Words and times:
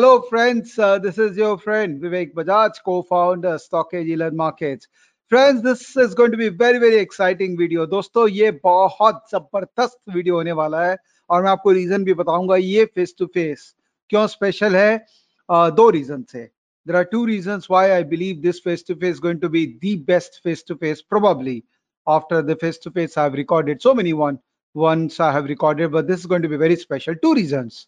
Hello, 0.00 0.22
friends. 0.22 0.78
Uh, 0.78 0.98
this 0.98 1.18
is 1.18 1.36
your 1.36 1.58
friend 1.58 2.00
Vivek 2.02 2.32
Bajaj, 2.32 2.76
co-founder 2.82 3.58
StockEdge 3.58 4.12
Elon 4.12 4.34
Markets. 4.34 4.86
Friends 5.32 5.60
this 5.62 5.82
is 6.04 6.14
going 6.16 6.32
to 6.32 6.38
be 6.38 6.48
very 6.62 6.78
very 6.78 6.96
exciting 6.96 7.58
video 7.58 7.84
दोस्तों 7.86 8.26
ये 8.28 8.50
बहुत 8.64 9.20
जबरदस्त 9.32 9.98
video 10.14 10.34
होने 10.34 10.52
वाला 10.60 10.84
है 10.84 10.96
और 11.30 11.42
मैं 11.42 11.50
आपको 11.50 11.72
रीजन 11.72 12.04
भी 12.04 12.14
बताऊंगा 12.22 12.56
ये 12.56 12.84
फेस 12.94 13.14
टू 13.18 13.26
फेस 13.34 13.68
क्यों 14.10 14.26
स्पेशल 14.36 14.76
है 14.76 15.04
uh, 15.48 15.70
दो 15.76 15.88
रीजन 15.90 16.24
से 16.32 16.44
there 16.86 16.96
are 16.96 17.04
two 17.12 17.24
reason 17.26 17.60
why 17.70 17.90
I 17.90 18.04
believe 18.16 18.40
this 18.42 18.62
face 18.64 18.84
to 18.88 18.94
face 19.04 19.20
going 19.26 19.40
to 19.40 19.48
be 19.58 19.66
the 19.82 19.94
best 20.08 20.42
face 20.44 20.64
to 20.68 20.74
face 20.86 21.04
probably 21.10 21.62
after 22.06 22.42
the 22.42 22.56
face 22.60 22.80
to 22.84 22.90
face 22.90 23.18
I 23.18 23.24
have 23.24 23.34
recorded 23.44 23.80
so 23.80 23.94
many 23.94 24.12
one 24.24 24.38
once 24.74 25.14
i 25.20 25.32
have 25.32 25.46
recorded 25.46 25.90
but 25.92 26.06
this 26.06 26.20
is 26.20 26.26
going 26.26 26.42
to 26.42 26.48
be 26.48 26.56
very 26.56 26.74
special 26.76 27.14
two 27.22 27.30
reasons 27.34 27.86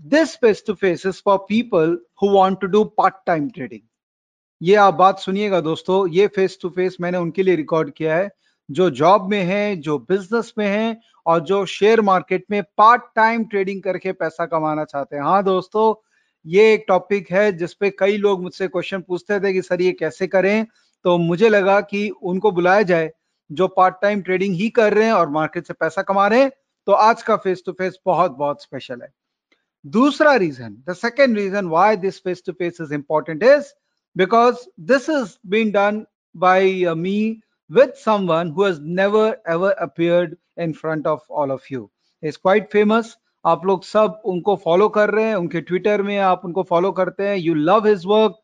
this 0.00 0.36
face 0.36 0.62
to 0.68 0.74
face 0.74 1.04
is 1.06 1.20
for 1.20 1.38
people 1.50 1.96
who 2.22 2.32
want 2.32 2.60
to 2.60 2.68
do 2.68 2.84
part 2.84 3.16
time 3.28 3.50
trading. 3.50 3.80
ये 4.62 4.74
आप 4.74 4.94
बात 4.94 5.18
सुनिएगा 5.18 5.60
दोस्तों, 5.60 6.08
ये 6.08 6.26
face 6.26 6.58
to 6.62 6.68
face 6.68 6.96
मैंने 7.00 7.18
उनके 7.18 7.42
लिए 7.42 7.56
record 7.56 7.90
किया 7.90 8.16
है, 8.16 8.30
जो 8.70 8.90
जॉब 8.90 9.30
में 9.30 9.42
है, 9.42 9.76
जो 9.76 9.98
बिज़नेस 9.98 10.52
में 10.58 10.66
है, 10.66 11.00
और 11.26 11.40
जो 11.40 11.66
शेयर 11.66 12.00
मार्केट 12.00 12.44
में 12.50 12.62
पार्ट 12.62 13.02
टाइम 13.16 13.44
ट्रेडिंग 13.44 13.82
करके 13.82 14.12
पैसा 14.12 14.46
कमाना 14.46 14.84
चाहते 14.84 15.16
हैं। 15.16 15.22
हाँ 15.22 15.44
दोस्तों, 15.44 16.08
ये 16.46 16.74
एक 16.74 16.84
टॉपिक 16.88 17.30
है 17.30 17.52
जिसपे 17.52 17.90
कई 17.90 18.16
लोग 18.16 18.42
मुझसे 18.42 18.68
क्वेश्चन 18.68 19.00
पूछते 19.00 19.40
थे 19.40 19.52
कि, 19.52 19.62
सर, 19.62 19.82
ये 19.82 19.92
कैसे 19.92 20.26
करें? 20.26 20.66
तो 21.04 21.18
मुझे 21.18 21.48
लगा 21.48 21.80
कि 21.80 22.10
उनको 22.10 22.50
बुलाया 22.50 22.82
जाए, 22.82 23.12
जो 23.52 23.68
पार्ट 23.68 23.94
टाइम 24.02 24.22
ट्रेडिंग 24.22 24.54
ही 24.54 24.68
कर 24.68 24.94
रहे 24.94 25.04
हैं 25.04 25.12
और 25.12 25.28
मार्केट 25.28 25.66
से 25.66 25.74
पैसा 25.74 26.02
कमा 26.02 26.26
रहे 26.28 26.40
हैं। 26.40 26.50
तो 26.86 26.92
आज 26.92 27.22
का 27.22 27.36
फेस 27.36 27.62
टू 27.66 27.72
फेस 27.72 27.98
बहुत 28.06 28.30
बहुत 28.30 28.62
स्पेशल 28.62 29.00
है। 29.02 29.21
दूसरा 29.85 30.35
reason 30.35 30.75
the 30.89 30.93
second 30.95 31.37
reason 31.37 31.67
why 31.69 31.95
this 31.97 32.19
face 32.23 32.43
to 32.45 32.53
face 32.53 32.81
is 32.81 32.93
important 32.93 33.43
is 33.43 33.73
because 34.15 34.67
this 34.91 35.09
is 35.09 35.37
been 35.45 35.71
done 35.71 36.05
by 36.35 36.85
me 36.97 37.19
with 37.69 37.97
someone 37.97 38.51
who 38.51 38.63
has 38.63 38.79
never 38.79 39.37
ever 39.45 39.71
appeared 39.71 40.37
in 40.57 40.73
front 40.73 41.05
of 41.05 41.21
all 41.29 41.51
of 41.51 41.69
you 41.69 41.89
is 42.23 42.37
quite 42.39 42.71
famous 42.71 43.15
आप 43.45 43.65
लोग 43.65 43.83
सब 43.83 44.21
उनको 44.25 44.55
follow 44.63 44.87
कर 44.89 45.09
रहे 45.09 45.25
हैं 45.25 45.35
उनके 45.35 45.59
Twitter 45.61 46.01
में 46.03 46.17
आप 46.19 46.41
उनको 46.45 46.63
फॉलो 46.69 46.91
करते 46.91 47.27
हैं 47.27 47.35
यू 47.37 47.53
लव 47.53 47.87
हिज 47.87 48.05
वर्क 48.05 48.39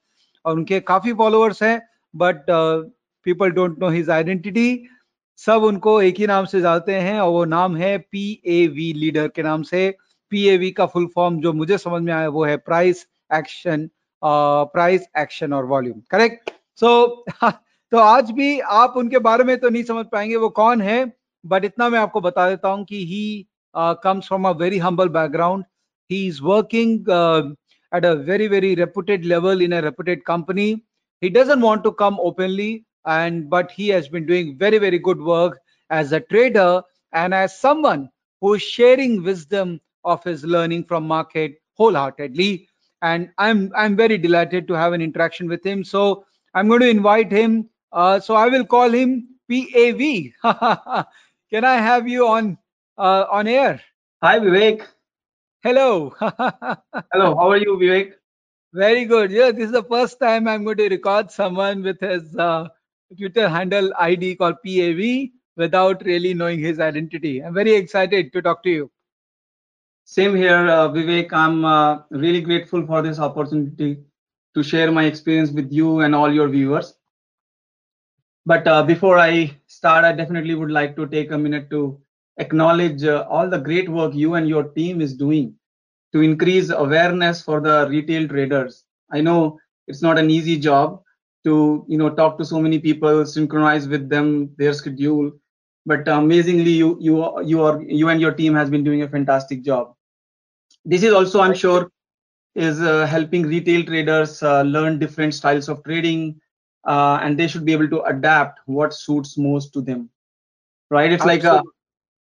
और 0.45 0.58
उनके 0.58 0.80
काफी 0.80 1.13
फॉलोअर्स 1.13 1.61
हैं 1.63 1.80
but 2.13 2.45
people 3.25 3.52
don't 3.52 3.80
know 3.80 3.89
his 3.89 4.09
identity 4.09 4.67
सब 5.39 5.63
उनको 5.63 6.02
एक 6.02 6.19
ही 6.19 6.27
नाम 6.27 6.45
से 6.45 6.61
जानते 6.61 6.95
हैं 7.08 7.19
और 7.19 7.30
वो 7.31 7.44
नाम 7.55 7.75
है 7.77 7.97
पी 8.11 8.23
ए 8.45 8.66
वी 8.75 8.91
लीडर 8.94 9.27
के 9.36 9.44
नाम 9.44 9.63
से 9.63 9.83
पीएवी 10.32 10.70
का 10.70 10.86
फुल 10.86 11.06
फॉर्म 11.14 11.40
जो 11.40 11.52
मुझे 11.52 11.78
समझ 11.78 12.02
में 12.02 12.12
आया 12.12 12.28
वो 12.28 12.44
है 12.44 12.56
प्राइस 12.62 13.06
एक्शन 13.34 13.88
प्राइस 14.22 15.06
एक्शन 15.18 15.52
और 15.52 15.64
वॉल्यूम 15.66 16.00
करेक्ट 16.10 16.50
सो 16.80 17.24
तो 17.92 17.98
आज 17.98 18.30
भी 18.30 18.58
आप 18.60 18.94
उनके 18.96 19.18
बारे 19.18 19.44
में 19.44 19.56
तो 19.58 19.68
नहीं 19.68 19.82
समझ 19.84 20.04
पाएँगे 20.06 20.36
वो 20.36 20.48
कौन 20.56 20.80
है 20.82 21.04
बट 21.44 21.64
इतना 21.64 21.88
मैं 21.88 21.98
आपको 21.98 22.20
बता 22.20 22.48
देता 22.50 22.68
हूँ 22.68 22.84
कि 22.84 23.04
he 23.06 23.46
comes 23.74 24.26
from 24.28 24.48
a 24.48 24.50
very 24.58 24.78
humble 24.78 25.08
background 25.08 25.64
he 26.10 26.26
is 26.26 26.42
working 26.42 27.10
at 27.92 28.04
a 28.04 28.12
very 28.28 28.48
very 28.48 28.74
reputed 28.74 29.24
level 29.24 29.62
in 29.62 29.72
a 29.72 29.80
reputed 29.80 30.22
company 30.22 30.68
he 31.22 31.28
doesn't 31.30 31.62
want 31.62 31.83
to 31.84 31.90
come 32.02 32.17
openly 32.20 32.72
and 33.08 33.44
but 33.48 33.72
he 33.78 33.88
has 33.88 34.11
been 34.12 34.27
doing 34.27 34.56
very 34.61 34.78
very 34.78 34.98
good 35.08 35.22
work 35.22 35.58
as 35.90 36.14
a 36.14 36.18
trader 36.28 36.80
and 37.12 37.34
as 37.34 37.50
someone 37.50 38.08
who 38.42 38.56
sharing 38.64 39.18
wisdom 39.24 39.77
of 40.05 40.23
his 40.25 40.45
learning 40.45 40.85
from 40.85 41.07
market 41.07 41.61
wholeheartedly. 41.75 42.69
And 43.03 43.31
I'm 43.39 43.73
I'm 43.77 43.97
very 43.97 44.19
delighted 44.19 44.67
to 44.69 44.75
have 44.75 44.92
an 44.92 45.01
interaction 45.01 45.48
with 45.48 45.64
him. 45.64 45.85
So 45.85 46.25
I'm 46.55 46.69
going 46.69 46.81
to 46.81 46.89
invite 46.89 47.31
him. 47.31 47.69
Uh, 47.92 48.20
so 48.20 48.35
I 48.35 48.48
will 48.48 48.64
call 48.64 48.91
him 48.91 49.29
PAV. 49.51 50.33
Can 51.51 51.64
I 51.64 51.77
have 51.77 52.09
you 52.09 52.27
on 52.27 52.59
uh, 52.98 53.27
on 53.31 53.47
air. 53.47 53.81
Hi, 54.23 54.39
Vivek. 54.39 54.83
Hello. 55.63 56.15
Hello, 56.20 57.36
how 57.36 57.51
are 57.51 57.57
you, 57.57 57.77
Vivek? 57.77 58.13
Very 58.75 59.05
good. 59.05 59.30
Yeah, 59.30 59.51
this 59.51 59.67
is 59.67 59.73
the 59.73 59.85
first 59.85 60.20
time 60.20 60.47
I'm 60.47 60.65
going 60.65 60.77
to 60.79 60.89
record 60.89 61.30
someone 61.30 61.83
with 61.83 62.01
his 62.01 62.36
uh, 62.36 62.69
Twitter 63.17 63.48
handle 63.48 63.92
ID 63.98 64.36
called 64.36 64.57
PAV 64.65 65.30
without 65.57 66.05
really 66.05 66.35
knowing 66.35 66.59
his 66.59 66.80
identity. 66.80 67.42
I'm 67.42 67.55
very 67.55 67.75
excited 67.75 68.33
to 68.33 68.42
talk 68.42 68.63
to 68.65 68.70
you. 68.70 68.91
Same 70.14 70.35
here, 70.35 70.67
uh, 70.69 70.89
Vivek. 70.89 71.33
I'm 71.33 71.64
uh, 71.64 72.02
really 72.11 72.41
grateful 72.41 72.85
for 72.86 73.02
this 73.02 73.20
opportunity 73.20 74.02
to 74.55 74.63
share 74.63 74.91
my 74.91 75.05
experience 75.05 75.51
with 75.52 75.70
you 75.73 76.01
and 76.01 76.14
all 76.17 76.33
your 76.33 76.48
viewers. 76.48 76.96
But 78.47 78.67
uh, 78.67 78.83
before 78.83 79.18
I 79.18 79.57
start, 79.67 80.05
I 80.05 80.13
definitely 80.13 80.55
would 80.55 80.70
like 80.70 80.97
to 80.97 81.07
take 81.07 81.30
a 81.30 81.39
minute 81.39 81.70
to 81.70 82.01
acknowledge 82.39 83.05
all 83.05 83.48
the 83.48 83.58
great 83.58 83.89
work 83.89 84.14
you 84.14 84.35
and 84.35 84.48
your 84.48 84.64
team 84.64 85.01
is 85.01 85.14
doing 85.14 85.55
to 86.14 86.23
increase 86.23 86.70
awareness 86.70 87.42
for 87.42 87.61
the 87.61 87.86
retail 87.91 88.29
traders. 88.29 88.85
I 89.13 89.20
know 89.23 89.61
it's 89.89 90.02
not 90.02 90.18
an 90.18 90.30
easy 90.30 90.58
job 90.58 91.02
to 91.45 91.85
you 91.89 91.98
know 91.98 92.11
talk 92.11 92.39
to 92.39 92.47
so 92.47 92.61
many 92.61 92.80
people, 92.80 93.27
synchronize 93.27 93.89
with 93.89 94.08
them 94.11 94.55
their 94.58 94.74
schedule, 94.74 95.33
but 95.86 96.08
amazingly 96.08 96.73
you 96.73 96.98
you 97.01 97.42
you 97.45 97.63
are 97.63 97.83
you 97.83 98.08
and 98.11 98.20
your 98.23 98.33
team 98.35 98.55
has 98.55 98.70
been 98.70 98.85
doing 98.85 99.02
a 99.05 99.08
fantastic 99.11 99.64
job. 99.64 99.95
This 100.88 101.04
is 101.04 101.14
also 101.14 101.42
I'm 101.42 101.54
sure 101.54 101.92
is 102.56 102.80
uh, 102.80 103.06
helping 103.06 103.44
retail 103.44 103.84
traders 103.84 104.42
uh, 104.42 104.62
learn 104.62 104.98
different 104.98 105.34
styles 105.34 105.68
of 105.68 105.84
trading 105.84 106.40
uh, 106.86 107.20
and 107.22 107.38
they 107.38 107.48
should 107.48 107.66
be 107.66 107.72
able 107.72 107.88
to 107.90 108.02
adapt 108.04 108.60
what 108.66 108.94
suits 108.94 109.38
most 109.38 109.72
to 109.74 109.82
them. 109.82 110.10
Right? 110.90 111.12
It's 111.12 111.24
Absolutely. 111.24 111.50
like 111.50 111.62
a 111.62 111.62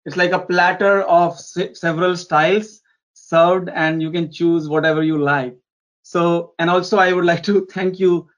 it's 0.06 0.16
like 0.16 0.32
a 0.32 0.40
platter 0.40 1.02
of 1.02 1.38
se 1.38 1.74
several 1.74 2.16
styles 2.16 2.82
served 3.14 3.68
and 3.70 4.02
you 4.02 4.10
can 4.10 4.30
choose 4.32 4.68
whatever 4.68 5.02
you 5.02 5.18
like. 5.18 5.56
So 6.02 6.54
and 6.58 6.70
also 6.70 6.98
i 6.98 7.12
would 7.12 7.24
like 7.26 7.42
to 7.44 7.66
thank 7.76 8.00
you 8.00 8.28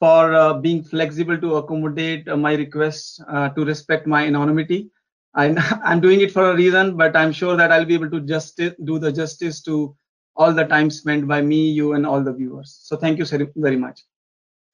for 0.00 0.34
uh, 0.34 0.54
being 0.54 0.82
flexible 0.84 1.38
to 1.38 1.56
accommodate 1.56 2.28
uh, 2.28 2.36
my 2.36 2.54
request 2.54 3.22
uh, 3.28 3.48
to 3.50 3.64
respect 3.64 4.06
my 4.06 4.26
anonymity 4.26 4.90
I'm, 5.34 5.58
I'm 5.84 6.00
doing 6.00 6.20
it 6.20 6.32
for 6.32 6.50
a 6.50 6.54
reason 6.54 6.96
but 6.96 7.16
i'm 7.16 7.32
sure 7.32 7.56
that 7.56 7.72
i'll 7.72 7.84
be 7.84 7.94
able 7.94 8.10
to 8.10 8.20
just 8.20 8.60
do 8.84 8.98
the 8.98 9.12
justice 9.12 9.60
to 9.62 9.96
all 10.36 10.52
the 10.52 10.64
time 10.64 10.90
spent 10.90 11.28
by 11.28 11.40
me 11.42 11.70
you 11.70 11.92
and 11.94 12.06
all 12.06 12.22
the 12.22 12.32
viewers 12.32 12.78
so 12.82 12.96
thank 12.96 13.18
you 13.18 13.26
very 13.56 13.76
much 13.76 14.00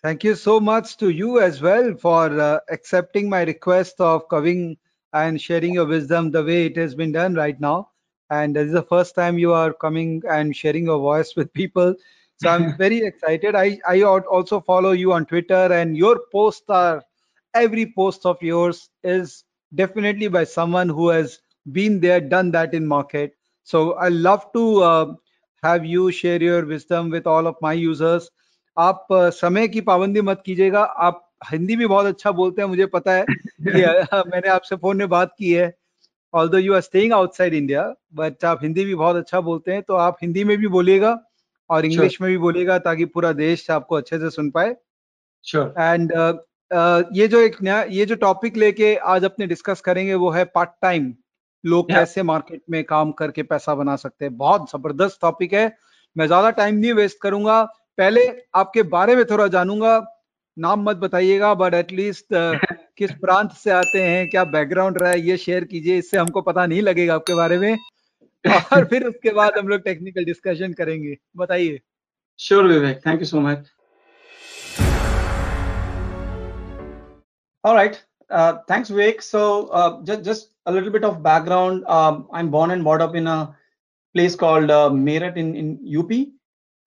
thank 0.03 0.25
you 0.25 0.35
so 0.35 0.59
much 0.61 0.97
to 0.97 1.11
you 1.11 1.41
as 1.41 1.61
well 1.61 1.95
for 1.95 2.41
uh, 2.41 2.59
accepting 2.71 3.29
my 3.29 3.43
request 3.43 4.01
of 4.01 4.29
covering 4.29 4.77
and 5.13 5.41
sharing 5.41 5.75
your 5.75 5.87
wisdom 5.87 6.31
the 6.31 6.43
way 6.43 6.67
it 6.67 6.77
has 6.77 6.95
been 6.95 7.13
done 7.13 7.35
right 7.35 7.61
now. 7.61 7.91
And 8.31 8.55
this 8.55 8.69
is 8.69 8.73
the 8.73 8.83
first 8.83 9.15
time 9.15 9.39
you 9.39 9.53
are 9.53 9.73
coming 9.73 10.23
and 10.29 10.55
sharing 10.55 10.85
your 10.85 10.99
voice 10.99 11.35
with 11.35 11.53
people. 11.53 11.95
So 12.37 12.49
I'm 12.49 12.77
very 12.79 12.99
excited. 12.99 13.55
I, 13.57 13.79
I 13.89 14.03
also 14.03 14.61
follow 14.61 14.93
you 14.93 15.13
on 15.13 15.27
Twitter 15.27 15.73
and 15.73 15.97
your 15.97 16.21
posts 16.33 16.69
are, 16.69 17.03
every 17.55 17.93
post 17.93 18.25
of 18.25 18.41
yours 18.41 18.89
is 19.03 19.45
definitely 19.73 20.29
by 20.29 20.45
someone 20.45 20.89
who 20.89 21.09
has 21.09 21.41
been 21.73 22.01
there, 22.01 22.21
done 22.21 22.51
that 22.51 22.75
in 22.75 22.87
market. 22.87 23.37
So 23.63 23.95
I 23.95 24.09
love 24.09 24.53
to 24.53 24.83
uh, 24.83 25.15
have 25.63 25.85
you 25.85 26.11
share 26.11 26.43
your 26.43 26.67
wisdom 26.67 27.11
with 27.11 27.27
all 27.27 27.47
of 27.47 27.57
my 27.63 27.73
users. 27.73 28.29
आप 28.79 29.07
समय 29.13 29.69
की 29.69 29.81
पाबंदी 29.81 30.21
मत 30.21 30.43
कीजिएगा 30.47 30.81
आप 30.81 31.33
हिंदी 31.51 31.77
भी 31.77 31.87
बहुत 31.87 32.07
अच्छा 32.07 32.31
बोलते 32.31 32.63
हैं 32.63 32.69
मुझे 32.69 32.87
पता 32.87 33.13
है 33.13 33.25
कि 33.31 33.71
मैंने 34.31 34.49
आपसे 34.49 34.77
फ़ोन 34.77 34.97
में 34.97 35.09
बात 35.09 35.35
की 35.39 35.53
है 35.53 35.79
although 36.49 36.59
you 36.59 36.75
are 36.75 36.81
staying 36.81 37.13
outside 37.13 37.55
India 37.55 37.95
but 38.15 38.45
आप 38.45 38.61
हिंदी 38.63 38.85
भी 38.85 38.95
बहुत 38.95 39.17
अच्छा 39.17 39.41
बोलते 39.41 39.73
हैं 39.73 39.83
तो 39.83 39.95
आप 39.95 40.17
हिंदी 40.23 40.45
में 40.45 40.59
भी 40.59 40.67
बोलिएगा 40.67 41.25
और 41.71 41.85
इंग्लिश 41.85 42.13
sure. 42.13 42.21
में 42.21 42.31
भी 42.31 42.39
बोलिएगा 42.39 42.79
ताकि 42.79 43.05
पूरा 43.05 43.33
देश 43.33 43.71
आपको 43.71 43.95
अच्छे 43.95 44.19
से 44.19 44.31
सुन 44.31 44.51
पाए 44.51 44.69
एंड 44.69 46.13
sure. 46.13 46.39
ये 46.71 47.27
जो 47.29 47.41
एक 47.41 47.57
नया 47.63 47.83
ये 47.83 48.07
जो 48.07 48.15
टॉपिक 48.15 48.57
लेके 48.57 48.95
आज 49.13 49.25
अपने 49.25 49.47
डिस्कस 49.47 49.81
करेंगे 49.81 50.15
वो 50.15 50.31
है 50.31 50.45
पार्ट 50.45 50.71
टाइम 50.83 51.15
लोग 51.65 51.91
कैसे 51.91 52.23
मार्केट 52.23 52.63
में 52.71 52.83
काम 52.85 53.13
करके 53.13 53.43
पैसा 53.43 53.75
बना 53.75 53.97
सकते 53.97 54.25
हैं? 54.25 54.37
बहुत 54.37 54.71
ज़बरदस्त 54.71 55.19
टॉपिक 55.21 55.53
है। 55.53 55.77
मैं 56.17 56.27
ज़्यादा 56.27 56.51
टाइम 56.51 56.75
नहीं 56.75 56.93
वेस्ट 56.93 57.19
करूँगा। 57.23 57.63
पहले 57.99 58.21
आपके 58.55 58.83
बारे 58.83 59.17
में 59.17 59.25
थोड़ा 59.25 59.47
जानूँगा। 59.47 59.99
नाम 60.59 60.83
मत 60.83 60.97
बताइएगा 60.97 61.55
बट 61.55 61.75
एटलीस्ट 61.75 62.27
किस 62.99 63.11
प्रांत 63.11 63.53
से 63.53 63.71
आते 63.71 64.03
हैं 64.03 64.29
क्या 64.29 64.45
बैकग्राउंड 64.45 64.99
रहा 64.99 65.11
है 65.11 65.21
ये 65.21 65.37
शेयर 65.37 65.65
कीजिए। 65.65 65.99
इससे 65.99 66.19
हमको 66.19 66.43
पता 66.43 66.67
नहीं 66.67 66.83
लगेगा 66.83 67.15
आपके 67.15 67.35
बारे 67.35 67.59
में। 67.59 67.77
और 68.73 68.85
फिर 68.85 69.05
उसके 69.05 69.31
बाद 69.31 69.59
हम 69.59 69.69
लोग 69.69 69.81
टेक्निकल 69.81 70.25
डिस्कशन 70.25 70.73
करेंगे। 70.73 71.17
बताइए। 71.37 71.81
Sure 72.39 72.67
Vivek 72.67 73.01
thank 73.07 73.21
you 73.21 73.27
so 73.27 73.41
much 73.41 73.71
All 77.65 77.75
right. 77.75 78.03
Uh, 78.31 78.59
thanks, 78.69 78.91
Vivek. 78.91 79.23
So 79.23 79.69
uh, 79.69 80.03
just 80.05 80.25
just 80.25 80.49
a 80.67 80.73
little 80.73 80.91
bit 80.91 81.05
of 81.05 81.23
background. 81.23 81.85
Um, 81.87 82.29
I'm 82.33 82.51
born 82.51 82.71
and 82.71 82.83
brought 82.85 83.01
up 83.03 83.15
in 83.15 83.27
a 83.27 83.55
place 84.15 84.35
called 84.35 84.71
uh, 84.71 84.91
Meerut 84.91 85.37
in 85.37 85.55
in 85.57 85.79
UP. 85.85 86.33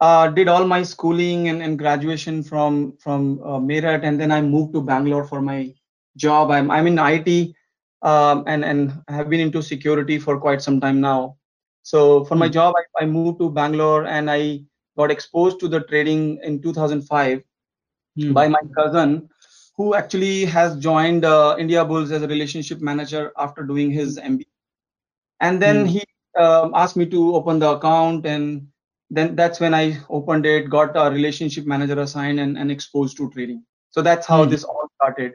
uh, 0.01 0.27
did 0.29 0.47
all 0.47 0.65
my 0.65 0.81
schooling 0.83 1.47
and, 1.49 1.61
and 1.61 1.77
graduation 1.79 2.43
from 2.43 2.95
from 2.99 3.39
uh, 3.43 3.59
Meerut, 3.59 4.03
and 4.03 4.19
then 4.19 4.31
I 4.31 4.41
moved 4.41 4.73
to 4.73 4.81
Bangalore 4.81 5.25
for 5.25 5.41
my 5.41 5.73
job. 6.17 6.51
I'm 6.51 6.69
I'm 6.71 6.87
in 6.87 6.99
IT, 6.99 7.55
um, 8.01 8.43
and 8.47 8.63
and 8.65 8.93
have 9.09 9.29
been 9.29 9.39
into 9.41 9.61
security 9.61 10.19
for 10.19 10.39
quite 10.39 10.61
some 10.61 10.79
time 10.79 10.99
now. 11.01 11.37
So 11.83 12.23
for 12.25 12.35
my 12.35 12.47
Hmm. 12.47 12.49
job, 12.49 12.73
I, 12.81 13.03
I 13.03 13.05
moved 13.07 13.33
to 13.33 13.43
Bangalore, 13.45 13.99
and 13.99 14.23
I 14.25 14.55
got 14.91 15.05
exposed 15.05 15.59
to 15.59 15.67
the 15.67 15.81
trading 15.81 16.39
in 16.43 16.61
2005 16.61 17.41
Hmm. 18.15 18.39
by 18.39 18.47
my 18.47 18.59
cousin, 18.77 19.29
who 19.75 19.95
actually 19.95 20.45
has 20.45 20.77
joined 20.77 21.25
uh, 21.25 21.55
India 21.59 21.83
Bulls 21.85 22.11
as 22.11 22.21
a 22.23 22.27
relationship 22.27 22.81
manager 22.81 23.31
after 23.37 23.63
doing 23.63 23.91
his 23.91 24.17
MBA. 24.17 24.47
And 25.45 25.61
then 25.61 25.85
Hmm. 25.85 25.85
he 25.85 26.03
um, 26.39 26.71
asked 26.75 26.97
me 26.97 27.05
to 27.07 27.35
open 27.35 27.59
the 27.59 27.71
account, 27.71 28.25
and 28.25 28.67
then 29.09 29.35
that's 29.35 29.59
when 29.59 29.73
I 29.73 29.97
opened 30.09 30.45
it, 30.45 30.69
got 30.69 30.95
a 30.95 31.09
relationship 31.11 31.65
manager 31.65 31.99
assigned, 31.99 32.39
and, 32.39 32.57
and 32.57 32.71
exposed 32.71 33.17
to 33.17 33.29
trading. 33.31 33.63
So 33.91 34.01
that's 34.01 34.27
how 34.27 34.45
Hmm. 34.45 34.53
this 34.53 34.63
all 34.63 34.89
started. 34.95 35.33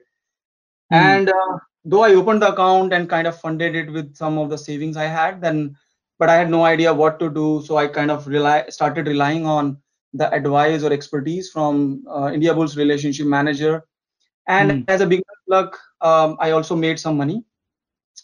Hmm. 0.90 1.16
And 1.16 1.28
uh, 1.28 1.58
though 1.84 2.02
I 2.02 2.14
opened 2.14 2.42
the 2.42 2.52
account 2.52 2.92
and 2.92 3.08
kind 3.08 3.26
of 3.26 3.38
funded 3.38 3.74
it 3.76 3.92
with 3.92 4.16
some 4.16 4.38
of 4.38 4.50
the 4.50 4.58
savings 4.58 4.96
I 4.96 5.04
had, 5.04 5.40
then 5.40 5.76
but 6.18 6.28
I 6.28 6.36
had 6.36 6.50
no 6.50 6.64
idea 6.64 6.92
what 6.94 7.18
to 7.20 7.30
do. 7.30 7.62
So 7.66 7.76
I 7.76 7.88
kind 7.88 8.10
of 8.10 8.26
rely 8.26 8.64
started 8.68 9.06
relying 9.06 9.46
on 9.46 9.78
the 10.12 10.32
advice 10.32 10.82
or 10.82 10.92
expertise 10.92 11.50
from 11.50 12.04
uh, 12.08 12.30
India 12.32 12.54
Bulls 12.54 12.76
relationship 12.76 13.26
manager. 13.26 13.84
And 14.48 14.72
Hmm. 14.72 14.88
as 14.88 15.00
a 15.00 15.06
beginner 15.06 15.24
luck, 15.48 15.78
um, 16.00 16.36
I 16.40 16.50
also 16.52 16.76
made 16.76 16.98
some 16.98 17.16
money. 17.16 17.44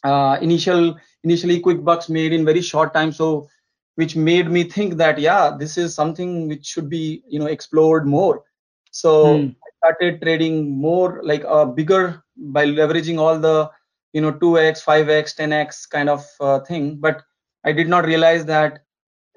Uh, 0.04 0.38
initial 0.40 0.96
initially 1.24 1.60
quick 1.60 1.84
bucks 1.84 2.08
made 2.08 2.32
in 2.32 2.44
very 2.44 2.60
short 2.62 2.94
time, 2.94 3.12
so 3.12 3.48
which 3.96 4.16
made 4.16 4.50
me 4.50 4.64
think 4.64 4.96
that 4.96 5.18
yeah, 5.18 5.56
this 5.58 5.78
is 5.78 5.94
something 5.94 6.48
which 6.48 6.64
should 6.66 6.88
be 6.88 7.22
you 7.28 7.38
know 7.38 7.46
explored 7.46 8.06
more. 8.06 8.42
So 8.90 9.42
Hmm. 9.42 9.56
I 9.64 9.68
started 9.78 10.22
trading 10.22 10.70
more 10.70 11.20
like 11.24 11.44
a 11.44 11.66
bigger 11.66 12.22
by 12.36 12.66
leveraging 12.66 13.18
all 13.18 13.38
the 13.38 13.70
you 14.12 14.20
know 14.20 14.32
2x, 14.32 14.82
5x, 14.82 15.34
10x 15.34 15.86
kind 15.86 16.08
of 16.08 16.24
uh, 16.40 16.60
thing. 16.60 16.98
But 17.00 17.22
I 17.64 17.72
did 17.72 17.88
not 17.88 18.04
realize 18.06 18.44
that 18.46 18.80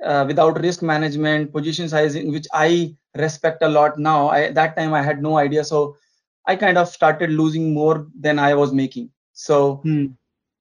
uh, 0.03 0.25
without 0.27 0.59
risk 0.61 0.81
management, 0.81 1.53
position 1.53 1.89
sizing, 1.89 2.31
which 2.31 2.47
I 2.53 2.95
respect 3.15 3.61
a 3.63 3.69
lot 3.69 3.97
now, 3.99 4.29
I, 4.29 4.51
that 4.51 4.75
time 4.77 4.93
I 4.93 5.01
had 5.01 5.21
no 5.21 5.37
idea. 5.37 5.63
So 5.63 5.95
I 6.47 6.55
kind 6.55 6.77
of 6.77 6.89
started 6.89 7.31
losing 7.31 7.73
more 7.73 8.07
than 8.19 8.39
I 8.39 8.53
was 8.55 8.73
making. 8.73 9.11
So 9.33 9.83
Hmm. 9.83 10.05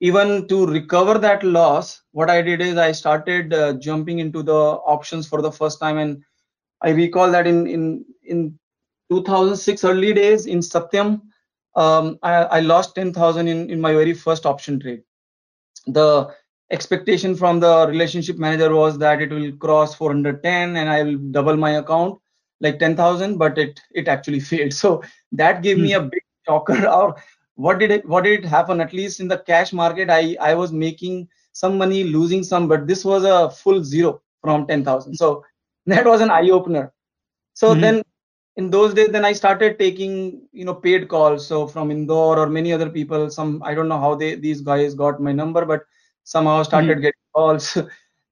even 0.00 0.48
to 0.48 0.66
recover 0.66 1.18
that 1.18 1.42
loss, 1.44 2.02
what 2.12 2.30
I 2.30 2.42
did 2.42 2.60
is 2.60 2.76
I 2.76 2.92
started 2.92 3.52
uh, 3.54 3.74
jumping 3.74 4.18
into 4.18 4.42
the 4.42 4.60
options 4.94 5.26
for 5.28 5.42
the 5.42 5.52
first 5.52 5.80
time, 5.80 5.98
and 5.98 6.22
I 6.82 6.90
recall 6.90 7.30
that 7.32 7.46
in 7.46 7.66
in 7.66 8.04
in 8.24 8.58
2006 9.10 9.84
early 9.84 10.12
days 10.14 10.46
in 10.46 10.60
Satyam, 10.60 11.22
um, 11.76 12.18
I, 12.22 12.34
I 12.58 12.60
lost 12.60 12.94
10,000 12.96 13.48
in 13.48 13.70
in 13.70 13.80
my 13.80 13.92
very 13.94 14.14
first 14.14 14.46
option 14.46 14.80
trade. 14.80 15.02
The 15.86 16.28
expectation 16.70 17.36
from 17.36 17.60
the 17.60 17.86
relationship 17.88 18.38
manager 18.38 18.74
was 18.74 18.98
that 18.98 19.20
it 19.22 19.30
will 19.30 19.52
cross 19.56 19.94
410 19.94 20.76
and 20.76 20.88
I 20.88 21.02
will 21.02 21.18
double 21.30 21.56
my 21.56 21.72
account 21.78 22.18
like 22.60 22.78
10,000, 22.78 23.38
but 23.38 23.58
it 23.58 23.80
it 23.92 24.08
actually 24.08 24.40
failed. 24.50 24.72
So 24.72 25.02
that 25.32 25.62
gave 25.62 25.78
me 25.78 25.92
Hmm. 25.92 25.94
a 25.94 26.00
big 26.00 26.22
shocker. 26.46 26.86
Or 26.98 27.16
what 27.56 27.78
did 27.78 27.90
it 27.90 28.06
what 28.08 28.24
did 28.24 28.40
it 28.44 28.46
happen? 28.48 28.80
At 28.80 28.92
least 28.92 29.20
in 29.20 29.28
the 29.28 29.38
cash 29.38 29.72
market, 29.72 30.10
I 30.10 30.36
I 30.40 30.54
was 30.54 30.72
making 30.72 31.28
some 31.52 31.78
money, 31.78 32.04
losing 32.04 32.42
some, 32.44 32.68
but 32.68 32.86
this 32.86 33.04
was 33.04 33.24
a 33.24 33.50
full 33.50 33.82
zero 33.84 34.20
from 34.42 34.66
10,000. 34.66 35.14
So 35.14 35.44
that 35.86 36.04
was 36.06 36.20
an 36.20 36.30
eye 36.30 36.50
opener. 36.50 36.92
So 37.54 37.74
Hmm. 37.74 37.74
then 37.74 38.02
in 38.56 38.70
those 38.70 38.94
days, 38.94 39.08
then 39.10 39.24
I 39.24 39.32
started 39.32 39.78
taking 39.78 40.42
you 40.52 40.64
know 40.64 40.74
paid 40.74 41.08
calls. 41.08 41.46
So 41.46 41.66
from 41.66 41.90
Indore 41.90 42.38
or 42.38 42.48
many 42.48 42.72
other 42.72 42.90
people, 42.90 43.30
some 43.30 43.62
I 43.64 43.74
don't 43.74 43.88
know 43.88 43.98
how 44.00 44.14
they 44.14 44.34
these 44.36 44.60
guys 44.60 44.94
got 44.94 45.20
my 45.20 45.32
number, 45.32 45.64
but 45.64 45.82
somehow 46.24 46.62
started 46.62 46.96
getting 47.00 47.26
calls. 47.34 47.76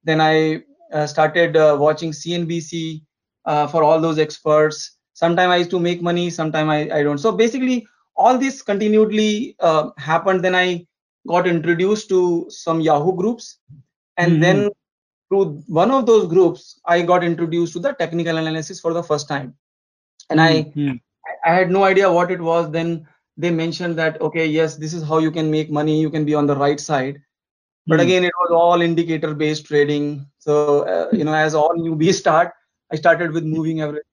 then 0.05 0.21
I 0.21 0.63
uh, 0.93 1.07
started 1.07 1.57
uh, 1.57 1.77
watching 1.79 2.13
CNBC 2.13 3.03
uh, 3.47 3.67
for 3.67 3.83
all 3.83 4.01
those 4.01 4.19
experts. 4.19 4.97
Sometime 5.15 5.51
I 5.51 5.57
used 5.57 5.71
to 5.71 5.81
make 5.81 6.03
money, 6.03 6.31
sometime 6.31 6.69
I, 6.71 6.91
I 6.91 7.03
don't. 7.03 7.19
So 7.19 7.33
basically, 7.33 7.87
all 8.17 8.39
this 8.39 8.63
continually 8.63 9.57
uh, 9.61 9.91
happened. 9.99 10.45
Then 10.45 10.55
I 10.55 10.87
got 11.27 11.47
introduced 11.47 12.09
to 12.11 12.47
some 12.49 12.81
Yahoo 12.81 13.15
groups, 13.17 13.59
and 14.17 14.41
Hmm. 14.41 14.43
then 14.43 14.71
through 15.29 15.63
one 15.67 15.91
of 15.91 16.07
those 16.07 16.27
groups, 16.29 16.81
I 16.87 17.03
got 17.03 17.25
introduced 17.25 17.73
to 17.75 17.81
the 17.81 17.93
technical 17.93 18.37
analysis 18.37 18.81
for 18.81 18.93
the 18.93 19.03
first 19.03 19.29
time. 19.29 19.55
And 20.31 20.41
Hmm. 20.41 20.41
I. 20.41 20.73
I 21.45 21.55
had 21.55 21.71
no 21.71 21.85
idea 21.85 22.11
what 22.11 22.31
it 22.31 22.41
was. 22.41 22.71
Then 22.71 23.07
they 23.37 23.51
mentioned 23.51 23.97
that 23.99 24.21
okay, 24.21 24.47
yes, 24.47 24.77
this 24.77 24.93
is 24.95 25.03
how 25.03 25.19
you 25.19 25.31
can 25.31 25.51
make 25.51 25.71
money. 25.71 26.01
You 26.01 26.11
can 26.11 26.25
be 26.25 26.35
on 26.35 26.47
the 26.47 26.57
right 26.57 26.81
side. 26.81 27.21
But 27.89 28.01
Hmm. 28.01 28.01
again, 28.01 28.25
it 28.25 28.33
was 28.41 28.51
all 28.53 28.81
indicator 28.83 29.35
based 29.35 29.67
trading. 29.67 30.27
So 30.39 30.75
uh, 30.75 31.01
you 31.03 31.25
know, 31.25 31.35
as 31.35 31.55
all 31.55 31.63
newbies 31.67 32.15
start, 32.25 32.53
I 32.93 32.97
started 32.97 33.33
with 33.33 33.45
moving 33.45 33.81
average, 33.81 34.05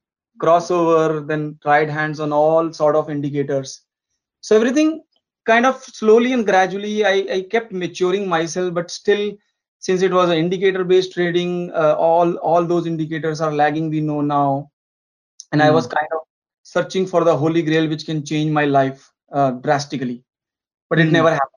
crossover, 0.42 1.26
then 1.28 1.58
tried 1.62 1.90
hands 1.90 2.20
on 2.20 2.32
all 2.34 2.72
sort 2.74 2.96
of 2.96 3.10
indicators. 3.10 3.82
So 4.42 4.56
everything 4.56 5.04
kind 5.46 5.66
of 5.66 5.82
slowly 5.84 6.34
and 6.34 6.46
gradually, 6.46 7.06
I, 7.06 7.26
I 7.32 7.42
kept 7.50 7.72
maturing 7.72 8.28
myself, 8.28 8.74
but 8.74 8.92
still, 8.92 9.32
since 9.80 10.02
it 10.02 10.12
was 10.12 10.30
an 10.30 10.38
indicator 10.38 10.84
based 10.84 11.14
trading, 11.14 11.72
uh, 11.74 11.96
all 11.98 12.36
all 12.38 12.66
those 12.66 12.86
indicators 12.88 13.42
are 13.42 13.54
lagging. 13.54 13.90
We 13.90 14.02
know 14.02 14.22
now, 14.22 14.72
and 15.52 15.62
I 15.62 15.72
was 15.72 15.86
Hmm. 15.86 15.88
kind 15.88 16.08
of 16.14 16.22
searching 16.64 17.06
for 17.08 17.24
the 17.24 17.36
holy 17.38 17.62
grail 17.62 17.88
which 17.88 18.06
can 18.06 18.24
change 18.26 18.52
my 18.52 18.66
life 18.66 19.12
uh, 19.32 19.52
drastically, 19.52 20.24
but 20.90 21.00
it 21.00 21.10
Hmm. 21.10 21.12
never 21.12 21.30
happened 21.30 21.48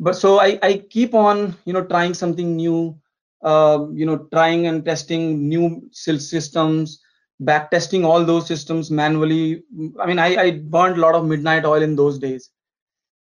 but 0.00 0.14
so 0.14 0.38
I, 0.40 0.58
I 0.62 0.78
keep 0.90 1.14
on 1.14 1.56
you 1.64 1.72
know 1.72 1.84
trying 1.84 2.14
something 2.14 2.56
new 2.56 2.98
uh, 3.42 3.86
you 3.92 4.06
know 4.06 4.18
trying 4.32 4.66
and 4.66 4.84
testing 4.84 5.48
new 5.48 5.82
systems 5.92 7.00
back 7.40 7.70
testing 7.70 8.04
all 8.04 8.24
those 8.24 8.46
systems 8.46 8.90
manually 8.90 9.62
i 10.00 10.06
mean 10.06 10.18
i, 10.18 10.36
I 10.44 10.50
burned 10.76 10.96
a 10.96 11.00
lot 11.00 11.14
of 11.14 11.26
midnight 11.26 11.64
oil 11.64 11.82
in 11.82 11.96
those 11.96 12.18
days 12.18 12.50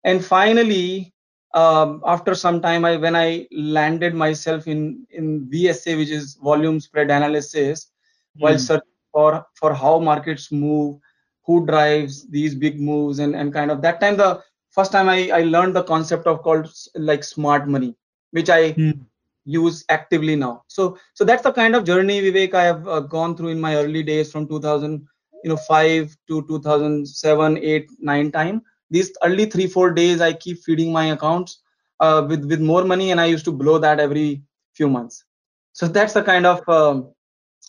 and 0.04 0.24
finally 0.24 1.12
um, 1.54 2.02
after 2.06 2.34
some 2.34 2.60
time 2.60 2.84
i 2.84 2.96
when 2.96 3.16
i 3.16 3.46
landed 3.52 4.14
myself 4.14 4.66
in 4.66 5.06
in 5.10 5.48
vsa 5.52 5.96
which 5.96 6.10
is 6.10 6.38
volume 6.42 6.80
spread 6.80 7.10
analysis 7.10 7.90
while 8.38 8.58
Hmm. 8.58 8.66
searching 8.66 8.98
for 9.12 9.44
for 9.54 9.72
how 9.74 9.98
markets 9.98 10.50
move 10.52 10.98
who 11.46 11.64
drives 11.66 12.28
these 12.30 12.54
big 12.54 12.80
moves 12.80 13.18
and 13.18 13.34
and 13.36 13.52
kind 13.52 13.70
of 13.70 13.82
that 13.82 14.00
time 14.00 14.16
the 14.16 14.30
first 14.70 14.92
time 14.92 15.08
i 15.08 15.18
i 15.38 15.42
learned 15.42 15.74
the 15.76 15.82
concept 15.92 16.26
of 16.26 16.42
called 16.42 16.68
like 17.10 17.24
smart 17.24 17.68
money 17.68 17.94
which 18.30 18.50
i 18.50 18.62
Hmm. 18.76 19.06
Use 19.46 19.84
actively 19.90 20.36
now. 20.36 20.64
So 20.68 20.98
so 21.14 21.24
that's 21.24 21.44
the 21.44 21.52
kind 21.52 21.76
of 21.76 21.84
journey 21.84 22.20
vivek 22.22 22.54
i 22.54 22.64
have 22.64 22.88
uh, 22.88 23.00
gone 23.00 23.36
through 23.36 23.50
in 23.50 23.60
my 23.60 23.76
early 23.76 24.02
days 24.04 24.32
from 24.32 24.48
2000 24.48 25.06
you 25.44 25.50
know 25.50 25.56
5 25.56 26.16
to 26.28 26.42
2007 26.48 27.58
8 27.58 27.88
9 28.00 28.32
time. 28.32 28.62
These 28.90 29.12
early 29.24 29.46
3 29.46 29.68
4 29.68 29.92
days 29.92 30.20
i 30.20 30.32
keep 30.32 30.58
feeding 30.64 30.92
my 30.92 31.06
accounts 31.16 31.62
uh, 32.00 32.26
with 32.28 32.44
with 32.44 32.60
more 32.60 32.84
money 32.84 33.10
and 33.12 33.20
i 33.20 33.26
used 33.26 33.44
to 33.46 33.52
blow 33.52 33.78
that 33.78 34.00
every 34.00 34.42
few 34.74 34.88
months. 34.88 35.24
So 35.72 35.88
that's 35.88 36.14
the 36.14 36.22
kind 36.22 36.46
of 36.46 36.68
um, 36.68 37.08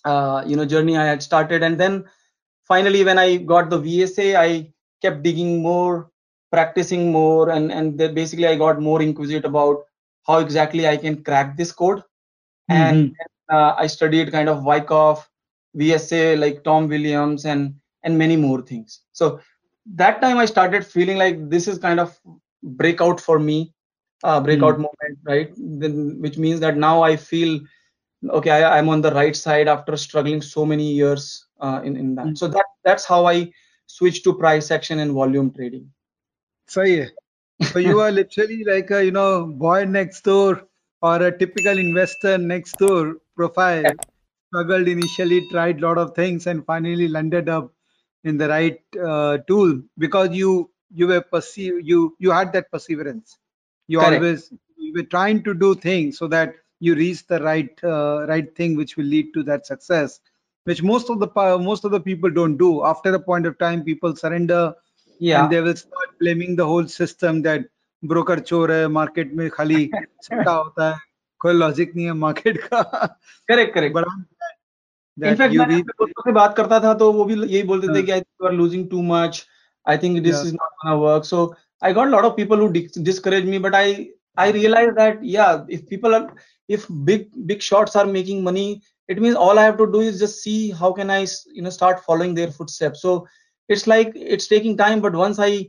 uh, 0.05 0.43
you 0.48 0.55
know 0.57 0.65
journey 0.65 0.98
i 0.98 1.05
had 1.05 1.24
started. 1.24 1.63
And 1.63 1.79
then 1.79 2.05
finally 2.67 3.03
when 3.03 3.19
i 3.19 3.38
got 3.38 3.69
the 3.69 3.79
vsa 3.79 4.36
i 4.36 4.72
kept 5.01 5.24
digging 5.24 5.62
more 5.62 6.10
practicing 6.51 7.12
more 7.12 7.50
and 7.50 7.72
and 7.72 7.98
basically 8.19 8.48
i 8.48 8.55
got 8.55 8.81
more 8.81 9.01
inquisitive 9.01 9.50
about 9.51 9.87
how 10.26 10.38
exactly 10.38 10.87
i 10.87 10.97
can 10.97 11.23
crack 11.23 11.57
this 11.57 11.73
code 11.73 12.02
Hmm. 12.69 12.85
and 12.85 12.95
Hmm. 12.95 13.09
then, 13.19 13.57
uh, 13.59 13.75
i 13.79 13.87
studied 13.87 14.31
kind 14.33 14.49
of 14.49 14.64
wyckoff 14.64 15.29
vsa 15.76 16.38
like 16.38 16.62
tom 16.64 16.88
williams 16.88 17.45
and 17.45 17.75
and 18.05 18.19
many 18.19 18.37
more 18.37 18.61
things 18.62 19.00
so 19.12 19.41
that 19.87 20.21
time 20.21 20.38
i 20.38 20.45
started 20.47 20.85
feeling 20.87 21.17
like 21.19 21.49
this 21.50 21.67
is 21.69 21.79
kind 21.79 22.00
of 22.00 22.19
breakout 22.62 23.21
for 23.21 23.38
me 23.38 23.73
uh, 24.25 24.41
Hmm. 24.49 24.49
breakout 24.49 24.79
moment 24.79 25.19
right 25.25 25.50
then 25.57 26.17
which 26.21 26.38
means 26.38 26.61
that 26.61 26.76
now 26.76 27.02
i 27.02 27.17
feel 27.17 27.59
okay 28.31 28.50
I, 28.50 28.79
i'm 28.79 28.88
on 28.88 29.00
the 29.02 29.12
right 29.12 29.37
side 29.37 29.69
after 29.69 29.97
struggling 29.97 30.41
so 30.43 30.64
many 30.67 30.93
years 30.93 31.47
uh, 31.61 31.81
in 31.85 31.97
in 31.97 32.14
Hmm. 32.23 32.33
that 32.33 32.37
so 32.37 32.49
that 32.49 32.67
that's 32.85 33.05
how 33.05 33.26
i 33.26 33.50
switched 33.87 34.25
to 34.25 34.35
price 34.35 34.71
action 34.71 34.99
and 35.00 35.12
volume 35.12 35.50
trading 35.52 35.91
सही 36.75 36.95
है 36.97 37.09
so 37.66 37.80
you 37.80 38.00
are 38.00 38.12
literally 38.12 38.64
like 38.64 38.92
a 38.92 39.04
you 39.06 39.12
know 39.12 39.46
boy 39.46 39.86
next 39.86 40.22
door 40.24 40.68
or 41.02 41.16
a 41.22 41.38
typical 41.38 41.78
investor 41.78 42.38
next 42.38 42.78
door 42.80 43.18
profile. 43.36 43.98
Struggled 44.48 44.88
initially, 44.88 45.48
tried 45.50 45.82
lot 45.82 45.98
of 45.98 46.16
things, 46.16 46.48
and 46.48 46.66
finally 46.66 47.08
landed 47.08 47.50
up 47.50 47.74
in 48.24 48.38
the 48.38 48.48
right 48.48 48.80
uh, 49.02 49.38
tool 49.48 49.82
because 49.98 50.30
you 50.36 50.72
you 50.92 51.08
were 51.08 51.22
perceive 51.22 51.86
you 51.86 52.16
you 52.20 52.32
had 52.32 52.54
that 52.54 52.72
perseverance. 52.72 53.38
You 53.88 54.00
correct 54.00 54.02
always 54.02 54.52
you 54.78 54.94
were 54.96 55.04
trying 55.04 55.44
to 55.44 55.54
do 55.54 55.76
things 55.76 56.18
so 56.18 56.28
that 56.28 56.56
you 56.80 56.96
reach 56.96 57.28
the 57.28 57.42
right 57.44 57.84
uh, 57.84 58.26
right 58.28 58.56
thing 58.56 58.76
which 58.78 58.96
will 58.98 59.06
lead 59.06 59.34
to 59.34 59.44
that 59.44 59.66
success. 59.66 60.20
which 60.70 60.82
most 60.84 61.10
of 61.12 61.20
the 61.20 61.28
pa- 61.28 61.58
most 61.58 61.86
of 61.86 61.92
the 61.92 62.00
people 62.06 62.30
don't 62.30 62.58
do. 62.58 62.84
After 62.86 63.14
a 63.14 63.20
point 63.20 63.46
of 63.46 63.58
time, 63.58 63.84
people 63.84 64.16
surrender 64.16 64.76
Yeah. 65.20 65.48
and 65.48 65.50
they 65.50 65.62
will 65.62 65.76
start 65.76 66.07
blaming 66.20 66.58
the 66.58 66.62
whole 66.70 66.86
system 66.92 67.42
that 67.42 67.70
broker 68.04 68.40
चोर 68.42 68.72
है 68.72 68.88
market 68.88 69.34
में 69.34 69.50
खाली 69.50 69.90
सट्टा 70.24 70.52
होता 70.52 70.90
है 70.90 71.00
कोई 71.42 71.54
logic 71.54 71.96
नहीं 71.96 72.06
है 72.06 72.14
मार्केट 72.16 72.58
का 72.64 72.82
करेक्ट 73.50 73.74
करेक्ट 73.74 73.94
बड़ा 73.94 74.16
दोस्तों 75.18 76.22
से 76.22 76.32
बात 76.32 76.56
करता 76.58 76.80
था 76.80 76.94
तो 76.94 77.12
वो 77.14 77.26
भी 77.26 77.36
यही 77.36 77.64
बोलते 77.64 77.96
थे 77.96 78.04
कि 78.04 78.12
I 78.12 78.20
think 78.20 78.46
are 78.46 78.54
losing 78.54 78.90
too 78.90 79.02
much 79.04 79.46
think 79.86 80.22
this 80.24 80.36
is 80.36 80.54
not 80.54 80.72
gonna 80.74 80.94
work 80.96 81.24
so 81.24 81.46
lot 81.84 82.26
of 82.26 82.34
people 82.34 82.68
discourage 83.04 83.46
me 83.46 83.60
but 83.60 83.76
I 83.76 83.96
I 84.38 84.52
realise 84.52 84.92
that 84.92 85.20
yeah 85.26 85.52
if 85.72 85.82
people 85.90 86.16
are 86.16 86.28
if 86.70 86.86
big 87.06 87.26
big 87.48 87.60
shots 87.62 87.98
are 87.98 88.06
making 88.08 88.44
money 88.46 88.70
it 89.10 89.20
means 89.20 89.36
all 89.36 89.60
I 89.60 89.66
have 89.66 89.76
to 89.76 89.86
do 89.86 90.02
is 90.02 90.24
just 90.24 90.36
see 90.36 90.56
how 90.72 90.94
can 90.94 91.12
I 91.12 91.24
you 91.24 91.64
know 91.64 91.70
start 91.70 92.00
following 92.00 92.36
their 92.36 92.52
footsteps 92.52 93.02
so 93.02 93.16
it's 93.70 93.88
like 93.88 94.14
it's 94.18 94.50
taking 94.50 94.78
time 94.78 95.02
but 95.02 95.16
once 95.16 95.40
I 95.40 95.68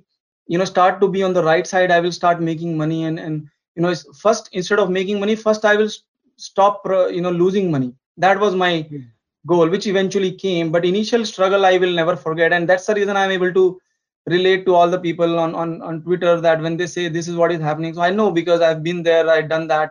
you 0.49 0.59
know 0.59 0.64
start 0.64 1.00
to 1.00 1.09
be 1.09 1.23
on 1.23 1.35
the 1.35 1.45
right 1.45 1.67
side 1.67 1.90
i 1.93 2.00
will 2.00 2.12
start 2.12 2.40
making 2.40 2.76
money 2.76 3.05
and 3.05 3.19
and 3.21 3.49
you 3.76 3.83
know 3.83 3.95
first 4.25 4.49
instead 4.52 4.78
of 4.78 4.90
making 4.90 5.21
money 5.21 5.37
first 5.37 5.64
i 5.64 5.76
will 5.76 5.90
stop 6.37 6.83
uh, 6.87 7.07
you 7.07 7.21
know 7.21 7.31
losing 7.31 7.71
money. 7.71 7.95
That 8.17 8.40
was 8.40 8.55
my 8.55 8.83
hmm. 8.83 9.02
goal 9.47 9.69
which 9.69 9.87
eventually 9.87 10.33
came 10.33 10.73
but 10.73 10.85
initial 10.85 11.25
struggle 11.25 11.64
i 11.64 11.78
will 11.78 11.95
never 12.00 12.17
forget 12.17 12.52
and 12.52 12.69
that's 12.69 12.87
the 12.87 12.95
reason 12.95 13.17
i'm 13.17 13.31
able 13.31 13.52
to 13.52 13.81
relate 14.26 14.67
to 14.67 14.75
all 14.75 14.90
the 14.90 14.99
people 14.99 15.38
on 15.38 15.55
on 15.55 15.81
on 15.83 16.02
twitter 16.02 16.40
that 16.40 16.61
when 16.61 16.76
they 16.76 16.87
say 16.87 17.09
this 17.09 17.28
is 17.28 17.37
what 17.37 17.52
is 17.52 17.61
happening 17.61 17.95
so 17.95 18.02
i 18.02 18.11
know 18.11 18.31
because 18.31 18.61
i've 18.61 18.83
been 18.83 19.02
there 19.02 19.28
i've 19.31 19.49
done 19.49 19.67
that 19.69 19.90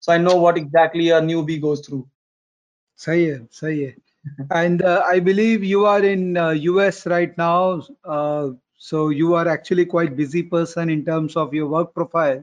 so 0.00 0.12
i 0.12 0.18
know 0.18 0.36
what 0.36 0.56
exactly 0.56 1.10
a 1.10 1.20
newbie 1.20 1.60
goes 1.60 1.80
through. 1.86 2.06
Say 2.96 3.32
hai 3.32 3.40
say 3.50 3.72
hai. 3.84 3.94
And 4.50 4.82
uh, 4.82 5.02
i 5.06 5.18
believe 5.18 5.64
you 5.64 5.86
are 5.86 6.02
in 6.02 6.36
uh, 6.36 6.54
us 6.86 7.06
right 7.06 7.36
now 7.38 7.82
uh, 8.04 8.50
so 8.84 9.08
you 9.10 9.34
are 9.34 9.48
actually 9.48 9.86
quite 9.86 10.16
busy 10.16 10.42
person 10.42 10.90
in 10.90 11.04
terms 11.04 11.36
of 11.36 11.54
your 11.54 11.66
work 11.74 11.94
profile 11.94 12.42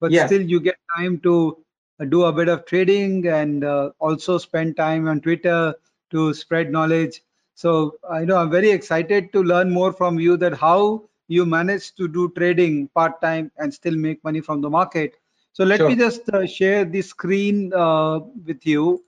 but 0.00 0.16
Yes. 0.16 0.32
still 0.32 0.42
you 0.42 0.60
get 0.60 0.76
time 0.96 1.18
to 1.20 1.56
uh, 2.00 2.04
do 2.04 2.24
a 2.24 2.32
bit 2.32 2.48
of 2.48 2.64
trading 2.66 3.26
and 3.26 3.64
uh, 3.64 3.90
also 3.98 4.38
spend 4.38 4.76
time 4.76 5.08
on 5.08 5.20
Twitter 5.20 5.74
to 6.10 6.32
spread 6.34 6.70
knowledge 6.72 7.22
so 7.54 7.94
I 8.10 8.24
know 8.24 8.38
I'm 8.38 8.50
very 8.50 8.70
excited 8.70 9.32
to 9.32 9.42
learn 9.42 9.70
more 9.70 9.92
from 9.92 10.18
you 10.18 10.36
that 10.38 10.54
how 10.54 11.02
you 11.28 11.46
manage 11.46 11.94
to 11.96 12.08
do 12.08 12.30
trading 12.36 12.88
part 12.94 13.20
time 13.22 13.50
and 13.58 13.72
still 13.74 13.96
make 13.96 14.22
money 14.24 14.40
from 14.40 14.62
the 14.62 14.70
market 14.70 15.14
so 15.52 15.64
let 15.64 15.86
Sure. 15.86 15.88
me 15.88 15.96
just 15.96 16.28
uh, 16.30 16.46
share 16.46 16.84
the 16.84 17.02
screen 17.02 17.72
uh, 17.74 18.20
with 18.46 18.64
you 18.66 19.02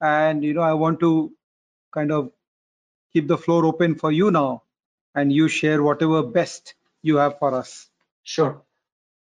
and 0.00 0.44
you 0.44 0.54
know 0.54 0.62
i 0.62 0.72
want 0.72 1.00
to 1.00 1.32
kind 1.92 2.12
of 2.12 2.30
keep 3.12 3.28
the 3.28 3.38
floor 3.38 3.64
open 3.66 3.94
for 3.94 4.12
you 4.12 4.30
now 4.30 4.63
and 5.15 5.33
you 5.33 5.47
share 5.47 5.81
whatever 5.83 6.23
best 6.23 6.73
you 7.03 7.17
have 7.17 7.37
for 7.39 7.53
us 7.53 7.89
sure 8.23 8.61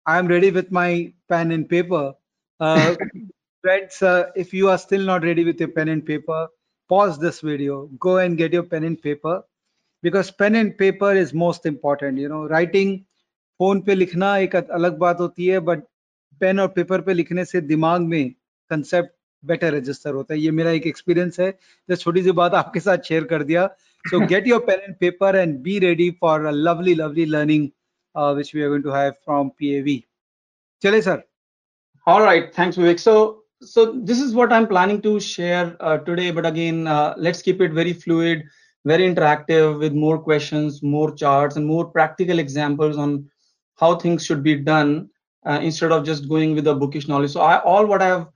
i 0.05 0.17
am 0.17 0.27
ready 0.27 0.51
with 0.51 0.71
my 0.71 1.11
pen 1.29 1.51
and 1.51 1.69
paper 1.69 2.13
uh, 2.59 2.95
friends 3.63 4.01
uh, 4.01 4.23
if 4.35 4.53
you 4.53 4.69
are 4.69 4.77
still 4.77 5.05
not 5.11 5.23
ready 5.23 5.43
with 5.43 5.59
your 5.59 5.69
pen 5.69 5.89
and 5.89 6.05
paper 6.05 6.47
pause 6.89 7.19
this 7.19 7.41
video 7.41 7.87
go 7.99 8.17
and 8.17 8.37
get 8.37 8.53
your 8.53 8.63
pen 8.63 8.83
and 8.83 9.01
paper 9.01 9.41
because 10.03 10.31
pen 10.31 10.55
and 10.55 10.77
paper 10.77 11.13
is 11.13 11.33
most 11.33 11.65
important 11.65 12.17
you 12.17 12.29
know 12.29 12.43
writing 12.47 12.99
phone 13.59 13.81
पे 13.87 13.95
लिखना 13.95 14.37
एक 14.37 14.55
अलग 14.55 14.97
बात 14.97 15.19
होती 15.19 15.47
है 15.47 15.59
but 15.65 15.79
pain 16.41 16.59
और 16.59 16.67
paper 16.75 17.01
पे 17.01 17.13
लिखने 17.13 17.43
से 17.45 17.59
दिमाग 17.61 18.01
में 18.01 18.31
कंसेप्ट 18.69 19.11
बेटर 19.43 19.73
रजिस्टर 19.73 20.13
होता 20.13 20.33
है 20.33 20.39
ये 20.39 20.51
मेरा 20.59 20.71
एक 20.77 20.87
एक्सपीरियंस 20.87 21.39
है 21.39 21.51
जो 21.89 21.95
छोटी 21.95 22.23
सी 22.23 22.31
बात 22.39 22.53
आपके 22.61 22.79
साथ 22.79 23.09
शेयर 23.09 23.23
कर 23.33 23.43
दिया 23.51 23.67
So 24.10 24.20
get 24.20 24.46
your 24.46 24.60
pen 24.60 24.80
and 24.86 24.98
paper 24.98 25.30
and 25.30 25.62
be 25.62 25.80
ready 25.80 26.12
for 26.12 26.46
a 26.46 26.52
lovely, 26.52 26.94
lovely 26.94 27.26
learning 27.26 27.72
uh, 28.14 28.34
which 28.34 28.54
we 28.54 28.62
are 28.62 28.68
going 28.68 28.82
to 28.84 28.90
have 28.90 29.16
from 29.24 29.50
PAV. 29.60 30.02
Chale, 30.82 31.02
sir. 31.02 31.24
All 32.06 32.22
right. 32.22 32.54
Thanks, 32.54 32.76
Vivek. 32.76 33.00
So, 33.00 33.42
so 33.60 33.92
this 33.92 34.20
is 34.20 34.34
what 34.34 34.52
I'm 34.52 34.66
planning 34.66 35.02
to 35.02 35.18
share 35.18 35.76
uh, 35.80 35.98
today. 35.98 36.30
But 36.30 36.46
again, 36.46 36.86
uh, 36.86 37.14
let's 37.16 37.42
keep 37.42 37.60
it 37.60 37.72
very 37.72 37.92
fluid, 37.92 38.44
very 38.84 39.02
interactive 39.02 39.78
with 39.78 39.92
more 39.92 40.18
questions, 40.18 40.82
more 40.82 41.12
charts, 41.12 41.56
and 41.56 41.66
more 41.66 41.84
practical 41.84 42.38
examples 42.38 42.96
on 42.96 43.28
how 43.76 43.96
things 43.96 44.24
should 44.24 44.42
be 44.42 44.54
done 44.56 45.08
uh, 45.46 45.60
instead 45.62 45.92
of 45.92 46.04
just 46.04 46.28
going 46.28 46.54
with 46.54 46.64
the 46.64 46.74
bookish 46.74 47.08
knowledge. 47.08 47.32
So 47.32 47.40
I, 47.40 47.60
all 47.62 47.86
what 47.86 48.02
I've 48.02 48.26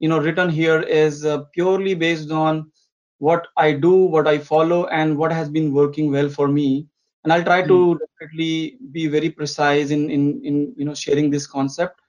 you 0.00 0.08
know 0.08 0.18
written 0.18 0.50
here 0.50 0.80
is 0.80 1.24
uh, 1.24 1.44
purely 1.54 1.94
based 1.94 2.30
on 2.30 2.70
what 3.18 3.48
I 3.56 3.72
do, 3.72 3.94
what 3.94 4.26
I 4.26 4.38
follow, 4.38 4.86
and 4.86 5.16
what 5.16 5.32
has 5.32 5.48
been 5.48 5.72
working 5.72 6.10
well 6.10 6.28
for 6.28 6.48
me. 6.48 6.86
And 7.22 7.32
I'll 7.32 7.44
try 7.44 7.62
to 7.62 7.92
hmm. 7.92 7.98
definitely 7.98 8.78
be 8.92 9.06
very 9.06 9.30
precise 9.30 9.90
in 9.90 10.10
in, 10.10 10.44
in 10.44 10.74
you 10.76 10.84
know 10.84 10.94
sharing 10.94 11.30
this 11.30 11.46
concept. 11.46 12.00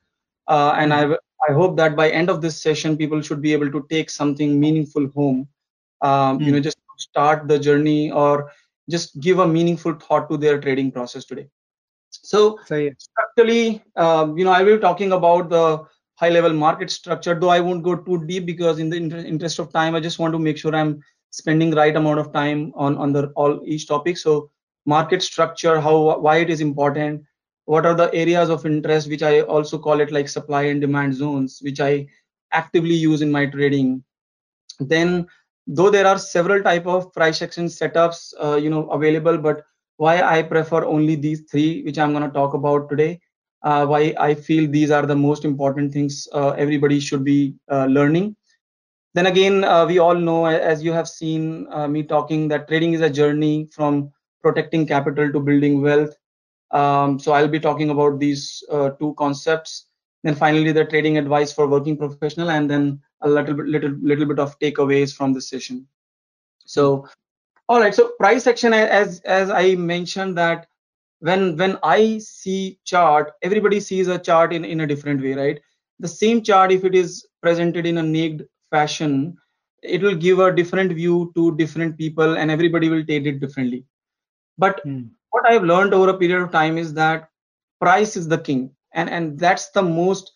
Uh, 0.47 0.73
and 0.77 0.91
hmm. 0.91 1.13
I 1.13 1.17
I 1.49 1.53
hope 1.53 1.77
that 1.77 1.95
by 1.95 2.09
end 2.09 2.29
of 2.29 2.41
this 2.41 2.61
session, 2.61 2.97
people 2.97 3.21
should 3.21 3.41
be 3.41 3.53
able 3.53 3.71
to 3.71 3.85
take 3.89 4.09
something 4.09 4.59
meaningful 4.59 5.07
home. 5.09 5.47
Um, 6.01 6.39
mm. 6.39 6.41
You 6.41 6.45
hmm. 6.47 6.51
know, 6.53 6.59
just 6.59 6.77
start 6.97 7.47
the 7.47 7.59
journey 7.59 8.11
or 8.11 8.51
just 8.89 9.19
give 9.19 9.39
a 9.39 9.47
meaningful 9.47 9.93
thought 9.95 10.29
to 10.29 10.37
their 10.37 10.59
trading 10.59 10.91
process 10.91 11.25
today. 11.25 11.47
So, 12.09 12.59
so 12.65 12.75
yeah. 12.75 12.91
structurally, 12.97 13.83
um, 13.95 14.37
you 14.37 14.45
know, 14.45 14.51
I 14.51 14.63
will 14.63 14.77
be 14.77 14.81
talking 14.81 15.11
about 15.11 15.49
the 15.49 15.83
high 16.15 16.29
level 16.29 16.53
market 16.53 16.89
structure 16.91 17.35
though 17.39 17.49
i 17.49 17.59
won't 17.59 17.83
go 17.83 17.95
too 17.95 18.23
deep 18.25 18.45
because 18.45 18.79
in 18.79 18.89
the 18.89 18.97
inter- 18.97 19.25
interest 19.33 19.59
of 19.59 19.71
time 19.71 19.95
i 19.95 19.99
just 19.99 20.19
want 20.19 20.33
to 20.33 20.39
make 20.39 20.57
sure 20.57 20.75
i'm 20.75 20.99
spending 21.31 21.71
right 21.71 21.95
amount 21.95 22.19
of 22.19 22.31
time 22.33 22.71
on 22.75 22.97
on 22.97 23.11
the 23.13 23.27
all 23.35 23.59
each 23.65 23.87
topic. 23.87 24.17
So 24.17 24.49
market 24.85 25.21
structure 25.21 25.79
how 25.81 26.19
why 26.19 26.37
it 26.37 26.49
is 26.49 26.61
important 26.61 27.21
what 27.65 27.85
are 27.85 27.95
the 27.95 28.13
areas 28.13 28.49
of 28.49 28.65
interest 28.65 29.09
which 29.09 29.23
i 29.23 29.41
also 29.41 29.77
call 29.77 29.99
it 30.01 30.11
like 30.11 30.29
supply 30.29 30.63
and 30.63 30.81
demand 30.81 31.15
zones 31.15 31.59
which 31.61 31.79
i 31.79 32.05
actively 32.51 32.95
use 32.95 33.21
in 33.21 33.31
my 33.31 33.45
trading. 33.45 34.03
Then 34.79 35.27
though 35.67 35.89
there 35.89 36.07
are 36.07 36.17
several 36.17 36.61
type 36.63 36.85
of 36.85 37.11
price 37.13 37.41
action 37.41 37.65
setups 37.65 38.33
uh, 38.41 38.55
you 38.55 38.69
know 38.69 38.87
available 38.89 39.37
but 39.37 39.63
why 39.97 40.21
i 40.21 40.41
prefer 40.41 40.83
only 40.85 41.15
these 41.15 41.41
three 41.51 41.83
which 41.83 41.97
i'm 41.97 42.11
going 42.13 42.23
to 42.23 42.33
talk 42.37 42.53
about 42.53 42.89
today 42.89 43.19
uh, 43.65 43.85
why 43.85 44.13
i 44.19 44.33
feel 44.33 44.69
these 44.71 44.91
are 44.91 45.05
the 45.05 45.15
most 45.15 45.45
important 45.45 45.93
things 45.93 46.27
uh, 46.33 46.51
everybody 46.65 46.99
should 46.99 47.23
be 47.23 47.55
uh, 47.71 47.85
learning. 47.85 48.35
Then 49.15 49.27
again 49.27 49.63
uh, 49.63 49.85
we 49.85 49.99
all 49.99 50.15
know 50.15 50.45
as 50.45 50.83
you 50.83 50.91
have 50.93 51.07
seen 51.07 51.67
uh, 51.71 51.87
me 51.87 52.03
talking 52.03 52.47
that 52.49 52.67
trading 52.67 52.93
is 52.93 53.01
a 53.01 53.09
journey 53.09 53.67
from 53.71 54.11
protecting 54.43 54.85
capital 54.85 55.31
to 55.31 55.39
building 55.39 55.81
wealth. 55.81 56.15
Um, 56.71 57.19
so 57.19 57.31
i'll 57.31 57.47
be 57.47 57.59
talking 57.59 57.89
about 57.89 58.19
these 58.19 58.63
uh, 58.71 58.89
two 59.01 59.13
concepts. 59.17 59.85
Then 60.23 60.35
finally 60.35 60.71
the 60.71 60.85
trading 60.85 61.17
advice 61.17 61.53
for 61.53 61.67
working 61.67 61.97
professional 61.97 62.51
and 62.51 62.69
then 62.69 63.01
a 63.21 63.29
little 63.29 63.55
bit 63.55 63.67
little 63.67 63.95
little 64.01 64.25
bit 64.25 64.39
of 64.39 64.59
takeaways 64.59 65.15
from 65.15 65.33
this 65.33 65.49
session. 65.49 65.87
So 66.65 67.07
all 67.67 67.79
right 67.79 67.95
so 67.95 68.09
price 68.19 68.45
action 68.47 68.73
as 68.73 69.21
as 69.21 69.49
i 69.49 69.75
mentioned 69.75 70.37
that 70.37 70.67
when 71.19 71.55
when 71.57 71.77
i 71.83 72.17
see 72.19 72.79
chart 72.85 73.31
everybody 73.41 73.79
sees 73.79 74.07
a 74.07 74.17
chart 74.17 74.53
in 74.53 74.65
in 74.65 74.81
a 74.81 74.87
different 74.87 75.21
way 75.21 75.33
right 75.33 75.59
the 75.99 76.07
same 76.07 76.41
chart 76.41 76.71
if 76.71 76.83
it 76.83 76.95
is 76.95 77.25
presented 77.41 77.85
in 77.85 77.97
a 77.97 78.03
naked 78.03 78.47
fashion 78.71 79.35
it 79.81 80.01
will 80.01 80.15
give 80.15 80.39
a 80.39 80.51
different 80.53 80.91
view 80.93 81.31
to 81.35 81.55
different 81.57 81.97
people 81.97 82.37
and 82.37 82.51
everybody 82.51 82.89
will 82.89 83.03
take 83.05 83.25
it 83.25 83.39
differently 83.39 83.85
but 84.57 84.81
Hmm. 84.83 85.15
what 85.31 85.45
i've 85.49 85.63
learned 85.63 85.93
over 85.93 86.09
a 86.09 86.17
period 86.17 86.41
of 86.41 86.51
time 86.51 86.77
is 86.77 86.93
that 86.93 87.29
price 87.81 88.15
is 88.17 88.27
the 88.27 88.37
king 88.37 88.69
and 88.93 89.09
and 89.09 89.39
that's 89.39 89.69
the 89.71 89.81
most 89.81 90.31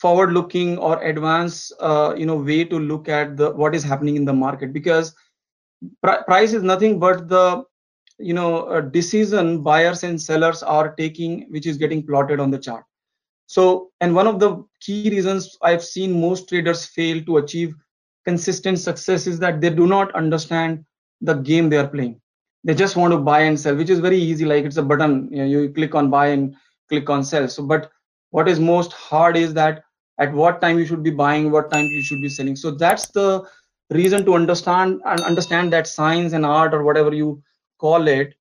forward 0.00 0.32
looking 0.32 0.78
or 0.78 1.00
advanced 1.02 1.72
uh, 1.80 2.14
you 2.16 2.26
know 2.26 2.36
way 2.36 2.64
to 2.64 2.78
look 2.78 3.08
at 3.08 3.36
the 3.36 3.50
what 3.62 3.74
is 3.74 3.82
happening 3.84 4.16
in 4.16 4.24
the 4.24 4.32
market 4.44 4.72
because 4.72 5.14
pri- 6.02 6.22
price 6.22 6.52
is 6.52 6.62
nothing 6.62 6.98
but 6.98 7.28
the 7.28 7.64
you 8.20 8.34
know 8.34 8.68
a 8.68 8.82
decision 8.82 9.62
buyers 9.62 10.04
and 10.04 10.20
sellers 10.20 10.62
are 10.62 10.94
taking 10.94 11.46
which 11.50 11.66
is 11.66 11.76
getting 11.76 12.06
plotted 12.06 12.40
on 12.40 12.50
the 12.50 12.58
chart. 12.58 12.84
So 13.46 13.90
and 14.00 14.14
one 14.14 14.26
of 14.26 14.38
the 14.38 14.64
key 14.80 15.10
reasons 15.10 15.58
i've 15.62 15.84
seen 15.84 16.20
most 16.20 16.48
traders 16.48 16.86
fail 16.86 17.22
to 17.24 17.38
achieve 17.38 17.74
consistent 18.24 18.78
success 18.78 19.26
is 19.26 19.38
that 19.40 19.60
they 19.60 19.70
do 19.70 19.86
not 19.86 20.14
understand 20.14 20.84
the 21.20 21.34
game 21.34 21.68
they 21.68 21.76
are 21.76 21.88
playing. 21.88 22.20
They 22.64 22.74
just 22.74 22.96
want 22.96 23.12
to 23.12 23.18
buy 23.18 23.40
and 23.40 23.58
sell 23.58 23.74
which 23.74 23.90
is 23.90 24.00
very 24.00 24.18
easy 24.18 24.44
like 24.44 24.64
it's 24.64 24.76
a 24.76 24.82
button 24.82 25.28
you, 25.32 25.38
know, 25.38 25.44
you 25.44 25.70
click 25.70 25.94
on 25.94 26.10
buy 26.10 26.28
and 26.28 26.54
click 26.88 27.10
on 27.10 27.24
sell. 27.24 27.48
So 27.48 27.62
but 27.62 27.90
what 28.30 28.48
is 28.48 28.60
most 28.60 28.92
hard 28.92 29.36
is 29.36 29.54
that 29.54 29.84
at 30.18 30.32
what 30.32 30.60
time 30.60 30.78
you 30.78 30.84
should 30.86 31.02
be 31.02 31.10
buying 31.10 31.50
what 31.50 31.70
time 31.70 31.86
you 31.86 32.02
should 32.02 32.20
be 32.20 32.28
selling. 32.28 32.56
So 32.56 32.70
that's 32.70 33.08
the 33.08 33.46
reason 33.90 34.24
to 34.24 34.34
understand 34.34 35.00
and 35.04 35.20
understand 35.20 35.72
that 35.72 35.86
science 35.86 36.32
and 36.32 36.46
art 36.46 36.74
or 36.74 36.84
whatever 36.84 37.12
you 37.12 37.42
call 37.80 38.08
it 38.08 38.34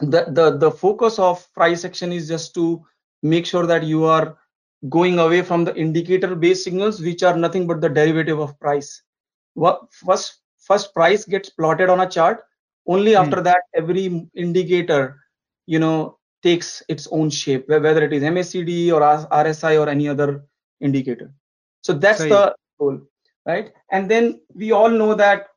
the 0.00 0.20
the 0.38 0.46
the 0.58 0.70
focus 0.70 1.18
of 1.18 1.46
price 1.54 1.84
action 1.84 2.12
is 2.12 2.28
just 2.28 2.54
to 2.54 2.84
make 3.22 3.46
sure 3.46 3.66
that 3.66 3.84
you 3.84 4.04
are 4.04 4.36
going 4.88 5.18
away 5.18 5.42
from 5.42 5.64
the 5.64 5.74
indicator 5.76 6.34
based 6.36 6.64
signals 6.64 7.00
which 7.00 7.22
are 7.22 7.36
nothing 7.36 7.66
but 7.66 7.80
the 7.80 7.88
derivative 7.88 8.38
of 8.40 8.58
price. 8.60 9.02
What 9.54 9.80
first 9.92 10.40
first 10.58 10.94
price 10.94 11.24
gets 11.24 11.50
plotted 11.50 11.90
on 11.90 12.00
a 12.00 12.08
chart. 12.08 12.42
Only 12.86 13.16
Hmm. 13.16 13.24
after 13.24 13.40
that 13.42 13.62
every 13.74 14.28
indicator 14.34 15.20
you 15.66 15.78
know 15.78 16.18
takes 16.42 16.82
its 16.88 17.06
own 17.10 17.30
shape 17.30 17.68
whether 17.68 18.02
it 18.04 18.12
is 18.12 18.22
MACD 18.22 18.92
or 18.92 19.02
RSI 19.02 19.76
or 19.78 19.88
any 19.88 20.08
other 20.08 20.44
indicator. 20.80 21.32
So 21.82 21.92
that's 21.94 22.26
the 22.26 22.54
goal 22.78 23.00
right? 23.46 23.72
And 23.90 24.10
then 24.10 24.40
we 24.54 24.72
all 24.72 24.90
know 24.90 25.14
that 25.14 25.48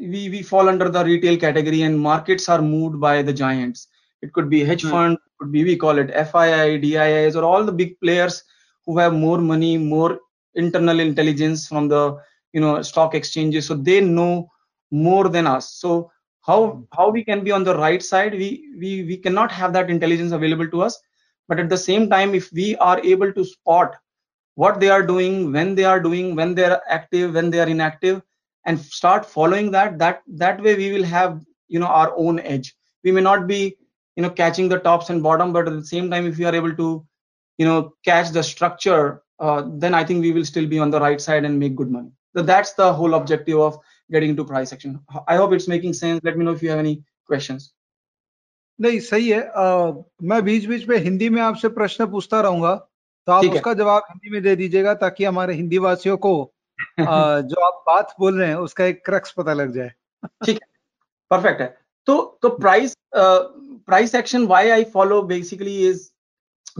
we 0.00 0.28
we 0.30 0.42
fall 0.42 0.68
under 0.68 0.88
the 0.88 1.04
retail 1.04 1.36
category 1.38 1.82
and 1.82 1.98
markets 1.98 2.48
are 2.48 2.62
moved 2.62 3.00
by 3.00 3.22
the 3.22 3.32
giants. 3.32 3.88
It 4.22 4.32
could 4.32 4.48
be 4.50 4.64
hedge 4.64 4.84
Hmm. 4.84 4.90
fund 4.90 5.18
could 5.38 5.52
be 5.52 5.64
we 5.64 5.76
call 5.76 5.98
it 5.98 6.10
FII 6.10 6.78
DIIs 6.78 7.36
or 7.36 7.44
all 7.44 7.64
the 7.64 7.72
big 7.72 7.98
players 8.00 8.42
who 8.86 8.98
have 8.98 9.12
more 9.12 9.38
money 9.38 9.76
more 9.78 10.18
internal 10.54 11.00
intelligence 11.00 11.66
from 11.68 11.88
the 11.88 12.16
you 12.52 12.60
know 12.60 12.82
stock 12.82 13.14
exchanges. 13.14 13.66
So 13.66 13.74
they 13.74 14.00
know 14.00 14.48
more 14.90 15.28
than 15.28 15.46
us. 15.46 15.72
So 15.74 16.10
how 16.42 16.84
how 16.94 17.10
we 17.10 17.24
can 17.24 17.42
be 17.44 17.52
on 17.52 17.64
the 17.64 17.76
right 17.76 18.02
side 18.02 18.32
we 18.34 18.48
we 18.80 19.04
we 19.04 19.16
cannot 19.18 19.52
have 19.52 19.72
that 19.74 19.90
intelligence 19.90 20.32
available 20.32 20.68
to 20.68 20.82
us. 20.82 21.00
But 21.48 21.58
at 21.60 21.68
the 21.68 21.76
same 21.78 22.08
time 22.10 22.34
if 22.34 22.50
we 22.52 22.76
are 22.76 23.00
able 23.00 23.32
to 23.32 23.44
spot 23.44 23.96
what 24.54 24.80
they 24.80 24.88
are 24.88 25.02
doing 25.02 25.52
when 25.52 25.74
they 25.74 25.84
are 25.84 26.00
doing 26.00 26.34
when 26.36 26.54
they 26.54 26.64
are 26.64 26.80
active 26.88 27.34
when 27.34 27.50
they 27.50 27.60
are 27.60 27.68
inactive 27.68 28.22
and 28.65 28.79
start 28.79 29.25
following 29.25 29.71
that 29.71 29.97
that 29.99 30.21
that 30.43 30.61
way 30.61 30.75
we 30.75 30.91
will 30.91 31.03
have 31.03 31.39
you 31.67 31.79
know 31.79 31.87
our 31.99 32.13
own 32.17 32.39
edge 32.39 32.75
we 33.03 33.11
may 33.11 33.21
not 33.21 33.47
be 33.47 33.59
you 34.17 34.23
know 34.23 34.29
catching 34.29 34.69
the 34.69 34.79
tops 34.79 35.09
and 35.09 35.23
bottom 35.23 35.51
but 35.53 35.67
at 35.67 35.73
the 35.73 35.85
same 35.85 36.09
time 36.09 36.27
if 36.31 36.37
we 36.37 36.45
are 36.45 36.55
able 36.55 36.75
to 36.81 36.89
you 37.59 37.65
know 37.65 37.93
catch 38.05 38.29
the 38.37 38.43
structure 38.43 39.23
uh, 39.39 39.61
then 39.83 39.93
i 39.93 40.03
think 40.03 40.21
we 40.21 40.31
will 40.31 40.45
still 40.45 40.67
be 40.67 40.79
on 40.79 40.91
the 40.91 40.99
right 40.99 41.21
side 41.21 41.43
and 41.45 41.59
make 41.59 41.75
good 41.75 41.89
money 41.97 42.11
so 42.35 42.41
that's 42.51 42.73
the 42.73 42.91
whole 42.93 43.13
objective 43.15 43.59
of 43.59 43.79
getting 44.11 44.29
into 44.35 44.45
price 44.53 44.73
action 44.73 44.99
i 45.27 45.35
hope 45.35 45.51
it's 45.53 45.67
making 45.75 45.93
sense 45.93 46.21
let 46.29 46.37
me 46.37 46.45
know 46.45 46.51
if 46.59 46.61
you 46.61 46.69
have 46.69 46.79
any 46.87 46.95
questions 47.33 47.71
नहीं 48.79 48.99
सही 48.99 49.29
है 49.29 49.39
अ, 49.41 50.03
मैं 50.23 50.41
बीच 50.45 50.65
बीच 50.65 50.87
में 50.87 50.97
हिंदी 50.97 51.29
में 51.29 51.41
आपसे 51.41 51.69
प्रश्न 51.69 52.05
पूछता 52.11 52.41
रहूंगा 52.41 52.75
तो 52.75 53.31
आप 53.31 53.41
ठीक 53.41 53.51
है। 53.51 53.57
उसका 53.57 53.73
जवाब 53.81 54.03
हिंदी 54.09 54.29
में 54.29 54.41
दे 54.43 54.55
दीजिएगा 54.55 54.93
ताकि 55.03 55.23
हमारे 55.25 55.53
हिंदी 55.55 55.77
वासियों 55.77 56.17
को 56.17 56.31
अ, 56.43 56.54
जो 56.98 57.60
आप 57.66 57.82
बात 57.86 58.14
बोल 58.20 58.38
रहे 58.38 58.48
हैं 58.48 58.56
उसका 58.56 58.84
एक 58.84 59.04
क्रक्स 59.06 59.32
पता 59.38 59.52
लग 59.52 59.72
जाए। 59.74 59.90
ठीक 60.44 60.58
है। 60.62 60.68
परफेक्ट 61.30 61.60
है। 61.60 61.66
तो 62.06 62.38
तो 62.42 62.48
price 62.58 62.96
price 63.14 64.14
action 64.14 64.46
why 64.46 64.68
I 64.70 64.84
follow 64.92 65.22
basically 65.30 65.76
is 65.88 66.08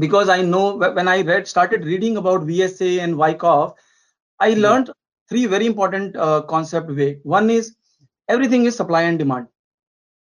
because 0.01 0.31
I 0.31 0.43
know 0.43 0.61
when 0.79 1.09
I 1.09 1.23
read 1.23 1.47
started 1.47 1.85
reading 1.85 2.17
about 2.17 2.43
VSA 2.45 2.91
and 3.01 3.15
Wyckoff 3.17 3.75
I 4.41 4.55
learn 4.55 4.85
three 4.85 5.47
very 5.47 5.67
important 5.67 6.13
concept 6.51 6.91
way 6.91 7.09
one 7.27 7.51
is 7.51 7.73
everything 8.29 8.67
is 8.67 8.77
supply 8.77 9.05
and 9.05 9.19
demand 9.19 9.47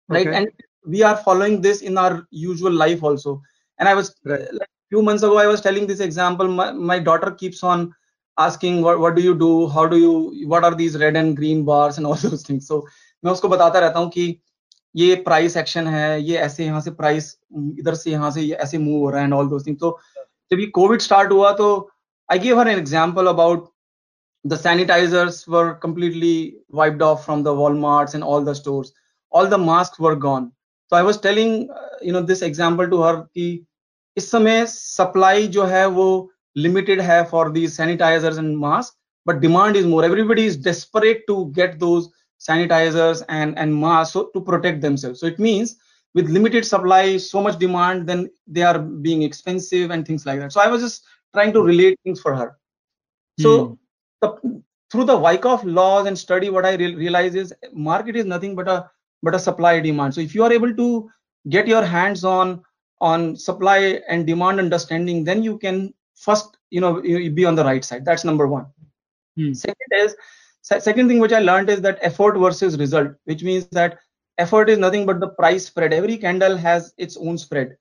right 0.08 0.28
and 0.28 0.50
we 0.86 1.02
are 1.02 1.14
following 1.24 1.58
this 1.62 1.82
in 1.82 1.98
our 1.98 2.20
usual 2.34 2.78
life 2.78 3.04
also 3.04 3.42
and 3.80 3.88
I 3.88 3.94
was 3.94 4.10
few 4.28 5.02
months 5.02 5.24
ago 5.24 5.38
I 5.38 5.46
was 5.46 5.62
telling 5.62 5.86
this 5.88 6.00
example 6.00 6.48
my 6.88 7.00
daughter 7.10 7.30
keeps 7.40 7.64
on 7.64 7.90
asking 8.38 8.82
what 8.82 8.98
what 9.00 9.14
do 9.14 9.22
you 9.22 9.34
do? 9.34 9.68
How 9.68 9.86
do 9.86 9.98
you, 9.98 10.46
what 10.46 10.64
are 10.64 10.74
these 10.74 10.98
red 10.98 11.16
and 11.16 11.36
green 11.36 11.64
bars 11.64 11.98
and 11.98 12.06
all 12.06 12.14
those 12.16 12.42
things? 12.42 12.66
So, 12.66 12.82
मैं 13.24 13.32
उसको 13.32 13.48
बताता 13.48 13.78
रहता 13.78 13.98
हूँ 13.98 14.08
कि 14.10 14.40
ये 14.94 15.14
price 15.24 15.56
action 15.56 15.86
है, 15.86 16.22
ये 16.22 16.36
ऐसे 16.38 16.64
यहाँ 16.64 16.80
से 16.80 16.90
प्राइस 16.90 17.36
इधर 17.78 17.94
से 17.94 18.10
यहाँ 18.10 18.30
से 18.30 18.42
ये 18.42 18.54
ऐसे 18.64 18.78
मूव 18.78 19.00
हो 19.00 19.10
रहा 19.10 19.20
है 19.20 19.26
एंड 19.26 19.34
ऑल 19.34 19.48
दोस 19.48 19.66
थिंग्स 19.66 19.80
तो 19.80 19.98
जब 20.52 20.60
ये 20.60 20.66
कोविड 20.74 21.00
स्टार्ट 21.00 21.32
हुआ 21.32 21.52
तो 21.52 21.68
I 22.28 22.38
give 22.38 22.58
her 22.58 22.68
an 22.68 22.78
example 22.78 23.26
about 23.26 23.68
the 24.44 24.56
sanitisers 24.56 25.44
were 25.48 25.72
completely 25.82 26.36
wiped 26.74 27.02
off 27.02 27.24
from 27.24 27.42
the 27.44 27.56
Walmarts 27.62 28.14
and 28.14 28.24
all 28.24 28.44
the 28.44 28.52
stores 28.52 28.92
all 29.32 29.48
the 29.48 29.54
mask 29.60 30.00
were 30.00 30.14
gone 30.26 30.50
तो 30.92 30.96
I 30.96 31.02
was 31.02 31.22
telling 31.22 31.54
you 32.04 32.12
know 32.12 32.20
this 32.32 32.42
example 32.42 32.86
to 32.90 33.02
her 33.02 33.16
कि 33.16 33.66
इस 34.16 34.30
समय 34.30 34.64
supply 34.68 35.46
जो 35.56 35.64
है 35.66 35.86
वो 35.88 36.08
limited 36.56 37.00
hai 37.00 37.24
for 37.24 37.50
these 37.50 37.76
sanitizers 37.76 38.38
and 38.38 38.58
masks 38.58 38.96
but 39.26 39.40
demand 39.40 39.76
is 39.76 39.84
more. 39.84 40.04
Everybody 40.04 40.46
is 40.46 40.56
desperate 40.56 41.26
to 41.26 41.50
get 41.52 41.80
those 41.80 42.08
sanitizers 42.38 43.22
and 43.28 43.58
and 43.58 43.74
masks 43.74 44.12
so, 44.12 44.30
to 44.34 44.40
protect 44.40 44.80
themselves. 44.80 45.20
So 45.20 45.26
it 45.26 45.38
means 45.38 45.76
with 46.14 46.30
limited 46.30 46.64
supply 46.64 47.16
so 47.18 47.42
much 47.42 47.58
demand 47.58 48.06
then 48.08 48.30
they 48.46 48.62
are 48.62 48.78
being 48.78 49.22
expensive 49.22 49.90
and 49.90 50.06
things 50.06 50.24
like 50.24 50.40
that. 50.40 50.52
So 50.52 50.60
i 50.60 50.68
was 50.68 50.80
just 50.80 51.04
trying 51.34 51.52
to 51.54 51.62
relate 51.62 51.98
things 52.04 52.20
for 52.20 52.34
her. 52.34 52.56
So 53.40 53.50
mm. 53.58 53.78
the, 54.22 54.62
through 54.90 55.04
the 55.04 55.16
wyckoff 55.16 55.64
laws 55.64 56.06
and 56.06 56.16
study 56.16 56.48
what 56.48 56.64
i 56.64 56.74
re- 56.74 56.94
realize 56.94 57.34
is 57.34 57.52
market 57.72 58.16
is 58.16 58.24
nothing 58.24 58.54
but 58.54 58.68
a 58.68 58.88
but 59.22 59.34
a 59.34 59.38
supply 59.38 59.80
demand. 59.80 60.14
So 60.14 60.20
if 60.20 60.34
you 60.34 60.44
are 60.44 60.52
able 60.52 60.74
to 60.74 61.10
get 61.48 61.66
your 61.66 61.84
hands 61.84 62.24
on 62.24 62.62
on 63.00 63.36
supply 63.36 64.00
and 64.08 64.26
demand 64.26 64.60
understanding 64.60 65.24
then 65.24 65.42
you 65.42 65.58
can 65.58 65.92
first 66.16 66.58
you 66.70 66.80
know 66.80 67.02
you, 67.02 67.18
you 67.18 67.30
be 67.30 67.46
on 67.46 67.56
the 67.56 67.64
right 67.64 67.84
side. 67.84 68.04
That's 68.04 68.24
number 68.24 68.48
one. 68.48 68.66
Hmm. 69.36 69.52
Second 69.52 69.90
is 69.94 70.16
second 70.62 71.08
thing 71.08 71.20
which 71.20 71.32
I 71.32 71.40
learned 71.40 71.70
is 71.70 71.82
that 71.82 71.98
effort 72.02 72.36
versus 72.38 72.78
result, 72.78 73.12
which 73.24 73.44
means 73.44 73.66
that 73.66 73.98
effort 74.38 74.68
is 74.70 74.78
nothing 74.78 75.06
but 75.06 75.20
the 75.20 75.28
price 75.28 75.66
spread. 75.66 75.92
Every 75.92 76.16
candle 76.16 76.56
has 76.56 76.94
its 76.98 77.16
own 77.16 77.38
spread 77.38 77.76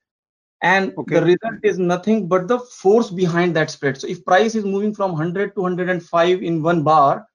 and 0.62 0.96
Okay. 0.96 1.18
the 1.18 1.22
result 1.22 1.60
is 1.62 1.78
nothing 1.78 2.28
but 2.28 2.48
the 2.48 2.58
force 2.58 3.10
behind 3.10 3.56
that 3.56 3.70
spread 3.70 3.98
so 3.98 4.06
if 4.08 4.24
price 4.24 4.54
is 4.54 4.64
moving 4.64 4.94
from 4.94 5.12
100 5.12 5.54
to 5.54 5.62
105 5.62 6.42
in 6.42 6.62
one 6.62 6.82
bar 6.82 7.26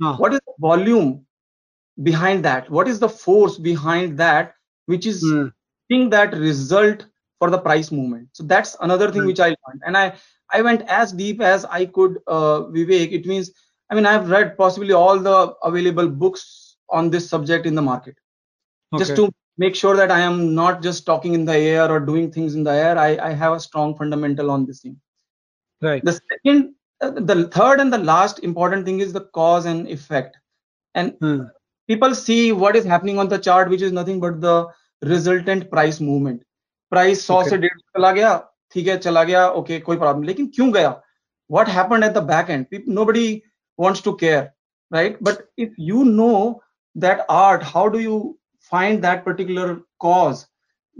Huh. 0.00 0.16
what 0.16 0.32
is 0.34 0.40
the 0.46 0.52
volume 0.58 1.24
behind 2.02 2.44
that 2.44 2.70
what 2.70 2.88
is 2.88 2.98
the 3.00 3.08
force 3.08 3.58
behind 3.58 4.18
that 4.18 4.54
which 4.86 5.06
is 5.06 5.36
Hmm. 5.36 5.48
giving 5.88 6.10
that 6.10 6.34
result 6.34 7.06
for 7.38 7.50
the 7.50 7.58
price 7.58 7.90
movement 7.90 8.28
so 8.32 8.42
that's 8.44 8.76
another 8.80 9.10
thing 9.10 9.24
Right. 9.24 9.26
which 9.26 9.40
i 9.40 9.48
learned 9.48 9.82
and 9.86 9.96
i 9.96 10.12
i 10.51 10.61
went 10.61 10.81
as 10.87 11.11
deep 11.11 11.41
as 11.41 11.65
i 11.65 11.85
could 11.85 12.17
uh, 12.27 12.59
vivek 12.77 13.11
it 13.19 13.25
means 13.25 13.51
i 13.89 13.95
mean 13.95 14.05
i've 14.05 14.29
read 14.29 14.57
possibly 14.57 14.93
all 14.93 15.19
the 15.19 15.37
available 15.63 16.07
books 16.07 16.77
on 16.89 17.09
this 17.09 17.29
subject 17.29 17.65
in 17.65 17.75
the 17.75 17.81
market 17.81 18.15
just 18.99 19.11
Okay. 19.11 19.15
to 19.15 19.33
make 19.57 19.75
sure 19.75 19.95
that 19.95 20.11
I 20.11 20.19
am 20.19 20.55
not 20.55 20.81
just 20.81 21.05
talking 21.05 21.33
in 21.35 21.45
the 21.45 21.55
air 21.55 21.91
or 21.91 21.99
doing 21.99 22.31
things 22.31 22.55
in 22.55 22.63
the 22.63 22.71
air. 22.71 22.97
I, 22.97 23.17
I 23.17 23.31
have 23.33 23.53
a 23.53 23.59
strong 23.59 23.95
fundamental 23.95 24.49
on 24.49 24.65
this 24.65 24.81
thing. 24.81 24.99
Right. 25.81 26.03
The 26.03 26.19
second, 26.31 26.75
uh, 27.01 27.11
the 27.11 27.47
third 27.49 27.79
and 27.79 27.93
the 27.93 27.97
last 27.97 28.39
important 28.39 28.85
thing 28.85 28.99
is 28.99 29.13
the 29.13 29.21
cause 29.21 29.65
and 29.65 29.87
effect. 29.87 30.37
And 30.95 31.13
Hmm. 31.21 31.43
people 31.87 32.15
see 32.15 32.51
what 32.51 32.75
is 32.75 32.85
happening 32.85 33.19
on 33.19 33.27
the 33.27 33.37
chart, 33.37 33.69
which 33.69 33.81
is 33.81 33.91
nothing 33.91 34.19
but 34.19 34.41
the 34.41 34.67
resultant 35.03 35.69
price 35.69 35.99
movement. 35.99 36.43
Price 36.91 37.29
100 37.29 37.41
Okay. 37.41 37.49
से 37.49 37.57
डेढ़ 37.57 37.77
सौ 37.77 37.99
चला 37.99 38.11
गया 38.11 38.46
ठीक 38.73 38.87
है 38.87 38.97
चला 39.05 39.23
गया 39.23 39.47
okay 39.61 39.79
कोई 39.89 39.97
प्रॉब्लम 39.97 40.23
लेकिन 40.31 40.47
क्यों 40.55 40.71
गया 40.73 40.99
what 41.55 41.69
happened 41.75 42.05
at 42.05 42.13
the 42.17 42.21
back 42.27 42.47
end 42.53 42.65
Peop- 42.73 42.85
nobody 42.97 43.23
wants 43.83 44.01
to 44.05 44.11
care 44.21 44.43
right 44.95 45.17
but 45.27 45.41
if 45.65 45.73
you 45.89 46.03
know 46.19 46.37
that 47.05 47.23
art 47.35 47.65
how 47.73 47.83
do 47.95 47.99
you 48.03 48.15
find 48.71 49.03
that 49.07 49.23
particular 49.25 49.65
cause 50.05 50.39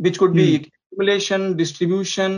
which 0.08 0.19
could 0.23 0.36
be 0.39 0.45
Hmm. 0.49 0.58
accumulation 0.60 1.45
distribution 1.62 2.36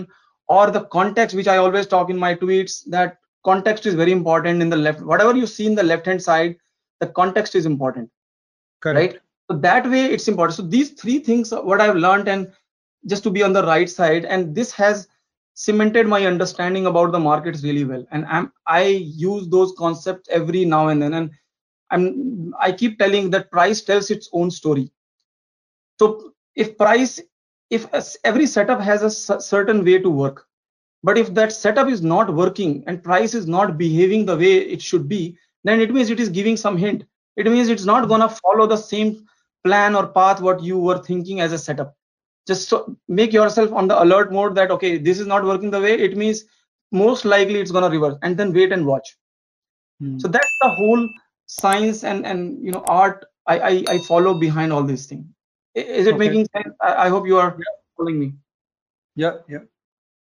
or 0.57 0.61
the 0.77 0.83
context 0.97 1.39
which 1.41 1.49
i 1.55 1.57
always 1.63 1.89
talk 1.95 2.13
in 2.15 2.21
my 2.25 2.31
tweets 2.43 2.77
that 2.97 3.17
context 3.49 3.89
is 3.91 3.97
very 4.03 4.15
important 4.19 4.67
in 4.67 4.73
the 4.75 4.81
left 4.83 5.01
whatever 5.13 5.35
you 5.41 5.49
see 5.55 5.67
in 5.71 5.75
the 5.81 5.87
left 5.91 6.11
hand 6.11 6.25
side 6.27 6.55
the 7.05 7.09
context 7.21 7.59
is 7.61 7.69
important 7.73 8.09
Correct. 8.81 8.99
right 9.15 9.21
so 9.51 9.57
that 9.67 9.89
way 9.95 10.05
it's 10.05 10.27
important 10.27 10.55
so 10.61 10.67
these 10.77 10.91
three 11.01 11.17
things 11.31 11.51
are 11.53 11.63
what 11.71 11.81
i've 11.87 12.01
learned 12.07 12.27
and 12.35 12.51
just 13.13 13.23
to 13.23 13.35
be 13.39 13.43
on 13.43 13.53
the 13.53 13.65
right 13.73 13.89
side 13.89 14.25
and 14.25 14.55
this 14.61 14.71
has 14.83 15.07
cemented 15.54 16.06
my 16.06 16.26
understanding 16.26 16.86
about 16.86 17.12
the 17.12 17.18
markets 17.18 17.62
really 17.62 17.84
well. 17.84 18.04
And 18.10 18.24
i'm 18.26 18.52
i 18.66 18.82
use 18.82 19.48
those 19.48 19.74
concepts 19.78 20.28
every 20.30 20.64
now 20.64 20.88
and 20.88 21.02
then. 21.02 21.14
And 21.14 21.30
i'm 21.90 22.54
i 22.60 22.72
keep 22.72 22.98
telling 22.98 23.30
that 23.30 23.50
price 23.50 23.82
tells 23.82 24.10
its 24.10 24.28
own 24.32 24.50
story. 24.50 24.90
So 25.98 26.32
if 26.54 26.76
price 26.78 27.20
if 27.70 27.86
every 28.24 28.46
setup 28.46 28.80
has 28.80 29.02
a 29.02 29.40
certain 29.40 29.84
way 29.84 29.98
to 29.98 30.10
work 30.10 30.46
but 31.02 31.16
if 31.16 31.32
that 31.34 31.52
setup 31.52 31.88
is 31.88 32.02
not 32.02 32.34
working 32.34 32.84
and 32.86 33.02
price 33.02 33.34
is 33.34 33.46
not 33.46 33.78
behaving 33.78 34.26
the 34.26 34.36
way 34.36 34.56
it 34.58 34.82
should 34.82 35.08
be 35.08 35.36
then 35.64 35.80
it 35.80 35.92
means 35.92 36.10
it 36.10 36.20
is 36.20 36.28
giving 36.28 36.56
some 36.56 36.76
hint. 36.76 37.04
It 37.36 37.46
means 37.46 37.68
it's 37.68 37.84
not 37.84 38.08
going 38.08 38.20
to 38.20 38.28
follow 38.28 38.66
the 38.66 38.76
same 38.76 39.26
plan 39.64 39.94
or 39.94 40.08
path 40.08 40.40
what 40.40 40.62
you 40.62 40.78
were 40.78 40.98
thinking 40.98 41.40
as 41.40 41.52
a 41.52 41.58
setup 41.58 41.94
just 42.50 42.68
so 42.68 42.78
make 43.20 43.32
yourself 43.38 43.72
on 43.72 43.88
the 43.88 44.02
alert 44.02 44.32
mode 44.38 44.54
that 44.60 44.70
okay 44.76 44.96
this 45.08 45.20
is 45.20 45.26
not 45.34 45.44
working 45.52 45.70
the 45.76 45.80
way 45.86 45.94
it 46.08 46.16
means 46.24 46.44
most 47.04 47.24
likely 47.24 47.60
it's 47.60 47.72
going 47.76 47.88
to 47.90 47.96
reverse 47.98 48.18
and 48.22 48.36
then 48.36 48.52
wait 48.60 48.72
and 48.72 48.86
watch 48.94 49.16
Hmm. 50.00 50.18
so 50.18 50.28
that's 50.28 50.56
the 50.62 50.68
whole 50.68 51.08
science 51.46 52.04
and 52.04 52.26
and 52.26 52.62
you 52.64 52.72
know 52.72 52.84
art 52.86 53.24
i 53.46 53.58
i, 53.70 53.72
I 53.94 53.98
follow 53.98 54.34
behind 54.34 54.72
all 54.72 54.84
these 54.84 55.06
things 55.06 55.26
is 55.74 56.06
it 56.06 56.16
Okay. 56.16 56.18
making 56.18 56.46
sense 56.56 56.74
I, 56.82 57.06
I 57.06 57.08
hope 57.08 57.26
you 57.26 57.38
are 57.38 57.56
following 57.96 58.20
me 58.20 58.32
Yeah. 59.16 59.38
Yeah. 59.48 59.64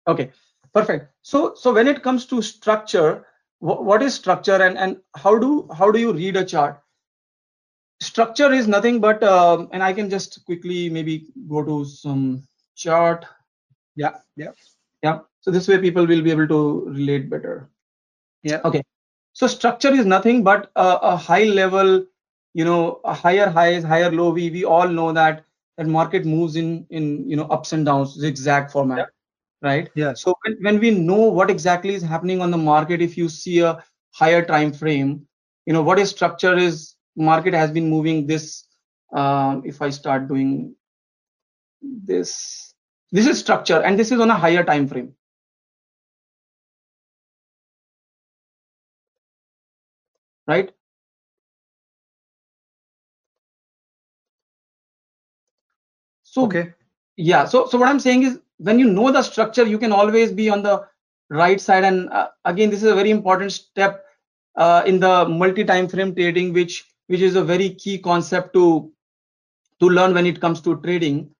okay 0.08 0.30
perfect 0.74 1.06
so 1.22 1.54
so 1.54 1.72
when 1.72 1.88
it 1.88 2.02
comes 2.02 2.26
to 2.26 2.42
structure 2.42 3.26
wh- 3.60 3.82
what 3.90 4.02
is 4.02 4.14
structure 4.14 4.60
and 4.66 4.78
and 4.78 4.98
how 5.16 5.38
do 5.38 5.68
how 5.76 5.90
do 5.90 5.98
you 6.00 6.12
read 6.12 6.36
a 6.36 6.44
chart 6.44 6.80
structure 8.00 8.52
is 8.52 8.66
nothing 8.68 9.00
but 9.00 9.22
um, 9.22 9.68
and 9.72 9.82
i 9.82 9.92
can 9.92 10.08
just 10.10 10.44
quickly 10.44 10.88
maybe 10.90 11.26
go 11.48 11.62
to 11.62 11.84
some 11.84 12.42
chart. 12.76 13.24
Yeah, 13.96 14.14
yeah, 14.36 14.52
yeah. 15.02 15.18
So 15.40 15.50
this 15.50 15.68
way 15.68 15.78
people 15.78 16.06
will 16.06 16.22
be 16.22 16.30
able 16.30 16.48
to 16.48 16.84
relate 16.88 17.28
better. 17.30 17.68
Yeah. 18.42 18.60
okay. 18.64 18.82
So 19.32 19.46
structure 19.46 19.92
is 19.92 20.06
nothing 20.06 20.42
but 20.42 20.70
a, 20.76 20.98
a 21.12 21.16
high 21.16 21.44
level 21.44 22.04
you 22.54 22.64
know 22.64 23.00
a 23.04 23.14
higher 23.14 23.48
highs 23.48 23.84
higher 23.84 24.10
low. 24.10 24.30
We 24.30 24.50
we 24.50 24.64
all 24.64 24.88
know 24.88 25.12
that 25.12 25.44
that 25.76 25.86
market 25.86 26.24
moves 26.24 26.56
in 26.56 26.86
in 26.90 27.28
you 27.28 27.36
know 27.36 27.44
ups 27.44 27.72
and 27.72 27.84
downs 27.84 28.14
zigzag 28.14 28.70
format 28.70 28.98
Yeah. 28.98 29.06
right? 29.62 29.90
Yeah. 29.94 30.14
So 30.14 30.34
when, 30.44 30.56
when 30.62 30.80
we 30.80 30.90
know 30.90 31.28
what 31.40 31.50
exactly 31.50 31.94
is 31.94 32.02
happening 32.02 32.40
on 32.40 32.50
the 32.50 32.58
market 32.58 33.00
if 33.02 33.16
you 33.16 33.28
see 33.28 33.60
a 33.60 33.82
higher 34.12 34.44
time 34.44 34.72
frame 34.72 35.26
you 35.66 35.72
know 35.72 35.82
what 35.82 35.98
is 35.98 36.10
structure 36.10 36.56
is 36.56 36.94
market 37.16 37.54
has 37.54 37.70
been 37.70 37.88
moving 37.88 38.26
this 38.26 38.66
um, 39.12 39.62
if 39.64 39.82
i 39.82 39.90
start 39.90 40.28
doing 40.28 40.74
this 41.82 42.74
this 43.12 43.26
is 43.26 43.38
structure 43.38 43.80
and 43.82 43.98
this 43.98 44.12
is 44.12 44.20
on 44.20 44.30
a 44.30 44.34
higher 44.34 44.64
time 44.64 44.86
frame 44.86 45.14
right 50.46 50.72
so 56.22 56.44
Okay. 56.44 56.72
yeah 57.16 57.44
so 57.44 57.66
so 57.66 57.78
what 57.78 57.88
i'm 57.88 58.00
saying 58.00 58.22
is 58.22 58.38
when 58.58 58.78
you 58.78 58.86
know 58.90 59.10
the 59.12 59.22
structure 59.22 59.64
you 59.66 59.78
can 59.78 59.92
always 59.92 60.32
be 60.32 60.48
on 60.50 60.62
the 60.62 60.86
right 61.30 61.60
side 61.60 61.84
and 61.84 62.08
uh, 62.10 62.28
again 62.44 62.70
this 62.70 62.82
is 62.82 62.90
a 62.90 62.94
very 62.94 63.10
important 63.10 63.52
step 63.52 64.04
uh, 64.56 64.82
in 64.86 65.00
the 65.00 65.26
multi 65.28 65.64
time 65.64 65.88
frame 65.88 66.14
trading 66.14 66.52
which 66.52 66.89
which 67.10 67.22
is 67.22 67.36
a 67.36 67.44
very 67.44 67.70
key 67.74 67.98
concept 67.98 68.54
to 68.54 68.92
to 69.80 69.88
learn 69.90 70.14
when 70.14 70.26
it 70.26 70.40
comes 70.40 70.60
to 70.62 70.80
trading. 70.82 71.30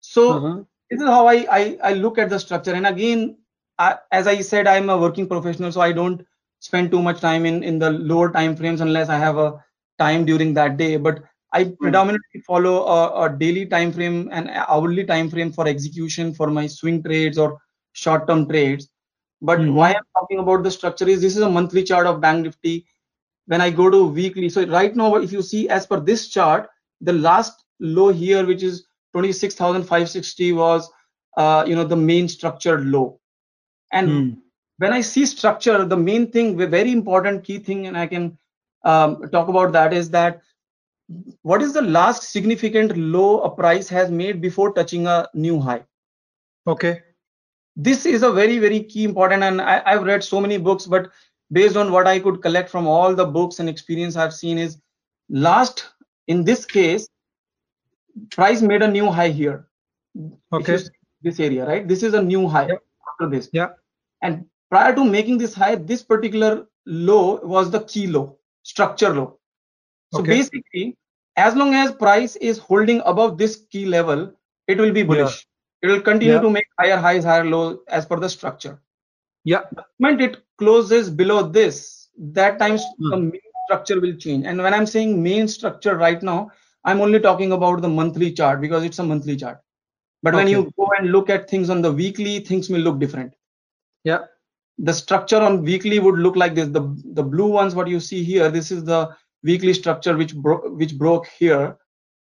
So 0.00 0.46
Uh-huh. 0.46 0.74
this 0.90 1.00
is 1.00 1.08
how 1.08 1.26
I, 1.28 1.46
I 1.58 1.78
i 1.82 1.92
look 1.94 2.18
at 2.18 2.30
the 2.30 2.38
structure. 2.38 2.74
And 2.74 2.86
again 2.86 3.36
I, 3.78 3.96
as 4.12 4.26
i 4.26 4.40
said 4.40 4.66
i'm 4.68 4.90
a 4.90 4.96
working 4.98 5.28
professional 5.28 5.72
so 5.72 5.80
i 5.80 5.92
don't 5.92 6.22
spend 6.60 6.90
too 6.90 7.02
much 7.02 7.20
time 7.20 7.46
in 7.46 7.62
in 7.62 7.78
the 7.78 7.90
lower 7.90 8.30
time 8.32 8.56
frames 8.56 8.80
unless 8.80 9.08
i 9.08 9.18
have 9.18 9.38
a 9.38 9.54
time 9.98 10.24
during 10.26 10.54
that 10.54 10.76
day. 10.78 10.96
But 10.96 11.22
i 11.52 11.64
predominantly 11.80 12.40
follow 12.46 12.76
a, 12.86 13.24
a 13.26 13.30
daily 13.38 13.66
time 13.66 13.92
frame 13.92 14.28
and 14.32 14.50
hourly 14.54 15.04
time 15.04 15.30
frame 15.30 15.52
for 15.52 15.66
execution 15.68 16.34
for 16.34 16.48
my 16.50 16.66
swing 16.66 17.02
trades 17.02 17.38
or 17.38 17.58
short 17.92 18.26
term 18.28 18.48
trades. 18.48 18.88
But 19.42 19.68
Mhm. 19.68 19.78
why 19.78 19.90
i'm 19.94 20.08
talking 20.18 20.38
about 20.40 20.62
the 20.64 20.70
structure 20.70 21.08
is 21.08 21.20
this 21.22 21.36
is 21.36 21.42
a 21.42 21.50
monthly 21.58 21.84
chart 21.84 22.06
of 22.06 22.20
bank 22.20 22.44
nifty 22.44 22.86
when 23.46 23.60
i 23.60 23.70
go 23.70 23.90
to 23.90 24.06
weekly 24.06 24.48
so 24.48 24.64
right 24.66 24.96
now 24.96 25.14
if 25.16 25.32
you 25.32 25.42
see 25.42 25.68
as 25.68 25.86
per 25.86 26.00
this 26.00 26.28
chart 26.28 26.68
the 27.00 27.12
last 27.12 27.64
low 27.80 28.08
here 28.12 28.46
which 28.46 28.62
is 28.62 28.86
26560 29.12 30.52
was 30.52 30.90
uh, 31.36 31.64
you 31.66 31.74
know 31.74 31.84
the 31.84 31.96
main 31.96 32.28
structured 32.28 32.84
low 32.86 33.18
and 33.92 34.26
Hmm. 34.26 34.40
when 34.78 34.92
i 34.92 35.00
see 35.00 35.24
structure 35.26 35.84
the 35.84 35.96
main 35.96 36.30
thing 36.30 36.56
the 36.56 36.66
very 36.66 36.92
important 36.92 37.44
key 37.44 37.58
thing 37.58 37.86
and 37.86 37.96
i 37.96 38.06
can 38.06 38.36
um, 38.84 39.22
talk 39.32 39.48
about 39.48 39.72
that 39.72 39.92
is 39.92 40.10
that 40.10 40.42
what 41.42 41.62
is 41.62 41.72
the 41.72 41.82
last 41.82 42.22
significant 42.30 42.96
low 42.96 43.40
a 43.40 43.50
price 43.50 43.88
has 43.88 44.10
made 44.10 44.40
before 44.40 44.72
touching 44.72 45.06
a 45.06 45.28
new 45.34 45.60
high 45.60 45.84
Okay. 46.66 47.02
this 47.76 48.06
is 48.06 48.22
a 48.22 48.30
very 48.32 48.58
very 48.58 48.80
key 48.82 49.04
important 49.04 49.42
and 49.42 49.60
I, 49.60 49.82
i've 49.86 50.02
read 50.04 50.22
so 50.24 50.40
many 50.40 50.58
books 50.58 50.86
but 50.86 51.10
based 51.52 51.76
on 51.76 51.92
what 51.92 52.06
i 52.06 52.18
could 52.18 52.42
collect 52.42 52.68
from 52.70 52.86
all 52.86 53.14
the 53.14 53.24
books 53.24 53.60
and 53.60 53.68
experience 53.68 54.16
i've 54.16 54.34
seen 54.34 54.58
is 54.58 54.78
last 55.28 55.84
in 56.28 56.44
this 56.44 56.64
case 56.64 57.08
price 58.30 58.62
made 58.62 58.82
a 58.82 58.88
new 58.88 59.10
high 59.10 59.28
here 59.28 59.66
Okay. 60.52 60.78
this 61.22 61.40
area 61.40 61.66
right 61.66 61.86
this 61.88 62.02
is 62.02 62.14
a 62.14 62.22
new 62.22 62.48
high 62.48 62.66
Yep. 62.68 62.82
after 63.12 63.28
this 63.28 63.48
Yeah. 63.52 63.68
and 64.22 64.44
prior 64.70 64.94
to 64.94 65.04
making 65.04 65.38
this 65.38 65.54
high 65.54 65.74
this 65.76 66.02
particular 66.02 66.66
low 66.86 67.36
was 67.54 67.70
the 67.70 67.80
key 67.80 68.06
low 68.06 68.38
structure 68.62 69.12
low 69.14 69.38
so 70.12 70.20
Okay. 70.20 70.30
basically 70.38 70.96
as 71.36 71.54
long 71.54 71.74
as 71.74 71.92
price 71.92 72.36
is 72.36 72.58
holding 72.58 73.00
above 73.04 73.36
this 73.38 73.56
key 73.70 73.84
level 73.86 74.32
it 74.68 74.78
will 74.78 74.92
be 74.92 75.02
bullish 75.02 75.46
it 75.82 75.88
will 75.88 76.00
continue 76.00 76.34
Yeah. 76.34 76.40
to 76.40 76.50
make 76.50 76.66
higher 76.80 76.96
highs 76.96 77.24
higher 77.24 77.44
lows 77.44 77.78
as 77.88 78.06
per 78.06 78.18
the 78.24 78.28
structure 78.28 78.78
Yeah. 79.46 79.62
moment 80.00 80.22
it 80.22 80.36
closes 80.58 81.10
below 81.10 81.42
this 81.58 82.10
that 82.38 82.58
times 82.58 82.84
Hmm. 83.00 83.10
the 83.12 83.18
main 83.18 83.52
structure 83.66 84.00
will 84.04 84.16
change 84.24 84.46
and 84.46 84.62
when 84.66 84.74
i'm 84.74 84.86
saying 84.94 85.22
main 85.22 85.48
structure 85.56 85.96
right 85.96 86.22
now 86.30 86.38
i'm 86.84 87.00
only 87.06 87.20
talking 87.26 87.52
about 87.58 87.82
the 87.82 87.92
monthly 88.00 88.30
chart 88.40 88.60
because 88.66 88.84
it's 88.88 89.00
a 89.04 89.04
monthly 89.12 89.36
chart 89.44 89.60
but 90.22 90.34
when 90.34 90.48
you 90.54 90.62
go 90.82 90.88
and 90.98 91.12
look 91.16 91.30
at 91.36 91.48
things 91.50 91.70
on 91.76 91.82
the 91.86 91.92
weekly 92.02 92.34
things 92.50 92.70
will 92.70 92.84
look 92.88 92.98
different 93.04 93.32
Yeah. 94.04 94.24
the 94.78 94.94
structure 94.94 95.40
on 95.48 95.62
weekly 95.70 95.98
would 96.06 96.18
look 96.26 96.36
like 96.44 96.54
this 96.60 96.68
the 96.78 96.84
the 97.20 97.22
blue 97.34 97.50
ones 97.58 97.74
what 97.74 97.88
you 97.94 98.00
see 98.10 98.22
here 98.32 98.50
this 98.58 98.70
is 98.76 98.84
the 98.84 99.00
weekly 99.50 99.74
structure 99.82 100.16
which 100.22 100.34
broke 100.46 100.64
which 100.82 100.96
broke 101.04 101.26
here 101.38 101.76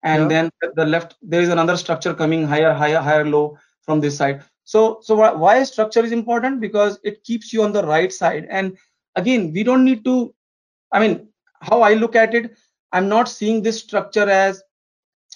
and 0.03 0.23
Yeah. 0.23 0.27
then 0.33 0.51
the 0.81 0.85
left 0.95 1.15
there 1.21 1.41
is 1.41 1.49
another 1.57 1.77
structure 1.77 2.13
coming 2.23 2.45
higher 2.53 2.73
higher 2.73 3.01
higher 3.09 3.25
low 3.35 3.57
from 3.87 3.99
this 4.05 4.17
side 4.21 4.43
so 4.69 4.99
so 5.07 5.15
why, 5.43 5.63
structure 5.63 6.03
is 6.07 6.11
important? 6.11 6.61
Because 6.61 6.99
it 7.11 7.23
keeps 7.23 7.53
you 7.53 7.63
on 7.63 7.71
the 7.73 7.85
right 7.85 8.13
side. 8.21 8.47
And 8.49 8.77
again 9.15 9.51
we 9.53 9.63
don't 9.67 9.83
need 9.89 10.01
to 10.07 10.13
i 10.97 10.99
mean 11.03 11.13
how 11.69 11.77
i 11.85 11.93
look 12.01 12.15
at 12.23 12.35
it 12.39 12.51
i'm 12.97 13.07
not 13.13 13.29
seeing 13.29 13.61
this 13.63 13.79
structure 13.85 14.27
as 14.29 14.61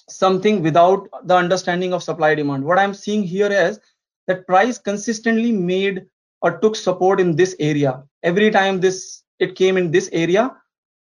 something 0.08 0.62
without 0.62 1.08
the 1.30 1.34
understanding 1.36 1.92
of 1.92 2.02
supply 2.02 2.34
demand. 2.34 2.64
What 2.64 2.78
i'm 2.78 2.94
seeing 2.94 3.22
here 3.24 3.50
is 3.52 3.80
that 4.28 4.46
price 4.46 4.78
consistently 4.78 5.52
made 5.52 6.06
or 6.42 6.58
took 6.58 6.76
support 6.76 7.20
in 7.20 7.34
this 7.36 7.56
area. 7.58 8.02
Every 8.22 8.50
time 8.50 8.80
this 8.80 9.22
it 9.40 9.54
came 9.56 9.76
in 9.82 9.90
this 9.90 10.08
area 10.12 10.44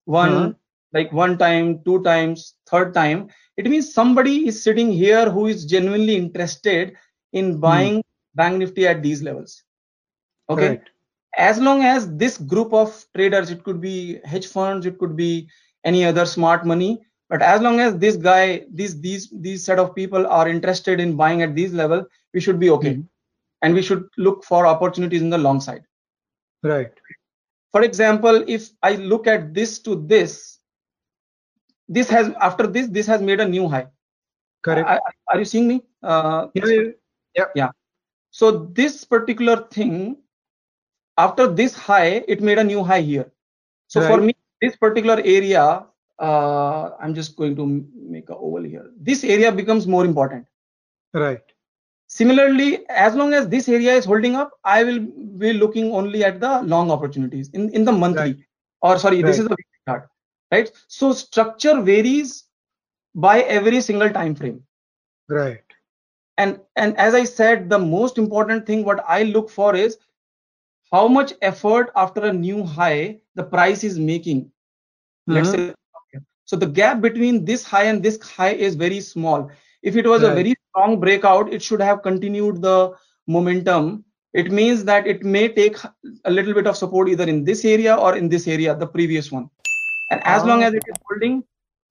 one 0.05 0.37
Uh-huh. 0.37 0.53
like 0.93 1.13
one 1.13 1.37
time 1.39 1.83
two 1.85 2.03
times 2.07 2.55
third 2.71 2.95
time 2.95 3.29
it 3.57 3.69
means 3.73 3.93
somebody 3.95 4.47
is 4.53 4.63
sitting 4.63 4.93
here 4.93 5.31
who 5.31 5.47
is 5.55 5.65
genuinely 5.75 6.17
interested 6.17 6.95
in 7.33 7.59
buying 7.69 8.03
bank 8.35 8.57
nifty 8.59 8.87
at 8.87 9.03
these 9.03 9.23
levels 9.23 9.63
okay 10.51 10.69
Right. 10.71 10.89
as 11.37 11.59
long 11.61 11.83
as 11.83 12.07
this 12.17 12.39
group 12.39 12.73
of 12.73 13.05
traders 13.17 13.51
it 13.51 13.63
could 13.65 13.81
be 13.81 14.21
hedge 14.25 14.47
funds 14.47 14.87
it 14.87 14.99
could 14.99 15.17
be 15.17 15.49
any 15.85 16.05
other 16.05 16.25
smart 16.27 16.67
money 16.67 17.01
but 17.29 17.43
as 17.43 17.61
long 17.61 17.81
as 17.81 17.97
this 17.99 18.17
guy 18.17 18.65
these 18.73 19.01
these 19.01 19.29
these 19.47 19.65
set 19.65 19.79
of 19.79 19.95
people 19.95 20.27
are 20.27 20.49
interested 20.49 21.01
in 21.01 21.17
buying 21.17 21.43
at 21.43 21.55
these 21.55 21.73
level 21.73 22.05
we 22.35 22.41
should 22.41 22.59
be 22.61 22.71
okay 22.71 22.95
Mhm. 22.95 23.07
and 23.63 23.75
we 23.75 23.83
should 23.83 24.09
look 24.17 24.45
for 24.45 24.67
opportunities 24.67 25.23
in 25.23 25.31
the 25.31 25.39
long 25.49 25.61
side 25.61 25.85
Right. 26.63 26.93
for 27.73 27.83
example 27.83 28.45
if 28.59 28.71
i 28.83 28.95
look 29.13 29.27
at 29.27 29.53
this 29.55 29.79
to 29.89 29.97
this 30.15 30.61
this 31.89 32.09
has 32.11 32.31
after 32.41 32.67
this 32.67 32.89
this 32.89 33.07
has 33.07 33.21
made 33.23 33.41
a 33.41 33.49
new 33.49 33.69
high 33.69 33.87
Correct. 34.63 34.89
I- 34.89 35.01
are 35.33 35.39
you 35.39 35.45
seeing 35.45 35.69
me 35.69 35.83
uh, 36.03 36.49
yeah, 37.35 37.47
yeah. 37.55 37.71
So 38.31 38.51
this 38.81 39.05
particular 39.05 39.57
thing 39.77 40.17
after 41.19 41.47
this 41.47 41.75
high 41.75 42.25
it 42.29 42.41
made 42.41 42.59
a 42.59 42.65
new 42.65 42.83
high 42.85 43.01
here. 43.01 43.31
So 43.89 44.07
for 44.07 44.19
me 44.19 44.35
this 44.63 44.77
particular 44.77 45.21
area 45.25 45.87
uh, 46.19 46.91
i'm 47.01 47.15
just 47.15 47.37
going 47.37 47.57
to 47.57 47.67
make 48.17 48.29
a 48.29 48.37
oval 48.37 48.63
here. 48.63 48.91
This 48.97 49.25
area 49.25 49.51
becomes 49.51 49.87
more 49.87 50.05
important. 50.05 50.47
Right. 51.13 51.43
similarly 52.15 52.67
as 53.01 53.17
long 53.19 53.33
as 53.39 53.49
this 53.51 53.69
area 53.75 53.93
is 53.99 54.07
holding 54.11 54.37
up 54.39 54.55
i 54.71 54.79
will 54.87 54.99
be 55.43 55.51
looking 55.59 55.93
only 55.99 56.23
at 56.29 56.41
the 56.45 56.51
long 56.73 56.91
opportunities 56.95 57.51
in 57.51 57.69
in 57.81 57.85
the 57.85 57.93
monthly. 57.93 58.33
Or 58.83 58.99
sorry 59.03 59.23
this 59.27 59.39
is 59.43 59.45
the 59.49 59.57
weekly 59.59 59.81
chart 59.89 60.09
right? 60.51 60.71
So 60.89 61.13
structure 61.13 61.81
varies 61.81 62.45
by 63.15 63.41
every 63.43 63.81
single 63.81 64.11
time 64.11 64.35
frame. 64.35 64.63
Right. 65.29 65.63
And 66.43 66.59
and 66.85 66.97
as 67.07 67.15
i 67.19 67.25
said 67.31 67.69
the 67.73 67.79
most 67.79 68.19
important 68.23 68.67
thing 68.71 68.85
what 68.89 69.03
i 69.17 69.23
look 69.31 69.51
for 69.57 69.75
is 69.81 69.99
how 70.93 71.07
much 71.17 71.33
effort 71.51 71.91
after 72.05 72.25
a 72.29 72.33
new 72.33 72.63
high 72.65 73.19
the 73.37 73.45
price 73.45 73.85
is 73.89 73.99
making. 73.99 74.39
Let's 75.27 75.51
Mhm. 75.51 75.53
say 75.53 76.21
so 76.53 76.57
the 76.63 76.67
gap 76.79 77.01
between 77.03 77.45
this 77.51 77.65
high 77.73 77.85
and 77.91 78.03
this 78.07 78.17
high 78.29 78.55
is 78.69 78.75
very 78.75 79.01
small. 79.09 79.45
If 79.83 79.97
it 80.03 80.09
was 80.13 80.25
a 80.29 80.33
very 80.39 80.55
strong 80.69 80.99
breakout 81.05 81.53
it 81.59 81.63
should 81.69 81.85
have 81.89 82.03
continued 82.07 82.61
the 82.63 82.75
momentum. 83.37 84.05
It 84.43 84.51
means 84.59 84.85
that 84.91 85.07
it 85.13 85.23
may 85.37 85.45
take 85.61 85.79
a 86.25 86.31
little 86.31 86.55
bit 86.59 86.67
of 86.73 86.77
support 86.81 87.09
either 87.15 87.29
in 87.35 87.45
this 87.45 87.65
area 87.77 87.95
or 87.95 88.17
in 88.17 88.29
this 88.29 88.49
area 88.57 88.75
the 88.83 88.91
previous 88.99 89.31
one. 89.39 89.49
And 90.11 90.21
as 90.25 90.45
long 90.51 90.63
Ah. 90.65 90.69
as 90.71 90.75
it 90.81 90.93
is 90.95 91.01
holding 91.09 91.41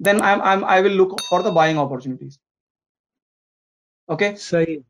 then 0.07 0.21
i'm, 0.27 0.41
I'm 0.49 0.63
i 0.73 0.81
will 0.83 0.95
look 0.99 1.13
for 1.29 1.43
the 1.45 1.51
buying 1.51 1.77
opportunities 1.77 2.39
okay 4.09 4.33
Sahi. 4.33 4.83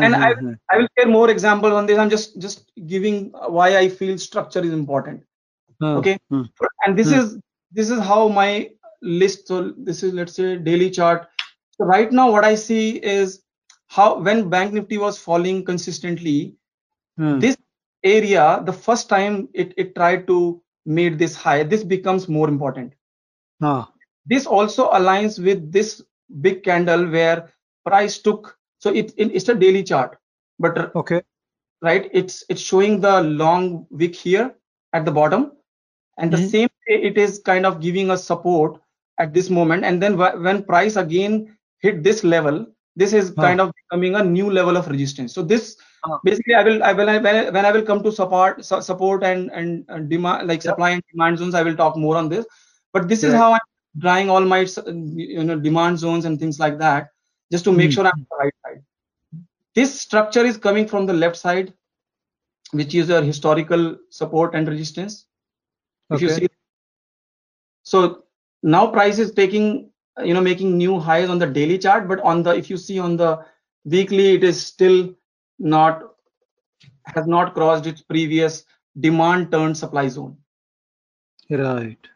and 0.00 0.14
I. 0.16 0.30
I 0.72 0.78
will 0.78 0.88
share 0.98 1.08
more 1.08 1.30
examples 1.30 1.72
on 1.74 1.86
this 1.86 1.98
i'm 1.98 2.10
just 2.10 2.38
just 2.44 2.72
giving 2.92 3.30
why 3.58 3.76
i 3.78 3.88
feel 3.88 4.18
structure 4.18 4.62
is 4.68 4.72
important 4.82 5.22
Uh, 5.86 5.96
okay 6.00 6.14
uh, 6.64 6.68
and 6.86 6.98
this 7.00 7.10
is 7.18 7.26
this 7.78 7.90
is 7.94 8.00
how 8.08 8.28
my 8.28 8.70
list. 9.02 9.48
So 9.48 9.56
this 9.88 10.02
is 10.06 10.12
let's 10.18 10.34
say 10.38 10.56
daily 10.68 10.90
chart. 10.96 11.28
So 11.76 11.84
right 11.90 12.12
now 12.18 12.30
what 12.32 12.44
I 12.48 12.54
see 12.54 12.98
is 13.12 13.42
how 13.96 14.08
when 14.26 14.48
Bank 14.54 14.72
Nifty 14.74 14.98
was 15.04 15.18
falling 15.18 15.64
consistently, 15.70 16.56
this 17.44 17.56
area 18.04 18.62
the 18.70 18.72
first 18.72 19.08
time 19.08 19.48
it, 19.54 19.74
it 19.76 19.94
tried 19.94 20.26
to 20.28 20.38
meet 20.86 21.18
this 21.18 21.34
high, 21.34 21.62
this 21.64 21.84
becomes 21.84 22.28
more 22.28 22.48
important. 22.48 22.94
This 24.26 24.46
also 24.46 24.90
aligns 24.90 25.42
with 25.42 25.72
this 25.72 26.02
big 26.40 26.62
candle 26.64 27.06
where 27.10 27.52
price 27.84 28.18
took. 28.18 28.56
So 28.80 28.90
it, 28.92 29.12
it- 29.18 29.32
it's 29.34 29.48
a 29.50 29.54
daily 29.56 29.84
chart, 29.84 30.18
but 30.60 30.94
okay. 30.94 31.22
right 31.82 32.10
it's 32.12 32.44
it's 32.50 32.62
showing 32.62 33.00
the 33.00 33.22
long 33.22 33.86
wick 33.90 34.14
here 34.16 34.54
at 34.94 35.06
the 35.06 35.12
bottom. 35.12 35.52
And 36.18 36.32
the 36.32 36.38
Mhm. 36.38 36.48
same 36.52 36.68
way 36.88 36.96
it 37.10 37.18
is 37.18 37.38
kind 37.44 37.66
of 37.66 37.80
giving 37.80 38.10
us 38.10 38.24
support 38.24 38.80
at 39.18 39.34
this 39.34 39.50
moment. 39.50 39.84
And 39.84 40.02
then 40.02 40.14
wh- 40.18 40.42
when 40.42 40.64
price 40.64 40.96
again 40.96 41.56
hit 41.80 42.02
this 42.04 42.24
level 42.24 42.66
this 42.96 43.12
is 43.12 43.30
kind 43.40 43.60
of 43.60 43.72
becoming 43.80 44.16
a 44.16 44.24
new 44.24 44.50
level 44.50 44.76
of 44.76 44.88
resistance. 44.88 45.32
So 45.34 45.42
this 45.42 45.76
basically 46.24 46.54
i 46.54 46.62
will 46.64 46.82
i 46.84 46.92
will 46.92 47.06
when 47.06 47.36
I, 47.36 47.50
when 47.50 47.64
I 47.66 47.72
will 47.72 47.82
come 47.82 48.02
to 48.02 48.12
support 48.12 48.64
su- 48.64 48.82
support 48.82 49.22
and 49.24 49.50
and, 49.52 49.84
and 49.88 50.08
demand 50.10 50.48
like 50.48 50.62
Yeah. 50.62 50.72
supply 50.72 50.90
and 50.90 51.02
demand 51.12 51.38
zones 51.38 51.54
i 51.54 51.62
will 51.62 51.76
talk 51.76 51.96
more 51.96 52.16
on 52.16 52.28
this. 52.28 52.46
But 52.92 53.08
this 53.08 53.22
is 53.24 53.32
how 53.32 53.52
i'm 53.52 53.68
drawing 53.98 54.30
all 54.30 54.44
my 54.54 54.66
you 54.86 55.44
know 55.44 55.58
demand 55.58 55.98
zones 55.98 56.24
and 56.26 56.38
things 56.38 56.58
like 56.58 56.78
that 56.78 57.08
just 57.52 57.64
to 57.64 57.72
make 57.72 57.90
Hmm. 57.90 57.96
sure 57.96 58.04
i'm 58.06 58.20
on 58.20 58.26
the 58.30 58.38
right 58.44 58.54
side 58.64 58.82
this 59.74 60.00
structure 60.00 60.44
is 60.44 60.56
coming 60.56 60.86
from 60.86 61.06
the 61.06 61.12
left 61.12 61.36
side 61.36 61.72
which 62.72 62.94
is 62.94 63.08
your 63.08 63.22
historical 63.22 63.96
support 64.10 64.54
and 64.54 64.68
resistance 64.68 65.26
if 66.10 66.20
you 66.20 66.28
Okay. 66.28 66.38
see 66.38 66.48
so 67.82 68.24
now 68.62 68.86
price 68.86 69.18
is 69.18 69.32
taking 69.32 69.90
you 70.24 70.34
know 70.34 70.40
making 70.40 70.76
new 70.76 70.98
highs 70.98 71.28
on 71.28 71.38
the 71.38 71.46
daily 71.46 71.78
chart 71.78 72.08
but 72.08 72.20
on 72.20 72.42
the 72.42 72.54
if 72.54 72.70
you 72.70 72.76
see 72.76 72.98
on 72.98 73.16
the 73.16 73.38
weekly 73.84 74.34
it 74.34 74.44
is 74.44 74.64
still 74.64 75.14
not 75.58 76.02
has 77.06 77.26
not 77.26 77.54
crossed 77.54 77.86
its 77.86 78.02
previous 78.02 78.64
demand 79.00 79.50
turn 79.50 79.74
supply 79.74 80.08
zone 80.08 80.36
Right. 81.50 82.08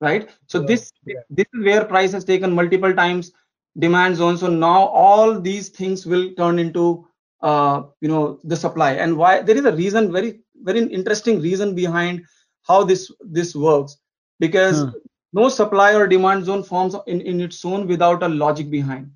right 0.00 0.28
so 0.46 0.58
Yeah, 0.58 0.70
this 0.70 0.92
yeah. 1.04 1.22
this 1.30 1.46
is 1.54 1.64
where 1.64 1.84
price 1.84 2.12
has 2.12 2.24
taken 2.24 2.54
multiple 2.54 2.94
times 2.94 3.32
demand 3.78 4.16
zone 4.16 4.36
so 4.36 4.48
now 4.48 4.86
all 4.86 5.40
these 5.40 5.68
things 5.68 6.06
will 6.06 6.32
turn 6.36 6.58
into 6.58 7.06
uh, 7.42 7.82
you 8.00 8.08
know 8.08 8.38
the 8.44 8.56
supply. 8.56 8.92
And 8.92 9.16
why 9.16 9.42
there 9.42 9.56
is 9.56 9.64
a 9.64 9.72
reason 9.72 10.12
very 10.12 10.40
very 10.62 10.80
interesting 10.80 11.40
reason 11.40 11.74
behind 11.74 12.22
how 12.66 12.84
this 12.84 13.10
this 13.20 13.54
works. 13.54 13.96
Because 14.38 14.84
Huh. 14.84 14.92
no 15.32 15.48
supply 15.48 15.94
or 15.94 16.06
demand 16.06 16.44
zone 16.44 16.62
forms 16.62 16.94
in, 17.06 17.20
in 17.20 17.40
its 17.40 17.64
own 17.64 17.86
without 17.86 18.22
a 18.22 18.28
logic 18.28 18.70
behind. 18.70 19.10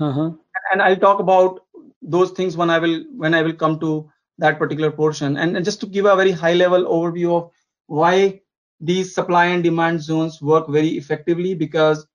Uh-huh. 0.00 0.30
and 0.72 0.82
i'll 0.82 0.96
talk 0.96 1.20
about 1.20 1.60
those 2.02 2.30
things 2.32 2.56
when 2.56 2.70
i 2.70 2.78
will 2.78 3.04
when 3.16 3.34
i 3.34 3.42
will 3.42 3.52
come 3.52 3.78
to 3.80 4.10
that 4.38 4.58
particular 4.58 4.90
portion. 4.90 5.36
And, 5.36 5.56
and 5.56 5.64
just 5.64 5.80
to 5.80 5.86
give 5.86 6.04
a 6.06 6.16
very 6.16 6.30
high 6.32 6.54
level 6.54 6.84
overview 6.84 7.36
of 7.36 7.50
why 7.86 8.40
these 8.80 9.14
supply 9.14 9.46
and 9.46 9.62
demand 9.62 10.02
zones 10.02 10.40
work 10.40 10.68
very 10.68 10.88
effectively 10.96 11.54
because 11.54 12.06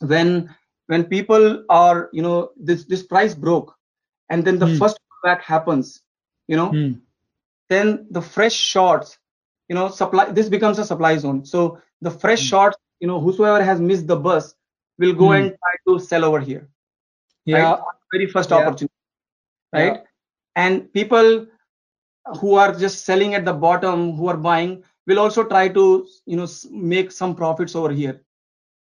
when 0.00 0.48
when 0.86 1.04
people 1.04 1.64
are 1.68 2.08
you 2.12 2.22
know 2.22 2.50
this 2.56 2.84
this 2.84 3.02
price 3.02 3.34
broke 3.34 3.74
and 4.30 4.44
then 4.44 4.58
the 4.58 4.66
Hmm. 4.66 4.78
first 4.78 4.98
back 5.24 5.42
happens 5.42 6.02
you 6.48 6.56
know 6.56 6.70
Hmm. 6.70 6.92
then 7.68 8.06
the 8.10 8.20
fresh 8.22 8.54
shorts 8.54 9.18
you 9.68 9.74
know 9.74 9.88
supply 9.88 10.30
this 10.30 10.48
becomes 10.48 10.78
a 10.78 10.84
supply 10.84 11.16
zone 11.16 11.44
so 11.44 11.78
the 12.00 12.10
fresh 12.10 12.40
Hmm. 12.40 12.48
shorts 12.50 12.76
you 13.00 13.06
know 13.08 13.20
whosoever 13.20 13.62
has 13.64 13.80
missed 13.80 14.06
the 14.06 14.16
bus 14.16 14.54
will 14.98 15.14
go 15.14 15.32
Hmm. 15.32 15.32
and 15.32 15.50
try 15.62 15.74
to 15.88 15.98
sell 15.98 16.24
over 16.24 16.40
here 16.40 16.68
Yeah. 17.44 17.54
right 17.54 17.76
very 18.12 18.26
first 18.26 18.52
Yeah. 18.52 18.52
opportunity 18.52 18.94
Yeah. 19.72 19.94
right 19.94 20.02
and 20.56 20.92
people 20.92 21.46
who 22.40 22.54
are 22.54 22.72
just 22.74 23.04
selling 23.04 23.34
at 23.34 23.44
the 23.44 23.52
bottom 23.52 24.12
who 24.16 24.28
are 24.28 24.36
buying 24.36 24.82
will 25.06 25.18
also 25.18 25.44
try 25.44 25.68
to 25.68 26.06
you 26.26 26.36
know 26.36 26.46
make 26.70 27.10
some 27.12 27.34
profits 27.34 27.74
over 27.74 27.90
here 27.92 28.20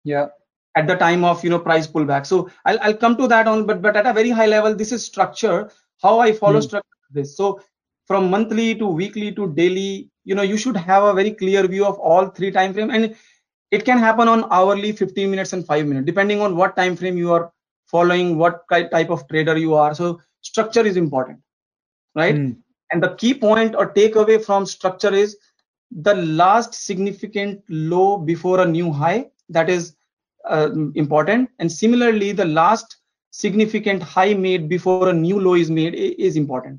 Yeah. 0.05 0.29
At 0.77 0.87
the 0.87 0.95
time 0.97 1.25
of 1.25 1.43
you 1.45 1.51
know 1.51 1.59
price 1.59 1.87
pullback 1.87 2.27
so 2.27 2.49
i'll, 2.65 2.79
I'll 2.83 2.97
come 2.97 3.17
to 3.17 3.27
that 3.29 3.47
on 3.47 3.67
but 3.67 3.83
but 3.83 3.97
at 3.97 4.07
a 4.07 4.13
very 4.13 4.31
high 4.31 4.47
level 4.47 4.75
this 4.75 4.93
is 4.93 5.05
structure 5.05 5.71
how 6.03 6.19
i 6.21 6.33
follow 6.33 6.61
Hmm. 6.61 6.61
structure 6.61 6.89
this 7.13 7.37
so 7.37 7.61
from 8.07 8.31
monthly 8.31 8.75
to 8.77 8.87
weekly 8.87 9.33
to 9.33 9.53
daily 9.55 10.11
you 10.25 10.35
know 10.35 10.43
you 10.43 10.57
should 10.57 10.77
have 10.77 11.03
a 11.05 11.15
very 11.15 11.33
clear 11.33 11.67
view 11.67 11.85
of 11.87 11.99
all 11.99 12.27
three 12.27 12.51
time 12.51 12.73
frame 12.73 12.91
and 12.91 13.15
it 13.71 13.85
can 13.85 13.99
happen 13.99 14.29
on 14.29 14.45
hourly 14.51 14.93
15 14.93 15.31
minutes 15.31 15.53
and 15.53 15.67
5 15.67 15.87
minutes 15.87 16.07
depending 16.07 16.41
on 16.41 16.57
what 16.57 16.77
time 16.77 16.97
frame 16.97 17.17
you 17.17 17.33
are 17.33 17.51
following 17.87 18.37
what 18.39 18.63
type 18.71 19.11
of 19.11 19.27
trader 19.29 19.57
you 19.57 19.75
are 19.75 19.95
so 19.95 20.21
structure 20.41 20.87
is 20.87 20.97
important 20.97 21.39
right 22.15 22.43
Hmm. 22.43 22.63
and 22.93 23.03
the 23.03 23.15
key 23.17 23.35
point 23.35 23.75
or 23.75 23.93
takeaway 23.93 24.43
from 24.45 24.67
structure 24.67 25.13
is 25.15 25.37
the 25.91 26.15
last 26.15 26.75
significant 26.75 27.61
low 27.69 28.17
before 28.19 28.61
a 28.61 28.67
new 28.67 28.93
high 28.93 29.27
that 29.49 29.69
is 29.69 29.95
uh, 30.49 30.71
important 30.95 31.49
and 31.59 31.71
similarly 31.71 32.33
the 32.33 32.45
last 32.45 32.97
significant 33.31 34.03
high 34.03 34.35
made 34.35 34.69
before 34.69 35.01
a 35.01 35.05
new 35.07 35.31
low 35.31 35.45
is 35.47 35.61
made 35.61 35.83
is 35.85 36.27
important 36.29 36.71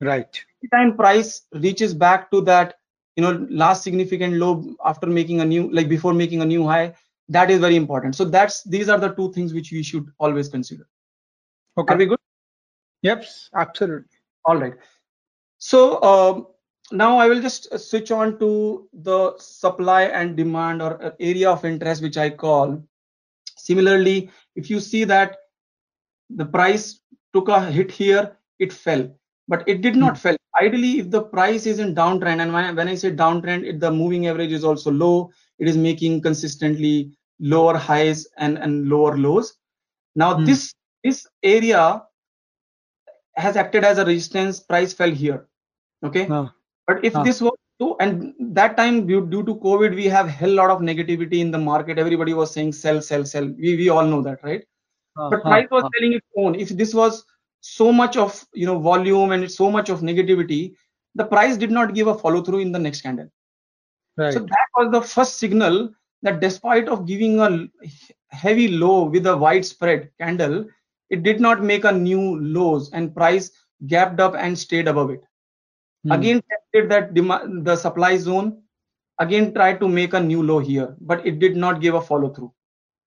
Right. 0.00 0.44
time 0.72 0.96
price 0.96 1.46
reaches 1.52 1.94
back 1.94 2.30
to 2.30 2.40
that 2.42 2.74
you 3.16 3.22
know 3.22 3.46
last 3.50 3.82
significant 3.82 4.34
low 4.34 4.64
after 4.84 5.06
making 5.06 5.40
a 5.40 5.44
new 5.44 5.70
like 5.72 5.88
before 5.88 6.12
making 6.14 6.40
a 6.42 6.46
new 6.46 6.66
high 6.66 6.94
that 7.28 7.50
is 7.50 7.60
very 7.60 7.76
important 7.76 8.14
so 8.14 8.24
that's 8.24 8.62
these 8.64 8.88
are 8.88 8.98
the 8.98 9.08
two 9.10 9.32
things 9.32 9.54
which 9.54 9.72
we 9.72 9.82
should 9.82 10.06
always 10.18 10.48
consider 10.48 10.86
Okay. 11.76 11.94
are 11.94 11.96
we 11.96 12.06
good 12.06 12.18
Yep. 13.02 13.24
Absolutely. 13.54 14.18
all 14.44 14.56
right 14.56 14.74
so 15.58 16.02
um, 16.02 16.46
now 16.92 17.18
i 17.18 17.28
will 17.28 17.40
just 17.40 17.66
switch 17.78 18.10
on 18.10 18.38
to 18.38 18.88
the 18.92 19.36
supply 19.38 20.02
and 20.04 20.36
demand 20.36 20.82
or 20.82 21.02
uh, 21.02 21.10
area 21.20 21.50
of 21.50 21.64
interest 21.64 22.02
which 22.02 22.16
i 22.16 22.28
call. 22.30 22.82
Similarly 23.56 24.30
if 24.56 24.68
you 24.68 24.80
see 24.80 25.04
that 25.04 25.38
the 26.28 26.44
price 26.44 27.00
took 27.32 27.48
a 27.48 27.64
hit 27.70 27.90
here 27.90 28.36
it 28.58 28.72
fell 28.72 29.08
but 29.48 29.66
it 29.66 29.80
did 29.80 29.96
not 29.96 30.18
fell. 30.18 30.36
Ideally 30.60 30.98
if 31.00 31.10
the 31.10 31.22
price 31.22 31.66
is 31.66 31.78
in 31.78 31.94
downtrend 31.94 32.40
and 32.40 32.52
when 32.52 32.64
I, 32.64 32.72
when 32.72 32.88
I 32.88 32.94
say 32.94 33.10
downtrend 33.10 33.64
it, 33.64 33.80
the 33.80 33.90
moving 33.90 34.26
average 34.26 34.52
is 34.52 34.64
also 34.64 34.90
low 34.90 35.30
it 35.58 35.68
is 35.68 35.76
making 35.76 36.20
consistently 36.20 37.16
lower 37.40 37.76
highs 37.76 38.26
and 38.36 38.58
and 38.58 38.88
lower 38.88 39.16
lows. 39.16 39.56
Now 40.14 40.34
Hmm. 40.36 40.44
this 40.44 40.74
this 41.02 41.26
area 41.42 42.02
has 43.36 43.56
acted 43.56 43.84
as 43.84 43.98
a 43.98 44.04
resistance. 44.04 44.60
Price 44.60 44.92
fell 44.92 45.10
here. 45.10 45.48
Okay. 46.04 46.26
But 46.86 47.04
if 47.04 47.12
this 47.24 47.40
was 47.40 47.56
so 47.80 47.96
and 48.00 48.34
that 48.38 48.76
time 48.76 49.06
due, 49.06 49.26
due 49.26 49.42
to 49.44 49.56
covid 49.56 49.94
we 49.94 50.06
have 50.06 50.28
hell 50.28 50.50
lot 50.50 50.70
of 50.70 50.80
negativity 50.80 51.40
in 51.40 51.50
the 51.50 51.58
market. 51.58 51.98
Everybody 51.98 52.34
was 52.34 52.52
saying 52.52 52.72
sell 52.72 53.00
sell 53.02 53.24
sell. 53.24 53.46
We, 53.46 53.76
we 53.76 53.88
all 53.88 54.06
know 54.06 54.22
that 54.22 54.42
right? 54.42 54.64
Ah, 55.16 55.30
but 55.30 55.42
price 55.42 55.68
was 55.70 55.88
selling 55.94 56.14
its 56.14 56.26
own 56.36 56.54
if 56.54 56.68
this 56.68 56.94
was 56.94 57.24
so 57.60 57.92
much 57.92 58.16
of 58.16 58.44
you 58.52 58.66
know 58.66 58.78
volume 58.78 59.32
and 59.32 59.50
so 59.50 59.70
much 59.70 59.88
of 59.88 60.00
negativity 60.00 60.74
the 61.14 61.24
price 61.24 61.56
did 61.56 61.70
not 61.70 61.94
give 61.94 62.06
a 62.08 62.18
follow 62.18 62.42
through 62.42 62.58
in 62.58 62.72
the 62.72 62.78
next 62.78 63.00
candle. 63.00 63.28
Right. 64.16 64.32
so 64.32 64.40
that 64.40 64.66
was 64.76 64.92
the 64.92 65.02
first 65.02 65.38
signal 65.38 65.90
that 66.22 66.40
despite 66.40 66.88
of 66.88 67.06
giving 67.06 67.40
a 67.40 67.66
heavy 68.28 68.68
low 68.68 69.04
with 69.04 69.26
a 69.26 69.36
wide 69.36 69.64
spread 69.66 70.10
candle 70.20 70.64
it 71.10 71.22
did 71.24 71.40
not 71.40 71.62
make 71.62 71.84
a 71.84 71.92
new 71.92 72.38
lows 72.40 72.90
and 72.92 73.14
price 73.14 73.50
gapped 73.88 74.20
up 74.20 74.36
and 74.36 74.56
stayed 74.56 74.86
above 74.86 75.10
it 75.10 75.22
Hmm. 76.04 76.12
again 76.12 76.42
tested 76.50 76.90
that 76.90 77.14
demand 77.14 77.64
the 77.64 77.76
supply 77.76 78.16
zone. 78.16 78.60
Again 79.18 79.54
tried 79.54 79.80
to 79.80 79.88
make 79.88 80.14
a 80.14 80.20
new 80.20 80.42
low 80.42 80.58
here 80.58 80.96
but 81.00 81.26
it 81.26 81.38
did 81.38 81.56
not 81.56 81.80
give 81.80 81.94
a 81.94 82.00
follow 82.00 82.30
through 82.30 82.52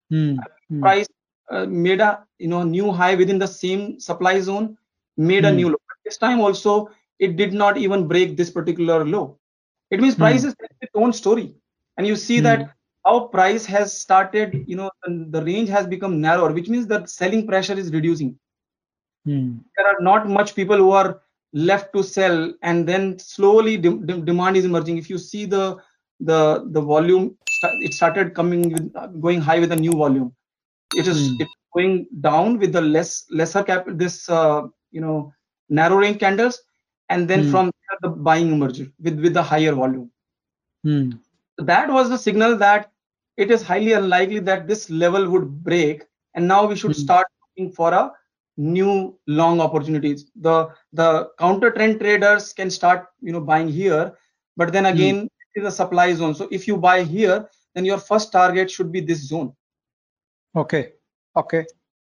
Hmm. 0.09 0.35
Hmm. 0.69 0.81
price 0.81 1.07
uh, 1.51 1.65
made 1.65 2.01
a 2.01 2.23
you 2.39 2.47
know 2.47 2.63
new 2.63 2.91
high 2.91 3.15
within 3.15 3.39
the 3.39 3.47
same 3.47 3.99
supply 3.99 4.39
zone 4.39 4.77
made 5.17 5.45
a 5.45 5.51
new 5.51 5.67
low. 5.69 5.81
But 5.87 5.97
this 6.05 6.17
time 6.17 6.39
also 6.41 6.89
it 7.19 7.35
did 7.37 7.53
not 7.53 7.77
even 7.77 8.07
break 8.07 8.37
this 8.37 8.49
particular 8.51 9.03
low. 9.05 9.37
It 9.91 9.99
means 10.01 10.15
price 10.15 10.43
is 10.43 10.55
telling 10.55 10.77
its 10.81 10.91
own 10.95 11.13
story. 11.13 11.55
And 11.97 12.07
you 12.07 12.15
see 12.15 12.39
that 12.41 12.69
how 13.05 13.27
price 13.27 13.65
has 13.65 13.97
started 13.99 14.63
you 14.67 14.75
know 14.75 14.91
the 15.07 15.43
range 15.43 15.69
has 15.69 15.87
become 15.87 16.21
narrower 16.21 16.51
which 16.53 16.69
means 16.69 16.87
that 16.87 17.09
selling 17.09 17.47
pressure 17.47 17.73
is 17.77 17.91
reducing. 17.93 18.37
Hmm. 19.25 19.57
there 19.77 19.87
are 19.87 20.01
not 20.01 20.27
much 20.29 20.55
people 20.55 20.77
who 20.77 20.91
are 20.91 21.21
left 21.53 21.93
to 21.93 22.03
sell 22.03 22.53
and 22.61 22.87
then 22.87 23.17
slowly 23.19 23.77
de- 23.77 23.99
de- 24.09 24.21
demand 24.21 24.57
is 24.57 24.65
emerging 24.65 24.97
if 24.97 25.09
you 25.09 25.17
see 25.17 25.45
the 25.45 25.77
the 26.19 26.39
the 26.71 26.81
volume 26.81 27.35
it 27.81 27.93
started 27.93 28.33
coming 28.35 28.71
with 28.71 28.91
uh, 28.95 29.07
going 29.25 29.41
high 29.41 29.59
with 29.59 29.71
a 29.71 29.75
new 29.75 29.95
volume 29.95 30.31
it 30.93 31.07
is 31.07 31.19
Hmm. 31.19 31.35
it's 31.39 31.55
going 31.73 32.07
down 32.21 32.57
with 32.59 32.71
the 32.73 32.81
less 32.81 33.25
lesser 33.31 33.63
cap 33.63 33.85
this 34.03 34.29
uh, 34.29 34.61
you 34.91 35.01
know 35.01 35.31
narrow 35.69 35.97
range 35.97 36.19
candles 36.19 36.61
and 37.09 37.27
then 37.27 37.43
Hmm. 37.43 37.51
from 37.51 37.65
there 37.71 37.97
the 38.01 38.09
buying 38.29 38.51
emerged 38.53 38.91
with 38.99 39.19
with 39.19 39.33
the 39.33 39.43
higher 39.43 39.73
volume 39.73 40.09
so 41.57 41.65
that 41.65 41.89
was 41.89 42.09
the 42.09 42.17
signal 42.17 42.55
that 42.57 42.91
it 43.37 43.51
is 43.51 43.61
highly 43.61 43.93
unlikely 43.93 44.39
that 44.39 44.67
this 44.67 44.89
level 44.89 45.29
would 45.29 45.63
break 45.63 46.03
and 46.35 46.47
now 46.47 46.65
we 46.65 46.75
should 46.75 46.95
Hmm. 46.95 47.01
start 47.03 47.27
looking 47.41 47.71
for 47.71 47.93
a 47.93 48.11
new 48.57 49.17
long 49.27 49.61
opportunities. 49.61 50.25
The 50.35 50.69
the 50.93 51.29
counter 51.39 51.71
trend 51.71 51.99
traders 51.99 52.53
can 52.53 52.69
start 52.69 53.07
you 53.21 53.31
know 53.31 53.41
buying 53.41 53.67
here 53.69 54.13
but 54.57 54.73
then 54.73 54.85
again 54.87 55.29
it 55.55 55.61
is 55.61 55.67
a 55.67 55.71
supply 55.71 56.13
zone. 56.13 56.35
So 56.35 56.47
if 56.51 56.67
you 56.67 56.77
buy 56.77 57.03
here 57.03 57.47
then 57.75 57.85
your 57.85 57.99
first 57.99 58.31
target 58.31 58.69
should 58.71 58.91
be 58.91 59.01
this 59.01 59.27
zone. 59.27 59.53
Okay. 60.55 60.93
Okay. 61.35 61.65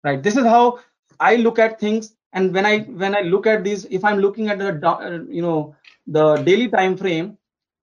right. 0.04 0.24
This 0.24 0.38
is 0.38 0.46
how 0.46 0.80
i 1.20 1.36
look 1.36 1.60
at 1.60 1.80
things. 1.80 2.16
And 2.34 2.54
when 2.54 2.66
i 2.66 2.80
when 3.04 3.16
i 3.16 3.22
look 3.22 3.48
at 3.48 3.64
these 3.64 3.86
if 3.86 4.04
i'm 4.06 4.20
looking 4.20 4.50
at 4.50 4.60
the 4.60 4.70
uh, 4.88 5.20
you 5.28 5.42
know 5.42 5.76
the 6.08 6.36
daily 6.50 6.68
time 6.70 6.96
frame 6.98 7.38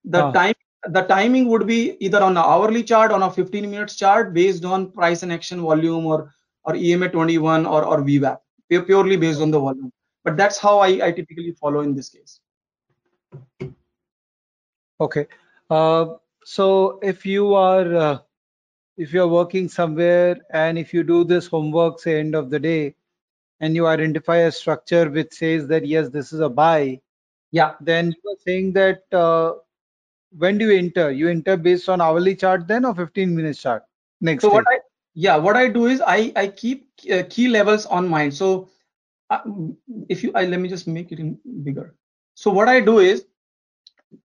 the 0.05 0.23
Ah. 0.25 0.31
time 0.33 0.55
the 0.97 1.03
timing 1.03 1.49
would 1.49 1.67
be 1.67 1.97
either 2.01 2.23
on 2.23 2.33
an 2.37 2.45
hourly 2.55 2.83
chart 2.85 3.11
on 3.13 3.23
a 3.23 3.31
15 3.31 3.71
minutes 3.71 3.97
chart 3.97 4.33
based 4.33 4.65
on 4.65 4.91
price 4.93 5.23
and 5.25 5.33
action 5.33 5.61
volume 5.61 6.07
or 6.07 6.33
or 6.65 6.77
ema 6.77 7.09
21 7.09 7.67
or 7.67 7.85
or 7.85 7.99
vwap 8.11 8.39
purely 8.69 9.17
based 9.17 9.41
on 9.41 9.51
the 9.51 9.61
volume. 9.61 9.93
But 10.25 10.37
that's 10.37 10.59
how 10.59 10.79
i, 10.81 10.89
I 11.07 11.13
typically 11.13 11.53
follow 11.53 11.81
in 11.81 11.95
this 11.95 12.09
case. 12.09 12.41
Okay. 15.01 15.27
Uh, 15.71 16.15
so 16.45 16.99
if 17.03 17.27
you 17.27 17.55
are 17.55 17.95
uh, 17.95 18.19
if 18.97 19.13
you 19.13 19.23
are 19.23 19.29
working 19.29 19.69
somewhere 19.69 20.37
and 20.53 20.79
if 20.79 20.95
you 20.95 21.03
do 21.03 21.25
this 21.25 21.47
homework 21.47 22.01
say 22.01 22.19
end 22.19 22.35
of 22.35 22.51
the 22.51 22.59
day 22.59 22.95
and 23.61 23.75
you 23.75 23.87
identify 23.87 24.37
a 24.37 24.53
structure 24.53 25.11
which 25.11 25.33
says 25.33 25.67
that 25.67 25.87
yes 25.87 26.09
this 26.09 26.33
is 26.33 26.41
a 26.41 26.49
buy 26.49 27.01
yeah. 27.51 27.75
then 27.81 28.15
you 28.23 28.31
are 28.31 28.41
saying 28.45 28.73
that 28.73 29.03
uh, 29.13 29.55
when 30.37 30.59
do 30.59 30.69
you 30.71 30.79
enter? 30.79 31.11
You 31.11 31.29
enter 31.29 31.57
based 31.57 31.89
on 31.89 32.01
hourly 32.01 32.35
chart 32.37 32.67
then 32.69 32.85
or 32.85 32.95
15 32.95 33.35
minutes 33.35 33.63
chart? 33.63 33.85
Next 34.21 34.43
so 34.43 34.51
day 34.51 34.55
what 34.55 34.67
i 34.69 34.79
yeah 35.17 35.37
what 35.37 35.57
i 35.57 35.69
do 35.69 35.87
is 35.87 36.03
i 36.03 36.33
i 36.37 36.47
keep 36.49 36.89
uh, 37.13 37.25
key 37.31 37.49
levels 37.49 37.87
on 37.87 38.09
mind 38.09 38.35
so 38.35 38.69
uh, 39.31 39.41
if 40.09 40.25
you 40.25 40.33
I, 40.35 40.45
let 40.47 40.61
me 40.61 40.69
just 40.69 40.89
make 40.89 41.13
it 41.13 41.21
in 41.21 41.39
bigger 41.65 41.95
so 42.35 42.51
what 42.51 42.69
i 42.69 42.81
do 42.81 42.99
is 43.01 43.27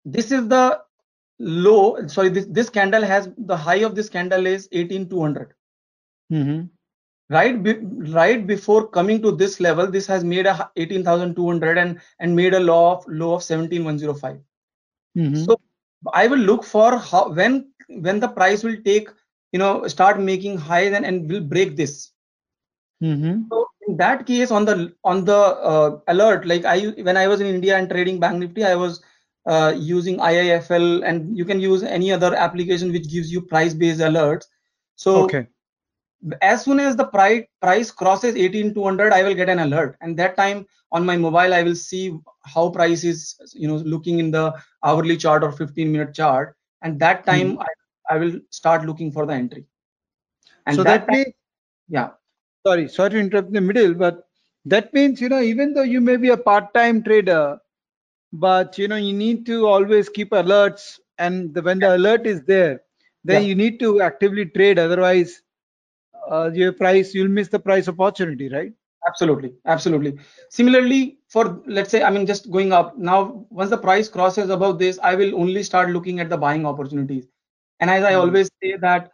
this 0.06 0.32
is 0.32 0.48
the 0.50 0.82
low 1.40 2.08
sorry 2.08 2.30
this 2.30 2.48
this 2.48 2.70
candle 2.70 3.04
has 3.04 3.30
the 3.38 3.58
high 3.58 3.82
of 3.90 3.96
this 3.96 4.10
candle 4.10 4.48
is 4.48 4.70
18200 4.72 5.54
Mhm. 6.32 6.70
right 7.30 7.64
be, 7.64 7.74
right 8.14 8.46
before 8.48 8.88
coming 8.88 9.22
to 9.22 9.32
this 9.32 9.60
level 9.60 9.88
this 9.88 10.08
has 10.08 10.24
made 10.24 10.48
a 10.48 10.72
18200 10.76 11.78
and 11.78 12.00
and 12.20 12.36
made 12.36 12.54
a 12.54 12.60
low 12.60 12.92
of 12.94 13.06
low 13.08 13.34
of 13.36 13.44
17105 13.44 14.40
Mhm. 15.16 15.46
so 15.46 15.60
i 16.14 16.28
will 16.28 16.46
look 16.52 16.64
for 16.64 16.98
how 16.98 17.30
when 17.32 17.74
when 18.08 18.20
the 18.20 18.28
price 18.40 18.64
will 18.64 18.78
take 18.86 19.10
you 19.52 19.60
know 19.60 19.88
start 19.88 20.20
making 20.20 20.58
highs 20.58 20.94
and, 20.94 21.06
and 21.06 21.30
will 21.30 21.42
break 21.42 21.76
this. 21.76 22.12
Mhm. 23.02 23.50
so 23.50 23.66
in 23.88 23.98
that 23.98 24.26
case 24.26 24.52
on 24.52 24.66
the 24.66 24.94
on 25.04 25.26
the 25.26 25.38
uh, 25.72 26.00
alert 26.08 26.46
like 26.46 26.66
i 26.66 26.80
when 27.08 27.18
i 27.18 27.28
was 27.28 27.42
in 27.42 27.48
india 27.48 27.78
and 27.78 27.90
trading 27.90 28.20
bank 28.20 28.38
nifty 28.38 28.64
i 28.64 28.76
was 28.76 29.02
uh, 29.46 29.74
using 29.76 30.18
iifl 30.18 31.04
and 31.04 31.36
you 31.38 31.46
can 31.46 31.60
use 31.60 31.84
any 31.84 32.12
other 32.12 32.36
application 32.36 32.92
which 32.92 33.10
gives 33.10 33.32
you 33.32 33.42
price 33.42 33.74
based 33.74 34.00
alerts. 34.00 34.46
So 34.96 35.24
okay. 35.24 35.48
as 36.42 36.64
soon 36.64 36.80
as 36.80 36.96
the 36.96 37.06
price 37.06 37.46
price 37.62 37.92
crosses 37.92 38.36
18200 38.36 39.14
i 39.14 39.24
will 39.24 39.34
get 39.34 39.50
an 39.50 39.60
alert. 39.60 39.98
And 40.02 40.18
that 40.18 40.38
time 40.38 40.66
on 40.92 41.06
my 41.06 41.18
mobile 41.18 41.54
i 41.54 41.64
will 41.64 41.76
see 41.76 42.18
how 42.44 42.70
price 42.70 43.04
is 43.04 43.36
you 43.54 43.68
know 43.68 43.78
looking 43.78 44.20
in 44.20 44.32
the 44.32 44.54
hourly 44.84 45.18
chart 45.18 45.44
or 45.44 45.52
15 45.52 45.92
minute 45.92 46.14
chart. 46.14 46.56
And 46.82 47.00
that 47.00 47.26
time 47.26 47.58
I, 47.60 47.66
I 48.10 48.18
will 48.18 48.40
start 48.50 48.86
looking 48.86 49.12
for 49.12 49.26
the 49.26 49.34
entry. 49.34 49.66
And 50.66 50.78
so 50.78 50.84
that, 50.84 51.06
that 51.08 51.10
means 51.10 51.34
yeah. 51.90 52.12
Sorry 52.66 52.88
sorry 52.88 53.10
to 53.12 53.20
interrupt 53.20 53.48
in 53.50 53.54
the 53.54 53.62
middle 53.62 53.94
but 53.94 54.28
that 54.66 54.94
means 54.94 55.22
you 55.22 55.30
know 55.30 55.42
even 55.42 55.74
though 55.74 55.82
you 55.84 56.02
may 56.02 56.16
be 56.18 56.30
a 56.30 56.38
part-time 56.38 57.04
trader 57.04 57.60
but 58.34 58.78
you 58.78 58.88
know 58.88 58.96
you 58.96 59.14
need 59.14 59.46
to 59.46 59.68
always 59.68 60.10
keep 60.10 60.32
alerts 60.32 61.00
and 61.18 61.54
the, 61.54 61.62
when 61.62 61.80
the 61.80 61.96
alert 61.96 62.26
is 62.28 62.44
there 62.44 62.82
then 63.24 63.42
Yeah. 63.42 63.48
you 63.48 63.56
need 63.56 63.80
to 63.80 64.02
actively 64.02 64.46
trade. 64.46 64.80
Otherwise 64.80 65.42
uh, 66.32 66.50
your 66.54 66.72
price 66.74 67.14
you'll 67.14 67.28
miss 67.30 67.48
the 67.50 67.60
price 67.60 67.88
opportunity 67.88 68.50
right? 68.50 68.74
Absolutely 69.08 69.54
absolutely. 69.66 70.18
Similarly 70.50 71.20
for 71.28 71.62
let's 71.66 71.90
say 71.90 72.04
i 72.04 72.10
mean 72.10 72.26
just 72.26 72.52
going 72.52 72.72
up 72.72 72.98
now 72.98 73.46
once 73.50 73.70
the 73.70 73.78
price 73.78 74.08
crosses 74.10 74.50
above 74.50 74.78
this 74.80 75.00
i 75.04 75.16
will 75.16 75.34
only 75.44 75.64
start 75.64 75.90
looking 75.90 76.20
at 76.20 76.30
the 76.30 76.38
buying 76.38 76.66
opportunities 76.66 77.28
and 77.82 77.92
as 77.92 78.04
i 78.04 78.14
Hmm. 78.14 78.24
always 78.24 78.50
say 78.64 78.76
that 78.82 79.12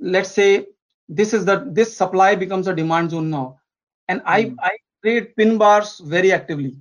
let's 0.00 0.30
say 0.30 0.66
this 1.08 1.34
is 1.34 1.44
the 1.46 1.56
this 1.72 1.96
supply 1.96 2.34
becomes 2.36 2.68
a 2.68 2.74
demand 2.74 3.10
zone 3.10 3.30
now 3.30 3.58
and 4.08 4.22
i 4.26 4.40
Hmm. 4.40 4.60
i 4.60 4.72
trade 5.04 5.34
pin 5.36 5.58
bars 5.58 6.00
very 6.16 6.32
actively 6.32 6.74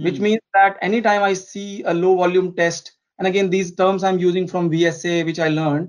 which 0.00 0.20
Hmm. 0.20 0.26
means 0.26 0.40
that 0.54 0.76
anytime 0.82 1.22
i 1.22 1.32
see 1.34 1.82
a 1.84 1.94
low 1.94 2.16
volume 2.16 2.54
test 2.56 2.92
and 3.18 3.28
again 3.28 3.50
these 3.50 3.74
terms 3.74 4.04
i'm 4.04 4.18
using 4.18 4.46
from 4.46 4.70
vsa 4.70 5.24
which 5.24 5.40
i 5.40 5.48
learned 5.48 5.88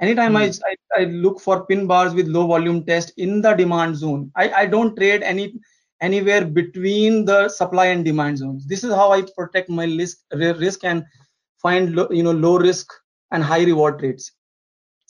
anytime 0.00 0.36
I, 0.36 0.44
I 0.70 0.74
i 1.00 1.04
look 1.04 1.40
for 1.40 1.66
pin 1.66 1.86
bars 1.86 2.14
with 2.14 2.26
low 2.28 2.46
volume 2.46 2.84
test 2.84 3.12
in 3.16 3.40
the 3.42 3.54
demand 3.54 3.96
zone 3.96 4.30
i 4.36 4.50
i 4.62 4.66
don't 4.66 4.96
trade 4.96 5.22
any 5.22 5.54
anywhere 6.00 6.44
between 6.44 7.24
the 7.24 7.48
supply 7.48 7.86
and 7.86 8.04
demand 8.04 8.38
zones 8.38 8.66
this 8.66 8.84
is 8.84 8.92
how 8.92 9.12
i 9.12 9.22
protect 9.36 9.68
my 9.70 9.84
risk 9.84 10.18
risk 10.66 10.84
and 10.84 11.04
find 11.62 11.96
you 12.10 12.22
know 12.22 12.32
low 12.32 12.58
risk 12.58 12.92
and 13.32 13.44
high 13.44 13.64
reward 13.64 13.98
trades 14.00 14.32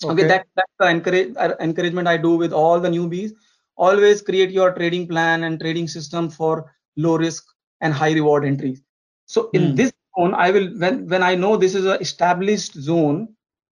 okay, 0.09 0.23
Okay. 0.23 0.25
that 0.25 0.47
that's 0.57 0.73
the 0.81 0.89
encourage 0.89 1.35
uh, 1.39 1.55
encouragement 1.61 2.09
i 2.09 2.17
do 2.17 2.33
with 2.37 2.53
all 2.53 2.81
the 2.81 2.89
newbies 2.89 3.33
always 3.77 4.23
create 4.23 4.51
your 4.51 4.73
trading 4.75 5.07
plan 5.09 5.45
and 5.45 5.61
trading 5.61 5.89
system 5.89 6.29
for 6.31 6.73
low 6.97 7.17
risk 7.17 7.45
and 7.81 7.95
high 7.95 8.13
reward 8.13 8.45
entries 8.45 8.83
so 9.27 9.51
in 9.55 9.75
Hmm. 9.75 9.81
this 9.81 9.93
zone 10.19 10.35
i 10.35 10.51
will 10.51 10.69
when 10.85 11.07
when 11.09 11.23
i 11.23 11.35
know 11.35 11.57
this 11.57 11.75
is 11.75 11.87
a 11.87 11.99
established 12.07 12.75
zone 12.91 13.29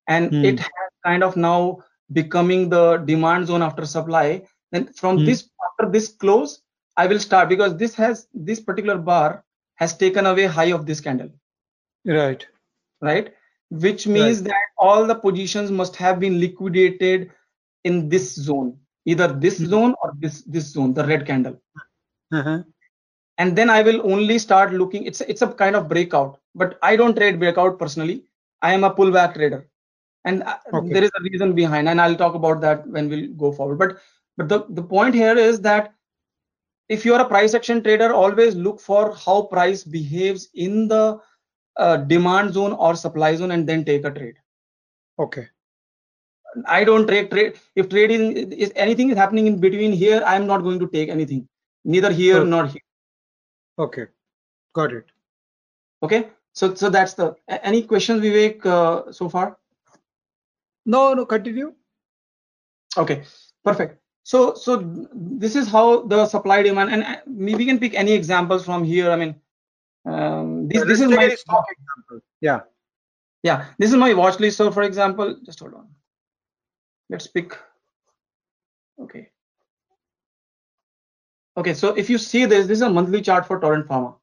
and 0.09 0.33
Hmm. 0.33 0.53
it 0.53 0.59
has 0.61 0.91
kind 1.07 1.23
of 1.25 1.37
now 1.37 1.79
becoming 2.13 2.69
the 2.71 2.85
demand 3.13 3.47
zone 3.47 3.63
after 3.63 3.87
supply 3.87 4.43
then 4.73 4.87
from 5.03 5.23
Hmm. 5.23 5.31
this 5.31 5.49
after 5.69 5.91
this 5.97 6.09
close 6.25 6.61
i 6.97 7.07
will 7.07 7.21
start 7.29 7.49
because 7.49 7.77
this 7.77 7.95
has 7.95 8.27
this 8.51 8.61
particular 8.61 8.99
bar 8.99 9.45
has 9.77 9.97
taken 9.97 10.27
away 10.27 10.47
high 10.59 10.71
of 10.79 10.87
this 10.87 11.01
candle 11.01 11.31
right 12.05 12.47
right 13.01 13.33
which 13.71 14.07
means 14.07 14.43
that 14.43 14.63
all 14.79 15.07
the 15.07 15.15
positions 15.15 15.71
must 15.71 15.97
have 15.97 16.21
been 16.21 16.41
liquidated 16.41 17.31
in 17.85 18.09
this 18.09 18.35
zone 18.35 18.77
either 19.07 19.29
this 19.29 19.59
Hmm. 19.59 19.73
zone 19.75 19.95
or 20.03 20.13
this 20.19 20.43
this 20.45 20.67
zone 20.73 20.95
the 20.95 21.07
red 21.07 21.27
candle 21.27 21.57
uh-huh. 22.33 22.63
and 23.39 23.57
then 23.57 23.71
i 23.71 23.83
will 23.83 24.01
only 24.13 24.39
start 24.39 24.73
looking 24.73 25.05
it's 25.05 25.21
it's 25.23 25.43
a 25.43 25.49
kind 25.63 25.77
of 25.77 25.89
breakout 25.89 26.39
but 26.55 26.79
i 26.83 26.97
don't 26.97 27.17
trade 27.17 27.39
breakout 27.39 27.79
personally 27.79 28.17
i 28.63 28.73
am 28.73 28.85
a 28.85 28.95
pullback 28.95 29.35
trader 29.35 29.67
and 30.25 30.43
uh, 30.43 30.57
Okay. 30.73 30.97
there 30.97 31.05
is 31.05 31.11
a 31.19 31.23
reason 31.23 31.53
behind 31.55 31.89
and 31.89 32.01
i'll 32.01 32.17
talk 32.25 32.35
about 32.35 32.61
that 32.61 32.87
when 32.89 33.09
we'll 33.09 33.29
go 33.45 33.53
forward 33.53 33.79
but 33.79 33.99
but 34.37 34.49
the, 34.49 34.65
the 34.71 34.83
point 34.83 35.15
here 35.15 35.37
is 35.37 35.61
that 35.61 35.93
if 36.89 37.05
you 37.05 37.15
are 37.15 37.21
a 37.21 37.29
price 37.29 37.55
action 37.55 37.83
trader 37.83 38.13
always 38.13 38.55
look 38.55 38.81
for 38.81 39.15
how 39.15 39.43
price 39.43 39.83
behaves 39.85 40.49
in 40.55 40.89
the 40.89 41.19
uh, 41.85 41.97
demand 42.13 42.55
zone 42.59 42.73
or 42.73 42.95
supply 43.05 43.31
zone 43.41 43.53
and 43.57 43.69
then 43.73 43.85
take 43.85 44.05
a 44.05 44.11
trade 44.19 44.37
okay 45.27 45.47
I 46.67 46.83
don't 46.87 47.07
trade 47.07 47.31
trade. 47.31 47.59
If 47.77 47.89
trading 47.91 48.23
is 48.53 48.73
anything 48.75 49.11
is 49.11 49.17
happening 49.17 49.47
in 49.47 49.61
between 49.61 49.93
here, 49.93 50.21
I 50.27 50.35
am 50.35 50.47
not 50.49 50.63
going 50.65 50.81
to 50.81 50.89
take 50.89 51.09
anything, 51.09 51.49
neither 51.85 52.11
here 52.13 52.39
Okay. 52.39 52.51
nor 52.55 52.67
here. 52.67 52.81
okay 53.85 54.07
got 54.79 54.93
it 54.93 55.05
Okay. 56.03 56.29
So 56.53 56.75
so 56.75 56.91
that's 56.91 57.15
the. 57.15 57.37
Any 57.49 57.83
questions, 57.83 58.23
Vivek, 58.23 58.67
uh, 58.67 59.13
so 59.13 59.29
far? 59.29 59.59
no 60.87 61.15
no 61.15 61.25
continue 61.27 61.73
Okay. 63.05 63.23
Perfect. 63.65 64.01
So 64.25 64.55
so 64.55 64.77
this 65.15 65.55
is 65.55 65.69
how 65.69 66.03
the 66.15 66.27
supply 66.27 66.63
demand 66.63 66.91
and 66.91 67.05
uh, 67.05 67.17
we 67.27 67.65
can 67.71 67.79
pick 67.79 67.95
any 67.95 68.13
examples 68.13 68.65
from 68.65 68.83
here. 68.83 69.11
I 69.11 69.17
mean, 69.17 69.35
um, 70.07 70.69
this 70.69 70.85
this 70.85 71.01
is 71.01 71.09
my 71.09 71.29
stock 71.29 71.65
example 71.71 72.21
yeah 72.41 72.61
yeah 73.43 73.67
this 73.79 73.91
is 73.91 73.97
my 73.97 74.15
watch 74.15 74.39
list. 74.41 74.57
So 74.57 74.71
for 74.71 74.83
example, 74.83 75.37
just 75.45 75.61
hold 75.61 75.75
on. 75.75 75.89
Let's 77.11 77.27
pick. 77.27 77.59
Okay. 79.01 79.31
Okay. 81.57 81.75
So 81.75 81.95
if 81.95 82.09
you 82.09 82.19
see 82.19 82.45
this, 82.45 82.67
this 82.67 82.79
is 82.79 82.83
a 82.83 82.91
monthly 82.91 83.21
chart 83.21 83.47
for 83.47 83.59
Torrent 83.61 83.87
Pharma. 83.89 84.15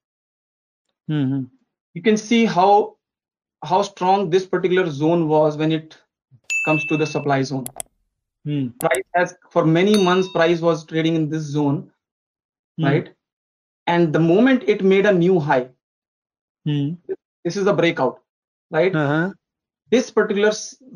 hmm 1.07 1.43
you 1.93 2.01
can 2.01 2.17
see 2.17 2.45
how 2.45 2.95
how 3.63 3.81
strong 3.81 4.29
this 4.29 4.45
particular 4.45 4.89
zone 4.89 5.27
was 5.27 5.57
when 5.57 5.71
it 5.71 5.97
comes 6.65 6.85
to 6.85 6.97
the 6.97 7.05
supply 7.05 7.41
zone 7.41 7.65
Hmm. 8.45 8.67
price 8.79 9.07
has 9.15 9.35
for 9.51 9.65
many 9.65 9.95
months 10.07 10.27
price 10.33 10.61
was 10.61 10.85
trading 10.85 11.15
in 11.15 11.29
this 11.29 11.43
zone 11.43 11.79
Hmm. 12.77 12.85
right 12.89 13.09
and 13.87 14.13
the 14.13 14.19
moment 14.19 14.63
it 14.67 14.83
made 14.83 15.05
a 15.05 15.13
new 15.13 15.39
high 15.39 15.69
Hmm. 16.65 16.95
this 17.45 17.57
is 17.57 17.67
a 17.67 17.73
breakout 17.73 18.19
right 18.71 18.97
Uh-huh. 18.97 19.33
this 19.91 20.09
particular 20.11 20.51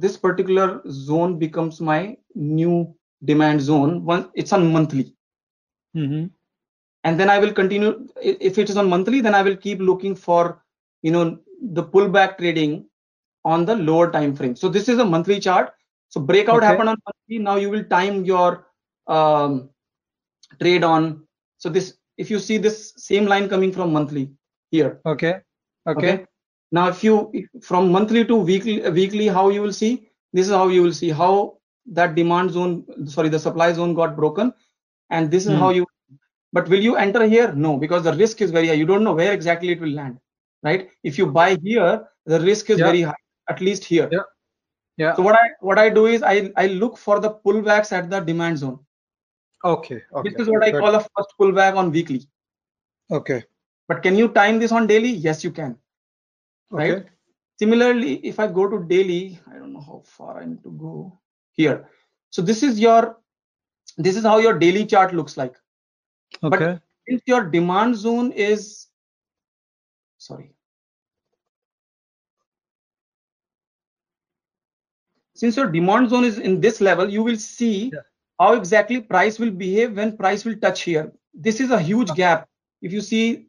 this 0.05 0.17
particular 0.17 0.81
zone 0.89 1.37
becomes 1.39 1.81
my 1.81 2.17
new 2.35 2.75
demand 3.23 3.61
zone 3.61 4.03
once 4.05 4.27
it's 4.35 4.53
on 4.53 4.71
monthly 4.73 5.13
Mm-hmm. 5.95 6.25
and 7.03 7.19
then 7.19 7.29
i 7.29 7.37
will 7.39 7.53
continue 7.59 7.91
if 8.51 8.57
it 8.57 8.69
is 8.69 8.77
on 8.81 8.89
monthly 8.89 9.21
then 9.21 9.35
i 9.35 9.41
will 9.41 9.57
keep 9.65 9.79
looking 9.79 10.15
for 10.15 10.61
you 11.01 11.11
know 11.11 11.23
the 11.77 11.83
pullback 11.83 12.37
trading 12.37 12.73
on 13.45 13.65
the 13.65 13.75
lower 13.75 14.11
time 14.11 14.33
frame 14.35 14.55
so 14.55 14.69
this 14.69 14.87
is 14.89 14.99
a 14.99 15.05
monthly 15.13 15.39
chart 15.39 15.73
so 16.09 16.21
breakout 16.21 16.63
Okay. 16.63 16.69
happened 16.69 16.89
on 16.89 16.97
monthly 17.09 17.39
now 17.39 17.55
you 17.55 17.69
will 17.69 17.83
time 17.85 18.23
your 18.25 18.65
um, 19.07 19.69
trade 20.61 20.83
on 20.83 21.23
so 21.57 21.69
this 21.69 21.97
if 22.23 22.29
you 22.33 22.39
see 22.47 22.57
this 22.65 22.77
same 23.07 23.25
line 23.33 23.47
coming 23.53 23.71
from 23.77 23.91
monthly 23.97 24.25
here 24.71 24.91
Okay. 25.13 25.33
Okay. 25.87 26.13
okay 26.13 26.25
now 26.79 26.87
if 26.93 27.03
you 27.03 27.15
from 27.69 27.91
monthly 27.95 28.23
to 28.31 28.35
weekly 28.51 28.75
weekly 28.99 29.27
how 29.37 29.45
you 29.55 29.61
will 29.65 29.77
see 29.83 29.93
this 30.33 30.47
is 30.47 30.53
how 30.61 30.67
you 30.75 30.83
will 30.83 30.97
see 31.01 31.09
how 31.21 31.31
that 31.99 32.15
demand 32.19 32.51
zone 32.57 32.73
sorry 33.15 33.29
the 33.35 33.39
supply 33.47 33.71
zone 33.79 33.93
got 34.01 34.15
broken 34.21 34.53
and 35.09 35.31
this 35.35 35.45
is 35.47 35.53
Hmm. 35.53 35.59
how 35.63 35.69
you 35.79 35.85
but 36.53 36.67
will 36.73 36.83
you 36.89 36.95
enter 37.05 37.23
here 37.33 37.51
no 37.65 37.77
because 37.77 38.03
the 38.09 38.13
risk 38.23 38.41
is 38.45 38.51
very 38.57 38.67
high 38.71 38.79
you 38.81 38.85
don't 38.91 39.03
know 39.09 39.13
where 39.21 39.33
exactly 39.39 39.71
it 39.77 39.81
will 39.85 39.95
land 40.01 40.17
right 40.69 40.89
if 41.11 41.17
you 41.21 41.25
buy 41.39 41.49
here 41.69 41.91
the 42.35 42.39
risk 42.49 42.69
is 42.75 42.79
Yeah. 42.79 42.85
very 42.91 43.01
high 43.09 43.21
at 43.55 43.61
least 43.67 43.83
here 43.93 44.07
Yeah. 44.11 44.27
Yeah. 45.03 45.13
so 45.17 45.23
what 45.27 45.35
i 45.41 45.45
what 45.69 45.79
i 45.83 45.89
do 45.99 46.05
is 46.15 46.23
i 46.31 46.35
i 46.63 46.67
look 46.81 46.97
for 47.05 47.19
the 47.25 47.31
pullbacks 47.45 47.91
at 47.99 48.09
the 48.13 48.19
demand 48.31 48.59
zone 48.63 48.79
Okay. 49.63 50.01
Okay. 50.13 50.29
this 50.29 50.39
is 50.41 50.49
what 50.49 50.63
i 50.63 50.71
call 50.71 50.95
a 50.95 50.99
first 50.99 51.33
pullback 51.39 51.75
on 51.75 51.91
weekly 51.91 52.27
Okay. 53.11 53.43
but 53.87 54.01
can 54.01 54.15
you 54.15 54.27
time 54.29 54.59
this 54.59 54.71
on 54.71 54.87
daily 54.87 55.09
yes 55.09 55.43
you 55.43 55.51
can 55.51 55.77
right? 56.71 56.91
Okay. 56.91 57.09
Similarly, 57.59 58.15
if 58.25 58.39
I 58.39 58.47
go 58.47 58.67
to 58.67 58.83
daily, 58.87 59.39
I 59.47 59.59
don't 59.59 59.73
know 59.73 59.81
how 59.81 60.01
far 60.03 60.41
I 60.41 60.45
need 60.45 60.63
to 60.63 60.71
go 60.71 61.19
here. 61.51 61.87
So 62.31 62.41
this 62.41 62.63
is 62.63 62.79
your, 62.79 63.17
this 63.97 64.17
is 64.17 64.23
how 64.23 64.39
your 64.39 64.57
daily 64.57 64.85
chart 64.85 65.13
looks 65.13 65.37
like. 65.37 65.55
But- 66.41 66.53
Okay. 66.53 66.79
Since 67.07 67.23
your 67.25 67.43
demand 67.49 67.97
zone 67.97 68.31
is, 68.31 68.87
sorry. 70.17 70.53
Since 75.33 75.57
your 75.57 75.67
demand 75.69 76.09
zone 76.09 76.23
is 76.23 76.37
in 76.37 76.61
this 76.61 76.79
level, 76.79 77.09
you 77.09 77.21
will 77.23 77.37
see 77.37 77.91
Yeah. 77.93 77.99
How 78.41 78.53
exactly 78.53 79.01
price 79.01 79.39
will 79.39 79.51
behave 79.51 79.97
when 79.97 80.17
price 80.17 80.45
will 80.45 80.57
touch 80.65 80.81
here. 80.83 81.11
This 81.33 81.61
is 81.61 81.71
a 81.71 81.79
huge 81.79 82.15
gap. 82.15 82.49
If 82.81 82.91
you 82.93 83.01
see, 83.01 83.47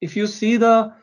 if 0.00 0.16
you 0.16 0.26
see 0.26 0.56
the 0.56 0.94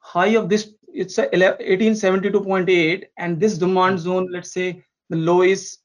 high 0.00 0.34
of 0.40 0.48
this, 0.48 0.74
it's 0.92 1.18
1872.8, 1.18 3.06
and 3.18 3.40
this 3.40 3.58
demand 3.58 4.00
zone, 4.00 4.28
let's 4.32 4.52
say 4.52 4.84
the 5.10 5.16
low 5.16 5.42
is 5.42 5.78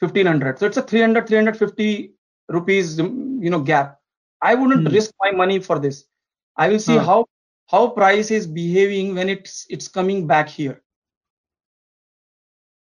1500. 0.00 0.58
So 0.58 0.66
it's 0.66 0.76
a 0.78 0.82
300, 0.82 1.28
350 1.28 2.14
rupees, 2.48 2.98
you 2.98 3.50
know, 3.50 3.60
gap. 3.60 4.00
I 4.42 4.54
wouldn't 4.54 4.88
Hmm. 4.88 4.92
risk 4.92 5.12
my 5.20 5.30
money 5.32 5.60
for 5.60 5.78
this. 5.78 6.04
I 6.56 6.68
will 6.68 6.80
see 6.80 6.98
Huh. 6.98 7.06
how 7.10 7.26
how 7.70 7.88
price 7.88 8.30
is 8.30 8.46
behaving 8.46 9.14
when 9.14 9.28
it's 9.30 9.66
it's 9.70 9.88
coming 9.88 10.26
back 10.26 10.48
here. 10.48 10.82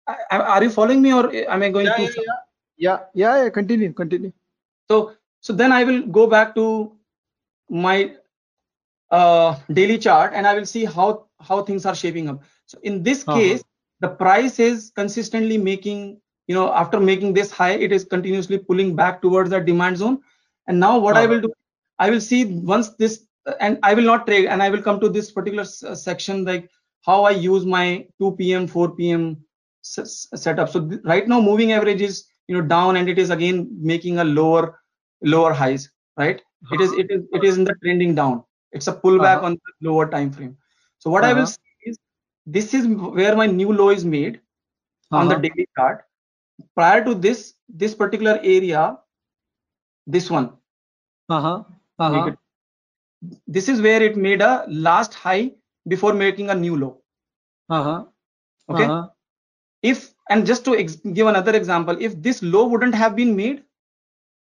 I- 0.09 0.25
I- 0.31 0.47
Are 0.57 0.63
you 0.65 0.71
following 0.71 1.03
me, 1.03 1.13
or 1.13 1.33
am 1.57 1.63
I 1.63 1.71
going 1.71 1.87
Yeah, 1.87 1.97
too? 1.97 2.09
yeah, 2.09 2.23
yeah. 2.27 2.52
Yeah. 2.83 3.01
Yeah. 3.15 3.45
Yeah. 3.45 3.51
Continue. 3.51 3.93
Continue. 3.93 4.33
So 4.91 5.13
so 5.41 5.53
then 5.53 5.73
I 5.73 5.85
will 5.85 6.03
go 6.07 6.27
back 6.27 6.55
to 6.57 6.93
my 7.71 8.15
uh, 9.11 9.57
daily 9.73 9.99
chart 9.99 10.33
and 10.35 10.47
I 10.47 10.55
will 10.55 10.67
see 10.67 10.85
how 10.85 11.27
how 11.41 11.63
things 11.63 11.87
are 11.87 11.95
shaping 11.95 12.29
up. 12.29 12.43
So 12.67 12.79
in 12.83 13.03
this 13.03 13.25
Uh-huh. 13.27 13.45
case, 13.45 13.63
the 14.01 14.09
price 14.09 14.59
is 14.61 14.93
consistently 14.95 15.59
making 15.59 16.21
you 16.49 16.55
know 16.55 16.73
after 16.73 17.01
making 17.01 17.35
this 17.35 17.51
high, 17.53 17.73
it 17.89 17.93
is 17.93 18.05
continuously 18.05 18.59
pulling 18.59 18.97
back 18.97 19.23
towards 19.23 19.51
the 19.51 19.61
demand 19.61 19.99
zone. 19.99 20.21
And 20.67 20.81
now 20.81 20.99
what 20.99 21.17
I 21.17 21.27
Uh-huh. 21.27 21.39
will 21.39 21.41
do, 21.41 21.53
I 21.99 22.11
will 22.11 22.21
see 22.21 22.45
once 22.45 22.91
this 22.97 23.27
and 23.61 23.79
I 23.83 23.95
will 23.95 24.05
not 24.05 24.27
trade 24.27 24.47
and 24.47 24.63
I 24.63 24.71
will 24.71 24.83
come 24.83 25.01
to 25.01 25.09
this 25.09 25.31
particular 25.33 25.63
s- 25.63 25.83
uh, 25.85 25.95
section 25.95 26.45
like 26.45 26.71
how 27.05 27.25
I 27.25 27.31
use 27.31 27.67
my 27.67 28.07
2 28.21 28.53
p.m. 28.55 28.67
4 28.69 29.11
p.m. 29.11 29.45
s- 29.85 30.29
setup. 30.35 30.71
So 30.71 30.89
th- 30.89 31.01
right 31.05 31.29
now 31.29 31.41
moving 31.41 31.73
average 31.73 32.03
is 32.03 32.25
you 32.49 32.55
know 32.57 32.63
down 32.75 32.97
and 32.97 33.09
it 33.09 33.19
is 33.19 33.31
again 33.31 33.59
making 33.93 34.19
a 34.19 34.25
lower 34.25 34.79
lower 35.23 35.53
highs 35.53 35.89
right 36.19 36.43
it 36.71 36.81
is 36.81 36.93
it 36.93 37.07
is 37.17 37.23
it 37.33 37.45
is 37.45 37.57
in 37.59 37.65
the 37.65 37.75
trending 37.83 38.15
down 38.15 38.43
it's 38.73 38.89
a 38.89 38.93
pullback 39.05 39.43
Uh-huh. 39.43 39.49
on 39.49 39.53
the 39.63 39.89
lower 39.89 40.07
time 40.15 40.31
frame 40.31 40.57
so 40.99 41.11
what 41.11 41.25
i 41.25 41.33
will 41.33 41.47
Uh-huh. 41.47 41.55
say 41.55 41.91
is 41.93 41.99
this 42.47 42.75
is 42.75 42.87
where 43.21 43.37
my 43.37 43.47
new 43.47 43.73
low 43.73 43.91
is 43.91 44.05
made 44.05 44.41
on 45.15 45.29
the 45.29 45.35
Uh-huh. 45.35 45.47
daily 45.47 45.67
chart 45.77 46.05
prior 46.75 47.05
to 47.05 47.15
this 47.15 47.55
this 47.69 47.95
particular 47.95 48.39
area 48.43 48.97
this 50.07 50.31
one 50.31 50.59
Uh-huh. 51.29 51.65
Uh-huh. 51.99 52.37
this 53.47 53.69
is 53.69 53.81
where 53.83 54.03
it 54.03 54.17
made 54.17 54.41
a 54.43 54.65
last 54.69 55.15
high 55.15 55.51
before 55.87 56.13
making 56.13 56.51
a 56.51 56.55
new 56.55 56.77
low 56.77 57.01
Uh-huh. 57.69 58.05
okay 58.69 58.89
Uh-huh. 58.89 59.11
If 59.83 60.15
and 60.31 60.47
just 60.47 60.65
to 60.65 60.77
give 61.15 61.27
another 61.27 61.55
example 61.57 61.97
if 62.01 62.21
this 62.23 62.43
low 62.43 62.67
wouldn't 62.67 62.95
have 62.95 63.17
been 63.17 63.37
made 63.37 63.63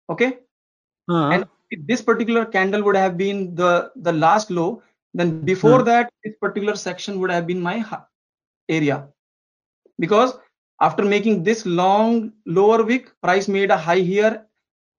okay 0.10 0.40
Uh-huh. 1.10 1.36
and 1.36 1.46
if 1.72 1.86
this 1.88 2.02
particular 2.02 2.46
candle 2.46 2.84
would 2.84 2.96
have 2.96 3.18
been 3.18 3.56
the 3.56 3.92
the 4.08 4.14
last 4.14 4.52
low 4.52 4.82
then 5.14 5.32
before 5.36 5.72
Hmm. 5.74 5.82
that 5.84 6.00
this 6.24 6.26
particular 6.32 6.66
section 6.76 7.10
would 7.12 7.22
have 7.26 7.40
been 7.40 7.54
my 7.62 7.76
area 8.70 9.08
because 10.00 10.38
after 10.82 11.04
making 11.04 11.44
this 11.44 11.66
long 11.66 12.32
lower 12.46 12.84
wick 12.84 13.12
price 13.22 13.48
made 13.48 13.72
a 13.72 13.78
high 13.78 14.00
here 14.12 14.34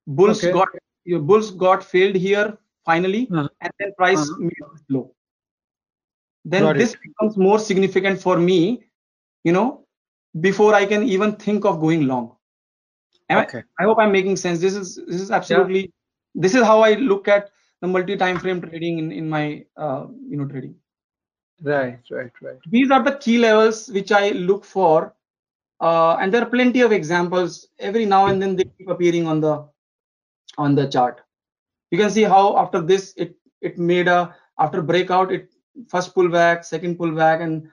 bulls 0.07 0.45
Okay. 0.45 0.57
got 0.59 0.69
your 1.05 1.21
bulls 1.21 1.51
got 1.67 1.83
failed 1.93 2.17
here 2.17 2.57
finally 2.85 3.25
Uh-huh. 3.31 3.49
and 3.61 3.73
then 3.79 3.93
price 3.99 4.25
Uh-huh. 4.25 4.39
made 4.39 4.65
low 4.89 5.11
then 6.45 6.75
Got 6.75 6.77
it. 6.77 6.77
this 6.77 6.95
becomes 6.97 7.37
more 7.37 7.59
significant 7.59 8.21
for 8.21 8.37
me 8.39 8.85
you 9.45 9.53
know 9.53 9.85
before 10.41 10.75
i 10.75 10.85
can 10.87 11.03
even 11.17 11.33
think 11.37 11.65
of 11.65 11.81
going 11.81 12.07
long 12.07 12.37
Am 13.31 13.39
I- 13.39 13.43
Okay. 13.45 13.63
I 13.81 13.85
hope 13.85 13.99
I'm 13.99 14.13
making 14.13 14.37
sense. 14.37 14.59
This 14.61 14.75
is 14.75 14.97
this 15.07 15.21
is 15.21 15.31
absolutely 15.31 15.93
this 16.35 16.55
is 16.55 16.63
how 16.65 16.81
I 16.83 16.95
look 16.95 17.29
at 17.29 17.51
the 17.83 17.89
multi-time 17.89 18.39
frame 18.39 18.61
trading 18.61 18.99
in 18.99 19.13
in 19.13 19.29
my 19.29 19.65
uh, 19.77 20.07
you 20.31 20.37
know 20.39 20.47
trading. 20.47 20.75
Right. 21.63 22.01
Right. 22.11 22.33
Right. 22.41 22.59
These 22.77 22.91
are 22.91 23.03
the 23.03 23.17
key 23.17 23.39
levels 23.39 23.89
which 23.89 24.13
I 24.13 24.31
look 24.31 24.65
for, 24.65 25.15
uh, 25.81 26.17
and 26.21 26.33
there 26.33 26.43
are 26.43 26.51
plenty 26.57 26.81
of 26.83 26.93
examples. 26.93 27.69
Every 27.79 28.07
now 28.07 28.27
and 28.27 28.41
then 28.43 28.57
they 28.57 28.65
keep 28.79 28.89
appearing 28.89 29.27
on 29.27 29.41
the 29.41 29.55
on 30.59 30.75
the 30.75 30.87
chart. 30.89 31.21
You 31.91 31.99
can 31.99 32.11
see 32.11 32.23
how 32.25 32.59
after 32.59 32.81
this 32.81 33.15
it 33.17 33.37
it 33.61 33.79
made 33.79 34.09
a 34.09 34.35
after 34.59 34.83
breakout 34.83 35.33
it 35.33 35.51
first 35.89 36.15
pullback, 36.15 36.65
second 36.65 36.99
pullback, 36.99 37.43
and 37.43 37.69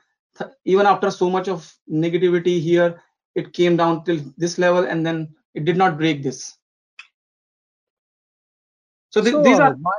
even 0.65 0.86
after 0.86 1.09
so 1.11 1.29
much 1.29 1.47
of 1.47 1.73
negativity 1.91 2.59
here, 2.61 3.01
it 3.36 3.53
came 3.53 3.75
down 3.77 4.03
till 4.03 4.19
this 4.38 4.57
level 4.57 4.83
and 4.86 5.05
then 5.05 5.36
it 5.53 5.65
did 5.65 5.77
not 5.77 5.97
break 5.97 6.23
this. 6.23 6.57
So, 9.09 9.21
th- 9.21 9.38
So, 9.38 9.41
these 9.41 9.59
are 9.59 9.75
my, 9.79 9.91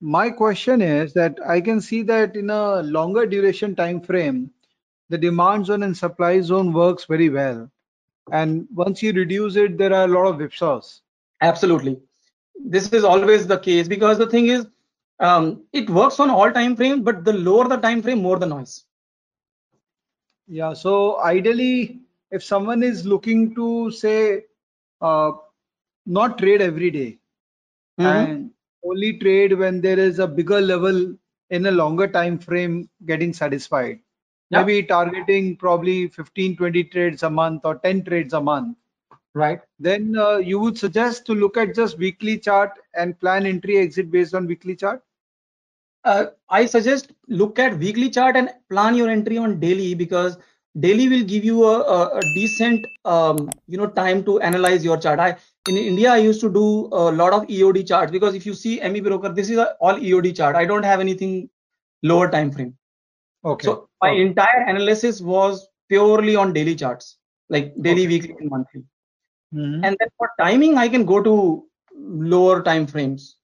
my 0.00 0.30
question 0.30 0.80
is 0.82 1.12
that 1.14 1.38
I 1.46 1.60
can 1.60 1.80
see 1.80 2.02
that 2.02 2.36
in 2.36 2.50
a 2.50 2.82
longer 2.82 3.26
duration 3.26 3.74
time 3.74 4.00
frame, 4.00 4.50
the 5.08 5.18
demand 5.18 5.66
zone 5.66 5.82
and 5.82 5.96
supply 5.96 6.40
zone 6.40 6.72
works 6.72 7.04
very 7.06 7.28
well. 7.30 7.70
And 8.30 8.66
once 8.74 9.02
you 9.02 9.12
reduce 9.12 9.56
it, 9.56 9.78
there 9.78 9.92
are 9.94 10.04
a 10.04 10.08
lot 10.08 10.26
of 10.26 10.36
whipsaws. 10.38 11.00
absolutely 11.42 11.98
this 12.64 12.88
is 12.88 12.96
always 12.98 13.40
the 13.40 13.58
case 13.58 13.88
because 13.88 14.18
the 14.18 14.26
thing 14.26 14.46
is 14.46 14.66
um, 15.20 15.64
it 15.72 15.88
works 15.90 16.20
on 16.20 16.30
all 16.30 16.50
time 16.52 16.76
frames, 16.76 17.02
but 17.02 17.24
the 17.24 17.32
lower 17.32 17.68
the 17.68 17.76
time 17.76 18.02
frame, 18.02 18.22
more 18.22 18.38
the 18.38 18.46
noise. 18.46 18.85
Yeah. 20.48 20.72
So 20.74 21.20
ideally, 21.22 22.00
if 22.30 22.42
someone 22.42 22.82
is 22.82 23.06
looking 23.06 23.54
to 23.54 23.90
say, 23.90 24.44
uh, 25.00 25.32
not 26.06 26.38
trade 26.38 26.62
every 26.62 26.90
day 26.90 27.18
Mhm. 27.98 28.06
and 28.06 28.50
only 28.84 29.18
trade 29.18 29.52
when 29.58 29.80
there 29.80 29.98
is 29.98 30.18
a 30.18 30.26
bigger 30.26 30.60
level 30.60 31.14
in 31.50 31.66
a 31.66 31.70
longer 31.70 32.06
time 32.08 32.38
frame 32.38 32.88
getting 33.06 33.32
satisfied. 33.32 34.00
Yeah. 34.50 34.64
Maybe 34.64 34.82
targeting 34.84 35.56
probably 35.56 36.08
15, 36.08 36.56
20 36.56 36.84
trades 36.84 37.22
a 37.22 37.30
month 37.30 37.64
or 37.64 37.76
10 37.78 38.04
trades 38.04 38.32
a 38.34 38.40
month. 38.40 38.76
Right. 39.34 39.60
Then 39.78 40.16
uh, 40.16 40.36
you 40.38 40.58
would 40.60 40.78
suggest 40.78 41.26
to 41.26 41.34
look 41.34 41.56
at 41.56 41.74
just 41.74 41.98
weekly 41.98 42.38
chart 42.38 42.72
and 42.94 43.18
plan 43.18 43.46
entry 43.46 43.78
exit 43.78 44.10
based 44.10 44.34
on 44.34 44.46
weekly 44.46 44.76
chart. 44.76 45.02
Uh, 46.06 46.26
I 46.48 46.66
suggest 46.66 47.12
look 47.28 47.58
at 47.58 47.78
weekly 47.78 48.08
chart 48.08 48.36
and 48.36 48.50
plan 48.70 48.94
your 48.94 49.08
entry 49.10 49.38
on 49.38 49.58
daily 49.58 49.94
because 49.94 50.38
daily 50.78 51.08
will 51.08 51.24
give 51.24 51.44
you 51.44 51.64
a, 51.64 51.80
a, 51.80 52.18
a 52.18 52.20
decent 52.34 52.86
um, 53.04 53.50
you 53.66 53.76
know 53.76 53.88
time 53.88 54.22
to 54.24 54.38
analyze 54.40 54.84
your 54.84 54.96
chart. 54.96 55.18
I 55.18 55.36
in 55.68 55.76
India 55.76 56.12
I 56.12 56.18
used 56.18 56.40
to 56.42 56.52
do 56.52 56.88
a 56.92 57.10
lot 57.10 57.32
of 57.32 57.46
EOD 57.48 57.88
charts 57.88 58.12
because 58.12 58.34
if 58.34 58.46
you 58.46 58.54
see 58.54 58.78
AmiBroker, 58.80 59.34
this 59.34 59.50
is 59.50 59.58
a 59.58 59.72
all 59.80 59.94
EOD 59.94 60.36
chart. 60.36 60.54
I 60.54 60.64
don't 60.64 60.84
have 60.84 61.00
anything 61.00 61.50
lower 62.02 62.30
time 62.30 62.52
frame. 62.52 62.76
Okay. 63.44 63.66
So 63.66 63.88
my 64.02 64.10
okay. 64.10 64.20
entire 64.20 64.62
analysis 64.66 65.20
was 65.20 65.68
purely 65.88 66.36
on 66.36 66.52
daily 66.52 66.76
charts, 66.76 67.18
like 67.48 67.74
daily, 67.80 68.02
Okay. 68.02 68.08
weekly, 68.08 68.36
and 68.40 68.50
monthly. 68.50 68.84
Mhm. 69.54 69.80
And 69.86 69.96
then 69.98 70.08
for 70.18 70.30
timing, 70.38 70.78
I 70.78 70.88
can 70.88 71.04
go 71.04 71.22
to 71.22 71.34
lower 72.34 72.62
time 72.62 72.86
frames, 72.86 73.36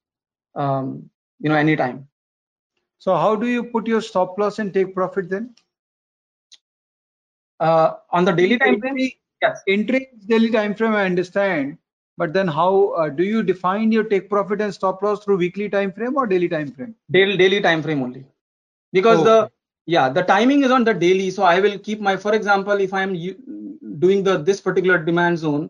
um, 0.55 1.09
you 1.39 1.49
know, 1.49 1.55
anytime. 1.55 2.07
So 3.03 3.13
how 3.17 3.35
do 3.35 3.47
you 3.47 3.65
put 3.65 3.85
your 3.85 3.99
stop 3.99 4.37
loss 4.39 4.59
and 4.59 4.73
take 4.73 4.93
profit 4.95 5.29
then? 5.29 5.53
Uh, 7.59 7.95
on 8.11 8.23
the 8.23 8.31
daily 8.31 8.57
time 8.57 8.79
frame, 8.79 8.97
yes. 9.41 9.61
entry 9.67 10.07
is 10.15 10.25
daily 10.25 10.49
time 10.49 10.73
frame, 10.73 10.93
I 10.93 11.03
understand. 11.03 11.77
But 12.15 12.31
then 12.31 12.47
how 12.47 12.93
uh, 13.01 13.09
do 13.09 13.25
you 13.25 13.43
define 13.43 13.91
your 13.91 14.05
take 14.05 14.29
profit 14.29 14.61
and 14.61 14.73
stop 14.73 15.01
loss 15.01 15.21
through 15.21 15.35
weekly 15.35 15.67
time 15.67 15.91
frame 15.91 16.15
or 16.15 16.25
daily 16.27 16.47
time 16.47 16.71
frame? 16.71 16.95
daily 17.11 17.35
daily 17.35 17.59
time 17.59 17.83
frame 17.83 18.01
only 18.01 18.23
because 18.93 19.21
the 19.25 19.51
yeah 19.85 20.07
the 20.07 20.23
timing 20.23 20.63
is 20.63 20.71
on 20.71 20.85
the 20.85 20.93
daily 20.93 21.29
so 21.29 21.43
i 21.43 21.59
will 21.59 21.77
keep 21.79 21.99
my 21.99 22.15
for 22.15 22.33
example 22.33 22.83
if 22.87 22.93
i'm 22.93 23.13
doing 24.03 24.23
the 24.23 24.37
this 24.49 24.61
particular 24.61 24.97
demand 24.97 25.37
zone 25.37 25.69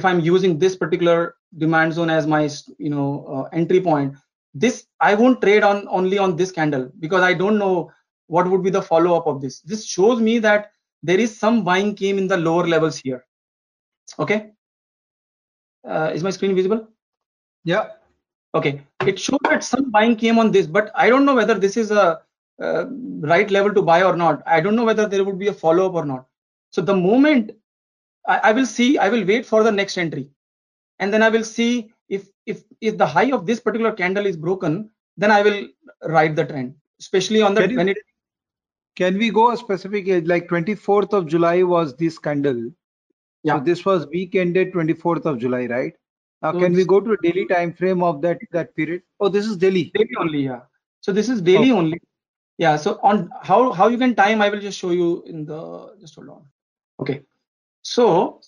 if 0.00 0.06
i'm 0.06 0.20
using 0.20 0.58
this 0.58 0.74
particular 0.74 1.34
demand 1.58 1.92
zone 1.92 2.08
as 2.08 2.26
my 2.26 2.48
you 2.78 2.88
know 2.88 3.26
uh, 3.34 3.42
entry 3.56 3.80
point 3.80 4.14
this 4.54 4.86
i 5.00 5.14
won't 5.14 5.40
trade 5.40 5.62
on 5.62 5.86
only 5.88 6.18
on 6.18 6.36
this 6.36 6.52
candle 6.52 6.90
because 7.00 7.22
i 7.22 7.32
don't 7.34 7.58
know 7.58 7.90
what 8.26 8.48
would 8.50 8.62
be 8.62 8.70
the 8.70 8.82
follow 8.82 9.16
up 9.16 9.26
of 9.26 9.40
this 9.40 9.60
this 9.60 9.86
shows 9.86 10.20
me 10.20 10.38
that 10.38 10.72
there 11.02 11.18
is 11.20 11.36
some 11.38 11.64
buying 11.64 11.94
came 11.94 12.18
in 12.18 12.28
the 12.28 12.36
lower 12.36 12.66
levels 12.66 12.96
here 12.96 13.24
okay 14.18 14.52
uh, 15.88 16.10
is 16.14 16.22
my 16.22 16.30
screen 16.30 16.54
visible 16.54 16.88
Yeah. 17.64 17.90
Okay, 18.54 18.82
it 19.06 19.18
shows 19.18 19.40
that 19.44 19.64
some 19.64 19.90
buying 19.90 20.16
came 20.16 20.38
on 20.38 20.52
this, 20.52 20.66
but 20.66 20.90
I 20.94 21.08
don't 21.10 21.24
know 21.24 21.34
whether 21.34 21.54
this 21.54 21.76
is 21.76 21.90
a 21.90 22.22
uh, 22.62 22.86
right 23.20 23.50
level 23.50 23.74
to 23.74 23.82
buy 23.82 24.02
or 24.02 24.16
not. 24.16 24.42
I 24.46 24.60
don't 24.60 24.76
know 24.76 24.84
whether 24.84 25.08
there 25.08 25.24
would 25.24 25.38
be 25.38 25.48
a 25.48 25.54
follow 25.54 25.86
up 25.88 25.94
or 25.94 26.04
not. 26.04 26.26
So 26.70 26.82
the 26.82 26.96
moment 26.96 27.52
I, 28.28 28.38
I 28.50 28.52
will 28.52 28.66
see, 28.66 28.98
I 28.98 29.08
will 29.10 29.24
wait 29.26 29.46
for 29.46 29.62
the 29.64 29.72
next 29.72 29.98
entry, 29.98 30.30
and 30.98 31.12
then 31.12 31.22
I 31.22 31.30
will 31.30 31.44
see 31.44 31.91
if 32.08 32.28
if 32.46 32.62
if 32.80 32.98
the 32.98 33.06
high 33.06 33.30
of 33.32 33.46
this 33.46 33.60
particular 33.60 33.92
candle 33.92 34.26
is 34.26 34.36
broken, 34.36 34.90
then 35.16 35.30
I 35.30 35.42
will 35.42 35.68
ride 36.04 36.36
the 36.36 36.44
trend, 36.44 36.74
especially 37.00 37.42
on 37.42 37.54
the 37.54 37.62
Can 37.62 37.70
you- 37.70 37.80
it 37.88 37.98
Can 38.96 39.18
we 39.18 39.30
go 39.30 39.50
a 39.50 39.56
specific 39.56 40.08
age? 40.08 40.26
Like 40.26 40.48
24th 40.48 41.12
of 41.14 41.26
July 41.26 41.62
was 41.62 41.96
this 41.96 42.18
candle. 42.18 42.70
Yeah. 43.42 43.54
So 43.58 43.64
this 43.64 43.84
was 43.84 44.06
week 44.08 44.34
ended 44.34 44.72
24th 44.72 45.24
of 45.26 45.38
July, 45.38 45.66
right? 45.66 45.94
Now 46.42 46.52
So 46.52 46.58
can 46.60 46.74
we 46.74 46.84
go 46.84 47.00
to 47.00 47.12
a 47.12 47.16
daily 47.22 47.46
time 47.46 47.72
frame 47.72 48.02
of 48.02 48.20
that 48.22 48.38
that 48.52 48.74
period? 48.76 49.02
Oh, 49.20 49.28
this 49.28 49.46
is 49.46 49.56
daily. 49.56 49.90
daily 49.94 50.16
only 50.20 50.42
yeah 50.44 50.60
so 51.00 51.12
this 51.12 51.28
is 51.28 51.40
daily 51.42 51.70
Okay. 51.70 51.78
only 51.80 52.00
yeah 52.58 52.76
so 52.76 52.98
on 53.02 53.30
how 53.42 53.72
how 53.72 53.88
you 53.88 53.98
can 54.02 54.14
time 54.14 54.42
i 54.42 54.48
will 54.54 54.60
just 54.64 54.78
show 54.78 54.90
you 54.90 55.22
in 55.32 55.44
the 55.50 55.60
just 56.00 56.14
hold 56.14 56.28
on 56.34 56.42
okay 57.04 57.16
so 57.82 58.40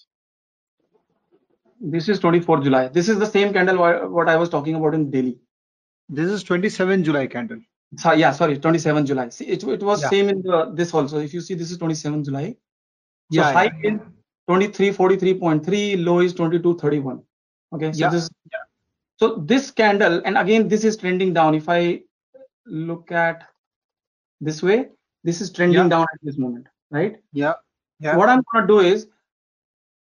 this 1.92 2.08
is 2.08 2.18
24th 2.20 2.64
july 2.64 2.88
this 2.88 3.08
is 3.08 3.18
the 3.18 3.26
same 3.26 3.52
candle 3.52 3.78
what 4.18 4.28
i 4.28 4.36
was 4.36 4.48
talking 4.48 4.74
about 4.80 4.94
in 4.94 5.10
daily 5.10 5.36
This 6.16 6.30
is 6.30 6.42
27 6.46 7.02
July 7.04 7.26
candle. 7.26 7.60
so, 8.02 8.12
yeah 8.12 8.32
sorry 8.38 8.58
27 8.58 9.06
july 9.06 9.28
see 9.28 9.46
it, 9.46 9.62
it 9.64 9.82
was 9.82 10.02
Yeah. 10.02 10.08
same 10.14 10.28
in 10.28 10.42
the 10.42 10.70
this 10.80 10.92
also 10.94 11.18
if 11.18 11.34
you 11.34 11.40
see 11.40 11.54
this 11.54 11.70
is 11.70 11.78
27 11.78 12.24
july 12.24 12.44
so 13.32 13.38
Yeah, 13.38 13.52
high 13.52 13.70
yeah, 13.84 13.92
is 13.92 14.00
2343.3 14.50 16.04
low 16.08 16.18
is 16.20 16.34
2231 16.34 17.22
okay 17.74 17.92
so 17.92 18.00
Yeah. 18.04 18.10
this 18.16 18.28
so 19.22 19.30
this 19.52 19.70
candle 19.70 20.20
and 20.24 20.36
again 20.44 20.68
this 20.74 20.84
is 20.90 20.96
trending 21.04 21.32
down 21.38 21.54
if 21.60 21.68
i 21.68 21.80
look 22.66 23.12
at 23.12 23.46
this 24.40 24.62
way 24.62 24.78
this 25.30 25.40
is 25.40 25.52
trending 25.58 25.82
Yeah. 25.84 25.88
down 25.96 26.06
at 26.14 26.20
this 26.22 26.38
moment 26.46 26.66
right 26.90 27.16
Yeah. 27.32 27.54
So 27.54 28.08
Yeah. 28.08 28.16
what 28.22 28.28
i'm 28.28 28.42
going 28.52 28.66
to 28.66 28.72
do 28.74 28.80
is 28.94 29.06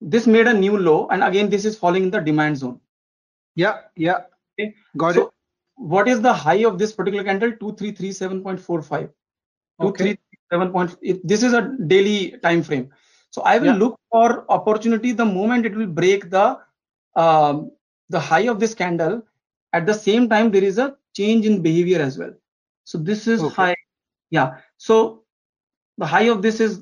this 0.02 0.28
made 0.28 0.48
a 0.48 0.54
new 0.54 0.78
low 0.78 1.08
and 1.10 1.24
again 1.24 1.50
this 1.50 1.66
is 1.66 1.78
falling 1.78 2.04
in 2.04 2.12
the 2.12 2.20
demand 2.20 2.58
zone 2.58 2.80
Yeah. 3.56 3.82
Yeah. 3.96 4.20
Okay. 4.60 4.76
Got 4.98 5.16
so 5.16 5.22
it. 5.28 5.30
what 5.76 6.08
is 6.08 6.22
the 6.22 6.34
high 6.34 6.64
of 6.70 6.78
this 6.80 6.94
particular 6.94 7.24
candle 7.24 7.52
2337.45 7.52 9.10
Okay. 9.80 10.18
237 10.50 10.72
point 10.72 10.98
this 11.24 11.44
is 11.44 11.54
a 11.54 11.62
daily 11.88 12.38
time 12.46 12.62
frame 12.64 12.90
so 13.32 13.42
i 13.44 13.58
will 13.58 13.74
Yeah. 13.74 13.82
look 13.84 14.00
for 14.12 14.46
opportunity 14.58 15.12
the 15.12 15.26
moment 15.26 15.66
it 15.66 15.76
will 15.76 15.88
break 16.02 16.30
the 16.30 16.46
um, 17.16 17.72
the 18.10 18.20
high 18.20 18.48
of 18.54 18.60
this 18.60 18.74
candle 18.76 19.22
at 19.74 19.86
the 19.86 19.94
same 19.94 20.30
time 20.30 20.52
there 20.52 20.64
is 20.72 20.78
a 20.78 20.96
change 21.20 21.46
in 21.46 21.62
behavior 21.62 22.02
as 22.02 22.18
well 22.18 22.34
so 22.84 22.98
this 23.12 23.28
is 23.28 23.42
Okay. 23.44 23.56
high 23.60 23.76
yeah 24.38 24.58
so 24.78 25.24
the 25.98 26.06
high 26.06 26.28
of 26.36 26.42
this 26.42 26.60
is 26.60 26.82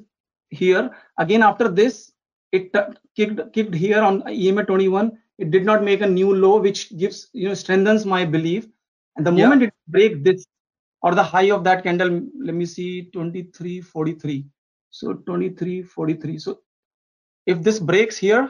here 0.49 0.89
again 1.17 1.43
after 1.43 1.67
this 1.81 2.11
it 2.51 2.73
kicked 3.15 3.39
kicked 3.53 3.75
here 3.75 4.01
on 4.01 4.23
ema 4.29 4.63
21 4.65 5.11
it 5.37 5.51
did 5.51 5.65
not 5.65 5.83
make 5.83 6.01
a 6.01 6.07
new 6.07 6.33
low 6.33 6.59
which 6.59 6.81
gives 6.97 7.29
you 7.33 7.47
know 7.47 7.53
strengthens 7.53 8.05
my 8.05 8.25
belief 8.25 8.67
and 9.15 9.25
the 9.25 9.31
Yeah. 9.31 9.43
moment 9.43 9.63
it 9.63 9.73
break 9.87 10.23
this 10.23 10.45
or 11.01 11.13
the 11.15 11.23
high 11.23 11.49
of 11.55 11.63
that 11.63 11.83
candle 11.83 12.21
let 12.47 12.55
me 12.55 12.65
see 12.65 13.09
2343 13.13 14.45
so 14.89 15.13
2343 15.13 16.37
so 16.39 16.59
if 17.45 17.61
this 17.63 17.79
breaks 17.79 18.17
here 18.17 18.43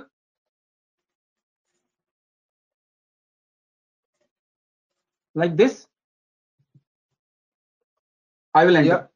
like 5.35 5.55
this 5.57 5.87
i 8.55 8.65
will 8.65 8.77
enter 8.77 9.09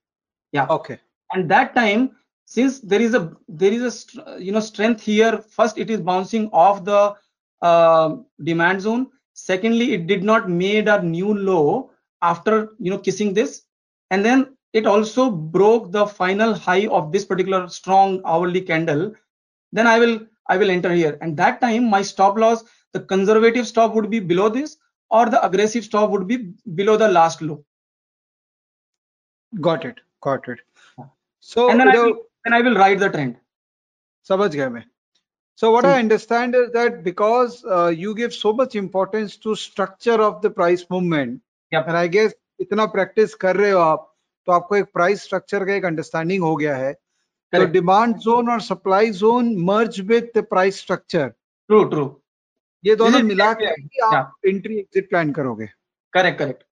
Yeah. 0.51 0.67
Okay. 0.69 0.99
and 1.34 1.49
that 1.49 1.73
time 1.75 2.11
since 2.45 2.79
there 2.79 3.01
is 3.01 3.13
a 3.13 3.35
there 3.47 3.71
is 3.71 4.15
a 4.25 4.39
you 4.39 4.51
know 4.51 4.59
strength 4.59 5.01
here 5.01 5.37
first 5.37 5.77
it 5.77 5.89
is 5.89 6.01
bouncing 6.01 6.49
off 6.51 6.83
the 6.83 7.15
uh, 7.61 8.17
demand 8.43 8.81
zone. 8.81 9.07
Secondly 9.33 9.93
it 9.93 10.07
did 10.07 10.23
not 10.23 10.49
made 10.49 10.87
a 10.87 11.01
new 11.01 11.33
low 11.33 11.91
after 12.21 12.73
you 12.79 12.91
know 12.91 12.97
kissing 12.97 13.33
this. 13.33 13.63
And 14.11 14.23
then 14.23 14.55
it 14.73 14.85
also 14.85 15.29
broke 15.29 15.91
the 15.91 16.05
final 16.05 16.53
high 16.53 16.87
of 16.87 17.11
this 17.11 17.25
particular 17.25 17.67
strong 17.69 18.21
hourly 18.25 18.61
candle. 18.61 19.13
Then 19.71 19.87
i 19.87 19.97
will 19.97 20.19
i 20.47 20.57
will 20.57 20.69
enter 20.69 20.93
here. 20.93 21.17
And 21.21 21.37
that 21.37 21.61
time 21.61 21.89
my 21.89 22.01
stop 22.01 22.37
loss 22.37 22.63
the 22.91 22.99
conservative 22.99 23.67
stop 23.67 23.95
would 23.95 24.09
be 24.09 24.19
below 24.19 24.49
this 24.49 24.77
or 25.09 25.29
the 25.29 25.43
aggressive 25.45 25.83
stop 25.83 26.09
would 26.09 26.27
be 26.27 26.53
below 26.75 26.97
the 26.97 27.07
last 27.07 27.41
low. 27.41 27.63
Got 29.61 29.85
it. 29.85 29.99
Got 30.21 30.47
it. 30.47 30.59
So 31.39 31.69
and 31.69 31.79
then 31.79 31.87
you 31.87 31.99
I 31.99 32.05
will, 32.05 32.17
then 32.45 32.53
i 32.59 32.61
will 32.61 32.77
write 32.83 32.99
the 32.99 33.09
trend. 33.17 33.35
samajh 34.29 34.53
gaya 34.59 34.69
main 34.77 34.87
so 35.59 35.71
what 35.71 35.85
i 35.85 35.97
understand 36.03 36.61
is 36.61 36.69
that 36.77 37.03
because 37.09 37.59
uh, 37.65 37.91
you 38.03 38.15
give 38.21 38.33
so 38.33 38.53
much 38.61 38.79
importance 38.85 39.35
to 39.47 39.59
structure 39.65 40.21
of 40.29 40.41
the 40.45 40.55
price 40.61 40.87
movement 40.95 41.41
yep. 41.71 41.87
and 41.87 41.97
i 42.05 42.07
guess 42.07 42.39
इतना 42.61 42.85
practice 42.91 43.33
कर 43.41 43.55
रहे 43.55 43.69
हो 43.71 43.79
आप 43.79 44.01
तो 44.47 44.51
आपको 44.51 44.75
एक 44.75 44.85
price 44.93 45.23
structure 45.23 45.63
का 45.65 45.73
एक 45.73 45.85
अंडरस्टैंडिंग 45.85 46.43
हो 46.43 46.55
गया 46.55 46.75
है। 46.77 46.91
तो 47.53 47.65
डिमांड 47.71 48.15
जोन 48.25 48.49
और 48.49 48.61
supply 48.61 49.09
zone 49.19 49.55
merge 49.69 49.99
with 50.11 50.29
the 50.35 50.43
price 50.49 50.79
structure 50.79 51.27
true 51.27 51.83
true 51.93 52.05
ये 52.85 52.95
दोनों 52.95 53.21
मिला 53.23 53.51
के 53.61 53.65
आप 54.05 54.35
एंट्री 54.45 54.77
एग्जिट 54.79 55.09
प्लान 55.09 55.31
करोगे। 55.31 55.67
करेक्ट 56.13 56.39
करेक्ट 56.39 56.63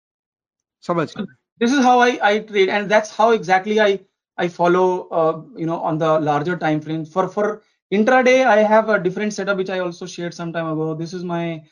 समझ 0.88 1.08
this 1.18 1.70
is 1.70 1.82
how 1.88 2.00
I 2.00 2.18
I 2.30 2.40
trade 2.52 2.70
and 2.70 2.88
that's 2.90 3.20
how 3.20 3.34
exactly 3.34 3.78
I 3.88 4.00
I 4.38 4.48
follow 4.48 5.08
uh, 5.10 5.42
you 5.58 5.66
know 5.66 5.80
on 5.82 5.98
the 5.98 6.20
larger 6.20 6.58
time 6.58 6.82
frame. 6.82 7.06
For 7.06 7.28
for 7.28 7.62
intraday 7.94 8.46
I 8.46 8.58
have 8.64 8.90
a 8.90 9.00
different 9.00 9.34
setup 9.34 9.58
which 9.58 9.70
I 9.70 9.80
also 9.80 10.06
shared 10.06 10.34
some 10.34 10.54
time 10.54 10.68
ago. 10.68 10.94
This 10.94 11.14
is 11.14 11.24
my 11.24 11.64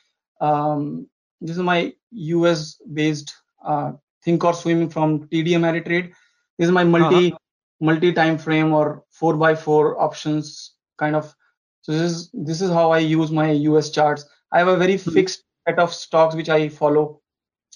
um, 0.41 1.07
this 1.41 1.57
is 1.57 1.64
my 1.64 1.93
US 2.12 2.76
based 2.93 3.34
uh, 3.66 3.93
thinkorswim 4.26 4.91
from 4.91 5.28
TD 5.28 5.51
Ameritrade 5.51 6.14
this 6.57 6.68
is 6.68 6.72
my 6.72 6.84
multi 6.84 7.34
multi 7.80 8.12
time 8.14 8.38
frame 8.38 8.74
or 8.74 9.03
4 9.12 9.36
by 9.38 9.55
4 9.55 9.99
options 10.01 10.76
kind 10.97 11.16
of. 11.16 11.34
So 11.82 11.91
this 11.93 12.01
is 12.01 12.30
this 12.34 12.62
is 12.62 12.72
how 12.72 12.91
I 12.91 12.99
use 12.99 13.32
my 13.32 13.51
US 13.51 13.89
charts. 13.89 14.26
I 14.51 14.60
have 14.60 14.68
a 14.68 14.78
very 14.78 14.95
Mhm. 14.95 15.14
fixed 15.14 15.43
set 15.68 15.80
of 15.80 15.93
stocks 15.93 16.36
which 16.36 16.49
I 16.49 16.70
follow. 16.70 17.22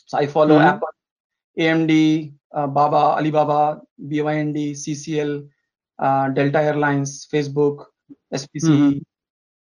So 0.06 0.18
I 0.18 0.28
follow 0.28 0.58
Mhm. 0.58 0.66
Apple 0.66 0.90
AMD, 1.58 2.34
uh, 2.54 2.68
Baba, 2.68 3.18
Alibaba, 3.18 3.82
BYND, 4.08 4.76
CCL, 4.76 5.48
uh, 6.00 6.30
Delta 6.30 6.62
Airlines, 6.62 7.28
Facebook, 7.32 7.86
SPC, 8.34 8.70
Mhm. 8.70 9.02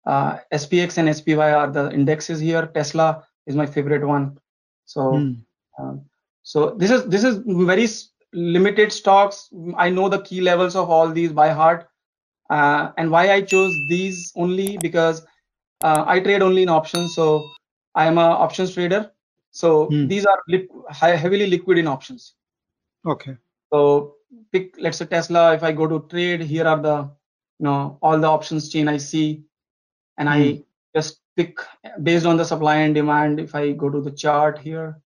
uh, 0.07 0.39
SPX 0.53 0.99
and 0.99 1.09
SPY 1.09 1.53
are 1.53 1.71
the 1.71 1.91
indexes 1.93 2.41
here. 2.41 2.67
Tesla 2.75 3.25
is 3.47 3.57
my 3.57 3.67
favorite 3.67 4.07
one. 4.07 4.39
So, 4.85 5.15
um, 5.79 6.05
so 6.43 6.71
this 6.71 6.91
is 6.91 7.05
this 7.07 7.25
is 7.25 7.39
very 7.47 7.89
limited 8.33 8.93
stocks. 8.93 9.49
I 9.77 9.91
know 9.91 10.09
the 10.09 10.21
key 10.23 10.41
levels 10.41 10.77
of 10.77 10.91
all 10.91 11.09
these 11.11 11.33
by 11.33 11.49
heart, 11.51 11.89
uh, 12.51 12.93
and 12.97 13.11
why 13.11 13.33
I 13.33 13.41
chose 13.43 13.75
these 13.89 14.33
only 14.37 14.77
because 14.79 15.27
uh, 15.83 16.05
I 16.07 16.21
trade 16.21 16.43
only 16.43 16.63
in 16.63 16.69
options. 16.69 17.15
So 17.15 17.45
I 17.95 18.07
am 18.07 18.19
a 18.19 18.29
options 18.47 18.75
trader. 18.75 19.11
So 19.51 19.87
Hmm. 19.87 20.07
these 20.07 20.27
are 20.27 20.39
li- 20.49 20.69
heavily 20.91 21.47
liquid 21.47 21.79
in 21.79 21.87
options. 21.87 22.35
Okay. 23.07 23.37
So 23.73 24.15
pick 24.53 24.75
let's 24.79 24.99
say 24.99 25.07
tesla 25.07 25.55
if 25.55 25.63
i 25.63 25.73
go 25.73 25.87
to 25.87 26.07
trade 26.11 26.41
here 26.41 26.67
are 26.67 26.81
the 26.81 26.97
you 27.59 27.65
know 27.65 27.99
all 28.03 28.19
the 28.19 28.27
options 28.27 28.69
chain 28.69 28.89
i 28.89 28.97
see. 28.97 29.45
And 30.19 30.29
i 30.29 30.39
Hmm. 30.43 30.61
just 30.97 31.21
pick 31.37 31.59
based 32.03 32.27
on 32.27 32.37
the 32.37 32.45
supply 32.45 32.77
and 32.77 32.95
demand 32.95 33.39
if 33.41 33.55
i 33.55 33.73
go 33.73 33.91
to 33.91 34.01
the 34.01 34.11
chart 34.11 34.59
here. 34.59 35.01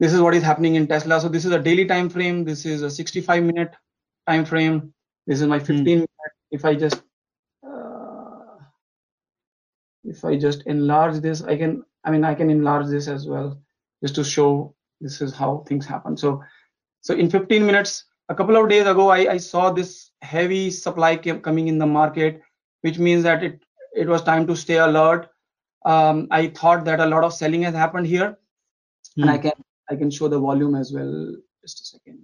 This 0.00 0.12
is 0.12 0.20
what 0.20 0.34
is 0.34 0.42
happening 0.42 0.74
in 0.74 0.86
tesla. 0.88 1.20
So 1.20 1.28
this 1.28 1.44
is 1.44 1.52
a 1.52 1.58
daily 1.58 1.84
time 1.86 2.08
frame. 2.08 2.44
This 2.44 2.64
is 2.66 2.82
a 2.82 2.90
65 2.90 3.42
minute 3.44 3.74
time 4.26 4.44
frame. 4.44 4.92
This 5.26 5.40
is 5.40 5.46
my 5.46 5.58
15 5.58 5.84
minute. 5.84 6.08
If 6.50 6.64
i 6.64 6.74
just 6.74 7.02
uh, 7.66 8.56
if 10.04 10.24
i 10.24 10.36
just 10.36 10.62
enlarge 10.66 11.20
this 11.20 11.42
i 11.42 11.56
can 11.56 11.84
i 12.04 12.10
mean 12.10 12.24
i 12.24 12.34
can 12.34 12.50
enlarge 12.50 12.86
this 12.88 13.08
as 13.08 13.26
well 13.26 13.60
just 14.02 14.14
to 14.16 14.24
show 14.24 14.74
this 15.00 15.20
is 15.20 15.34
how 15.34 15.64
things 15.68 15.84
happen. 15.86 16.16
So 16.16 16.42
so 17.02 17.14
in 17.14 17.28
15 17.30 17.66
minutes 17.66 18.04
a 18.28 18.34
couple 18.34 18.56
of 18.56 18.68
days 18.68 18.86
ago 18.86 19.08
i, 19.10 19.32
I 19.32 19.36
saw 19.36 19.70
this 19.70 20.10
heavy 20.22 20.70
supply 20.70 21.16
came, 21.16 21.40
coming 21.40 21.68
in 21.68 21.78
the 21.78 21.86
market 21.86 22.40
which 22.82 22.98
means 22.98 23.22
that 23.24 23.42
it 23.42 23.60
it 23.94 24.08
was 24.08 24.22
time 24.22 24.46
to 24.46 24.56
stay 24.56 24.78
alert. 24.78 25.28
Um, 25.84 26.28
i 26.30 26.46
thought 26.48 26.84
that 26.86 27.00
a 27.00 27.06
lot 27.06 27.24
of 27.24 27.34
selling 27.34 27.62
has 27.62 27.74
happened 27.74 28.06
here. 28.06 28.38
And 29.16 29.30
i 29.30 29.36
Hmm. 29.36 29.42
can 29.42 29.52
i 29.90 29.96
can 29.96 30.10
show 30.10 30.28
the 30.28 30.38
volume 30.38 30.74
as 30.74 30.92
well. 30.92 31.36
Just 31.62 31.80
a 31.80 31.84
second. 31.84 32.20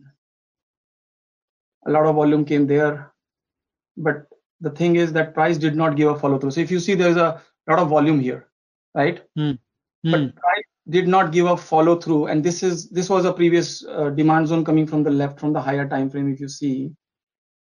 A 1.87 1.91
lot 1.91 2.07
of 2.07 2.15
volume 2.17 2.45
came 2.45 2.67
there. 2.67 3.13
But 3.97 4.27
the 4.61 4.71
thing 4.71 4.97
is 4.97 5.13
that 5.13 5.35
price 5.35 5.59
did 5.59 5.77
not 5.77 5.97
give 5.97 6.09
a 6.11 6.19
follow 6.19 6.39
through 6.39 6.51
so 6.53 6.61
if 6.61 6.71
you 6.71 6.81
see 6.81 6.95
there's 6.95 7.17
a 7.17 7.43
lot 7.69 7.79
of 7.79 7.89
volume 7.89 8.21
here 8.21 8.49
right? 8.95 9.23
Hmm. 9.37 9.53
but 10.13 10.37
price 10.37 10.65
did 10.91 11.07
not 11.07 11.33
give 11.33 11.47
a 11.47 11.57
follow 11.57 11.97
through 12.01 12.27
and 12.27 12.43
this 12.45 12.63
is 12.63 12.89
this 12.91 13.09
was 13.11 13.25
a 13.25 13.33
previous 13.33 13.85
uh, 13.87 14.11
demand 14.11 14.49
zone 14.49 14.65
coming 14.65 14.87
from 14.87 15.03
the 15.03 15.11
left 15.11 15.39
from 15.41 15.53
the 15.53 15.61
higher 15.61 15.87
time 15.89 16.09
frame 16.11 16.33
if 16.33 16.41
you 16.41 16.49
see 16.49 16.91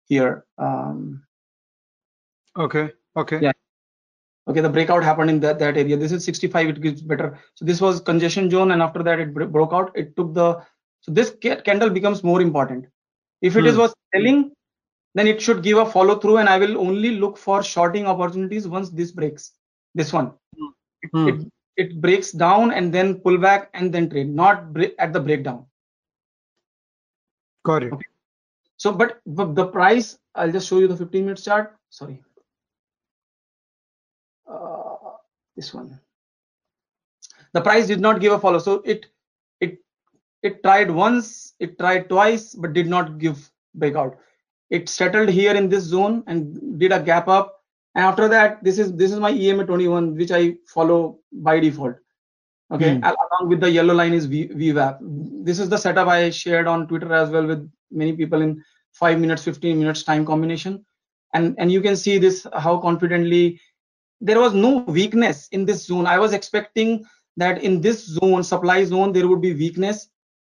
here 0.08 0.46
um, 0.58 1.22
Okay. 2.58 2.90
Okay. 3.16 3.40
Yeah. 3.42 3.52
okay 4.50 4.62
the 4.62 4.70
breakout 4.70 5.04
happened 5.04 5.30
in 5.30 5.40
that 5.42 5.60
that 5.60 5.78
area 5.78 5.98
this 5.98 6.12
is 6.12 6.24
65 6.26 6.70
it 6.70 6.82
gives 6.82 7.02
better 7.02 7.38
so 7.56 7.66
this 7.66 7.82
was 7.82 8.00
congestion 8.02 8.50
zone 8.50 8.72
and 8.72 8.82
after 8.82 9.04
that 9.04 9.20
it 9.20 9.34
bro- 9.34 9.48
broke 9.48 9.74
out 9.74 9.92
it 9.96 10.16
took 10.16 10.34
the 10.34 10.48
so 11.02 11.12
this 11.12 11.36
candle 11.68 11.90
becomes 11.90 12.24
more 12.24 12.42
important 12.42 12.86
if 13.42 13.56
it 13.56 13.66
is 13.72 13.76
Hmm. 13.76 13.82
was 13.84 13.94
selling 14.16 14.52
then 15.16 15.28
it 15.28 15.42
should 15.42 15.62
give 15.68 15.78
a 15.78 15.86
follow 15.86 16.16
through 16.24 16.38
and 16.38 16.50
i 16.50 16.58
will 16.64 16.76
only 16.88 17.12
look 17.24 17.38
for 17.38 17.62
shorting 17.64 18.08
opportunities 18.14 18.68
once 18.68 18.90
this 19.02 19.12
breaks 19.22 19.54
this 20.02 20.12
one 20.20 20.32
Hmm. 20.58 20.72
it, 21.04 21.12
it 21.34 21.48
breaks 22.02 22.32
down 22.32 22.72
and 22.72 22.94
then 22.94 23.16
pull 23.16 23.38
back 23.38 23.70
and 23.74 23.94
then 23.94 24.10
trade 24.10 24.30
not 24.30 24.74
break 24.74 24.96
at 25.00 25.14
the 25.14 25.20
breakdown. 25.20 25.66
Got 27.64 27.84
it. 27.84 27.94
so 28.78 28.92
but, 28.92 29.22
but 29.26 29.56
the 29.56 29.68
price 29.68 30.18
i'll 30.36 30.52
just 30.52 30.68
show 30.68 30.80
you 30.80 30.88
the 30.88 30.98
15 30.98 31.26
minutes 31.26 31.44
chart. 31.44 31.78
Sorry. 31.90 32.22
Uh, 34.50 34.96
this 35.56 35.74
one. 35.74 36.00
The 37.54 37.62
price 37.62 37.88
did 37.88 38.00
not 38.00 38.20
give 38.20 38.34
a 38.34 38.40
follow. 38.40 38.60
So 38.60 38.82
it 38.86 39.06
it 39.60 39.80
it 40.44 40.64
tried 40.64 40.92
once 40.92 41.54
it 41.60 41.78
tried 41.78 42.10
twice 42.10 42.56
but 42.56 42.74
did 42.74 42.88
not 42.88 43.18
give 43.18 43.52
breakout. 43.76 44.18
It 44.70 44.88
settled 44.88 45.30
here 45.30 45.56
in 45.56 45.70
this 45.70 45.84
zone 45.84 46.24
and 46.28 46.80
did 46.80 46.92
a 46.92 47.02
gap 47.02 47.28
up 47.28 47.59
and 47.96 48.06
after 48.06 48.28
that 48.28 48.64
this 48.64 48.78
is 48.80 48.94
this 48.96 49.12
is 49.12 49.20
my 49.20 49.32
ema 49.32 49.66
21 49.66 50.16
which 50.16 50.32
i 50.32 50.56
follow 50.68 51.20
by 51.32 51.60
default. 51.60 51.96
Okay? 52.72 52.96
Hmm. 52.96 53.04
Al- 53.04 53.18
along 53.32 53.50
with 53.50 53.62
the 53.62 53.72
yellow 53.72 53.96
line 53.96 54.14
is 54.14 54.26
v, 54.26 54.48
vwap 54.48 55.00
this 55.44 55.60
is 55.60 55.70
the 55.70 55.78
setup 55.78 56.08
i 56.08 56.30
shared 56.30 56.68
on 56.68 56.88
twitter 56.88 57.14
as 57.14 57.30
well 57.30 57.46
with 57.46 57.70
many 57.92 58.14
people 58.14 58.42
in 58.42 58.64
5 58.94 59.20
minutes 59.20 59.44
15 59.44 59.80
minutes 59.80 60.04
time 60.04 60.26
combination. 60.26 60.86
And 61.34 61.56
and 61.60 61.72
you 61.72 61.82
can 61.82 61.96
see 61.96 62.18
this 62.18 62.46
how 62.54 62.78
confidently 62.78 63.60
there 64.20 64.40
was 64.40 64.54
no 64.54 64.80
weakness 64.80 65.48
in 65.52 65.66
this 65.66 65.86
zone. 65.86 66.08
I 66.08 66.20
was 66.20 66.34
expecting 66.34 67.06
that 67.38 67.64
in 67.64 67.82
this 67.82 68.06
zone 68.06 68.44
supply 68.44 68.84
zone 68.84 69.14
there 69.14 69.28
would 69.28 69.42
be 69.42 69.54
weakness 69.54 70.10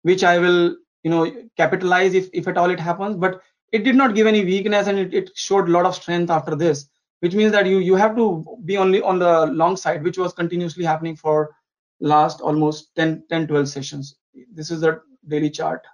which 0.03 0.25
i 0.25 0.39
will 0.39 0.77
you 1.05 1.11
know 1.11 1.31
capitalize 1.57 2.15
if, 2.15 2.29
if 2.33 2.49
at 2.49 2.57
all 2.57 2.71
it 2.71 2.81
happens. 2.81 3.17
But 3.17 3.41
it 3.73 3.85
did 3.85 3.97
not 3.97 4.15
give 4.15 4.27
any 4.27 4.45
weakness 4.45 4.87
and 4.87 4.99
it, 4.99 5.15
it 5.15 5.31
showed 5.35 5.69
a 5.69 5.73
lot 5.73 5.87
of 5.87 5.95
strength 5.95 6.31
after 6.31 6.55
this 6.55 6.89
which 7.23 7.35
means 7.35 7.53
that 7.53 7.67
you 7.67 7.79
you 7.79 7.95
have 7.95 8.17
to 8.17 8.45
be 8.65 8.77
only 8.77 9.01
on 9.01 9.21
the 9.21 9.47
long 9.47 9.77
side 9.77 10.03
which 10.03 10.19
was 10.19 10.33
continuously 10.33 10.85
happening 10.85 11.15
for 11.17 11.55
last 12.01 12.41
almost 12.41 12.95
10 12.97 13.25
10 13.29 13.47
12 13.47 13.69
sessions. 13.69 14.17
This 14.53 14.71
is 14.73 14.81
the 14.81 15.01
daily 15.29 15.51
chart. 15.51 15.87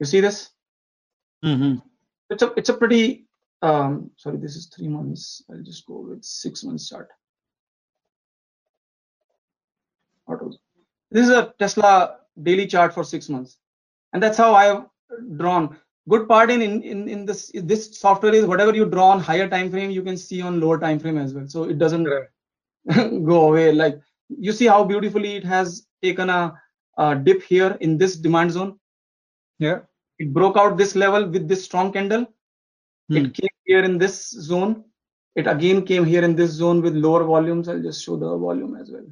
You 0.00 0.06
see 0.06 0.20
this? 0.20 0.50
Mhm. 1.44 1.82
it's 2.30 2.42
a 2.42 2.52
it's 2.60 2.68
a 2.68 2.74
pretty 2.74 3.26
um 3.62 4.10
sorry 4.16 4.36
this 4.36 4.56
is 4.56 4.66
three 4.66 4.88
months. 4.88 5.42
I'll 5.50 5.62
just 5.62 5.86
go 5.86 6.00
with 6.10 6.22
six 6.22 6.64
months 6.64 6.88
chart. 6.88 7.08
Autos. 10.26 10.58
this 11.10 11.24
is 11.24 11.30
a 11.30 11.54
tesla 11.58 12.18
daily 12.42 12.66
chart 12.66 12.92
for 12.92 13.04
six 13.04 13.28
months. 13.28 13.58
And 14.12 14.22
that's 14.22 14.38
how 14.44 14.54
i 14.54 14.64
have 14.64 14.86
drawn 15.38 15.76
good 16.08 16.28
part 16.28 16.50
in 16.50 16.62
in 16.62 17.08
in, 17.08 17.24
this 17.24 17.50
this 17.54 17.98
software 17.98 18.34
is 18.34 18.44
whatever 18.44 18.74
you 18.74 18.84
draw 18.84 19.08
on 19.10 19.20
higher 19.20 19.48
time 19.48 19.70
frame 19.70 19.90
you 19.90 20.02
can 20.02 20.16
see 20.16 20.42
on 20.42 20.60
lower 20.60 20.78
time 20.78 20.98
frame 20.98 21.18
as 21.18 21.34
well. 21.34 21.46
So 21.48 21.64
it 21.64 21.78
doesn't 21.78 22.04
go 23.24 23.48
away. 23.48 23.72
Like 23.72 24.00
you 24.28 24.52
see 24.52 24.66
how 24.66 24.84
beautifully 24.84 25.36
it 25.36 25.44
has 25.44 25.86
taken 26.02 26.30
a, 26.30 26.54
a 26.98 27.16
dip 27.16 27.42
here 27.42 27.76
in 27.80 27.98
this 27.98 28.16
demand 28.16 28.52
zone? 28.52 28.78
Yeah. 29.58 29.80
it 30.18 30.32
broke 30.32 30.56
out 30.56 30.76
this 30.76 30.94
level 30.94 31.28
with 31.28 31.48
this 31.48 31.64
strong 31.64 31.92
candle. 31.92 32.26
Hmm. 33.08 33.16
it 33.16 33.34
came 33.34 33.56
here 33.64 33.84
in 33.84 33.98
this 33.98 34.30
zone. 34.30 34.84
It 35.36 35.46
again 35.46 35.84
came 35.84 36.04
here 36.04 36.22
in 36.24 36.36
this 36.36 36.50
zone 36.50 36.80
with 36.80 36.94
lower 36.94 37.24
volumes. 37.24 37.68
I'll 37.68 37.82
just 37.82 38.04
show 38.04 38.16
the 38.16 38.36
volume 38.36 38.76
as 38.76 38.90
well 38.90 39.04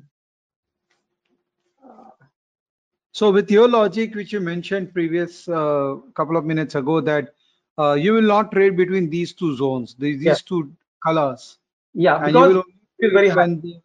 So 3.13 3.31
with 3.33 3.51
your 3.51 3.69
logic, 3.69 4.15
which 4.15 4.33
you 4.33 4.41
mentioned 4.41 4.93
previous 4.95 5.49
uh, 5.49 5.97
couple 6.15 6.37
of 6.37 6.45
minutes 6.45 6.75
ago, 6.75 7.01
that 7.01 7.35
uh, 7.79 7.95
you 7.95 8.13
will 8.15 8.23
not 8.23 8.53
trade 8.53 8.77
between 8.77 9.11
these 9.11 9.33
two 9.33 9.57
zones, 9.57 9.95
these, 9.99 10.19
these 10.21 10.43
Yeah. 10.43 10.43
two 10.43 10.73
colors, 11.05 11.59
yeah 11.95 12.19
and 12.21 12.37
you 12.37 12.45
because 12.45 12.49
will 12.49 12.59
only 12.59 12.81
it 12.99 13.07
is 13.07 13.13
trade 13.13 13.15
very 13.15 13.31
high. 13.31 13.47
when 13.47 13.61
the, 13.61 13.81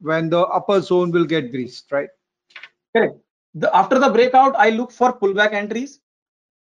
when 0.00 0.30
the 0.30 0.40
upper 0.40 0.80
zone 0.80 1.10
will 1.12 1.24
get 1.26 1.52
breached, 1.52 1.90
right? 1.92 2.08
correct 2.94 3.16
the, 3.54 3.68
after 3.76 3.98
the 3.98 4.08
breakout 4.16 4.54
i 4.56 4.70
look 4.70 4.90
for 4.90 5.12
pullback 5.20 5.52
entries 5.52 6.00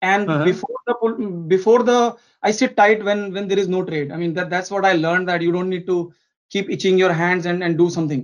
and 0.01 0.43
Uh-huh. 0.43 0.49
before 0.49 0.77
the 0.87 0.93
pull, 1.01 1.13
before 1.55 1.83
the 1.83 2.15
i 2.43 2.51
sit 2.51 2.75
tight 2.77 3.03
when 3.03 3.33
when 3.33 3.47
there 3.47 3.59
is 3.59 3.67
no 3.67 3.83
trade 3.83 4.11
i 4.11 4.17
mean 4.17 4.33
that 4.33 4.49
that's 4.49 4.71
what 4.71 4.85
i 4.85 4.93
learned 4.93 5.27
that 5.27 5.41
you 5.41 5.51
don't 5.51 5.69
need 5.69 5.85
to 5.87 6.11
keep 6.49 6.69
itching 6.69 6.97
your 6.97 7.13
hands 7.13 7.45
and 7.45 7.63
and 7.63 7.77
do 7.77 7.89
something 7.89 8.23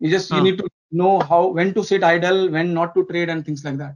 you 0.00 0.10
just 0.10 0.30
you 0.30 0.40
Huh. 0.40 0.48
need 0.48 0.58
to 0.58 0.66
know 0.90 1.20
how 1.20 1.46
when 1.48 1.72
to 1.74 1.82
sit 1.84 2.02
idle 2.02 2.50
when 2.50 2.72
not 2.74 2.94
to 2.94 3.04
trade 3.06 3.28
and 3.30 3.44
things 3.44 3.64
like 3.64 3.78
that 3.78 3.94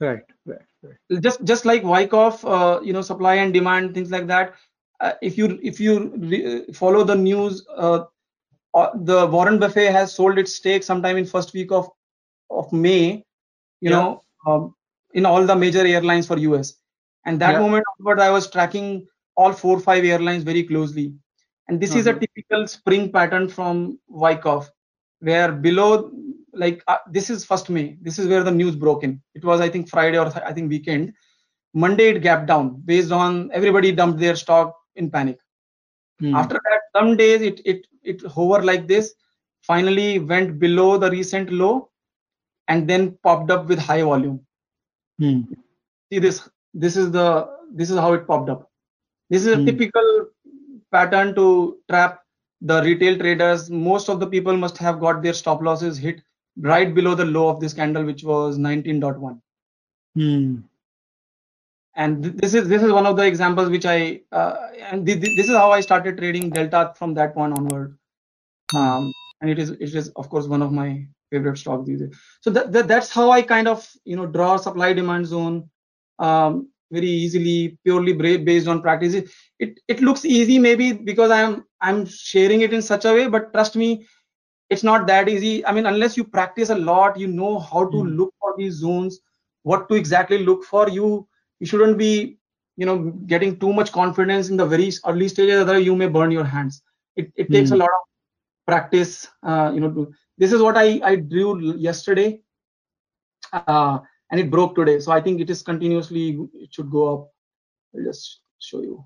Right, 0.00 0.22
right, 0.46 0.66
right. 0.82 0.98
just 1.20 1.44
just 1.44 1.64
like 1.64 1.82
Wyckoff, 1.82 2.44
uh, 2.44 2.80
you 2.82 2.92
know, 2.92 3.02
supply 3.02 3.34
and 3.36 3.52
demand, 3.52 3.94
things 3.94 4.10
like 4.10 4.26
that. 4.26 4.54
Uh, 5.00 5.12
if 5.22 5.36
you 5.38 5.58
if 5.62 5.80
you 5.80 6.12
re- 6.16 6.64
follow 6.72 7.04
the 7.04 7.14
news, 7.16 7.66
uh, 7.76 8.04
uh, 8.74 8.90
the 8.94 9.26
Warren 9.26 9.58
Buffett 9.58 9.92
has 9.92 10.14
sold 10.14 10.38
its 10.38 10.54
stake 10.54 10.82
sometime 10.82 11.16
in 11.16 11.26
first 11.26 11.52
week 11.54 11.72
of 11.72 11.88
of 12.50 12.72
May, 12.72 13.24
you 13.80 13.90
Yeah. 13.90 13.90
know, 13.90 14.22
um, 14.46 14.74
in 15.14 15.26
all 15.26 15.44
the 15.44 15.56
major 15.56 15.86
airlines 15.86 16.26
for 16.26 16.38
US. 16.38 16.74
And 17.24 17.40
that 17.40 17.58
Yeah. 17.58 17.58
moment 17.58 17.84
onward, 17.98 18.20
I 18.20 18.30
was 18.30 18.50
tracking 18.50 19.06
all 19.36 19.52
four 19.52 19.80
five 19.80 20.04
airlines 20.04 20.44
very 20.44 20.64
closely. 20.64 21.14
And 21.68 21.80
this 21.80 21.94
is 21.94 22.06
a 22.06 22.12
Uh-huh. 22.12 22.18
typical 22.18 22.66
spring 22.66 23.12
pattern 23.12 23.48
from 23.48 23.98
Wyckoff, 24.08 24.70
where 25.20 25.52
below 25.52 26.10
like 26.52 26.82
uh, 26.88 26.98
this 27.10 27.30
is 27.30 27.44
first 27.44 27.70
May. 27.70 27.96
This 28.00 28.18
is 28.18 28.26
where 28.28 28.42
the 28.42 28.50
news 28.50 28.76
broke 28.76 29.04
in. 29.04 29.20
It 29.34 29.44
was 29.44 29.60
I 29.60 29.68
think 29.68 29.88
Friday 29.88 30.18
or 30.18 30.30
th- 30.30 30.44
I 30.44 30.52
think 30.52 30.70
weekend. 30.70 31.12
Monday 31.74 32.08
it 32.10 32.20
gapped 32.22 32.46
down 32.46 32.80
based 32.84 33.12
on 33.12 33.50
everybody 33.52 33.92
dumped 33.92 34.18
their 34.18 34.36
stock 34.36 34.74
in 34.96 35.10
panic. 35.10 35.38
Hmm. 36.20 36.34
After 36.34 36.54
that, 36.54 36.80
some 36.96 37.16
days 37.16 37.42
it 37.42 37.60
it 37.64 37.86
it 38.02 38.22
hovered 38.26 38.64
like 38.64 38.86
this, 38.88 39.14
finally 39.62 40.18
went 40.18 40.58
below 40.58 40.96
the 40.98 41.10
recent 41.10 41.50
low, 41.52 41.90
and 42.68 42.88
then 42.88 43.18
popped 43.22 43.50
up 43.50 43.66
with 43.68 43.78
high 43.78 44.02
volume. 44.02 44.40
Hmm. 45.18 45.42
See 46.12 46.18
this? 46.18 46.48
This 46.74 46.96
is 46.96 47.10
the 47.10 47.48
this 47.72 47.90
is 47.90 47.98
how 47.98 48.12
it 48.14 48.26
popped 48.26 48.48
up. 48.50 48.70
This 49.30 49.46
is 49.46 49.54
a 49.54 49.56
Hmm. 49.56 49.64
typical 49.64 50.26
pattern 50.92 51.34
to 51.34 51.78
trap 51.90 52.20
the 52.60 52.82
retail 52.82 53.18
traders. 53.18 53.70
Most 53.70 54.08
of 54.08 54.20
the 54.20 54.26
people 54.26 54.56
must 54.56 54.78
have 54.78 55.00
got 55.00 55.22
their 55.22 55.34
stop 55.34 55.62
losses 55.62 55.98
hit 55.98 56.22
right 56.58 56.94
below 56.94 57.14
the 57.14 57.24
low 57.24 57.48
of 57.48 57.60
this 57.60 57.74
candle, 57.74 58.04
which 58.04 58.24
was 58.24 58.58
19.1. 58.58 59.40
Hmm. 60.14 60.56
and 61.96 62.22
th- 62.22 62.36
this 62.36 62.54
is 62.54 62.68
this 62.68 62.82
is 62.82 62.92
one 62.92 63.06
of 63.06 63.16
the 63.16 63.24
examples 63.24 63.70
which 63.70 63.86
i 63.86 64.20
uh, 64.32 64.56
and 64.90 65.06
th- 65.06 65.20
th- 65.22 65.36
this 65.36 65.48
is 65.48 65.56
how 65.56 65.70
i 65.72 65.80
started 65.80 66.18
trading 66.18 66.50
delta 66.50 66.92
from 66.96 67.14
that 67.14 67.34
point 67.34 67.54
onward 67.58 67.98
um, 68.74 69.12
and 69.40 69.50
it 69.50 69.58
is 69.58 69.70
it 69.70 69.94
is 69.94 70.08
of 70.16 70.30
course 70.30 70.46
one 70.46 70.62
of 70.62 70.72
my 70.72 71.06
favorite 71.30 71.58
stocks 71.58 71.86
these 71.86 72.00
days 72.00 72.16
so 72.40 72.50
that, 72.50 72.72
that 72.72 72.88
that's 72.88 73.10
how 73.10 73.30
i 73.30 73.42
kind 73.42 73.68
of 73.68 73.88
you 74.04 74.16
know 74.16 74.26
draw 74.26 74.56
supply 74.56 74.92
demand 74.92 75.26
zone 75.26 75.68
um, 76.20 76.68
very 76.92 77.08
easily, 77.08 77.78
purely 77.84 78.14
based 78.38 78.68
on 78.68 78.82
practice. 78.82 79.14
It 79.14 79.80
it 79.88 80.02
looks 80.02 80.26
easy 80.26 80.58
maybe 80.58 80.92
because 80.92 81.30
I'm 81.32 81.64
I'm 81.80 82.06
sharing 82.06 82.62
it 82.62 82.72
in 82.72 82.82
such 82.82 83.04
a 83.04 83.12
way, 83.12 83.28
but 83.28 83.52
trust 83.52 83.76
me, 83.76 84.06
it's 84.70 84.82
not 84.82 85.06
that 85.06 85.28
easy. 85.28 85.64
I 85.66 85.72
mean, 85.72 85.86
unless 85.86 86.16
you 86.16 86.24
practice 86.24 86.70
a 86.70 86.74
lot, 86.76 87.18
you 87.18 87.26
know 87.28 87.58
how 87.58 87.88
to 87.90 87.96
Mm. 87.96 88.16
look 88.18 88.34
for 88.40 88.54
these 88.56 88.74
zones, 88.74 89.20
what 89.62 89.88
to 89.88 89.94
exactly 89.94 90.38
look 90.44 90.64
for. 90.64 90.88
You 90.88 91.26
you 91.60 91.66
shouldn't 91.66 91.98
be 91.98 92.38
you 92.76 92.86
know 92.86 92.98
getting 93.34 93.58
too 93.58 93.72
much 93.72 93.92
confidence 93.92 94.48
in 94.50 94.56
the 94.56 94.66
very 94.66 94.90
early 95.06 95.28
stages, 95.28 95.60
otherwise 95.60 95.84
you 95.86 95.96
may 95.96 96.08
burn 96.08 96.30
your 96.30 96.44
hands. 96.44 96.82
It 97.16 97.32
it 97.36 97.52
takes 97.52 97.70
a 97.72 97.76
lot 97.76 97.90
of 97.98 98.02
practice. 98.66 99.28
Uh, 99.42 99.70
you 99.74 99.80
know, 99.80 99.90
to, 99.92 100.12
this 100.38 100.52
is 100.52 100.62
what 100.62 100.76
I 100.76 101.00
I 101.04 101.16
drew 101.16 101.74
yesterday 101.76 102.40
uh, 103.52 103.98
and 104.30 104.40
it 104.40 104.50
broke 104.50 104.74
today. 104.74 104.98
So 105.00 105.12
I 105.12 105.20
think 105.20 105.40
it 105.40 105.50
is 105.50 105.62
continuously, 105.62 106.38
it 106.54 106.72
should 106.72 106.90
go 106.90 107.14
up. 107.14 107.32
I'll 107.94 108.04
just 108.04 108.40
show 108.58 108.80
you. 108.80 109.04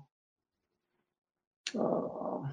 Uh, 1.77 2.47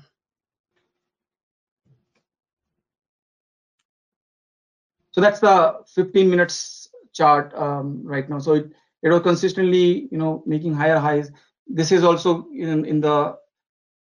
so 5.12 5.20
that's 5.20 5.40
the 5.40 5.76
15 5.94 6.30
minutes 6.30 6.88
chart 7.12 7.52
um, 7.54 8.02
right 8.04 8.28
now. 8.28 8.38
So 8.38 8.54
it, 8.54 8.70
it 9.02 9.08
was 9.08 9.22
consistently, 9.22 10.08
you 10.10 10.18
know, 10.18 10.42
making 10.46 10.74
higher 10.74 10.98
highs. 10.98 11.30
This 11.66 11.92
is 11.92 12.04
also 12.04 12.46
in, 12.54 12.84
in 12.84 13.00
the, 13.00 13.36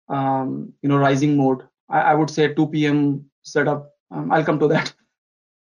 um, 0.08 0.74
you 0.82 0.90
know, 0.90 0.98
rising 0.98 1.38
mode. 1.38 1.64
I, 1.90 2.02
I 2.02 2.14
would 2.14 2.30
say 2.30 2.54
2 2.54 2.68
p.m. 2.68 3.26
setup. 3.42 3.94
Um, 4.12 4.32
I'll 4.32 4.44
come 4.44 4.60
to 4.60 4.68
that. 4.68 4.94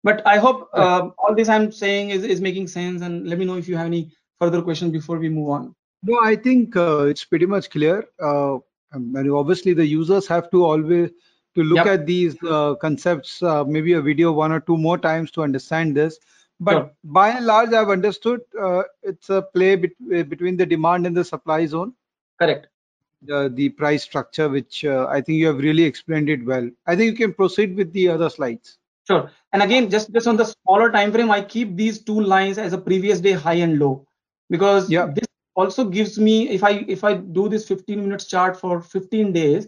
But 0.04 0.22
I 0.28 0.38
hope 0.38 0.70
uh, 0.74 1.10
all 1.18 1.34
this 1.34 1.50
I'm 1.50 1.72
saying 1.72 2.12
is, 2.12 2.24
is 2.24 2.40
making 2.40 2.68
sense. 2.68 3.02
And 3.02 3.28
let 3.28 3.40
me 3.40 3.46
know 3.46 3.56
if 3.58 3.68
you 3.68 3.76
have 3.76 3.88
any 3.88 4.12
further 4.40 4.62
questions 4.62 4.92
before 4.92 5.18
we 5.18 5.30
move 5.30 5.50
on. 5.50 5.76
No, 6.04 6.20
I 6.22 6.36
think 6.36 6.76
uh, 6.76 7.06
it's 7.06 7.26
pretty 7.26 7.48
much 7.48 7.72
clear. 7.72 8.06
Uh, 8.22 8.58
and 8.92 9.32
obviously, 9.32 9.74
the 9.74 9.86
users 9.86 10.28
have 10.28 10.52
to 10.52 10.64
always 10.64 11.10
to 11.56 11.64
look 11.64 11.78
Yep. 11.78 11.88
at 11.88 12.06
these 12.06 12.36
uh, 12.44 12.76
concepts, 12.76 13.42
uh, 13.44 13.64
maybe 13.66 13.94
a 13.94 14.02
video 14.02 14.32
one 14.32 14.52
or 14.52 14.60
two 14.60 14.78
more 14.78 14.98
times 14.98 15.32
to 15.32 15.42
understand 15.44 15.96
this. 15.96 16.20
But 16.60 16.74
Sure. 16.74 16.92
by 17.04 17.30
and 17.30 17.46
large, 17.46 17.74
I've 17.74 17.90
understood 17.90 18.42
uh, 18.60 18.84
it's 19.04 19.30
a 19.30 19.42
play 19.42 19.76
bet- 19.76 19.92
uh, 20.16 20.24
between 20.24 20.58
the 20.58 20.66
demand 20.66 21.06
and 21.08 21.16
the 21.16 21.24
supply 21.26 21.66
zone, 21.66 21.94
Correct. 22.40 22.68
uh, 23.32 23.50
the 23.54 23.70
price 23.70 24.04
structure, 24.04 24.50
which 24.50 24.86
uh, 24.86 25.08
I 25.10 25.22
think 25.22 25.38
you 25.40 25.48
have 25.48 25.58
really 25.58 25.84
explained 25.84 26.30
it 26.30 26.46
well. 26.46 26.70
I 26.88 26.96
think 26.96 27.12
you 27.12 27.18
can 27.28 27.34
proceed 27.34 27.76
with 27.76 27.92
the 27.94 28.10
other 28.10 28.30
slides. 28.30 28.78
Sure. 29.08 29.30
And 29.54 29.62
again, 29.62 29.90
just, 29.90 30.12
just 30.14 30.28
on 30.28 30.38
the 30.38 30.46
smaller 30.46 30.92
time 30.92 31.12
frame, 31.12 31.32
I 31.32 31.42
keep 31.42 31.76
these 31.76 32.00
two 32.04 32.20
lines 32.20 32.58
as 32.58 32.74
a 32.74 32.78
previous 32.78 33.20
day 33.20 33.34
high 33.34 33.56
and 33.56 33.80
low 33.80 34.06
because 34.50 34.90
Yeah. 34.90 35.08
this 35.08 35.26
also 35.56 35.86
gives 35.86 36.18
me 36.20 36.50
if 36.50 36.64
I 36.64 36.86
if 36.88 37.04
I 37.04 37.14
do 37.16 37.48
this 37.50 37.68
15 37.68 38.02
minutes 38.02 38.26
chart 38.26 38.60
for 38.60 38.82
15 38.82 39.32
days, 39.32 39.68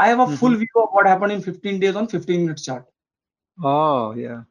I 0.00 0.08
have 0.08 0.20
a 0.20 0.28
full 0.28 0.54
Mhm. 0.54 0.64
view 0.64 0.76
of 0.84 0.90
what 0.92 1.06
happened 1.06 1.32
in 1.32 1.42
15 1.42 1.80
days 1.80 1.96
on 1.96 2.08
15 2.08 2.42
minutes 2.46 2.64
chart. 2.64 2.86
Oh, 3.62 4.12
yeah. 4.14 4.44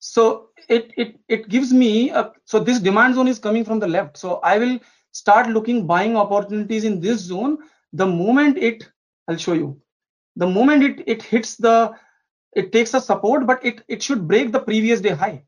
So 0.00 0.50
it 0.68 0.92
it 0.96 1.20
it 1.28 1.48
gives 1.48 1.72
me 1.72 2.10
a, 2.10 2.32
so 2.44 2.60
this 2.60 2.80
demand 2.80 3.14
zone 3.14 3.28
is 3.28 3.38
coming 3.38 3.64
from 3.64 3.80
the 3.80 3.88
left. 3.88 4.16
So 4.18 4.36
I 4.42 4.58
will 4.58 4.78
start 5.12 5.48
looking 5.48 5.86
buying 5.86 6.16
opportunities 6.16 6.84
in 6.84 7.00
this 7.00 7.20
zone. 7.20 7.58
The 7.92 8.06
moment 8.06 8.58
it 8.58 8.90
I'll 9.28 9.36
show 9.36 9.54
you. 9.54 9.80
The 10.36 10.46
moment 10.46 10.82
it 10.84 11.02
it 11.06 11.22
hits 11.22 11.56
the 11.56 11.94
it 12.54 12.72
takes 12.72 12.94
a 12.94 13.00
support, 13.00 13.46
but 13.46 13.64
it 13.64 13.82
it 13.88 14.02
should 14.02 14.28
break 14.28 14.52
the 14.52 14.60
previous 14.60 15.00
day 15.00 15.10
high. 15.10 15.44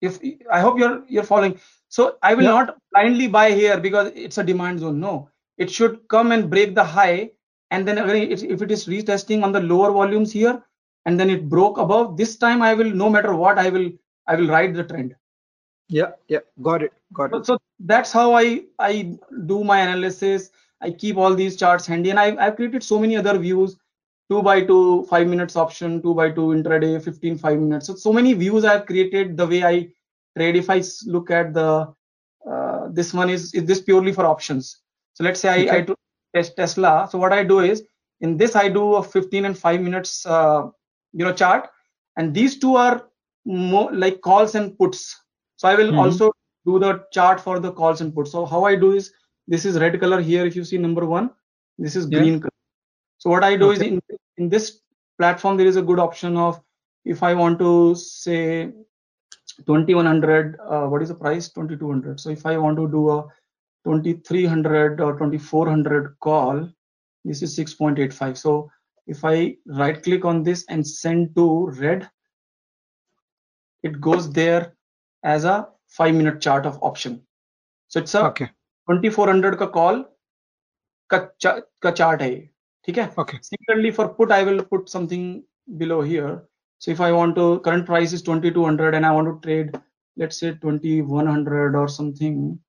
If 0.00 0.20
I 0.50 0.60
hope 0.60 0.78
you're 0.78 1.04
you're 1.08 1.24
following. 1.24 1.58
So 1.88 2.16
I 2.22 2.34
will 2.34 2.44
Yeah. 2.44 2.54
not 2.56 2.76
blindly 2.92 3.28
buy 3.28 3.52
here 3.52 3.78
because 3.80 4.12
it's 4.14 4.38
a 4.38 4.44
demand 4.44 4.80
zone. 4.80 5.00
No, 5.00 5.30
it 5.58 5.70
should 5.70 6.06
come 6.08 6.32
and 6.32 6.50
break 6.50 6.74
the 6.74 6.84
high, 6.84 7.30
and 7.70 7.86
then 7.86 7.98
again, 7.98 8.30
if 8.30 8.62
it 8.62 8.70
is 8.70 8.86
retesting 8.86 9.42
on 9.42 9.52
the 9.52 9.60
lower 9.60 9.90
volumes 9.92 10.32
here, 10.32 10.62
and 11.06 11.18
then 11.18 11.30
it 11.30 11.48
broke 11.48 11.78
above, 11.78 12.16
this 12.16 12.36
time 12.36 12.62
I 12.62 12.74
will 12.74 12.90
no 12.90 13.08
matter 13.10 13.34
what 13.34 13.58
I 13.58 13.70
will 13.70 13.90
I 14.26 14.36
will 14.36 14.48
ride 14.48 14.74
the 14.74 14.84
trend. 14.84 15.14
Yeah, 15.88 16.12
yeah. 16.28 16.40
Got 16.62 16.82
it. 16.82 16.92
Got 17.12 17.32
So, 17.32 17.36
it. 17.36 17.46
so 17.46 17.58
that's 17.80 18.12
how 18.12 18.34
I 18.34 18.64
I 18.78 19.16
do 19.46 19.64
my 19.64 19.80
analysis. 19.80 20.50
I 20.80 20.90
keep 20.90 21.16
all 21.16 21.34
these 21.34 21.56
charts 21.56 21.86
handy, 21.86 22.10
and 22.10 22.18
I've, 22.20 22.38
I've 22.38 22.56
created 22.56 22.82
so 22.82 22.98
many 22.98 23.16
other 23.16 23.38
views. 23.38 23.76
Two 24.30 24.42
by 24.42 24.64
two, 24.64 25.04
five 25.04 25.26
minutes 25.28 25.56
option, 25.56 26.00
two 26.02 26.14
by 26.14 26.30
two 26.30 26.48
intraday, 26.56 27.02
15, 27.02 27.36
five 27.38 27.58
minutes. 27.58 27.86
So 27.86 27.94
so 27.94 28.12
many 28.12 28.32
views 28.34 28.64
I've 28.64 28.86
created 28.86 29.36
the 29.36 29.46
way 29.46 29.62
I 29.64 29.88
trade. 30.36 30.56
If 30.56 30.70
i 30.70 30.82
look 31.06 31.30
at 31.30 31.52
the 31.54 31.94
uh, 32.50 32.88
this 32.92 33.12
one 33.14 33.30
is 33.30 33.52
is 33.54 33.64
this 33.64 33.80
purely 33.80 34.12
for 34.12 34.24
options. 34.26 34.80
So 35.14 35.24
let's 35.24 35.40
say 35.40 35.48
I, 35.68 35.76
I 35.76 35.80
do 35.80 35.94
test 36.34 36.56
Tesla. 36.56 37.08
So 37.10 37.18
what 37.18 37.32
I 37.32 37.44
do 37.44 37.60
is 37.60 37.84
in 38.20 38.36
this 38.36 38.56
I 38.56 38.68
do 38.68 38.94
a 38.96 39.02
15 39.02 39.44
and 39.46 39.58
five 39.58 39.80
minutes 39.80 40.26
uh, 40.26 40.68
you 41.12 41.24
know 41.24 41.32
chart, 41.32 41.68
and 42.16 42.34
these 42.34 42.58
two 42.58 42.76
are 42.76 43.08
more 43.44 43.92
like 43.92 44.20
calls 44.20 44.54
and 44.54 44.76
puts. 44.78 45.16
So 45.56 45.68
I 45.68 45.74
will 45.76 45.92
Mhm. 45.92 45.98
also 45.98 46.32
do 46.66 46.78
the 46.78 47.04
chart 47.12 47.40
for 47.40 47.58
the 47.60 47.72
calls 47.72 48.00
and 48.00 48.14
puts. 48.14 48.32
So 48.32 48.44
how 48.46 48.64
I 48.64 48.74
do 48.76 48.92
is 48.92 49.12
this 49.46 49.64
is 49.64 49.78
red 49.78 50.00
color 50.00 50.20
here. 50.20 50.46
If 50.46 50.56
you 50.56 50.64
see 50.64 50.78
number 50.78 51.04
one, 51.06 51.30
this 51.78 51.96
is 51.96 52.06
Yeah. 52.06 52.18
green 52.18 52.40
color. 52.40 52.50
So 53.18 53.30
what 53.30 53.44
I 53.44 53.56
do 53.56 53.70
is 53.70 53.80
in 53.80 54.00
in 54.38 54.48
this 54.48 54.80
platform 55.18 55.56
there 55.56 55.66
is 55.66 55.76
a 55.76 55.82
good 55.82 55.98
option 55.98 56.36
of 56.36 56.60
if 57.04 57.22
I 57.22 57.34
want 57.34 57.58
to 57.60 57.94
say 57.94 58.72
2100 59.66 60.58
uh, 60.68 60.86
what 60.86 61.02
is 61.02 61.08
the 61.10 61.14
price 61.14 61.48
2200 61.48 62.18
so 62.20 62.30
if 62.30 62.44
i 62.46 62.56
want 62.56 62.76
to 62.76 62.88
do 62.88 63.10
a 63.10 63.24
2300 63.85 65.01
or 65.01 65.13
2400 65.13 66.15
call 66.19 66.69
this 67.25 67.41
is 67.41 67.57
6.85 67.57 68.37
so 68.37 68.69
if 69.07 69.23
i 69.23 69.55
right 69.65 70.03
click 70.03 70.25
on 70.25 70.43
this 70.43 70.65
and 70.69 70.85
send 70.85 71.35
to 71.35 71.67
red 71.77 72.09
it 73.83 73.99
goes 74.01 74.31
there 74.31 74.75
as 75.23 75.45
a 75.45 75.67
5 75.87 76.15
minute 76.15 76.39
chart 76.41 76.65
of 76.65 76.79
option 76.81 77.21
so 77.87 77.99
it's 77.99 78.15
a 78.15 78.25
Okay. 78.25 78.49
2400 78.89 79.57
का 79.57 79.71
call 79.73 80.03
का, 81.11 81.17
चा, 81.41 81.51
का 81.81 81.95
chart 81.95 82.21
है 82.21 82.31
ये, 82.31 82.49
ठीक 82.85 82.97
है 82.97 83.13
Okay. 83.15 83.39
Similarly, 83.41 83.91
for 83.91 84.09
put, 84.09 84.31
I 84.31 84.43
will 84.43 84.63
put 84.63 84.89
something 84.89 85.43
below 85.77 86.01
here. 86.01 86.43
So 86.79 86.91
if 86.91 87.01
I 87.01 87.11
want 87.11 87.35
to, 87.35 87.59
current 87.59 87.85
price 87.85 88.13
is 88.13 88.21
2200 88.21 88.95
and 88.95 89.05
I 89.05 89.11
want 89.11 89.27
to 89.27 89.47
trade, 89.47 89.77
let's 90.17 90.39
say 90.39 90.51
2100 90.53 91.75
or 91.75 91.87
something, 91.87 92.59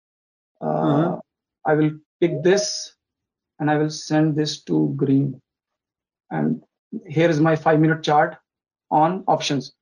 uh, 0.62 1.16
Mhm. 1.16 1.20
I 1.66 1.74
will 1.74 1.91
pick 2.20 2.43
this 2.43 2.95
and 3.60 3.70
I 3.70 3.78
will 3.78 3.89
send 3.89 4.36
this 4.36 4.62
to 4.64 4.93
green. 4.95 5.41
And 6.32 6.62
here 7.08 7.30
is 7.30 7.39
my 7.39 7.56
five 7.56 7.80
minute 7.80 8.03
chart 8.03 8.36
on 8.91 9.24
options. 9.28 9.74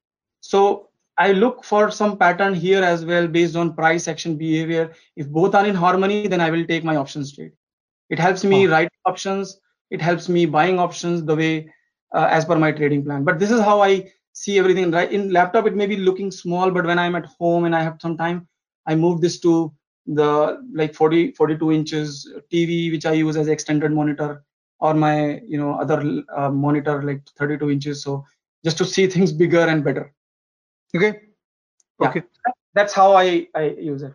So 0.41 0.89
I 1.17 1.32
look 1.34 1.63
for 1.63 1.91
some 1.91 2.17
pattern 2.17 2.53
here 2.55 2.84
as 2.84 3.05
well 3.05 3.28
based 3.28 3.55
on 3.55 3.74
price 3.76 4.07
action 4.07 4.38
behavior. 4.38 4.91
If 5.15 5.30
both 5.30 5.55
are 5.55 5.65
in 5.65 5.76
harmony, 5.76 6.21
then 6.28 6.41
I 6.41 6.49
will 6.49 6.65
take 6.65 6.84
my 6.84 6.95
options 6.95 7.34
trade. 7.34 7.51
It 8.09 8.19
helps 8.19 8.43
me 8.43 8.67
Oh. 8.67 8.71
write 8.71 8.89
options. 9.05 9.59
It 9.91 10.01
helps 10.01 10.28
me 10.30 10.45
buying 10.45 10.80
options 10.80 11.24
the 11.24 11.36
way 11.36 11.71
uh, 12.13 12.28
as 12.30 12.45
per 12.45 12.57
my 12.57 12.71
trading 12.71 13.03
plan. 13.03 13.24
But 13.24 13.39
this 13.39 13.51
is 13.51 13.61
how 13.61 13.82
I 13.82 14.11
see 14.34 14.57
everything. 14.59 14.91
Right 14.91 15.11
in 15.11 15.32
laptop, 15.32 15.65
it 15.67 15.76
may 15.76 15.88
be 15.88 15.97
looking 15.97 16.32
small, 16.32 16.71
but 16.71 16.86
when 16.86 16.99
I'm 16.99 17.15
at 17.15 17.26
home 17.39 17.65
and 17.65 17.76
I 17.76 17.84
have 17.84 17.97
some 18.01 18.17
time, 18.17 18.47
I 18.88 18.95
move 18.95 19.21
this 19.21 19.39
to 19.41 19.71
the 20.06 20.62
like 20.74 20.93
40, 20.93 21.32
42 21.32 21.72
inches 21.72 22.32
TV, 22.51 22.91
which 22.91 23.06
I 23.06 23.14
use 23.14 23.38
as 23.38 23.47
extended 23.47 23.91
monitor, 23.91 24.43
or 24.80 24.93
my 24.93 25.39
you 25.47 25.58
know 25.58 25.80
other 25.80 26.24
uh, 26.36 26.49
monitor 26.49 27.01
like 27.04 27.22
32 27.38 27.72
inches. 27.72 28.04
So 28.04 28.26
just 28.64 28.78
to 28.80 28.86
see 28.86 29.08
things 29.08 29.32
bigger 29.32 29.62
and 29.62 29.84
better. 29.84 30.14
Okay. 30.95 31.22
Yeah. 32.01 32.10
Okay. 32.10 32.24
That's 32.74 32.93
how 32.93 33.14
I 33.14 33.47
I 33.56 33.76
use 33.80 34.04
it. 34.04 34.14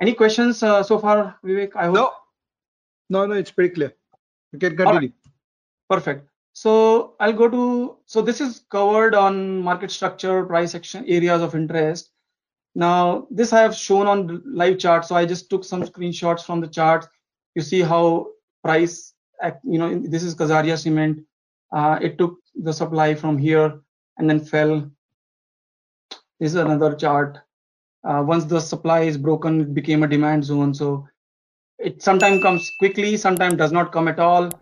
Any 0.00 0.14
questions 0.14 0.62
uh, 0.62 0.82
so 0.82 0.98
far, 0.98 1.38
Vivek? 1.44 1.74
I 1.74 1.86
hope. 1.86 1.94
No. 1.94 2.10
No, 3.10 3.26
no, 3.26 3.34
it's 3.34 3.50
pretty 3.50 3.74
clear. 3.74 3.94
You 4.52 4.58
can 4.58 4.72
All 4.72 4.84
right. 4.86 4.92
continue. 4.92 5.12
Perfect. 5.88 6.28
So 6.52 7.14
I'll 7.20 7.32
go 7.32 7.48
to, 7.48 7.96
so 8.06 8.20
this 8.20 8.40
is 8.40 8.64
covered 8.70 9.14
on 9.14 9.60
market 9.60 9.90
structure, 9.90 10.44
price 10.44 10.74
action, 10.74 11.04
areas 11.06 11.40
of 11.40 11.54
interest. 11.54 12.10
Now, 12.78 13.26
this 13.28 13.52
I 13.52 13.60
have 13.62 13.74
shown 13.74 14.06
on 14.06 14.40
live 14.46 14.78
chart. 14.78 15.04
So 15.04 15.16
I 15.16 15.26
just 15.26 15.50
took 15.50 15.64
some 15.64 15.82
screenshots 15.82 16.44
from 16.46 16.60
the 16.60 16.68
chart. 16.68 17.08
You 17.56 17.62
see 17.62 17.80
how 17.80 18.28
price, 18.62 19.14
you 19.64 19.80
know, 19.80 19.98
this 19.98 20.22
is 20.22 20.36
Kazaria 20.36 20.78
cement. 20.78 21.18
Uh, 21.72 21.98
it 22.00 22.18
took 22.18 22.38
the 22.54 22.72
supply 22.72 23.16
from 23.16 23.36
here 23.36 23.80
and 24.16 24.30
then 24.30 24.38
fell. 24.38 24.88
This 26.38 26.52
is 26.52 26.54
another 26.54 26.94
chart. 26.94 27.38
Uh, 28.04 28.22
once 28.24 28.44
the 28.44 28.60
supply 28.60 29.00
is 29.00 29.18
broken, 29.18 29.60
it 29.60 29.74
became 29.74 30.04
a 30.04 30.08
demand 30.08 30.44
zone. 30.44 30.72
So 30.72 31.08
it 31.80 32.00
sometimes 32.00 32.40
comes 32.44 32.70
quickly, 32.78 33.16
sometimes 33.16 33.56
does 33.56 33.72
not 33.72 33.90
come 33.90 34.06
at 34.06 34.20
all 34.20 34.52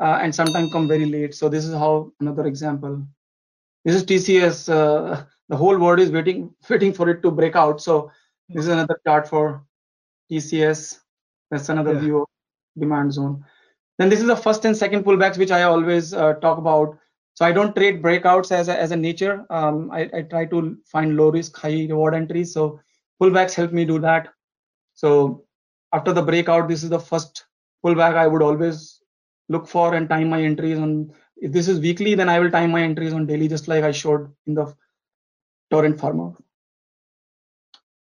uh, 0.00 0.18
and 0.22 0.34
sometimes 0.34 0.72
come 0.72 0.88
very 0.88 1.04
late. 1.04 1.34
So 1.34 1.50
this 1.50 1.66
is 1.66 1.74
how 1.74 2.10
another 2.20 2.46
example. 2.46 3.06
This 3.84 3.96
is 3.96 4.04
TCS. 4.04 5.26
The 5.50 5.56
whole 5.58 5.78
world 5.78 6.00
is 6.00 6.12
waiting 6.12 6.54
waiting 6.70 6.94
for 6.94 7.10
it 7.10 7.22
to 7.22 7.32
break 7.32 7.56
out. 7.56 7.82
So 7.82 8.10
this 8.54 8.64
is 8.64 8.72
another 8.72 9.00
chart 9.06 9.28
for 9.28 9.64
tcs 10.32 11.00
that's 11.50 11.68
another 11.70 11.94
Yeah. 11.94 12.00
view 12.02 12.22
of 12.22 12.28
demand 12.78 13.12
zone. 13.14 13.44
Then 13.98 14.08
this 14.10 14.20
is 14.20 14.26
the 14.26 14.36
first 14.36 14.64
and 14.64 14.76
second 14.76 15.04
pullbacks 15.04 15.38
which 15.38 15.52
i 15.52 15.62
always 15.62 16.14
uh, 16.14 16.34
talk 16.34 16.58
about. 16.58 16.98
So 17.34 17.44
i 17.46 17.52
don't 17.52 17.74
trade 17.76 18.02
breakouts 18.02 18.52
as 18.52 18.68
a, 18.68 18.78
as 18.78 18.92
a 18.92 18.96
nature. 18.96 19.46
Um, 19.50 19.90
I, 19.92 20.10
I 20.14 20.22
try 20.22 20.46
to 20.46 20.76
find 20.86 21.16
low 21.16 21.30
risk 21.30 21.56
high 21.56 21.86
reward 21.90 22.14
entries. 22.14 22.52
So 22.54 22.80
pullbacks 23.22 23.54
help 23.54 23.72
me 23.72 23.84
do 23.84 23.98
that. 24.00 24.28
So 24.94 25.44
after 25.92 26.12
the 26.12 26.22
breakout 26.22 26.68
this 26.68 26.82
is 26.84 26.90
the 26.90 27.00
first 27.00 27.46
pullback 27.84 28.14
i 28.16 28.26
would 28.26 28.42
always 28.42 29.00
look 29.48 29.66
for 29.68 29.94
and 29.94 30.08
time 30.08 30.28
my 30.30 30.42
entries 30.42 30.78
on. 30.78 31.12
If 31.36 31.52
this 31.52 31.68
is 31.68 31.80
weekly 31.80 32.14
then 32.14 32.28
i 32.28 32.38
will 32.38 32.50
time 32.50 32.70
my 32.72 32.82
entries 32.82 33.12
on 33.14 33.26
daily 33.26 33.48
just 33.48 33.68
like 33.68 33.84
i 33.84 33.92
showed 33.92 34.30
in 34.46 34.54
the 34.54 34.74
Torrent 35.70 35.96
Pharma 35.98 36.36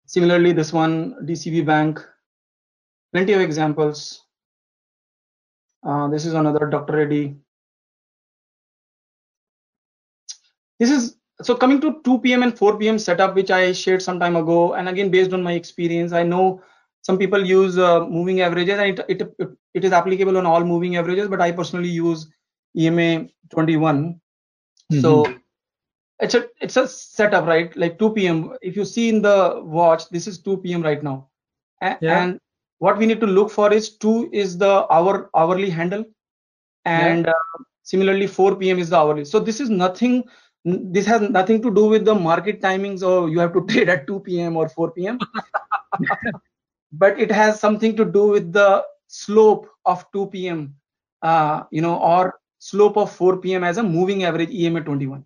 similarly 0.06 0.52
this 0.52 0.72
one 0.72 0.94
dcb 1.26 1.64
bank 1.64 2.00
plenty 3.12 3.32
of 3.32 3.40
examples. 3.40 4.22
Uh, 5.82 6.08
this 6.08 6.26
is 6.26 6.34
another 6.34 6.66
dr 6.66 6.92
reddy. 6.92 7.36
This 10.78 10.90
is 10.90 11.16
so 11.42 11.54
coming 11.54 11.80
to 11.80 12.00
2 12.04 12.18
p.m 12.18 12.42
and 12.42 12.56
4 12.56 12.78
p.m 12.78 12.98
setup 12.98 13.34
which 13.34 13.50
i 13.50 13.72
shared 13.72 14.02
some 14.02 14.18
time 14.20 14.36
ago 14.36 14.74
and 14.74 14.88
again 14.88 15.10
based 15.10 15.32
on 15.32 15.42
my 15.42 15.52
experience 15.52 16.12
i 16.12 16.22
know 16.22 16.62
some 17.02 17.16
people 17.16 17.46
use 17.46 17.78
uh, 17.78 18.06
moving 18.06 18.42
averages 18.42 18.78
and 18.78 18.98
it, 18.98 19.06
it, 19.08 19.50
it, 19.74 19.84
is 19.84 19.92
applicable 19.92 20.36
on 20.36 20.44
all 20.44 20.64
moving 20.64 20.96
averages 20.96 21.28
but 21.28 21.40
i 21.40 21.50
personally 21.50 21.88
use 21.88 22.26
ema 22.76 23.26
21 23.50 24.20
so 25.00 25.24
Mhm. 25.24 25.39
It's 26.20 26.34
a 26.34 26.46
it's 26.60 26.76
a 26.76 26.86
setup 26.88 27.46
right? 27.46 27.74
Like 27.76 27.98
2 27.98 28.10
p.m 28.12 28.52
if 28.62 28.76
you 28.76 28.84
see 28.84 29.08
in 29.08 29.22
the 29.22 29.60
watch 29.64 30.08
this 30.10 30.26
is 30.26 30.38
2 30.38 30.58
p.m 30.58 30.82
right 30.82 31.02
now. 31.02 31.28
A- 31.82 31.98
Yeah. 32.00 32.08
and 32.08 32.38
what 32.78 32.98
we 32.98 33.06
need 33.06 33.20
to 33.20 33.26
look 33.26 33.50
for 33.50 33.72
is 33.72 33.96
2 33.96 34.28
is 34.32 34.58
the 34.58 34.86
hour 34.92 35.30
hourly 35.36 35.70
handle. 35.70 36.04
And 36.84 37.28
uh, 37.28 37.32
similarly 37.82 38.26
4 38.26 38.56
p.m 38.56 38.78
is 38.78 38.90
the 38.90 38.96
hourly. 38.98 39.24
So 39.24 39.40
this 39.40 39.60
is 39.60 39.70
nothing 39.70 40.24
this 40.64 41.06
has 41.06 41.22
nothing 41.22 41.62
to 41.62 41.72
do 41.72 41.86
with 41.86 42.04
the 42.04 42.14
market 42.14 42.60
timings 42.60 43.02
or 43.02 43.28
you 43.28 43.38
have 43.40 43.52
to 43.54 43.64
trade 43.68 43.88
at 43.88 44.06
2 44.06 44.20
p.m 44.20 44.56
or 44.56 44.68
4 44.68 44.90
p.m 44.92 45.22
but 46.92 47.18
it 47.20 47.30
has 47.30 47.60
something 47.60 47.96
to 47.96 48.04
do 48.04 48.28
with 48.28 48.52
the 48.52 48.84
slope 49.08 49.68
of 49.86 50.04
2 50.12 50.26
p.m 50.26 50.74
uh, 51.22 51.62
you 51.70 51.82
know 51.82 51.96
or 51.98 52.34
slope 52.58 52.96
of 52.96 53.10
4 53.12 53.38
p.m 53.38 53.64
as 53.64 53.78
a 53.78 53.82
moving 53.82 54.24
average 54.24 54.50
ema 54.50 54.80
21 54.82 55.24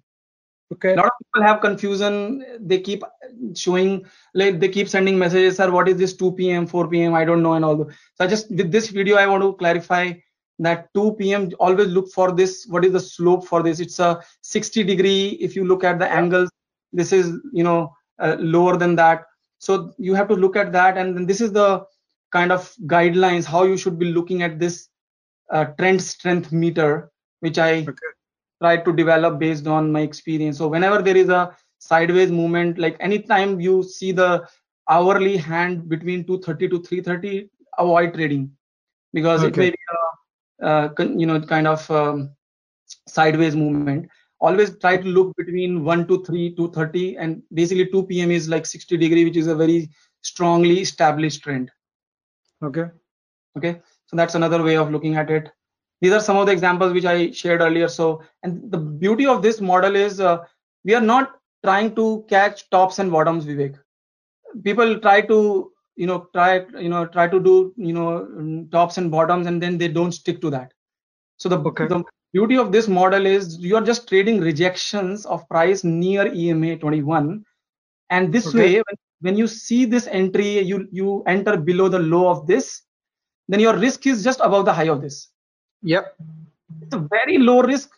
okay. 0.73 0.93
A 0.93 0.97
lot 0.97 1.07
of 1.07 1.13
people 1.23 1.43
have 1.47 1.61
confusion. 1.61 2.45
They 2.61 2.81
keep 2.81 3.03
showing 3.55 4.05
like 4.35 4.61
they 4.61 4.69
keep 4.69 4.89
sending 4.89 5.19
messages 5.19 5.57
sir 5.57 5.71
what 5.71 5.89
is 5.89 5.97
this 5.97 6.17
2 6.17 6.33
p.m 6.33 6.67
4 6.67 6.89
p.m 6.89 7.15
i 7.15 7.25
don't 7.25 7.43
know 7.43 7.55
and 7.55 7.65
all 7.65 7.77
that 7.77 7.89
so 8.15 8.25
i 8.25 8.27
just 8.27 8.49
with 8.51 8.71
this 8.71 8.89
video 8.89 9.17
i 9.17 9.27
want 9.27 9.43
to 9.43 9.53
clarify 9.55 10.13
that 10.59 10.93
2 10.95 11.13
p.m 11.19 11.51
always 11.59 11.89
look 11.89 12.09
for 12.11 12.33
this 12.33 12.67
what 12.69 12.85
is 12.85 12.93
the 12.93 13.01
slope 13.01 13.47
for 13.47 13.63
this? 13.63 13.81
It's 13.81 13.99
a 13.99 14.23
60 14.43 14.85
degree 14.85 15.39
if 15.41 15.57
you 15.57 15.65
look 15.65 15.85
at 15.85 15.99
the 15.99 16.11
angles 16.11 16.51
this 16.93 17.13
is 17.13 17.33
you 17.53 17.65
know 17.65 17.93
uh, 18.21 18.37
lower 18.39 18.77
than 18.77 18.95
that. 18.97 19.25
So 19.59 19.93
you 19.99 20.15
have 20.15 20.29
to 20.29 20.35
look 20.35 20.57
at 20.57 20.71
that 20.73 20.97
and 20.97 21.17
then 21.17 21.27
this 21.27 21.41
is 21.41 21.53
the 21.53 21.85
kind 22.31 22.53
of 22.53 22.73
guidelines 22.87 23.45
how 23.45 23.65
you 23.65 23.77
should 23.77 23.99
be 23.99 24.13
looking 24.13 24.43
at 24.43 24.59
this 24.59 24.89
uh, 25.51 25.65
trend 25.79 26.03
strength 26.03 26.53
meter 26.53 27.11
which 27.41 27.59
i 27.59 27.81
okay 27.81 28.15
try 28.65 28.77
to 28.77 28.93
develop 28.93 29.39
based 29.39 29.67
on 29.67 29.93
my 29.93 30.01
experience. 30.01 30.59
So 30.59 30.69
whenever 30.69 31.03
there 31.03 31.17
is 31.17 31.29
a 31.29 31.43
sideways 31.79 32.31
movement, 32.31 32.79
like 32.79 32.97
anytime 33.01 33.61
you 33.61 33.83
see 33.83 34.13
the 34.13 34.47
hourly 34.89 35.37
hand 35.37 35.89
between 35.89 36.25
230 36.27 36.69
to 36.69 36.83
330, 36.83 37.51
avoid 37.79 38.15
trading 38.15 38.51
because 39.13 39.43
it 39.43 39.57
may 39.57 39.71
be 39.71 39.79
a, 40.63 40.67
uh, 40.67 40.89
you 41.23 41.27
know 41.27 41.41
kind 41.41 41.67
of 41.67 41.91
um, 41.91 42.31
sideways 43.07 43.55
movement. 43.55 44.09
Always 44.41 44.79
try 44.79 44.97
to 44.97 45.09
look 45.09 45.35
between 45.37 45.85
1 45.85 46.09
to 46.09 46.23
3, 46.25 46.55
to 46.57 46.71
30 46.71 47.17
and 47.17 47.43
basically 47.53 47.87
2 47.91 48.03
p.m. 48.05 48.31
is 48.31 48.49
like 48.49 48.67
60 48.67 48.97
degree, 48.97 49.25
which 49.25 49.37
is 49.37 49.47
a 49.47 49.55
very 49.55 49.89
strongly 50.23 50.81
established 50.81 51.43
trend 51.43 51.71
okay 52.63 52.87
okay 53.57 53.81
so 54.07 54.17
that's 54.17 54.35
another 54.35 54.63
way 54.63 54.77
of 54.77 54.91
looking 54.91 55.17
at 55.17 55.31
it 55.31 55.51
these 56.01 56.13
are 56.13 56.21
some 56.21 56.37
of 56.37 56.47
the 56.47 56.53
examples 56.53 56.93
which 56.93 57.05
i 57.05 57.31
shared 57.31 57.61
earlier. 57.61 57.89
So 57.89 58.23
and 58.43 58.71
the 58.71 58.79
beauty 58.79 59.27
of 59.27 59.43
this 59.43 59.61
model 59.61 59.95
is 59.97 60.21
uh, 60.21 60.45
we 60.85 60.95
are 60.95 61.01
not 61.01 61.41
trying 61.65 61.95
to 61.97 62.25
catch 62.29 62.69
tops 62.71 62.99
and 62.99 63.11
bottoms 63.11 63.47
vivek. 63.47 63.79
People 64.63 64.99
try 65.01 65.21
to 65.23 65.71
you 65.97 66.07
know 66.07 66.29
try 66.33 66.65
you 66.79 66.89
know 66.89 67.07
try 67.07 67.29
to 67.29 67.41
do 67.41 67.73
you 67.77 67.93
know 67.93 68.29
mm, 68.31 68.71
tops 68.71 68.99
and 68.99 69.11
bottoms 69.11 69.47
and 69.47 69.63
then 69.63 69.79
they 69.79 69.89
don't 69.89 70.13
stick 70.13 70.41
to 70.43 70.51
that. 70.51 70.73
So 71.39 71.49
the, 71.49 71.59
Okay. 71.67 71.87
the 71.87 72.03
beauty 72.33 72.57
of 72.57 72.73
this 72.73 72.89
model 72.89 73.27
is 73.27 73.59
you 73.59 73.77
are 73.77 73.83
just 73.83 74.09
trading 74.09 74.41
rejections 74.41 75.25
of 75.27 75.49
price 75.49 75.85
near 75.85 76.33
ema 76.35 76.77
21 76.77 77.45
and 78.11 78.33
this 78.33 78.47
Okay. 78.49 78.55
way 78.55 78.75
when, 78.77 78.97
when 79.21 79.37
you 79.37 79.47
see 79.47 79.85
this 79.85 80.07
entry 80.09 80.61
you 80.61 80.89
you 80.91 81.23
enter 81.27 81.57
below 81.57 81.89
the 81.89 81.99
low 81.99 82.29
of 82.29 82.47
this 82.47 82.83
then 83.49 83.61
your 83.61 83.77
risk 83.77 84.07
is 84.07 84.25
just 84.25 84.41
above 84.41 84.65
the 84.65 84.73
high 84.73 84.89
of 84.89 85.01
this 85.01 85.31
yep. 85.85 86.17
It's 86.83 86.95
a 86.95 86.99
very 86.99 87.39
low 87.39 87.63
risk 87.63 87.91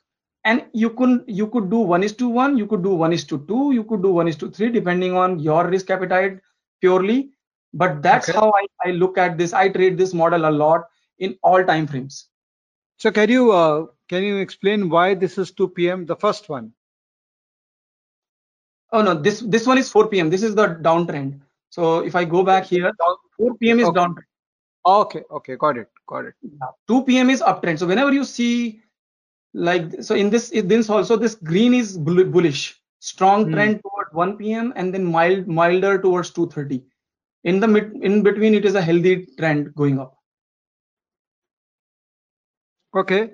and 0.45 0.65
you 0.73 0.91
could 0.91 1.25
you 1.27 1.47
could 1.49 1.71
do 1.71 1.79
one 1.79 2.03
is 2.03 2.13
to 2.17 2.29
one 2.29 2.57
you 2.57 2.67
could 2.67 2.83
do 2.83 2.95
one 2.95 3.13
is 3.13 3.25
to 3.33 3.39
two 3.47 3.73
you 3.73 3.85
could 3.85 4.03
do 4.03 4.13
one 4.13 4.29
is 4.29 4.37
to 4.37 4.51
three 4.51 4.71
depending 4.71 5.15
on 5.15 5.39
your 5.39 5.67
risk 5.69 5.91
appetite 5.91 6.41
purely. 6.81 7.31
But 7.73 8.03
that's 8.03 8.29
Okay. 8.29 8.39
how 8.39 8.53
I, 8.53 8.89
I 8.89 8.91
look 8.93 9.19
at 9.19 9.39
this 9.39 9.53
i 9.53 9.69
trade 9.69 9.99
this 9.99 10.15
model 10.15 10.49
a 10.49 10.51
lot 10.51 10.85
in 11.19 11.37
all 11.43 11.65
time 11.65 11.87
frames. 11.87 12.29
So 12.99 13.11
can 13.11 13.31
you 13.31 13.53
uh, 13.53 13.87
can 14.09 14.23
you 14.23 14.37
explain 14.39 14.89
why 14.89 15.15
this 15.15 15.39
is 15.39 15.53
2 15.53 15.69
p.m 15.69 16.07
the 16.07 16.17
first 16.17 16.49
one? 16.49 16.73
Oh 18.93 19.03
no 19.03 19.15
this 19.15 19.41
this 19.41 19.67
one 19.67 19.79
is 19.79 19.91
4 19.91 20.09
p.m 20.09 20.31
this 20.31 20.43
is 20.43 20.55
the 20.55 20.69
downtrend. 20.91 21.41
So 21.71 22.01
if 22.01 22.15
i 22.15 22.25
go 22.25 22.43
back 22.45 22.67
here 22.67 22.93
4 23.39 23.55
p.m 23.57 23.81
is 23.81 23.89
Okay. 23.89 23.99
downtrend 24.01 24.33
okay 24.87 25.23
okay 25.31 25.57
got 25.57 25.77
it 25.79 25.89
got 26.07 26.25
it. 26.27 26.35
2 26.89 27.03
p.m 27.05 27.31
is 27.31 27.43
uptrend. 27.43 27.79
So 27.79 27.87
whenever 27.87 28.13
you 28.13 28.25
see 28.25 28.83
like 29.55 30.03
so 30.03 30.15
in 30.15 30.31
this 30.31 30.51
in 30.51 30.69
this 30.69 30.91
also 30.91 31.17
this 31.17 31.35
green 31.35 31.75
is 31.75 31.97
bull- 31.99 32.25
bullish. 32.25 32.81
Strong 33.01 33.47
Hmm. 33.47 33.53
trend 33.53 33.81
toward 33.83 34.07
1 34.13 34.37
p.m 34.37 34.73
and 34.77 34.93
then 34.95 35.05
mild 35.05 35.47
milder 35.49 35.99
towards 35.99 36.31
230 36.31 36.85
in 37.45 37.61
the 37.61 37.69
mid 37.69 37.93
in 38.03 38.23
between 38.23 38.55
it 38.55 38.65
is 38.65 38.75
a 38.75 38.83
healthy 38.83 39.27
trend 39.39 39.75
going 39.75 39.99
up. 39.99 40.17
Okay. 42.95 43.33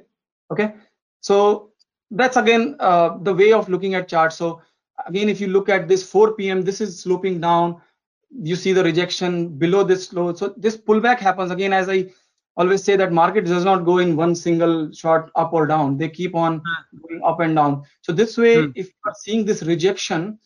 Okay. 0.51 0.75
So 1.21 1.73
that's 2.11 2.37
again 2.37 2.77
uh, 2.81 3.19
the 3.23 3.35
way 3.35 3.53
of 3.53 3.69
looking 3.69 3.95
at 3.95 4.09
charts. 4.09 4.37
So 4.37 4.61
again 5.07 5.29
if 5.29 5.41
you 5.41 5.49
look 5.49 5.69
at 5.69 5.89
this 5.89 6.03
4 6.09 6.35
p.m 6.35 6.63
this 6.63 6.81
is 6.81 7.01
sloping 7.01 7.41
down 7.41 7.81
you 8.41 8.57
see 8.57 8.73
the 8.73 8.83
rejection 8.85 9.49
below 9.59 9.83
this 9.85 10.13
low. 10.13 10.33
So 10.35 10.55
this 10.57 10.77
pullback 10.77 11.19
happens 11.19 11.51
again 11.51 11.73
as 11.73 11.89
i 11.89 12.07
always 12.57 12.83
say 12.85 12.97
that 12.97 13.13
market 13.13 13.45
does 13.47 13.65
not 13.65 13.85
go 13.85 13.99
in 13.99 14.17
one 14.17 14.35
single 14.35 14.93
shot 14.93 15.31
up 15.37 15.53
or 15.53 15.67
down. 15.67 15.97
They 15.97 16.09
keep 16.09 16.35
on 16.35 16.61
going 17.09 17.21
up 17.25 17.41
and 17.41 17.55
down. 17.57 17.85
So 18.03 18.13
this 18.13 18.37
way 18.37 18.67
Hmm. 18.67 18.71
if 18.75 18.87
you 18.87 19.01
are 19.07 19.15
seeing 19.25 19.45
this 19.45 19.63
rejection 19.63 20.39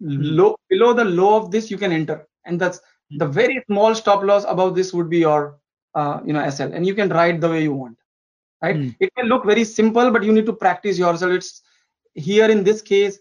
low 0.00 0.56
below 0.68 0.92
the 0.92 1.04
low 1.04 1.36
of 1.36 1.50
this 1.50 1.70
you 1.70 1.78
can 1.78 1.92
enter. 1.92 2.26
And 2.44 2.60
that's 2.60 2.80
the 3.18 3.26
very 3.26 3.62
small 3.66 3.94
stop 3.94 4.22
loss 4.22 4.44
above 4.48 4.74
this 4.74 4.92
would 4.92 5.08
be 5.10 5.18
your 5.18 5.58
uh, 5.94 6.20
you 6.24 6.32
know 6.32 6.48
sl 6.50 6.72
and 6.72 6.86
you 6.86 6.94
can 6.94 7.08
ride 7.08 7.40
the 7.40 7.48
way 7.48 7.62
you 7.62 7.72
want 7.72 7.96
right? 8.62 8.76
Hmm. 8.76 8.88
it 9.00 9.10
may 9.16 9.24
look 9.24 9.44
very 9.44 9.64
simple 9.64 10.10
but 10.10 10.22
you 10.24 10.32
need 10.32 10.46
to 10.46 10.52
practice 10.52 10.98
yourself. 10.98 11.32
It's 11.32 11.62
here 12.14 12.50
in 12.50 12.64
this 12.64 12.82
case 12.82 13.18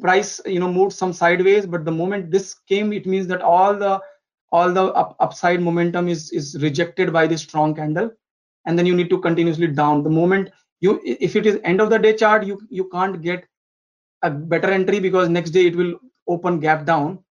price 0.00 0.40
you 0.46 0.60
know 0.60 0.72
moved 0.72 0.92
some 0.92 1.12
sideways 1.12 1.66
but 1.66 1.84
the 1.84 1.92
moment 1.92 2.30
this 2.30 2.54
came 2.68 2.92
it 2.92 3.06
means 3.06 3.26
that 3.26 3.42
all 3.42 3.74
the 3.74 4.00
all 4.52 4.72
the 4.72 4.84
up, 4.92 5.16
upside 5.20 5.60
momentum 5.60 6.08
is 6.08 6.30
is 6.32 6.56
rejected 6.60 7.12
by 7.12 7.26
this 7.26 7.42
strong 7.42 7.74
candle. 7.74 8.10
And 8.66 8.78
then 8.78 8.86
you 8.86 8.94
need 8.94 9.10
to 9.10 9.18
continuously 9.18 9.68
down. 9.68 10.02
The 10.02 10.10
moment 10.10 10.50
you 10.80 11.00
if 11.04 11.36
it 11.36 11.46
is 11.46 11.60
end 11.64 11.80
of 11.80 11.90
the 11.90 11.98
day 11.98 12.14
chart 12.14 12.46
you 12.46 12.60
you 12.68 12.88
can't 12.88 13.22
get 13.22 13.46
a 14.22 14.30
better 14.30 14.70
entry 14.70 15.00
because 15.00 15.28
next 15.28 15.50
day 15.50 15.66
it 15.66 15.76
will 15.76 15.94
open 16.28 16.60
gap 16.60 16.84
down. 16.84 17.22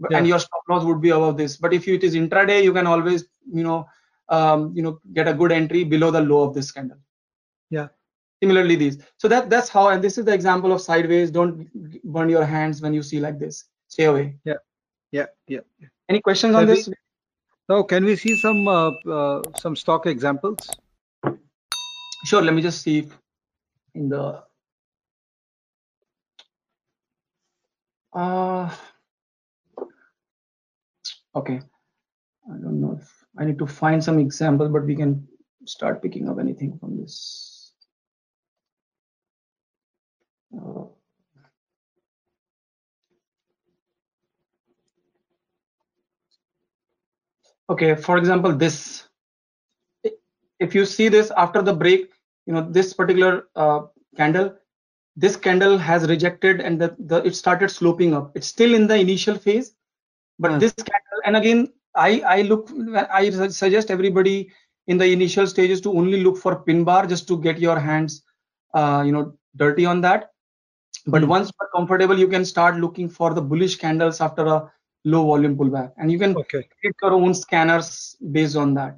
But, 0.00 0.12
and 0.12 0.26
your 0.26 0.40
stop 0.40 0.62
loss 0.68 0.84
would 0.84 1.00
be 1.00 1.10
above 1.10 1.36
this. 1.36 1.56
But 1.56 1.72
if 1.72 1.86
it 1.86 2.02
is 2.02 2.14
intraday 2.14 2.62
you 2.62 2.72
can 2.72 2.86
always 2.86 3.24
you 3.52 3.62
know 3.62 3.86
um, 4.28 4.72
you 4.74 4.82
know 4.82 4.98
get 5.12 5.28
a 5.28 5.34
good 5.34 5.52
entry 5.52 5.84
below 5.84 6.10
the 6.10 6.20
low 6.20 6.42
of 6.42 6.54
this 6.54 6.70
candle. 6.70 6.98
Yeah. 7.70 7.88
Similarly 8.44 8.76
these. 8.76 8.98
So 9.18 9.28
that 9.28 9.50
that's 9.50 9.68
how 9.68 9.88
and 9.88 10.04
this 10.04 10.18
is 10.18 10.24
the 10.30 10.34
example 10.34 10.72
of 10.76 10.80
sideways. 10.80 11.30
Don't 11.30 11.68
burn 12.16 12.28
your 12.36 12.44
hands 12.44 12.82
when 12.86 12.94
you 13.00 13.02
see 13.10 13.20
like 13.26 13.38
this. 13.38 13.64
Stay 13.88 14.04
away. 14.12 14.36
Yeah. 14.44 14.60
Yeah. 15.12 15.26
Yeah. 15.48 15.60
Any 16.08 16.20
questions 16.20 16.54
on 16.54 16.66
we- 16.66 16.74
this? 16.74 16.88
So 17.70 17.82
can 17.82 18.04
we 18.04 18.14
see 18.22 18.34
some 18.40 18.66
uh, 18.68 18.90
uh, 19.18 19.42
some 19.58 19.76
stock 19.82 20.06
examples? 20.06 20.58
Sure 22.30 22.42
let 22.42 22.54
me 22.56 22.62
just 22.66 22.82
see 22.82 22.98
if 22.98 23.18
in 23.94 24.10
the 24.10 24.24
Uh, 28.22 28.70
okay. 31.34 31.60
I 32.48 32.56
don't 32.64 32.80
know 32.80 32.92
if 33.00 33.08
I 33.38 33.44
need 33.44 33.58
to 33.58 33.66
find 33.66 34.04
some 34.08 34.20
examples, 34.20 34.70
but 34.70 34.84
we 34.90 34.94
can 34.94 35.26
start 35.64 36.00
picking 36.02 36.28
up 36.28 36.38
anything 36.38 36.78
from 36.78 36.96
this. 37.00 37.14
Okay, 47.68 47.94
for 47.94 48.18
example, 48.18 48.54
this. 48.54 49.08
If 50.60 50.74
you 50.74 50.84
see 50.84 51.08
this 51.08 51.30
after 51.36 51.62
the 51.62 51.72
break, 51.72 52.12
you 52.46 52.52
know, 52.54 52.68
this 52.70 52.92
particular 52.94 53.48
uh, 53.56 53.82
candle, 54.16 54.54
this 55.16 55.36
candle 55.36 55.78
has 55.78 56.08
rejected 56.08 56.60
and 56.60 56.80
the, 56.80 56.94
the 56.98 57.24
it 57.24 57.34
started 57.34 57.70
sloping 57.70 58.14
up. 58.14 58.32
It's 58.36 58.46
still 58.46 58.74
in 58.74 58.86
the 58.86 58.96
initial 58.96 59.36
phase, 59.36 59.74
but 60.38 60.52
Hmm. 60.52 60.58
this 60.58 60.74
candle, 60.74 61.20
and 61.24 61.36
again, 61.36 61.72
I, 61.94 62.20
I 62.20 62.42
look, 62.42 62.70
I 63.10 63.30
suggest 63.48 63.90
everybody 63.90 64.50
in 64.86 64.98
the 64.98 65.06
initial 65.06 65.46
stages 65.46 65.80
to 65.82 65.92
only 65.96 66.22
look 66.22 66.36
for 66.38 66.56
pin 66.56 66.84
bar 66.84 67.06
just 67.06 67.26
to 67.28 67.40
get 67.40 67.58
your 67.58 67.78
hands, 67.78 68.22
uh, 68.74 69.02
you 69.06 69.12
know, 69.12 69.34
dirty 69.56 69.86
on 69.86 70.00
that. 70.02 70.33
But 71.06 71.22
Hmm. 71.22 71.28
once 71.28 71.50
you're 71.60 71.68
comfortable, 71.74 72.18
you 72.18 72.28
can 72.28 72.44
start 72.44 72.76
looking 72.76 73.08
for 73.08 73.34
the 73.34 73.42
bullish 73.42 73.76
candles 73.76 74.20
after 74.20 74.46
a 74.46 74.72
low 75.04 75.24
volume 75.26 75.56
pullback, 75.56 75.92
and 75.98 76.10
you 76.10 76.18
can 76.18 76.34
Okay. 76.34 76.68
create 76.80 76.94
your 77.02 77.12
own 77.12 77.34
scanners 77.34 78.16
based 78.32 78.56
on 78.56 78.74
that. 78.74 78.96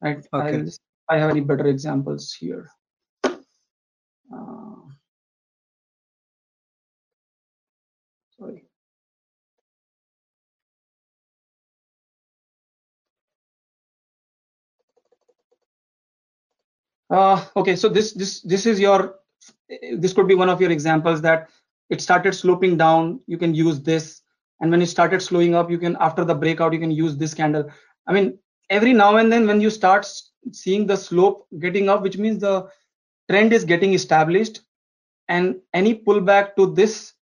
Right? 0.00 0.26
Okay. 0.32 0.58
I'll, 0.58 0.68
I 1.08 1.18
have 1.18 1.30
any 1.30 1.40
better 1.40 1.66
examples 1.66 2.32
here. 2.32 2.70
Uh, 4.32 4.76
sorry. 8.38 8.64
Uh, 17.10 17.44
okay, 17.56 17.76
so 17.76 17.88
this 17.88 18.12
this 18.12 18.40
this 18.40 18.66
is 18.66 18.80
your 18.80 19.20
Uh, 19.72 19.96
this 19.98 20.12
could 20.12 20.28
be 20.28 20.34
one 20.34 20.48
of 20.48 20.60
your 20.60 20.70
examples 20.70 21.20
that 21.22 21.50
it 21.90 22.00
started 22.00 22.34
sloping 22.34 22.76
down. 22.76 23.20
You 23.26 23.38
can 23.38 23.54
use 23.54 23.80
this, 23.80 24.22
and 24.60 24.70
when 24.70 24.82
it 24.82 24.86
started 24.86 25.20
slowing 25.22 25.54
up, 25.54 25.70
you 25.70 25.78
can 25.78 25.96
after 26.00 26.24
the 26.24 26.34
breakout 26.34 26.72
you 26.72 26.80
can 26.80 26.90
use 26.90 27.16
this 27.16 27.34
candle. 27.34 27.70
I 28.06 28.12
mean, 28.12 28.38
every 28.70 28.92
now 28.92 29.16
and 29.16 29.32
then 29.32 29.46
when 29.46 29.60
you 29.60 29.70
start 29.70 30.06
seeing 30.52 30.86
the 30.86 30.96
slope 30.96 31.46
getting 31.58 31.88
up, 31.88 32.02
which 32.02 32.18
means 32.18 32.40
the 32.40 32.68
trend 33.30 33.52
is 33.52 33.64
getting 33.64 33.94
established, 33.94 34.60
and 35.28 35.56
any 35.72 35.94
pullback 35.94 36.56
to 36.56 36.72
this 36.74 37.14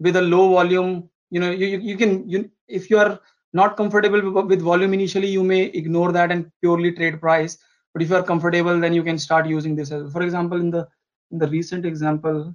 with 0.00 0.16
a 0.16 0.22
low 0.22 0.50
volume, 0.50 1.08
you 1.30 1.40
know, 1.40 1.50
you 1.50 1.66
you, 1.66 1.78
you 1.78 1.96
can 1.96 2.28
you 2.28 2.50
if 2.68 2.90
you 2.90 2.98
are 2.98 3.20
not 3.54 3.76
comfortable 3.76 4.20
with, 4.20 4.46
with 4.46 4.60
volume 4.60 4.92
initially, 4.92 5.26
you 5.28 5.42
may 5.42 5.62
ignore 5.64 6.12
that 6.12 6.30
and 6.30 6.50
purely 6.60 6.92
trade 6.92 7.20
price 7.20 7.58
but 7.94 8.02
if 8.02 8.10
you 8.10 8.16
are 8.16 8.22
comfortable 8.22 8.78
then 8.78 8.92
you 8.92 9.02
can 9.02 9.18
start 9.18 9.46
using 9.46 9.74
this 9.74 9.88
for 9.88 10.22
example 10.22 10.60
in 10.60 10.70
the 10.70 10.86
in 11.30 11.38
the 11.38 11.48
recent 11.48 11.84
example. 11.86 12.54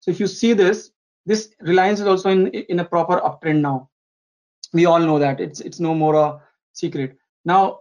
So 0.00 0.10
if 0.10 0.20
you 0.20 0.26
see 0.26 0.52
this 0.52 0.90
this 1.26 1.54
reliance 1.60 2.00
is 2.00 2.06
also 2.06 2.30
in 2.30 2.48
in 2.48 2.80
a 2.80 2.84
proper 2.84 3.20
uptrend 3.20 3.60
now. 3.60 3.90
We 4.72 4.86
all 4.86 4.98
know 5.00 5.18
that. 5.18 5.40
It's 5.40 5.60
it's 5.60 5.80
no 5.80 5.94
more 5.94 6.14
a 6.14 6.40
secret. 6.72 7.16
Now 7.44 7.80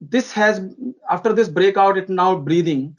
this 0.00 0.32
has 0.32 0.60
after 1.10 1.32
this 1.32 1.48
breakout 1.48 1.96
it 1.96 2.08
now 2.08 2.36
breathing 2.36 2.96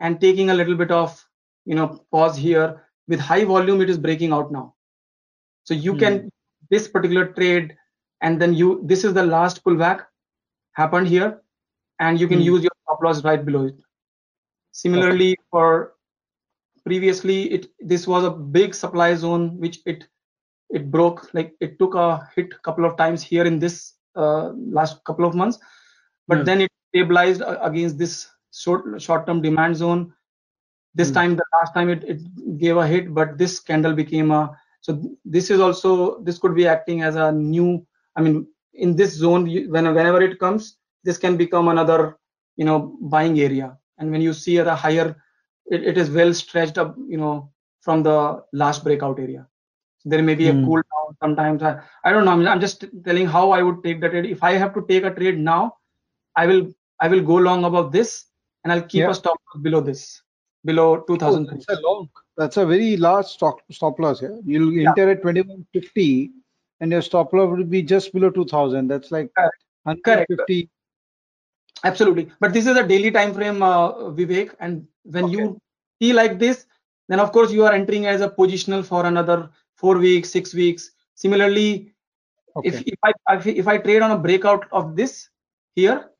and 0.00 0.20
taking 0.20 0.50
a 0.50 0.54
little 0.54 0.74
bit 0.74 0.90
of 0.90 1.24
you 1.64 1.74
know 1.74 2.04
pause 2.10 2.36
here. 2.36 2.82
With 3.08 3.20
high 3.20 3.44
volume 3.44 3.80
it 3.80 3.90
is 3.90 3.98
breaking 3.98 4.32
out 4.32 4.52
now. 4.52 4.74
So 5.64 5.74
you 5.74 5.94
can 5.96 6.30
this 6.70 6.88
particular 6.88 7.26
trade 7.26 7.76
and 8.20 8.40
then 8.40 8.54
you 8.54 8.80
this 8.84 9.04
is 9.04 9.14
the 9.14 9.24
last 9.24 9.64
pullback 9.64 10.06
happened 10.72 11.08
here 11.08 11.42
and 12.00 12.20
you 12.20 12.28
can 12.28 12.38
Hmm. 12.38 12.52
use 12.52 12.62
your 12.62 12.72
stop 12.84 13.02
loss 13.02 13.24
right 13.24 13.44
below 13.44 13.66
it. 13.66 13.76
Similarly 14.72 15.36
for 15.50 15.94
previously 16.84 17.50
it 17.52 17.66
this 17.80 18.06
was 18.06 18.24
a 18.24 18.30
big 18.30 18.74
supply 18.74 19.14
zone 19.14 19.58
which 19.58 19.80
it 19.86 20.04
it 20.70 20.90
broke 20.90 21.32
like 21.34 21.54
it 21.60 21.78
took 21.78 21.94
a 21.94 22.28
hit 22.34 22.50
couple 22.62 22.84
of 22.84 22.96
times 22.96 23.22
here 23.22 23.44
in 23.44 23.58
this 23.58 23.94
uh, 24.16 24.50
last 24.78 25.04
couple 25.04 25.24
of 25.24 25.34
months 25.34 25.58
but 26.28 26.44
Hmm. 26.44 26.46
then 26.46 26.60
it 26.62 26.70
stabilized 26.90 27.42
against 27.62 27.98
this 27.98 28.28
short 28.52 29.00
short 29.00 29.26
term 29.26 29.42
demand 29.42 29.76
zone 29.76 30.12
this 30.94 31.10
Hmm. 31.10 31.12
time 31.12 31.36
the 31.36 31.44
last 31.54 31.72
time 31.74 31.88
it, 31.88 32.04
it 32.04 32.20
gave 32.58 32.76
a 32.76 32.86
hit 32.86 33.14
but 33.14 33.38
this 33.38 33.60
candle 33.60 33.92
became 33.94 34.30
a 34.30 34.50
so 34.80 35.00
this 35.24 35.50
is 35.50 35.60
also 35.60 36.20
this 36.22 36.38
could 36.38 36.54
be 36.54 36.66
acting 36.66 37.02
as 37.02 37.16
a 37.16 37.32
new 37.32 37.84
i 38.16 38.20
mean 38.20 38.46
in 38.74 38.96
this 38.96 39.14
zone 39.14 39.46
you, 39.46 39.70
when, 39.70 39.84
whenever 39.94 40.22
it 40.22 40.38
comes 40.38 40.76
this 41.04 41.18
can 41.18 41.36
become 41.36 41.68
another 41.68 42.16
you 42.56 42.64
know 42.64 42.96
buying 43.02 43.38
area 43.40 43.76
and 43.98 44.10
when 44.10 44.20
you 44.22 44.32
see 44.32 44.58
at 44.58 44.66
a 44.66 44.74
higher 44.74 45.16
it, 45.66 45.82
it 45.84 45.98
is 45.98 46.10
well 46.10 46.32
stretched 46.34 46.78
up 46.78 46.94
you 47.08 47.16
know 47.18 47.50
from 47.80 48.02
the 48.02 48.42
last 48.52 48.84
breakout 48.84 49.18
area 49.18 49.46
so 49.98 50.08
there 50.10 50.22
may 50.22 50.34
be 50.34 50.48
a 50.48 50.54
Hmm. 50.54 50.64
cool 50.64 50.82
down 50.92 51.16
sometimes 51.22 51.62
I, 51.62 51.80
I 52.04 52.12
don't 52.12 52.24
know 52.24 52.32
I'm, 52.32 52.46
I'm 52.46 52.60
just 52.60 52.84
telling 53.04 53.26
how 53.26 53.50
i 53.50 53.62
would 53.62 53.82
take 53.82 54.00
the 54.00 54.08
trade 54.08 54.26
if 54.26 54.42
i 54.42 54.52
have 54.52 54.74
to 54.74 54.84
take 54.88 55.04
a 55.04 55.14
trade 55.14 55.38
now 55.38 55.76
i 56.36 56.46
will 56.46 56.66
i 57.00 57.08
will 57.08 57.22
go 57.22 57.36
long 57.36 57.64
above 57.64 57.92
this 57.92 58.26
and 58.64 58.72
i'll 58.72 58.82
keep 58.82 59.02
Yeah. 59.04 59.10
a 59.10 59.14
stop 59.14 59.38
below 59.62 59.80
this 59.80 60.22
below 60.64 60.96
Oh, 60.96 61.04
2000 61.06 61.46
that's 61.46 61.68
a 61.68 61.80
long. 61.82 62.08
That's 62.36 62.56
a 62.56 62.66
very 62.66 62.96
large 62.96 63.26
stop 63.26 63.58
stop 63.70 63.98
loss 63.98 64.20
here. 64.20 64.38
You'll 64.44 64.72
Yeah. 64.72 64.90
enter 64.90 65.10
at 65.10 65.22
2150 65.22 66.30
and 66.80 66.90
your 66.92 67.02
stop 67.02 67.32
loss 67.32 67.56
will 67.56 67.64
be 67.64 67.82
just 67.82 68.12
below 68.12 68.30
2000. 68.30 68.88
That's 68.88 69.10
like 69.12 69.30
Correct. 69.36 70.30
Correct. 70.36 70.71
150. 71.82 71.88
absolutely 71.88 72.32
but 72.40 72.52
this 72.52 72.66
is 72.66 72.76
a 72.76 72.86
daily 72.86 73.10
time 73.10 73.32
frame 73.34 73.62
uh, 73.62 73.92
vivek 74.18 74.54
and 74.60 74.86
when 75.04 75.26
Okay. 75.26 75.36
you 75.36 75.60
see 76.00 76.12
like 76.12 76.38
this 76.38 76.66
then 77.08 77.20
of 77.20 77.32
course 77.32 77.52
you 77.52 77.64
are 77.64 77.72
entering 77.72 78.06
as 78.06 78.20
a 78.20 78.28
positional 78.30 78.84
for 78.84 79.06
another 79.06 79.50
four 79.76 79.96
weeks 79.98 80.30
six 80.30 80.54
weeks 80.54 80.92
similarly 81.14 81.92
if, 82.62 82.80
Okay. 82.80 82.84
if 82.86 82.98
I 83.04 83.12
if, 83.36 83.46
if 83.46 83.68
I 83.68 83.78
trade 83.78 84.02
on 84.02 84.10
a 84.10 84.18
breakout 84.18 84.66
of 84.72 84.96
this 84.96 85.28
here, 85.74 86.10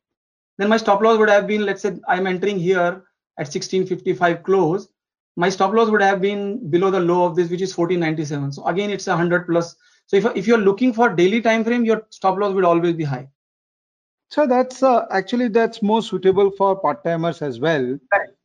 then 0.59 0.69
my 0.69 0.77
stop 0.77 1.01
loss 1.03 1.19
would 1.19 1.29
have 1.31 1.47
been 1.47 1.65
let's 1.67 1.83
say 1.83 1.99
I'm 2.09 2.27
entering 2.27 2.59
here 2.59 3.05
at 3.39 3.47
1655 3.49 4.43
close. 4.43 4.89
My 5.37 5.49
stop 5.49 5.73
loss 5.75 5.91
would 5.91 6.03
have 6.03 6.21
been 6.21 6.71
below 6.71 6.91
the 6.91 7.01
low 7.01 7.25
of 7.27 7.37
this, 7.37 7.51
which 7.51 7.63
is 7.63 7.77
1497. 7.77 8.53
So 8.53 8.67
again, 8.67 8.91
it's 8.91 9.07
a 9.09 9.17
hundred 9.17 9.47
plus. 9.47 9.77
So 10.07 10.17
if 10.17 10.27
if 10.37 10.47
you're 10.47 10.59
looking 10.59 10.93
for 10.93 11.09
daily 11.11 11.41
time 11.41 11.65
frame, 11.65 11.85
your 11.85 12.07
stop 12.11 12.39
loss 12.39 12.55
would 12.55 12.65
always 12.65 12.95
be 12.95 13.05
high. 13.05 13.29
So 14.33 14.47
that's 14.47 14.83
uh, 14.83 15.07
actually 15.11 15.49
that's 15.49 15.83
more 15.83 16.03
suitable 16.03 16.51
for 16.51 16.81
part 16.81 17.05
timers 17.05 17.43
as 17.43 17.61
well. 17.61 17.99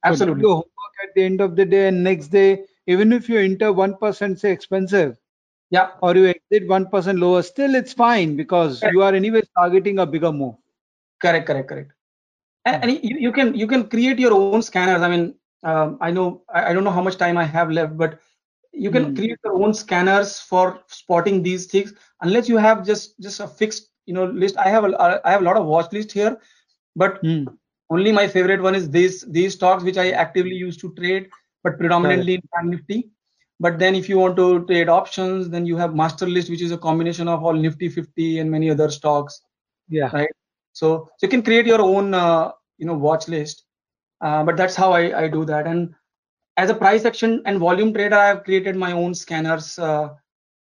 So 0.06 0.16
do 0.16 0.34
Absolutely. 0.34 0.44
your 0.44 0.56
homework 0.56 0.96
at 1.04 1.16
the 1.16 1.24
end 1.24 1.42
of 1.42 1.56
the 1.56 1.66
day 1.66 1.88
and 1.90 2.04
next 2.04 2.28
day, 2.30 2.66
even 2.88 3.14
if 3.14 3.30
you 3.30 3.40
enter 3.40 3.72
one 3.74 3.96
percent 3.98 4.40
say 4.40 4.52
expensive 4.52 5.18
Yeah. 5.70 5.92
or 6.02 6.16
you 6.16 6.28
exit 6.28 6.68
one 6.70 6.88
percent 6.88 7.20
lower, 7.20 7.42
still 7.44 7.76
it's 7.76 7.94
fine 7.94 8.36
because 8.36 8.84
Correct. 8.84 8.98
you 8.98 9.02
are 9.02 9.14
anyway 9.14 9.42
targeting 9.58 10.00
a 10.00 10.06
bigger 10.08 10.32
move. 10.32 10.56
Correct. 11.22 11.48
Correct. 11.48 11.70
Correct. 11.70 11.92
And, 12.66 12.84
and 12.84 12.92
you, 13.04 13.18
you 13.20 13.32
can 13.32 13.56
you 13.56 13.68
can 13.68 13.90
create 13.90 14.20
your 14.20 14.34
own 14.34 14.50
scanners. 14.50 14.90
I 14.90 14.96
mean, 14.96 15.22
um, 15.50 15.84
I 15.88 15.98
know 16.00 16.32
I, 16.42 16.60
I 16.60 16.64
don't 16.64 16.76
know 16.76 16.82
how 16.84 16.94
much 16.94 17.12
time 17.12 17.32
I 17.32 17.44
have 17.44 17.66
left, 17.70 17.96
but 17.98 18.20
you 18.72 18.90
can 18.92 19.08
Hmm. 19.08 19.16
create 19.16 19.38
your 19.44 19.62
own 19.64 19.74
scanners 19.74 20.40
for 20.40 20.80
spotting 20.88 21.44
these 21.44 21.66
things 21.68 21.94
unless 22.22 22.48
you 22.50 22.58
have 22.58 22.86
just 22.86 23.20
just 23.20 23.40
a 23.40 23.48
fixed 23.48 23.90
you 24.08 24.14
know 24.16 24.26
list 24.26 24.58
i 24.58 24.70
have 24.70 24.86
a 24.86 25.22
i 25.26 25.32
have 25.32 25.42
a 25.42 25.46
lot 25.46 25.58
of 25.58 25.66
watch 25.66 25.92
list 25.94 26.12
here 26.14 26.38
but 26.96 27.22
Hmm. 27.22 27.48
only 27.92 28.12
my 28.12 28.28
favorite 28.28 28.62
one 28.62 28.76
is 28.76 28.90
these 28.90 29.24
these 29.38 29.54
stocks 29.56 29.84
which 29.84 29.98
i 29.98 30.10
actively 30.12 30.56
used 30.56 30.80
to 30.82 30.94
trade 31.00 31.30
but 31.64 31.78
predominantly 31.80 32.36
in 32.36 32.42
Bank 32.54 32.70
nifty. 32.72 33.10
But 33.60 33.80
then 33.80 33.96
if 33.96 34.10
you 34.10 34.18
want 34.20 34.38
to 34.38 34.66
trade 34.68 34.90
options 34.90 35.50
then 35.50 35.66
you 35.66 35.78
have 35.78 35.96
master 35.96 36.28
list 36.28 36.50
which 36.50 36.62
is 36.62 36.72
a 36.72 36.78
combination 36.78 37.28
of 37.28 37.44
all 37.44 37.54
nifty 37.54 37.90
50 37.90 38.40
and 38.40 38.52
many 38.52 38.70
other 38.72 38.90
stocks. 38.90 39.42
Yeah. 39.90 40.14
right? 40.14 40.30
So, 40.74 41.10
so 41.18 41.26
you 41.26 41.30
can 41.30 41.44
create 41.44 41.66
your 41.68 41.82
own 41.82 42.14
uh, 42.14 42.52
you 42.78 42.86
know 42.88 42.94
watch 42.94 43.28
list 43.28 43.64
uh, 44.22 44.44
but 44.44 44.58
that's 44.58 44.76
how 44.76 44.92
I, 44.94 45.24
I 45.24 45.28
do 45.28 45.46
that. 45.46 45.68
And 45.68 45.94
as 46.58 46.70
a 46.70 46.76
price 46.76 47.06
action 47.06 47.42
and 47.46 47.60
volume 47.60 47.94
trader 47.94 48.16
i 48.16 48.28
have 48.28 48.44
created 48.44 48.76
my 48.76 48.92
own 48.92 49.14
scanners 49.14 49.78
uh, 49.80 50.10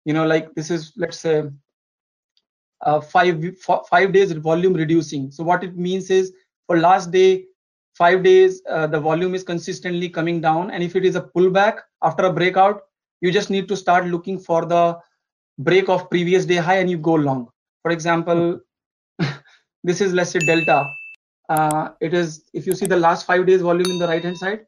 you 0.04 0.12
know 0.14 0.26
like 0.26 0.54
this 0.54 0.70
is 0.70 0.92
let's 0.96 1.18
say 1.18 1.42
uh, 2.82 3.00
five 3.00 3.42
five 3.88 4.12
days 4.12 4.32
volume 4.32 4.74
reducing 4.74 5.30
so 5.30 5.42
what 5.44 5.64
it 5.64 5.76
means 5.76 6.10
is 6.10 6.32
for 6.66 6.78
last 6.78 7.10
day 7.10 7.44
five 7.94 8.22
days 8.22 8.62
uh, 8.68 8.86
the 8.86 8.98
volume 9.00 9.34
is 9.34 9.42
consistently 9.42 10.08
coming 10.08 10.40
down 10.40 10.70
and 10.70 10.82
if 10.82 10.96
it 10.96 11.04
is 11.04 11.16
a 11.16 11.20
pullback 11.20 11.78
after 12.02 12.24
a 12.24 12.32
breakout 12.32 12.82
you 13.20 13.30
just 13.30 13.50
need 13.50 13.68
to 13.68 13.76
start 13.76 14.06
looking 14.06 14.38
for 14.38 14.64
the 14.64 14.98
break 15.58 15.88
of 15.88 16.08
previous 16.10 16.44
day 16.44 16.56
high 16.56 16.78
and 16.78 16.90
you 16.90 16.98
go 16.98 17.14
long 17.14 17.48
for 17.82 17.90
example 17.90 18.60
this 19.84 20.00
is 20.00 20.12
let's 20.12 20.30
say 20.30 20.40
delta 20.40 20.84
uh, 21.48 21.90
it 22.00 22.14
is 22.14 22.44
if 22.52 22.66
you 22.66 22.74
see 22.74 22.86
the 22.86 22.96
last 22.96 23.26
five 23.26 23.46
days 23.46 23.62
volume 23.62 23.90
in 23.90 23.98
the 23.98 24.08
right 24.08 24.24
hand 24.24 24.36
side 24.36 24.66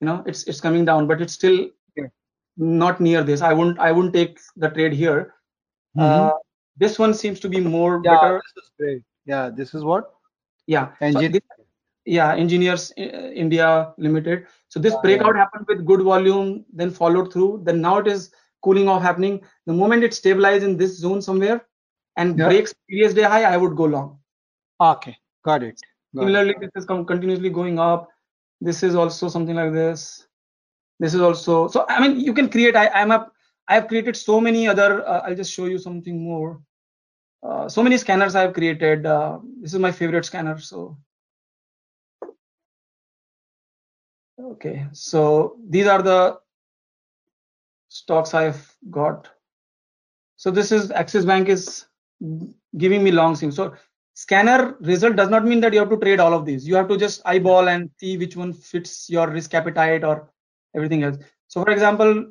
you 0.00 0.06
know 0.06 0.22
it's 0.26 0.44
it's 0.44 0.60
coming 0.60 0.84
down 0.84 1.06
but 1.06 1.20
it's 1.20 1.32
still 1.34 1.68
not 2.56 3.00
near 3.00 3.22
this. 3.22 3.40
I 3.40 3.52
wouldn't 3.52 3.78
I 3.78 3.92
wouldn't 3.92 4.14
take 4.14 4.38
the 4.56 4.68
trade 4.68 4.92
here. 4.92 5.34
Mhm. 5.96 6.02
Uh, 6.02 6.32
this 6.76 6.98
one 6.98 7.14
seems 7.14 7.40
to 7.40 7.48
be 7.48 7.60
more 7.60 8.00
yeah, 8.04 8.14
better. 8.20 8.42
this 8.56 8.64
is 8.64 8.70
great. 8.78 9.02
Yeah, 9.26 9.50
this 9.50 9.74
is 9.74 9.84
what 9.84 10.12
Yeah. 10.66 10.92
So 11.00 11.20
this- 11.20 11.40
yeah, 12.06 12.34
Engineers 12.34 12.92
uh, 12.98 13.02
India 13.44 13.92
Limited. 13.98 14.46
So 14.68 14.80
this 14.80 14.94
Yeah, 14.94 15.00
breakout 15.02 15.36
happened 15.36 15.66
with 15.68 15.84
good 15.84 16.02
volume, 16.02 16.64
then 16.72 16.90
followed 16.90 17.32
through. 17.32 17.62
Then 17.64 17.80
now 17.80 17.98
it 17.98 18.06
is 18.06 18.32
cooling 18.62 18.88
off 18.88 19.02
happening. 19.02 19.42
The 19.66 19.72
moment 19.72 20.02
it 20.04 20.12
stabilizes 20.12 20.62
in 20.62 20.76
this 20.76 20.96
zone 20.98 21.20
somewhere 21.20 21.66
and 22.16 22.38
Yeah. 22.38 22.48
breaks 22.48 22.72
previous 22.88 23.14
day 23.14 23.22
high, 23.22 23.44
I 23.44 23.56
would 23.56 23.76
go 23.76 23.84
long. 23.84 24.18
Okay, 24.80 25.16
got 25.44 25.62
it. 25.62 25.78
Got 26.14 26.22
it. 26.22 26.24
Similarly, 26.26 26.54
this 26.60 26.70
is 26.74 26.86
continuously 26.86 27.50
going 27.50 27.78
up. 27.78 28.08
This 28.60 28.82
is 28.82 28.94
also 28.94 29.28
something 29.28 29.54
like 29.54 29.72
this. 29.72 30.26
This 30.98 31.14
is 31.14 31.20
also 31.20 31.68
so. 31.68 31.84
I 31.88 32.00
mean, 32.00 32.18
you 32.20 32.32
can 32.34 32.48
create. 32.48 32.76
I, 32.76 32.88
I'm 32.88 33.10
up. 33.10 33.32
I 33.70 33.74
have 33.74 33.86
created 33.86 34.16
so 34.16 34.40
many 34.40 34.66
other. 34.66 35.06
Uh, 35.08 35.20
I'll 35.24 35.36
just 35.36 35.52
show 35.52 35.66
you 35.66 35.78
something 35.78 36.22
more. 36.22 36.60
Uh, 37.42 37.68
so 37.68 37.82
many 37.82 37.96
scanners 37.96 38.34
I 38.34 38.42
have 38.42 38.52
created. 38.52 39.06
Uh, 39.06 39.38
this 39.60 39.72
is 39.72 39.78
my 39.78 39.92
favorite 39.92 40.24
scanner. 40.24 40.58
So, 40.58 40.98
okay. 44.38 44.86
So 44.92 45.56
these 45.68 45.86
are 45.86 46.02
the 46.02 46.40
stocks 47.88 48.34
I've 48.34 48.76
got. 48.90 49.28
So 50.36 50.50
this 50.50 50.72
is 50.72 50.90
Axis 50.90 51.24
Bank 51.24 51.48
is 51.48 51.86
giving 52.76 53.04
me 53.04 53.12
long 53.12 53.36
sim. 53.36 53.52
So 53.52 53.74
scanner 54.14 54.76
result 54.80 55.14
does 55.14 55.30
not 55.30 55.44
mean 55.44 55.60
that 55.60 55.72
you 55.72 55.78
have 55.78 55.90
to 55.90 55.96
trade 55.96 56.18
all 56.18 56.34
of 56.34 56.44
these. 56.44 56.66
You 56.66 56.74
have 56.74 56.88
to 56.88 56.96
just 56.96 57.22
eyeball 57.24 57.68
and 57.68 57.88
see 58.00 58.18
which 58.18 58.36
one 58.36 58.52
fits 58.52 59.08
your 59.08 59.28
risk 59.28 59.54
appetite 59.54 60.02
or 60.02 60.28
everything 60.74 61.04
else. 61.04 61.18
So 61.46 61.62
for 61.62 61.70
example, 61.70 62.26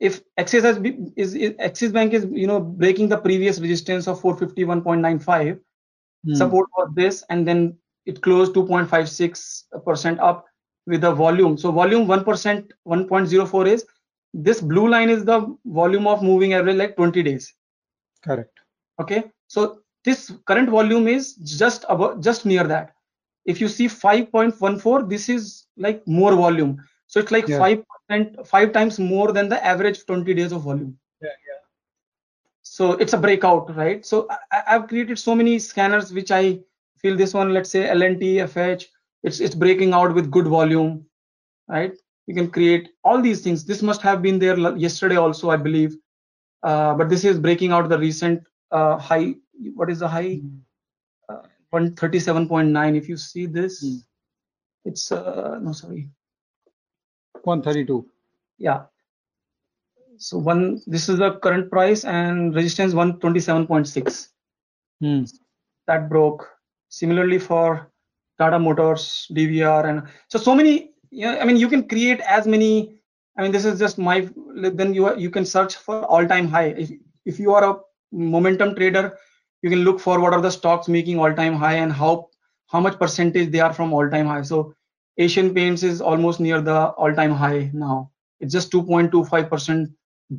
if 0.00 0.20
Axis 0.36 0.62
has 0.64 0.78
be, 0.78 0.96
is, 1.16 1.34
is 1.34 1.54
Axis 1.58 1.92
Bank 1.92 2.12
is 2.12 2.26
you 2.30 2.46
know 2.46 2.60
breaking 2.60 3.08
the 3.08 3.18
previous 3.18 3.58
resistance 3.60 4.06
of 4.08 4.20
451.95, 4.20 5.60
Hmm. 6.26 6.34
support 6.34 6.66
was 6.76 6.90
this, 6.94 7.22
and 7.30 7.46
then 7.46 7.76
it 8.06 8.20
closed 8.22 8.54
2.56 8.54 9.62
percent 9.84 10.18
up 10.20 10.46
with 10.86 11.00
the 11.02 11.12
volume. 11.12 11.56
So 11.58 11.70
volume 11.72 12.06
1 12.08 12.24
percent 12.24 12.72
1.04 12.86 13.66
is 13.68 13.86
this 14.34 14.60
blue 14.60 14.88
line 14.88 15.08
is 15.08 15.24
the 15.24 15.56
volume 15.66 16.06
of 16.06 16.22
moving 16.22 16.52
average 16.54 16.76
like 16.76 16.96
20 16.96 17.22
days 17.22 17.54
Correct. 18.24 18.52
okay 19.00 19.24
so 19.46 19.80
this 20.04 20.32
current 20.46 20.68
volume 20.68 21.08
is 21.08 21.34
just 21.36 21.84
about 21.88 22.22
just 22.22 22.44
near 22.44 22.64
that 22.64 22.94
if 23.46 23.60
you 23.60 23.68
see 23.68 23.86
5.14 23.86 25.08
this 25.08 25.28
is 25.28 25.66
like 25.76 26.06
more 26.06 26.34
volume 26.34 26.76
so 27.06 27.20
it's 27.20 27.32
like 27.32 27.48
Yeah. 27.48 27.58
5% 27.58 28.46
5 28.46 28.72
times 28.72 28.98
more 28.98 29.32
than 29.32 29.48
the 29.48 29.64
average 29.64 30.04
20 30.06 30.34
days 30.34 30.52
of 30.52 30.62
volume 30.62 30.96
Yeah, 31.20 31.28
yeah. 31.48 31.60
so 32.62 32.92
it's 32.92 33.12
a 33.12 33.18
breakout 33.18 33.74
right 33.76 34.04
so 34.04 34.26
I, 34.50 34.62
i've 34.68 34.88
created 34.88 35.18
so 35.18 35.34
many 35.34 35.58
scanners 35.58 36.12
which 36.12 36.30
i 36.30 36.58
feel 36.98 37.16
this 37.16 37.34
one 37.34 37.52
let's 37.54 37.70
say 37.70 37.82
lnt 37.96 38.24
fh 38.48 38.84
it's 39.22 39.40
it's 39.40 39.54
breaking 39.54 39.92
out 39.92 40.14
with 40.14 40.30
good 40.30 40.46
volume 40.46 41.04
right 41.68 41.92
you 42.26 42.34
can 42.34 42.50
create 42.50 42.88
all 43.04 43.20
these 43.22 43.42
things 43.42 43.64
this 43.64 43.82
must 43.82 44.02
have 44.02 44.22
been 44.22 44.38
there 44.38 44.58
yesterday 44.86 45.16
also 45.16 45.50
i 45.50 45.56
believe 45.56 45.96
uh, 46.62 46.94
but 46.94 47.08
this 47.08 47.24
is 47.24 47.38
breaking 47.38 47.72
out 47.72 47.88
the 47.88 47.98
recent 47.98 48.42
uh, 48.72 48.96
high 48.98 49.34
what 49.74 49.90
is 49.90 50.00
the 50.00 50.08
high 50.08 50.40
Hmm. 50.40 50.58
137.9 51.70 52.96
if 52.96 53.08
you 53.08 53.16
see 53.16 53.46
this 53.46 53.80
Hmm. 53.82 53.98
it's 54.84 55.10
uh, 55.12 55.58
no 55.62 55.72
sorry 55.72 56.08
132. 57.46 58.06
yeah. 58.58 58.82
So 60.18 60.38
one 60.38 60.80
this 60.86 61.08
is 61.08 61.18
the 61.18 61.32
current 61.38 61.70
price 61.70 62.04
and 62.04 62.54
resistance 62.54 62.94
127.6 62.94 64.30
Hmm. 65.00 65.24
that 65.86 66.08
broke. 66.08 66.48
Similarly 66.88 67.38
for 67.38 67.90
tata 68.38 68.58
motors 68.58 69.28
dvr 69.34 69.84
and 69.88 70.02
so 70.28 70.38
so 70.38 70.54
many 70.54 70.92
yeah 71.10 71.38
i 71.40 71.44
mean 71.44 71.56
you 71.56 71.68
can 71.68 71.86
create 71.88 72.20
as 72.20 72.46
many 72.46 73.00
i 73.38 73.42
mean 73.42 73.52
this 73.52 73.64
is 73.64 73.78
just 73.78 73.98
my 73.98 74.28
then 74.80 74.94
you 74.94 75.06
are- 75.06 75.18
you 75.18 75.30
can 75.30 75.44
search 75.44 75.76
for 75.76 75.98
all 76.00 76.20
time 76.20 76.40
high. 76.42 76.62
If, 76.68 76.84
if 77.18 77.32
you 77.32 77.46
are 77.46 77.58
a 77.64 77.70
momentum 78.12 78.74
trader 78.74 79.16
you 79.62 79.70
can 79.70 79.80
look 79.84 80.00
for 80.00 80.20
what 80.20 80.32
are 80.34 80.40
the 80.40 80.50
stocks 80.50 80.88
making 80.88 81.18
all 81.18 81.32
time 81.34 81.54
high 81.54 81.74
and 81.84 81.92
how 81.92 82.28
how 82.72 82.80
much 82.80 82.98
percentage 82.98 83.50
they 83.50 83.60
are 83.60 83.72
from 83.72 83.92
all 83.92 84.08
time 84.10 84.26
high. 84.26 84.42
So 84.42 84.74
asian 85.18 85.52
paints 85.54 85.82
is 85.82 86.00
almost 86.00 86.40
near 86.40 86.60
the 86.60 86.78
all 87.04 87.14
time 87.14 87.32
high 87.32 87.70
now 87.72 88.10
it's 88.40 88.52
just 88.52 88.70
2.25 88.70 89.50
percent 89.50 89.88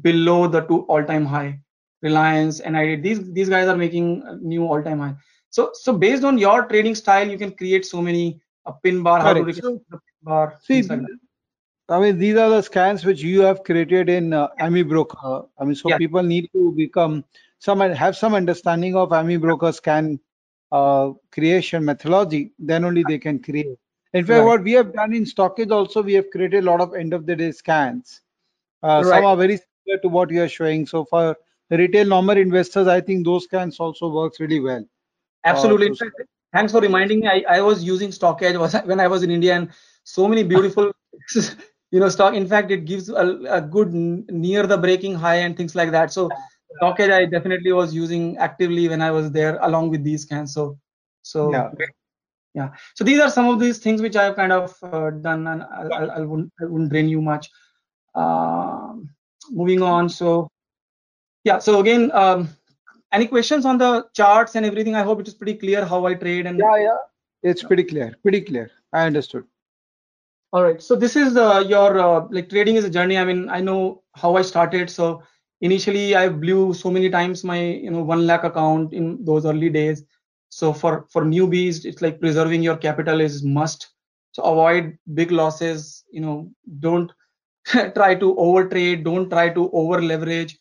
below 0.01 0.47
the 0.47 0.61
two 0.61 0.79
all 0.83 1.03
time 1.03 1.25
high 1.25 1.59
reliance 2.01 2.59
and 2.59 2.77
I, 2.77 2.95
these 2.95 3.31
these 3.33 3.49
guys 3.49 3.67
are 3.67 3.77
making 3.77 4.23
new 4.41 4.65
all 4.65 4.81
time 4.83 4.99
high 4.99 5.15
so 5.49 5.69
so 5.73 5.93
based 5.93 6.23
on 6.23 6.37
your 6.37 6.65
trading 6.67 6.95
style 6.95 7.27
you 7.29 7.37
can 7.37 7.51
create 7.51 7.85
so 7.85 8.01
many 8.01 8.39
a 8.65 8.73
pin 8.73 9.03
bar 9.03 9.21
how 9.21 9.33
to 9.33 9.43
Correct. 9.43 9.55
So, 9.55 9.81
the 9.89 9.97
pin 9.97 10.17
bar 10.23 10.59
See, 10.59 10.83
like. 10.83 11.01
I 11.89 11.99
mean, 11.99 12.17
these 12.19 12.35
are 12.37 12.49
the 12.49 12.61
scans 12.61 13.05
which 13.05 13.21
you 13.21 13.41
have 13.41 13.63
created 13.63 14.09
in 14.09 14.33
uh, 14.33 14.47
AmiBroker. 14.59 15.47
I 15.59 15.63
mean, 15.65 15.75
so 15.75 15.89
Yeah. 15.89 15.97
people 15.97 16.23
need 16.23 16.49
to 16.53 16.71
become 16.73 17.23
some 17.59 17.79
have 17.79 18.15
some 18.15 18.33
understanding 18.33 18.95
of 18.95 19.09
AmiBroker 19.09 19.73
scan 19.73 20.19
uh, 20.71 21.11
creation 21.31 21.85
methodology. 21.85 22.53
Then 22.59 22.85
only 22.85 23.03
they 23.03 23.19
can 23.19 23.41
create. 23.41 23.77
In 24.17 24.25
fact, 24.25 24.43
Right. 24.43 24.45
what 24.45 24.63
we 24.63 24.73
have 24.73 24.93
done 24.93 25.13
in 25.13 25.25
StockEdge 25.25 25.71
also, 25.71 26.01
we 26.03 26.13
have 26.13 26.29
created 26.31 26.63
a 26.63 26.67
lot 26.67 26.81
of 26.81 26.95
end 26.95 27.13
of 27.13 27.25
the 27.25 27.35
day 27.35 27.51
scans. 27.51 28.21
Uh, 28.83 29.01
Right. 29.01 29.11
Some 29.11 29.25
are 29.25 29.37
very 29.37 29.57
similar 29.57 30.01
to 30.01 30.09
what 30.09 30.31
you 30.31 30.41
are 30.43 30.47
showing. 30.49 30.85
So 30.87 31.05
for 31.05 31.37
the 31.69 31.77
retail 31.77 32.05
normal 32.07 32.37
investors, 32.37 32.87
I 32.87 33.01
think 33.01 33.25
those 33.25 33.45
scans 33.45 33.79
also 33.79 34.09
works 34.09 34.39
really 34.39 34.59
well. 34.59 34.85
absolutely 35.45 35.89
Uh, 35.89 35.95
so- 35.95 36.09
thanks 36.53 36.71
for 36.71 36.81
reminding 36.81 37.21
me 37.21 37.27
I, 37.27 37.43
I 37.57 37.61
was 37.61 37.83
using 37.83 38.09
StockEdge 38.09 38.59
was 38.59 38.73
when 38.85 38.99
i 38.99 39.07
was 39.07 39.23
in 39.23 39.31
india 39.31 39.55
and 39.55 39.69
so 40.03 40.27
many 40.27 40.43
beautiful 40.43 40.91
you 41.91 41.99
know 41.99 42.09
stock 42.09 42.33
in 42.33 42.47
fact 42.47 42.71
it 42.71 42.85
gives 42.85 43.09
a, 43.09 43.25
a 43.49 43.61
good 43.61 43.93
near 43.93 44.65
the 44.67 44.77
breaking 44.77 45.15
high 45.15 45.37
and 45.47 45.55
things 45.57 45.75
like 45.75 45.91
that 45.91 46.11
so 46.11 46.29
StockEdge 46.81 47.11
i 47.11 47.25
definitely 47.25 47.73
was 47.73 47.93
using 47.93 48.37
actively 48.37 48.87
when 48.89 49.01
i 49.01 49.11
was 49.11 49.31
there 49.31 49.57
along 49.61 49.89
with 49.89 50.03
these 50.03 50.23
scans 50.23 50.53
so 50.53 50.77
so 51.21 51.43
Yeah. 51.51 51.71
Yeah. 52.57 52.69
So 52.95 53.03
these 53.05 53.19
are 53.21 53.29
some 53.29 53.47
of 53.49 53.59
these 53.59 53.79
things 53.79 54.01
which 54.01 54.17
i've 54.17 54.35
kind 54.35 54.53
of 54.53 54.75
uh, 54.83 55.11
done 55.27 55.47
and 55.47 55.63
I, 55.63 55.83
I, 55.99 56.03
I 56.19 56.21
wouldn't 56.21 56.51
i 56.61 56.65
wouldn't 56.65 56.91
drain 56.91 57.09
you 57.09 57.21
much. 57.21 57.49
Um 58.15 59.09
moving 59.51 59.81
on. 59.83 60.09
So 60.09 60.49
yeah. 61.43 61.59
So 61.59 61.79
again 61.79 62.11
um 62.13 62.49
any 63.13 63.27
questions 63.27 63.65
on 63.65 63.77
the 63.77 63.91
charts 64.13 64.55
and 64.55 64.65
everything? 64.65 64.95
I 64.95 65.03
hope 65.03 65.21
it 65.21 65.27
is 65.27 65.33
pretty 65.43 65.55
clear 65.65 65.85
how 65.85 66.05
i 66.05 66.13
trade 66.15 66.47
and 66.47 66.59
Yeah, 66.59 66.77
yeah. 66.87 66.97
It's 67.43 67.63
pretty 67.63 67.83
clear. 67.83 68.15
Pretty 68.23 68.41
clear. 68.41 68.71
I 68.93 69.05
understood. 69.05 69.45
all 70.53 70.63
right. 70.63 70.81
So 70.81 70.95
this 70.95 71.15
is 71.15 71.35
uh, 71.37 71.63
your 71.67 71.99
uh, 71.99 72.27
like 72.31 72.49
trading 72.49 72.75
is 72.75 72.85
a 72.85 72.89
journey. 72.89 73.17
I 73.17 73.25
mean 73.25 73.49
i 73.49 73.61
know 73.61 74.03
how 74.15 74.35
i 74.35 74.41
started. 74.41 74.89
So 74.89 75.23
initially 75.61 76.15
i 76.15 76.27
blew 76.29 76.73
so 76.73 76.89
many 76.95 77.09
times 77.09 77.43
my 77.43 77.59
you 77.85 77.91
know 77.91 78.03
1 78.03 78.27
lakh 78.27 78.43
account 78.43 78.93
in 78.93 79.23
those 79.29 79.45
early 79.51 79.69
days 79.77 80.03
so 80.49 80.73
for 80.73 81.05
for 81.09 81.23
newbies 81.23 81.85
it's 81.85 82.01
like 82.01 82.19
preserving 82.19 82.63
your 82.63 82.77
capital 82.77 83.21
is 83.21 83.43
must. 83.43 83.89
So 84.31 84.43
avoid 84.43 84.97
big 85.13 85.31
losses 85.31 86.03
you 86.11 86.21
know 86.21 86.51
don't 86.79 87.11
try 87.95 88.15
to 88.15 88.37
over 88.37 88.67
trade 88.67 89.03
don't 89.03 89.29
try 89.29 89.49
to 89.49 89.69
over 89.71 90.01
leverage 90.01 90.57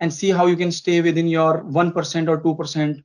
and 0.00 0.12
see 0.12 0.30
how 0.30 0.46
you 0.46 0.56
can 0.56 0.72
stay 0.72 1.00
within 1.00 1.28
your 1.28 1.62
1% 1.64 2.28
or 2.28 2.40
2% 2.40 3.02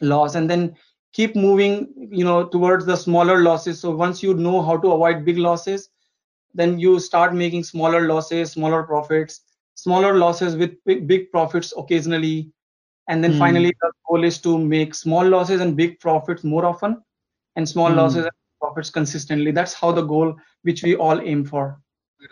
loss. 0.00 0.34
And 0.34 0.50
then 0.50 0.76
keep 1.12 1.34
moving 1.34 1.88
you 2.10 2.24
know 2.24 2.46
towards 2.46 2.86
the 2.86 2.96
smaller 2.96 3.42
losses. 3.42 3.80
So 3.80 3.90
once 3.90 4.22
you 4.22 4.34
know 4.34 4.62
how 4.62 4.76
to 4.76 4.92
avoid 4.92 5.24
big 5.24 5.38
losses 5.38 5.90
then 6.54 6.78
you 6.78 6.98
start 6.98 7.34
making 7.34 7.64
smaller 7.64 8.06
losses 8.08 8.52
smaller 8.52 8.82
profits 8.82 9.42
smaller 9.74 10.16
losses 10.18 10.56
with 10.56 10.72
big, 10.84 11.06
big 11.06 11.30
profits 11.30 11.72
occasionally 11.76 12.50
and 13.10 13.24
then 13.24 13.32
Hmm. 13.32 13.42
finally 13.42 13.72
the 13.82 13.92
goal 14.08 14.24
is 14.30 14.40
to 14.46 14.58
make 14.58 14.94
small 14.94 15.26
losses 15.36 15.60
and 15.62 15.76
big 15.76 16.00
profits 16.00 16.44
more 16.44 16.66
often 16.66 17.02
and 17.56 17.68
small 17.68 17.92
Hmm. 17.92 18.02
losses 18.02 18.24
and 18.32 18.38
profits 18.62 18.90
consistently 18.90 19.52
that's 19.52 19.74
how 19.74 19.92
the 19.92 20.02
goal 20.14 20.36
which 20.62 20.84
we 20.84 20.96
all 20.96 21.20
aim 21.22 21.44
for 21.44 21.80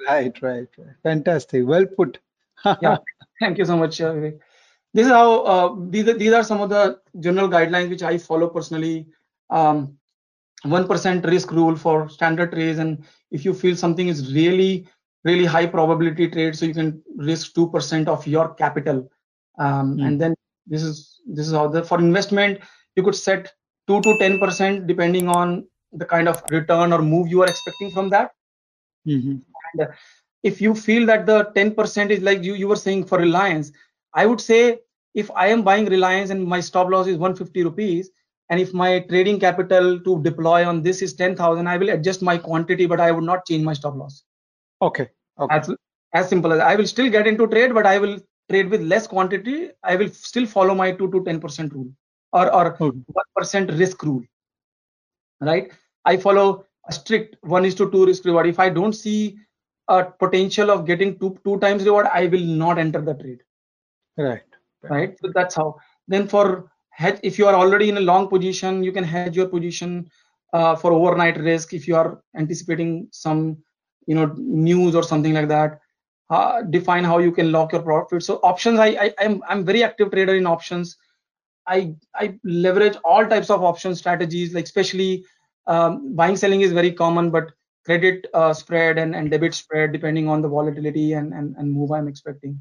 Right, 0.09 0.41
right, 0.43 0.69
right. 0.79 0.97
Fantastic. 1.03 1.67
Well 1.67 1.87
put. 1.87 2.19
Yeah. 2.81 2.99
Thank 3.41 3.59
you 3.59 3.65
so 3.65 3.77
much, 3.77 4.01
uh. 4.01 4.13
This 4.95 5.07
is 5.07 5.13
how 5.13 5.43
uh, 5.43 5.77
these 5.91 6.09
are, 6.09 6.15
these 6.15 6.33
are 6.33 6.43
some 6.45 6.61
of 6.61 6.71
the 6.71 7.01
general 7.21 7.49
guidelines 7.49 7.91
which 7.91 8.03
I 8.03 8.19
follow 8.19 8.49
personally. 8.49 9.09
Um, 9.51 9.99
one 10.65 10.87
percent 10.89 11.25
risk 11.27 11.53
rule 11.53 11.77
for 11.77 12.09
standard 12.09 12.53
trades, 12.53 12.79
and 12.79 13.05
if 13.31 13.45
you 13.45 13.55
feel 13.55 13.77
something 13.77 14.09
is 14.09 14.35
really 14.35 14.87
really 15.25 15.45
high 15.47 15.67
probability 15.67 16.29
trade, 16.29 16.57
so 16.57 16.67
you 16.67 16.75
can 16.75 17.03
risk 17.17 17.55
two 17.55 17.69
percent 17.71 18.09
of 18.09 18.27
your 18.27 18.55
capital, 18.55 19.11
um, 19.59 19.99
Hmm. 19.99 20.11
and 20.11 20.21
then 20.21 20.35
this 20.69 20.83
is 20.83 21.21
this 21.27 21.47
is 21.47 21.53
how 21.53 21.69
the 21.69 21.83
for 21.83 21.99
investment 21.99 22.61
you 22.97 23.03
could 23.03 23.17
set 23.17 23.53
two 23.89 24.01
to 24.03 24.17
ten 24.19 24.39
percent 24.39 24.87
depending 24.87 25.29
on 25.29 25.67
the 25.93 26.05
kind 26.05 26.29
of 26.29 26.43
return 26.51 26.93
or 26.93 27.03
move 27.03 27.29
you 27.29 27.43
are 27.43 27.49
expecting 27.55 27.91
from 27.91 28.11
that 28.11 28.33
Mhm. 29.07 29.43
if 30.43 30.61
you 30.61 30.75
feel 30.75 31.07
that 31.07 31.27
the 31.27 31.45
10% 31.55 32.11
is 32.11 32.23
like 32.23 32.43
you 32.43 32.55
you 32.55 32.69
were 32.69 32.83
saying 32.83 33.05
for 33.05 33.19
reliance 33.19 33.73
i 34.15 34.27
would 34.27 34.41
say 34.41 34.79
if 35.15 35.31
i 35.45 35.47
am 35.49 35.63
buying 35.63 35.87
reliance 35.87 36.31
and 36.31 36.45
my 36.55 36.61
stop 36.61 36.89
loss 36.95 37.07
is 37.07 37.17
150 37.17 37.65
rupees 37.65 38.11
and 38.51 38.61
if 38.61 38.73
my 38.73 39.01
trading 39.11 39.41
capital 39.41 40.01
to 40.01 40.23
deploy 40.23 40.67
on 40.67 40.83
this 40.83 41.03
is 41.03 41.15
10000 41.15 41.67
i 41.69 41.77
will 41.77 41.91
adjust 41.91 42.23
my 42.23 42.37
quantity 42.39 42.87
but 42.87 43.01
i 43.01 43.11
would 43.11 43.25
not 43.25 43.47
change 43.47 43.65
my 43.65 43.73
stop 43.73 43.97
loss 43.97 44.23
Okay. 44.83 45.09
Okay. 45.39 45.57
as, 45.57 45.75
as 46.15 46.29
simple 46.29 46.53
as 46.53 46.61
i 46.61 46.75
will 46.77 46.87
still 46.87 47.11
get 47.11 47.27
into 47.27 47.47
trade 47.49 47.75
but 47.75 47.87
i 47.87 47.99
will 47.99 48.19
trade 48.51 48.71
with 48.71 48.83
less 48.93 49.07
quantity 49.07 49.71
i 49.85 49.97
will 49.97 50.09
still 50.09 50.47
follow 50.47 50.75
my 50.75 50.91
2 50.93 51.11
to 51.13 51.25
10% 51.25 51.73
rule 51.75 51.91
or 52.33 52.47
or 52.61 52.67
Okay. 52.81 53.05
1% 53.21 53.71
risk 53.83 54.03
rule 54.03 54.23
right? 55.41 55.71
I 56.05 56.17
follow 56.17 56.65
a 56.89 56.93
strict 56.93 57.37
1 57.43 57.65
is 57.65 57.75
to 57.77 57.91
2 57.91 58.07
risk 58.07 58.25
reward. 58.25 58.47
If 58.47 58.59
i 58.61 58.69
don't 58.71 58.93
see 58.93 59.37
a 59.89 60.05
potential 60.05 60.71
of 60.71 60.87
getting 60.87 61.19
two 61.19 61.37
two 61.45 61.59
times 61.61 61.85
reward 61.85 62.07
i 62.13 62.27
will 62.27 62.47
not 62.65 62.79
enter 62.79 63.01
the 63.01 63.15
trade 63.15 63.41
Right. 64.17 64.45
right? 64.89 65.15
So 65.23 65.31
that's 65.35 65.55
how. 65.55 65.77
Then 66.09 66.27
for 66.29 66.71
hedge 66.91 67.19
if 67.23 67.39
you 67.39 67.47
are 67.47 67.55
already 67.55 67.89
in 67.89 67.97
a 67.99 68.01
long 68.01 68.29
position 68.29 68.83
you 68.83 68.93
can 68.93 69.05
hedge 69.05 69.31
your 69.31 69.43
position 69.43 70.07
uh, 70.53 70.75
for 70.77 70.93
overnight 70.93 71.39
risk. 71.39 71.73
If 71.73 71.87
you 71.87 71.95
are 71.97 72.21
anticipating 72.37 73.09
some 73.13 73.57
you 74.07 74.15
know 74.15 74.33
news 74.37 74.95
or 74.95 75.03
something 75.03 75.35
like 75.35 75.49
that 75.49 75.81
uh, 76.31 76.63
define 76.63 77.05
how 77.05 77.19
you 77.19 77.33
can 77.33 77.53
lock 77.53 77.73
your 77.73 77.83
profit. 77.83 78.23
So 78.23 78.37
options 78.43 78.79
i, 78.79 78.89
I 78.89 79.15
i'm 79.19 79.43
i'm 79.49 79.65
very 79.65 79.83
active 79.83 80.11
trader 80.11 80.35
in 80.35 80.47
options. 80.47 80.97
I 81.67 81.95
i 82.15 82.39
leverage 82.45 82.97
all 83.05 83.27
types 83.27 83.51
of 83.51 83.63
option 83.63 83.95
strategies 83.95 84.55
like 84.55 84.65
especially 84.65 85.25
um, 85.67 86.15
buying 86.15 86.37
selling 86.37 86.63
is 86.63 86.73
very 86.73 86.93
common 86.93 87.31
but 87.31 87.53
credit 87.85 88.27
uh, 88.35 88.53
spread 88.53 88.99
and, 88.99 89.15
and 89.15 89.31
debit 89.31 89.55
spread 89.55 89.93
depending 89.93 90.29
on 90.29 90.43
the 90.43 90.49
volatility 90.49 91.13
and 91.13 91.33
and, 91.33 91.57
and 91.57 91.73
move 91.73 91.91
i'm 91.93 92.09
expecting. 92.09 92.61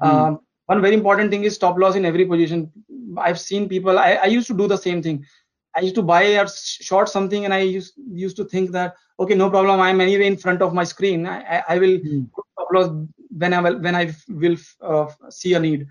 Hmm. 0.00 0.08
um, 0.08 0.40
one 0.66 0.80
very 0.80 0.94
important 0.94 1.30
thing 1.30 1.44
is 1.44 1.54
stop 1.54 1.76
loss 1.76 1.96
in 1.96 2.04
every 2.06 2.24
position. 2.24 2.70
I've 3.18 3.38
seen 3.40 3.68
people 3.68 3.98
i, 3.98 4.12
I 4.12 4.26
used 4.26 4.46
to 4.48 4.56
do 4.56 4.66
the 4.66 4.76
same 4.76 5.02
thing 5.02 5.24
i 5.76 5.80
used 5.80 5.94
to 5.94 6.02
buy 6.02 6.22
or 6.38 6.46
short 6.88 7.08
something 7.08 7.44
and 7.44 7.54
i 7.54 7.58
used 7.60 7.94
used 8.24 8.36
to 8.36 8.44
think 8.44 8.70
that 8.72 8.94
okay 9.20 9.34
no 9.34 9.48
problem 9.50 9.80
i'm 9.80 10.00
anyway 10.00 10.26
in 10.26 10.36
front 10.36 10.62
of 10.62 10.72
my 10.74 10.84
screen 10.84 11.26
i, 11.26 11.38
I, 11.56 11.62
I 11.74 11.78
will 11.78 11.98
Hmm. 12.02 12.24
put 12.34 12.44
stop 12.52 12.68
loss 12.74 12.88
when 13.38 13.52
i 13.52 13.60
will 13.60 13.78
when 13.80 13.94
i 13.94 14.10
will 14.28 14.56
uh, 14.82 15.06
see 15.30 15.54
a 15.54 15.60
need 15.60 15.86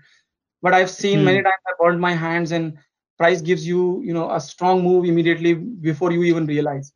but 0.62 0.74
i've 0.74 0.90
seen 0.90 1.24
many 1.24 1.42
Hmm. 1.42 1.48
times 1.48 1.64
i 1.68 1.72
burned 1.82 2.00
my 2.00 2.12
hands 2.12 2.52
and 2.52 2.76
price 3.18 3.40
gives 3.42 3.66
you 3.66 4.02
you 4.04 4.12
know 4.14 4.30
a 4.30 4.40
strong 4.40 4.82
move 4.82 5.04
immediately 5.04 5.54
before 5.54 6.12
you 6.12 6.22
even 6.24 6.46
realize 6.46 6.92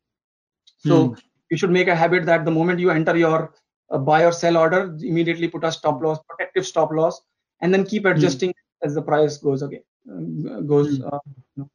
so 0.78 0.96
Hmm. 1.04 1.22
you 1.50 1.56
should 1.56 1.70
make 1.70 1.88
a 1.88 1.94
habit 1.96 2.24
that 2.26 2.44
the 2.44 2.50
moment 2.50 2.78
you 2.80 2.90
enter 2.90 3.16
your 3.16 3.52
uh, 3.90 3.98
buy 3.98 4.24
or 4.24 4.32
sell 4.32 4.56
order 4.56 4.96
immediately 5.00 5.48
put 5.48 5.64
a 5.64 5.72
stop 5.72 6.00
loss 6.02 6.18
protective 6.28 6.66
stop 6.66 6.90
loss 6.92 7.20
and 7.60 7.72
then 7.74 7.84
keep 7.84 8.04
adjusting 8.06 8.52
as 8.84 8.94
the 8.94 9.02
price 9.02 9.38
goes 9.38 9.62
again 9.62 9.82
um, 10.10 10.66
goes 10.66 11.00
Hmm. 11.00 11.12
uh, 11.12 11.18
you 11.56 11.62
know. 11.62 11.68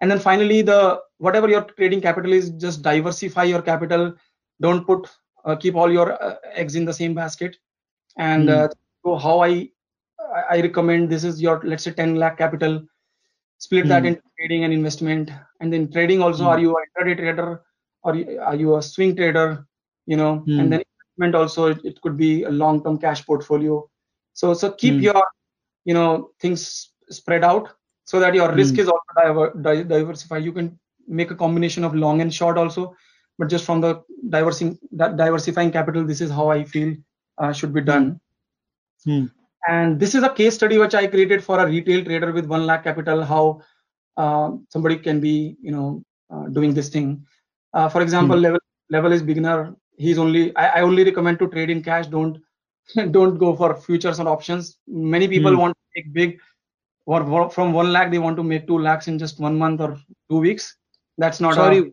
And 0.00 0.10
then 0.10 0.18
finally 0.18 0.62
the 0.62 1.00
whatever 1.18 1.48
your 1.48 1.62
trading 1.78 2.00
capital 2.00 2.32
is 2.32 2.50
just 2.50 2.82
diversify 2.82 3.44
your 3.44 3.62
capital 3.62 4.12
don't 4.60 4.86
put 4.86 5.08
uh, 5.44 5.56
keep 5.56 5.74
all 5.74 5.90
your 5.92 6.20
uh, 6.22 6.36
eggs 6.54 6.74
in 6.76 6.84
the 6.84 6.92
same 6.92 7.14
basket 7.14 7.56
and 8.18 8.48
Hmm. 8.48 8.58
uh, 8.58 8.68
so 9.04 9.16
how 9.16 9.40
i 9.40 9.68
i 10.50 10.60
recommend 10.60 11.08
this 11.10 11.24
is 11.24 11.40
your 11.42 11.60
let's 11.64 11.84
say 11.84 11.92
10 11.92 12.14
lakh 12.16 12.36
capital 12.38 12.80
split 13.58 13.88
that 13.88 14.04
Hmm. 14.04 14.10
into 14.10 14.20
trading 14.38 14.64
and 14.64 14.72
investment 14.72 15.30
and 15.60 15.72
then 15.72 15.90
trading 15.92 16.22
also 16.22 16.46
Hmm. 16.46 16.54
are 16.54 16.58
you 16.58 16.70
a 16.76 16.80
intraday 16.86 17.16
trader 17.18 17.62
or 18.02 18.14
are 18.50 18.56
you 18.56 18.76
a 18.76 18.82
swing 18.82 19.14
trader 19.16 19.66
you 20.06 20.16
know 20.16 20.46
Hmm. 20.46 20.58
and 20.58 20.72
then 20.72 20.80
investment 20.92 21.34
also 21.34 21.66
it, 21.66 21.78
it 21.84 22.00
could 22.02 22.16
be 22.16 22.42
a 22.44 22.50
long 22.50 22.82
term 22.84 22.98
cash 22.98 23.24
portfolio 23.26 23.84
so 24.32 24.52
so 24.54 24.70
keep 24.72 25.00
Hmm. 25.00 25.08
your 25.08 25.22
you 25.84 25.94
know 25.94 26.30
things 26.40 26.92
spread 27.10 27.44
out 27.44 27.68
so 28.06 28.20
that 28.20 28.34
your 28.34 28.52
risk 28.54 28.78
Hmm. 28.78 28.80
is 28.80 28.88
also 28.88 29.12
diver, 29.22 29.52
di- 29.62 29.84
diversified. 29.84 30.44
You 30.44 30.52
can 30.52 30.78
make 31.08 31.30
a 31.32 31.36
combination 31.36 31.84
of 31.84 31.94
long 31.94 32.22
and 32.22 32.34
short 32.34 32.58
also 32.58 32.94
but 33.38 33.48
just 33.50 33.66
from 33.66 33.80
the 33.82 34.02
diversing 34.30 34.78
that 34.92 35.16
diversifying 35.16 35.72
capital 35.72 36.04
this 36.06 36.22
is 36.22 36.30
how 36.30 36.48
i 36.50 36.64
feel 36.64 36.94
uh, 37.38 37.52
should 37.52 37.74
be 37.74 37.82
done. 37.82 38.20
Hmm. 39.04 39.26
and 39.68 40.00
this 40.00 40.14
is 40.14 40.22
a 40.24 40.30
case 40.30 40.54
study 40.54 40.78
which 40.78 40.94
i 40.94 41.06
created 41.06 41.42
for 41.44 41.58
a 41.60 41.66
retail 41.66 42.04
trader 42.04 42.32
with 42.32 42.46
1 42.46 42.66
lakh 42.66 42.84
capital 42.84 43.22
how 43.24 43.60
uh, 44.16 44.50
somebody 44.70 44.96
can 44.96 45.20
be 45.20 45.56
you 45.62 45.72
know 45.72 46.02
uh, 46.32 46.46
doing 46.48 46.74
this 46.74 46.88
thing. 46.90 47.24
Uh, 47.74 47.88
for 47.88 48.02
example 48.02 48.36
level 48.36 48.60
level 48.90 49.12
is 49.12 49.22
beginner. 49.22 49.74
He's 49.98 50.18
only 50.18 50.54
I, 50.56 50.66
I 50.78 50.82
only 50.82 51.04
recommend 51.04 51.38
to 51.40 51.48
trade 51.48 51.70
in 51.70 51.82
cash. 51.82 52.06
Don't 52.08 52.38
don't 53.12 53.38
go 53.38 53.54
for 53.56 53.74
futures 53.76 54.20
or 54.20 54.28
options. 54.28 54.78
Many 54.86 55.28
people 55.28 55.56
Hmm. 55.56 55.58
want 55.58 55.74
to 55.74 55.84
make 55.96 56.12
big 56.12 56.38
or 57.06 57.50
from 57.50 57.72
1 57.72 57.92
lakh 57.92 58.10
they 58.10 58.18
want 58.18 58.36
to 58.36 58.44
make 58.44 58.66
2 58.68 58.78
lakhs 58.78 59.08
in 59.08 59.18
just 59.18 59.40
one 59.40 59.58
month 59.58 59.80
or 59.80 59.96
two 60.30 60.38
weeks 60.38 60.76
that's 61.18 61.40
not 61.40 61.56
Sorry. 61.56 61.92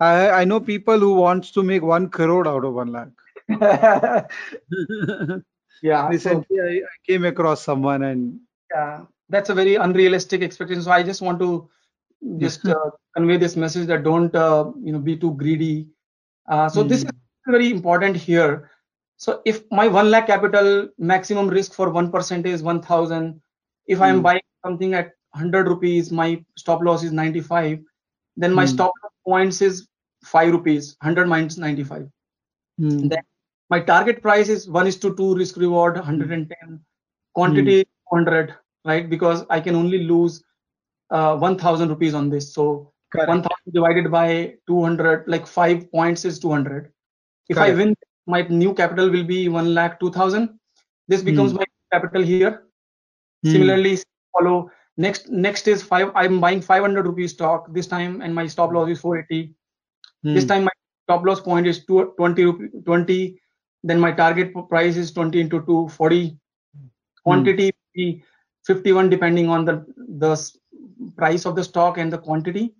I 0.00 0.30
I 0.40 0.44
know 0.44 0.60
people 0.60 0.98
who 0.98 1.14
wants 1.14 1.50
to 1.52 1.62
make 1.62 1.82
one 1.82 2.08
crore 2.10 2.46
out 2.48 2.64
of 2.64 2.74
one 2.74 2.92
lakh. 2.92 3.08
a 3.48 4.28
yeah 5.82 6.12
so 6.12 6.12
Recently, 6.12 6.60
I, 6.60 6.72
I 6.92 6.96
came 7.06 7.24
across 7.24 7.62
someone 7.62 8.02
and 8.02 8.40
yeah 8.74 9.04
that's 9.28 9.50
a 9.50 9.54
very 9.54 9.74
unrealistic 9.76 10.42
expectation 10.42 10.82
so 10.82 10.90
i 10.90 11.02
just 11.02 11.22
want 11.22 11.38
to 11.38 11.68
just 12.38 12.68
uh, 12.68 12.90
convey 13.16 13.36
this 13.36 13.56
message 13.56 13.86
that 13.86 14.04
don't 14.04 14.34
uh, 14.34 14.70
you 14.82 14.92
know 14.92 14.98
be 14.98 15.16
too 15.16 15.32
greedy 15.34 15.88
uh, 16.48 16.68
so 16.68 16.82
this 16.82 17.00
Hmm. 17.00 17.08
is 17.08 17.52
very 17.56 17.70
important 17.70 18.16
here 18.16 18.70
so 19.16 19.40
if 19.44 19.62
my 19.70 19.86
1 19.88 20.10
lakh 20.10 20.26
capital 20.26 20.88
maximum 20.98 21.48
risk 21.48 21.74
for 21.74 21.90
1% 21.90 22.46
is 22.46 22.62
1000 22.62 23.40
if 23.86 24.00
i 24.00 24.08
am 24.08 24.20
Hmm. 24.20 24.22
buying 24.22 24.46
something 24.66 24.94
at 24.94 25.06
100 25.32 25.68
rupees 25.68 26.10
my 26.12 26.28
stop 26.56 26.82
loss 26.82 27.02
is 27.04 27.12
95 27.12 27.78
then 28.36 28.52
my 28.52 28.64
Hmm. 28.64 28.74
stop 28.74 28.92
loss 29.02 29.12
points 29.26 29.60
is 29.62 29.88
5 30.24 30.52
rupees 30.52 30.96
100 31.00 31.28
minus 31.28 31.58
95 31.58 32.08
Hmm. 32.78 33.12
then 33.12 33.22
my 33.70 33.80
target 33.80 34.22
price 34.22 34.48
is 34.48 34.68
1 34.68 34.86
is 34.86 34.96
to 34.98 35.14
2 35.16 35.34
risk 35.34 35.56
reward 35.56 35.96
110 35.96 36.80
quantity 37.34 37.76
is 37.80 37.84
200 38.10 38.54
right 38.84 39.08
because 39.10 39.44
i 39.50 39.60
can 39.60 39.74
only 39.74 40.04
lose 40.04 40.42
uh, 41.10 41.36
1000 41.36 41.88
rupees 41.88 42.14
on 42.14 42.28
this 42.30 42.52
so 42.54 42.92
Correct. 43.12 43.44
1000 43.44 43.72
divided 43.74 44.10
by 44.10 44.54
200 44.66 45.24
like 45.26 45.46
5 45.46 45.90
points 45.92 46.24
is 46.24 46.38
200 46.38 46.90
if 47.48 47.60
i 47.60 47.70
win 47.72 47.94
my 48.26 48.42
new 48.42 48.74
capital 48.74 49.10
will 49.10 49.24
be 49.24 49.48
1 49.48 49.74
lakh 49.74 49.98
2000 50.00 50.48
this 51.08 51.22
becomes 51.22 51.52
Hmm. 51.52 51.54
my 51.54 51.64
capital 51.92 52.22
here 52.22 52.62
Hmm. 53.42 53.50
similarly 53.50 53.96
follow 54.36 54.70
next 54.96 55.30
next 55.30 55.68
is 55.68 55.82
5 55.82 56.10
i'm 56.14 56.40
buying 56.40 56.60
500 56.60 57.06
rupees 57.06 57.32
stock 57.32 57.66
this 57.72 57.86
time 57.86 58.20
and 58.22 58.34
my 58.34 58.46
stop 58.46 58.72
loss 58.72 58.88
is 58.88 59.00
480 59.00 59.54
this 60.32 60.44
Hmm. 60.44 60.46
time 60.46 60.64
my 60.64 60.74
stop 61.06 61.24
loss 61.24 61.40
point 61.40 61.66
is 61.66 61.84
two- 61.86 62.12
20 62.16 62.44
rupee 62.44 62.68
20 62.84 63.38
then 63.84 64.00
my 64.00 64.12
target 64.12 64.52
price 64.68 64.96
is 64.96 65.12
20 65.12 65.40
into 65.40 65.60
2 65.66 65.88
40 65.88 66.38
Hmm. 67.26 67.54
quantity 67.54 67.70
be 67.94 68.22
51 68.66 69.08
depending 69.10 69.48
on 69.48 69.64
the 69.64 69.84
the 70.24 70.32
price 71.16 71.44
of 71.46 71.54
the 71.56 71.64
stock 71.64 71.98
and 71.98 72.12
the 72.12 72.18
quantity 72.18 72.74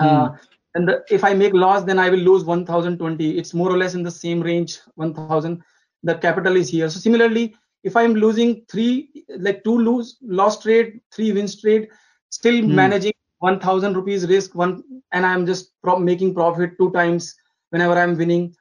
Hmm. 0.00 0.06
uh, 0.06 0.28
and 0.74 0.88
the, 0.88 1.04
if 1.10 1.24
i 1.24 1.32
make 1.34 1.54
loss 1.54 1.84
then 1.84 1.98
i 1.98 2.08
will 2.10 2.24
lose 2.30 2.44
1020 2.44 3.38
it's 3.38 3.54
more 3.54 3.70
or 3.70 3.78
less 3.78 3.94
in 3.94 4.02
the 4.02 4.10
same 4.10 4.40
range 4.42 4.78
1000 4.94 5.52
the 5.94 6.04
capital 6.08 6.48
is 6.48 6.60
here 6.62 6.80
so 6.82 6.92
similarly 6.92 7.54
if 7.84 7.96
i'm 7.96 8.14
losing 8.14 8.64
three 8.70 9.10
like 9.38 9.62
two 9.64 9.76
lose 9.78 10.18
loss 10.22 10.60
trade 10.62 11.00
three 11.12 11.32
wins 11.32 11.60
trade 11.60 11.88
still 12.30 12.62
Hmm. 12.64 12.80
managing 12.80 13.12
1000 13.38 13.94
rupees 13.96 14.26
risk 14.28 14.54
one 14.54 14.82
and 15.12 15.26
i'm 15.26 15.46
just 15.46 15.80
pro- 15.82 15.98
making 15.98 16.34
profit 16.34 16.72
two 16.78 16.90
times 16.92 17.34
whenever 17.70 17.94
i'm 17.98 18.16
winning 18.16 18.52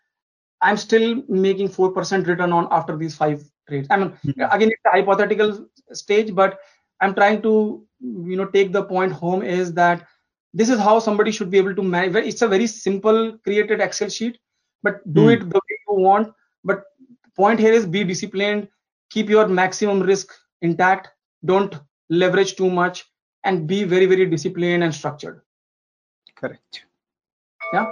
i'm 0.62 0.78
still 0.78 1.24
making 1.28 1.68
4% 1.70 2.28
return 2.28 2.52
on 2.52 2.68
after 2.72 2.96
these 2.98 3.16
five 3.16 3.42
trades 3.68 3.88
i 3.92 3.98
mean 3.98 4.12
Hmm. 4.24 4.44
again 4.52 4.70
it's 4.70 4.86
a 4.86 4.92
hypothetical 4.92 5.66
stage 5.92 6.34
but 6.36 6.60
i'm 7.02 7.14
trying 7.14 7.42
to 7.42 7.84
you 8.02 8.38
know 8.38 8.46
take 8.46 8.72
the 8.74 8.84
point 8.84 9.12
home 9.12 9.42
is 9.44 9.74
that 9.74 10.06
this 10.54 10.70
is 10.70 10.80
how 10.80 11.00
somebody 11.00 11.32
should 11.32 11.50
be 11.52 11.58
able 11.58 11.76
to 11.76 11.84
manage 11.84 12.16
it's 12.16 12.42
a 12.42 12.48
very 12.48 12.68
simple 12.68 13.38
created 13.44 13.82
excel 13.82 14.10
sheet 14.10 14.38
but 14.84 15.02
do 15.14 15.28
Hmm. 15.28 15.36
it 15.36 15.40
the 15.42 15.62
way 15.68 15.78
you 15.88 15.96
want 16.08 16.30
but 16.64 16.84
point 17.36 17.60
here 17.60 17.74
is 17.74 17.86
be 17.86 18.04
disciplined 18.04 18.68
keep 19.10 19.30
your 19.30 19.48
maximum 19.48 20.02
risk 20.02 20.34
intact. 20.62 21.10
Don't 21.46 21.76
leverage 22.10 22.56
too 22.56 22.70
much 22.70 23.06
and 23.44 23.68
be 23.68 23.84
very 23.84 24.06
very 24.06 24.26
disciplined 24.26 24.84
and 24.84 24.94
structured. 24.94 25.42
Correct. 26.36 26.84
yeah. 27.74 27.92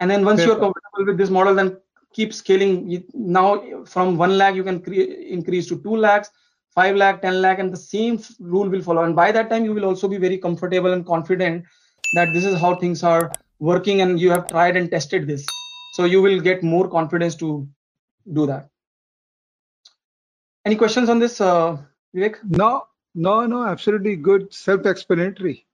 And 0.00 0.10
then 0.10 0.24
once 0.24 0.40
Fair 0.40 0.48
you're 0.48 0.58
comfortable 0.58 1.06
with 1.06 1.18
this 1.18 1.30
model 1.30 1.54
then 1.54 1.78
keep 2.12 2.32
scaling. 2.32 3.04
Now 3.14 3.84
from 3.84 4.16
1 4.16 4.38
lakh 4.38 4.54
you 4.54 4.64
can 4.64 4.80
cre- 4.82 5.12
increase 5.36 5.68
to 5.68 5.80
2 5.82 5.96
lakhs 5.96 6.30
5 6.74 6.96
lakh 6.96 7.22
10 7.22 7.40
lakh 7.40 7.58
and 7.58 7.72
the 7.72 7.76
same 7.76 8.20
rule 8.38 8.68
will 8.68 8.82
follow. 8.82 9.04
And 9.04 9.16
by 9.16 9.32
that 9.32 9.48
time 9.50 9.64
you 9.64 9.72
will 9.72 9.84
also 9.84 10.08
be 10.08 10.18
very 10.18 10.38
comfortable 10.38 10.92
and 10.92 11.06
confident 11.06 11.64
that 12.14 12.32
this 12.32 12.44
is 12.44 12.60
how 12.60 12.74
things 12.76 13.02
are 13.02 13.32
working 13.58 14.02
and 14.02 14.20
you 14.20 14.30
have 14.30 14.46
tried 14.46 14.76
and 14.76 14.90
tested 14.90 15.26
this. 15.26 15.46
So 15.94 16.04
you 16.04 16.20
will 16.20 16.40
get 16.40 16.62
more 16.62 16.88
confidence 16.88 17.34
to 17.36 17.66
do 18.32 18.46
that. 18.46 18.68
Any 20.66 20.74
questions 20.74 21.08
on 21.08 21.20
this, 21.20 21.40
uh, 21.40 21.78
Vivek? 22.12 22.38
No, 22.42 22.88
no, 23.14 23.46
no, 23.46 23.64
absolutely 23.64 24.16
good. 24.16 24.52
Self-explanatory. 24.52 25.64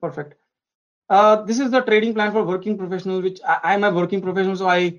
Perfect. 0.00 0.36
Uh, 1.10 1.42
this 1.42 1.60
is 1.60 1.70
the 1.70 1.82
trading 1.82 2.14
plan 2.14 2.32
for 2.32 2.42
working 2.42 2.78
professionals, 2.78 3.22
which 3.22 3.40
I, 3.46 3.74
am 3.74 3.84
a 3.84 3.92
working 3.92 4.22
professional, 4.22 4.56
so 4.56 4.66
I 4.66 4.98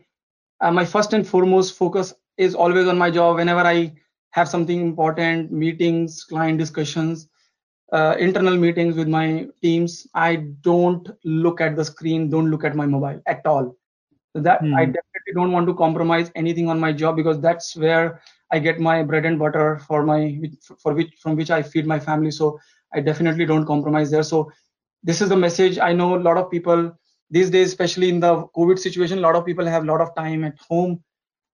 uh, 0.62 0.72
my 0.72 0.86
first 0.86 1.14
and 1.14 1.28
foremost 1.28 1.76
focus 1.76 2.14
is 2.38 2.54
always 2.54 2.88
on 2.88 3.00
my 3.00 3.10
job. 3.10 3.38
Whenever 3.38 3.62
I 3.62 3.94
have 4.30 4.48
something 4.48 4.80
important, 4.80 5.52
meetings, 5.52 6.24
client 6.24 6.60
discussions, 6.60 7.28
uh, 7.92 8.16
internal 8.20 8.56
meetings 8.56 8.96
with 8.96 9.08
my 9.08 9.48
teams, 9.60 10.06
I 10.14 10.36
don't 10.62 11.10
look 11.24 11.62
at 11.62 11.76
the 11.76 11.84
screen, 11.84 12.30
don't 12.30 12.52
look 12.52 12.64
at 12.64 12.76
my 12.76 12.86
mobile 12.86 13.20
at 13.26 13.44
all. 13.48 13.76
So 14.36 14.42
that 14.44 14.60
hmm. 14.60 14.76
I 14.76 14.86
definitely 14.86 15.34
don't 15.34 15.52
want 15.52 15.66
to 15.66 15.74
compromise 15.74 16.30
anything 16.36 16.70
on 16.70 16.80
my 16.80 16.94
job 16.94 17.16
because 17.16 17.40
that's 17.42 17.76
where 17.76 18.22
I 18.52 18.60
get 18.60 18.80
my 18.80 19.04
bread 19.04 19.26
and 19.26 19.40
butter 19.40 19.80
for 19.88 20.04
my 20.04 20.40
for 20.80 20.94
which 20.94 21.14
from 21.20 21.36
which 21.36 21.52
I 21.52 21.62
feed 21.62 21.88
my 21.88 22.00
family. 22.00 22.32
So 22.32 22.60
I 22.94 23.00
definitely 23.00 23.46
don't 23.46 23.66
compromise 23.66 24.12
there. 24.12 24.24
So 24.24 24.52
this 25.04 25.22
is 25.22 25.30
the 25.30 25.38
message. 25.38 25.80
I 25.80 25.94
know 25.94 26.16
a 26.16 26.22
lot 26.28 26.38
of 26.38 26.52
people 26.52 26.92
these 27.30 27.50
days, 27.50 27.68
especially 27.70 28.10
in 28.10 28.20
the 28.20 28.48
COVID 28.56 28.80
situation, 28.80 29.18
a 29.18 29.22
lot 29.22 29.36
of 29.36 29.46
people 29.46 29.66
have 29.66 29.84
a 29.84 29.88
lot 29.88 30.02
of 30.02 30.14
time 30.16 30.44
at 30.44 30.58
home. 30.70 31.04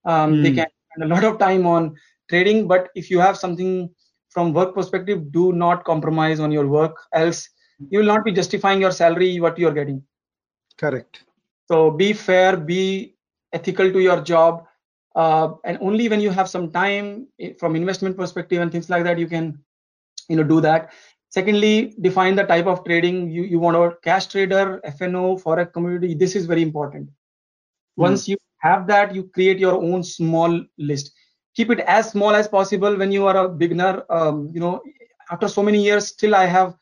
Um, 0.05 0.35
mm. 0.35 0.43
They 0.43 0.49
hmm. 0.49 0.55
can 0.55 0.67
spend 0.91 1.11
a 1.11 1.15
lot 1.15 1.23
of 1.23 1.39
time 1.39 1.65
on 1.65 1.95
trading, 2.29 2.67
but 2.67 2.89
if 2.95 3.09
you 3.09 3.19
have 3.19 3.37
something 3.37 3.89
from 4.29 4.53
work 4.53 4.73
perspective, 4.73 5.31
do 5.31 5.51
not 5.53 5.83
compromise 5.83 6.39
on 6.39 6.51
your 6.51 6.67
work, 6.67 6.97
else 7.13 7.49
you 7.89 7.99
will 7.99 8.05
not 8.05 8.23
be 8.23 8.31
justifying 8.31 8.81
your 8.81 8.91
salary 8.91 9.39
what 9.39 9.57
you 9.57 9.67
are 9.67 9.73
getting. 9.73 10.03
Correct. 10.77 11.23
So 11.67 11.91
be 11.91 12.13
fair, 12.13 12.57
be 12.57 13.15
ethical 13.53 13.91
to 13.91 13.99
your 13.99 14.21
job 14.21 14.65
uh, 15.15 15.53
and 15.65 15.77
only 15.81 16.07
when 16.09 16.21
you 16.21 16.29
have 16.29 16.49
some 16.49 16.71
time 16.71 17.27
eh, 17.39 17.53
from 17.59 17.75
investment 17.75 18.17
perspective 18.17 18.61
and 18.61 18.71
things 18.71 18.89
like 18.89 19.03
that 19.03 19.19
you 19.19 19.27
can 19.27 19.57
you 20.29 20.35
know 20.35 20.43
do 20.43 20.61
that. 20.61 20.91
Secondly 21.29 21.93
define 22.01 22.35
the 22.35 22.43
type 22.43 22.65
of 22.65 22.83
trading 22.83 23.29
you, 23.29 23.43
you 23.43 23.59
want. 23.59 23.77
A 23.77 23.95
cash 24.03 24.27
trader 24.27 24.81
fno 24.97 25.41
forex 25.41 25.71
community 25.73 26.13
this 26.13 26.35
is 26.35 26.45
very 26.45 26.61
important. 26.61 27.09
Hmm. 27.97 28.03
once 28.03 28.27
you 28.27 28.37
have 28.59 28.87
that 28.87 29.13
you 29.13 29.23
create 29.23 29.59
your 29.59 29.73
own 29.73 30.03
small 30.03 30.63
list. 30.77 31.13
Keep 31.55 31.71
it 31.71 31.79
as 31.81 32.11
small 32.11 32.33
as 32.33 32.47
possible 32.47 32.95
when 32.95 33.11
you 33.11 33.25
are 33.25 33.45
a 33.45 33.49
beginner. 33.49 34.05
Um, 34.09 34.49
you 34.53 34.59
know 34.59 34.81
after 35.31 35.47
so 35.47 35.63
many 35.63 35.83
years 35.83 36.07
still 36.07 36.35
i 36.35 36.45
have 36.45 36.75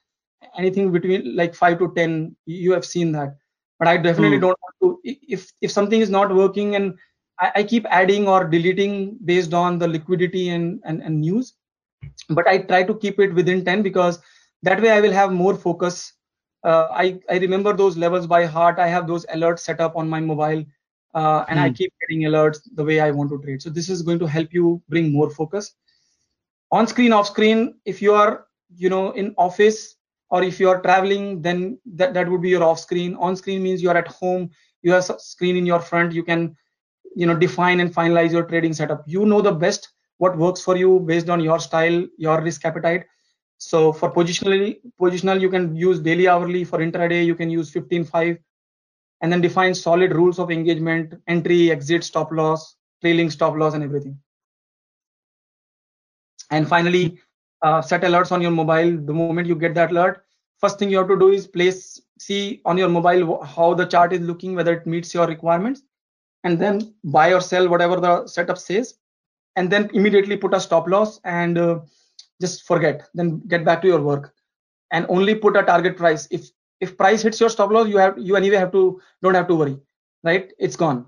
anything 0.57 0.91
between 0.91 1.35
like 1.35 1.53
5 1.53 1.79
to 1.79 1.93
10 1.95 2.35
you 2.45 2.71
have 2.71 2.85
seen 2.85 3.11
that. 3.13 3.35
But 3.77 3.87
i 3.87 3.97
definitely 3.97 4.37
mm. 4.37 4.41
don't 4.41 4.59
want 4.61 4.75
to 4.81 4.99
if 5.05 5.51
if 5.61 5.71
something 5.71 6.01
is 6.01 6.09
not 6.09 6.33
working 6.35 6.75
and 6.75 6.97
I, 7.39 7.51
I, 7.55 7.63
keep 7.63 7.85
adding 7.89 8.27
or 8.27 8.43
deleting 8.43 9.17
based 9.25 9.53
on 9.53 9.79
the 9.79 9.87
liquidity 9.87 10.49
and, 10.49 10.81
and, 10.83 11.01
and 11.01 11.21
news. 11.21 11.53
But 12.29 12.47
I 12.47 12.59
try 12.59 12.83
to 12.83 12.95
keep 12.95 13.19
it 13.19 13.33
within 13.33 13.63
10 13.65 13.81
because 13.81 14.19
that 14.63 14.81
way 14.81 14.91
I 14.91 15.01
will 15.01 15.11
have 15.11 15.31
more 15.31 15.55
focus. 15.55 16.13
Uh, 16.63 16.87
I, 16.91 17.19
I 17.29 17.37
remember 17.37 17.73
those 17.73 17.97
levels 17.97 18.27
by 18.27 18.45
heart. 18.45 18.79
I 18.79 18.87
have 18.87 19.07
those 19.07 19.25
alerts 19.27 19.59
set 19.59 19.79
up 19.79 19.95
on 19.95 20.09
my 20.09 20.19
mobile 20.19 20.65
uh, 21.13 21.45
and 21.47 21.59
I 21.59 21.69
hmm. 21.69 21.73
keep 21.73 21.93
getting 22.01 22.23
alerts 22.23 22.59
the 22.75 22.83
way 22.83 22.99
I 22.99 23.11
want 23.11 23.29
to 23.31 23.41
trade. 23.41 23.61
So 23.61 23.69
this 23.69 23.89
is 23.89 24.01
going 24.01 24.19
to 24.19 24.27
help 24.27 24.53
you 24.53 24.81
bring 24.89 25.11
more 25.11 25.29
focus. 25.29 25.73
On 26.71 26.85
screen, 26.85 27.13
off 27.13 27.27
screen, 27.27 27.75
if 27.85 28.01
you 28.01 28.13
are 28.13 28.45
you 28.75 28.89
know 28.89 29.11
in 29.11 29.33
office 29.37 29.95
or 30.29 30.43
if 30.43 30.59
you 30.59 30.69
are 30.69 30.81
traveling, 30.81 31.41
then 31.41 31.79
that, 31.85 32.13
that 32.13 32.29
would 32.29 32.41
be 32.41 32.49
your 32.49 32.63
off 32.63 32.79
screen. 32.79 33.15
On 33.15 33.35
screen 33.35 33.63
means 33.63 33.81
you 33.81 33.89
are 33.89 33.97
at 33.97 34.07
home, 34.07 34.51
you 34.83 34.91
have 34.91 35.09
a 35.09 35.19
screen 35.19 35.57
in 35.57 35.65
your 35.65 35.79
front, 35.79 36.13
you 36.13 36.23
can 36.23 36.55
you 37.15 37.25
know 37.25 37.35
define 37.35 37.79
and 37.79 37.93
finalize 37.93 38.31
your 38.31 38.43
trading 38.43 38.73
setup. 38.73 39.03
You 39.07 39.25
know 39.25 39.41
the 39.41 39.51
best 39.51 39.89
what 40.17 40.37
works 40.37 40.61
for 40.61 40.75
you 40.77 40.99
based 41.01 41.29
on 41.29 41.39
your 41.39 41.59
style 41.59 42.05
your 42.17 42.41
risk 42.41 42.65
appetite. 42.65 43.05
So 43.57 43.91
for 43.93 44.11
positionally 44.11 44.79
positional 44.99 45.39
you 45.39 45.49
can 45.49 45.75
use 45.75 45.99
daily 45.99 46.27
hourly. 46.27 46.63
For 46.63 46.79
intraday 46.79 47.25
you 47.25 47.35
can 47.35 47.49
use 47.49 47.71
15 47.71 48.03
5 48.03 48.37
and 49.21 49.31
then 49.31 49.41
define 49.41 49.73
solid 49.73 50.13
rules 50.13 50.39
of 50.39 50.51
engagement 50.51 51.13
entry 51.27 51.71
exit 51.71 52.03
stop 52.03 52.31
loss 52.31 52.75
trailing 53.01 53.29
stop 53.29 53.55
loss 53.55 53.73
and 53.73 53.83
everything. 53.83 54.17
And 56.51 56.67
finally 56.67 57.19
uh, 57.61 57.81
set 57.81 58.01
alerts 58.01 58.31
on 58.31 58.41
your 58.41 58.51
mobile. 58.51 58.97
The 59.05 59.13
moment 59.13 59.47
you 59.47 59.55
get 59.55 59.73
that 59.75 59.91
alert 59.91 60.23
first 60.59 60.77
thing 60.77 60.89
you 60.89 60.97
have 60.97 61.07
to 61.07 61.17
do 61.17 61.29
is 61.29 61.47
place 61.47 61.99
see 62.19 62.61
on 62.65 62.77
your 62.77 62.89
mobile 62.89 63.43
how 63.43 63.73
the 63.73 63.85
chart 63.85 64.13
is 64.13 64.21
looking 64.21 64.55
whether 64.55 64.73
it 64.73 64.85
meets 64.85 65.13
your 65.13 65.25
requirements 65.27 65.83
and 66.43 66.59
then 66.59 66.93
buy 67.03 67.33
or 67.33 67.41
sell 67.41 67.67
whatever 67.67 67.99
the 67.99 68.27
setup 68.27 68.57
says 68.57 68.95
and 69.55 69.69
then 69.69 69.89
immediately 69.93 70.37
put 70.37 70.53
a 70.53 70.59
stop 70.59 70.87
loss 70.87 71.19
and 71.23 71.57
uh, 71.57 71.79
just 72.41 72.63
forget 72.63 73.07
then 73.13 73.41
get 73.47 73.65
back 73.65 73.81
to 73.81 73.87
your 73.87 74.01
work. 74.01 74.33
And 74.91 75.05
only 75.07 75.35
put 75.35 75.55
a 75.55 75.61
target 75.61 75.97
price. 75.97 76.27
If 76.31 76.49
if 76.79 76.97
price 76.97 77.21
hits 77.21 77.39
your 77.39 77.49
stop 77.49 77.69
loss 77.71 77.87
you 77.87 77.97
have 77.97 78.17
you 78.17 78.35
anyway 78.35 78.57
have 78.57 78.71
to 78.71 78.99
don't 79.21 79.35
have 79.35 79.47
to 79.47 79.55
worry 79.55 79.77
right? 80.23 80.51
It's 80.57 80.75
gone. 80.75 81.05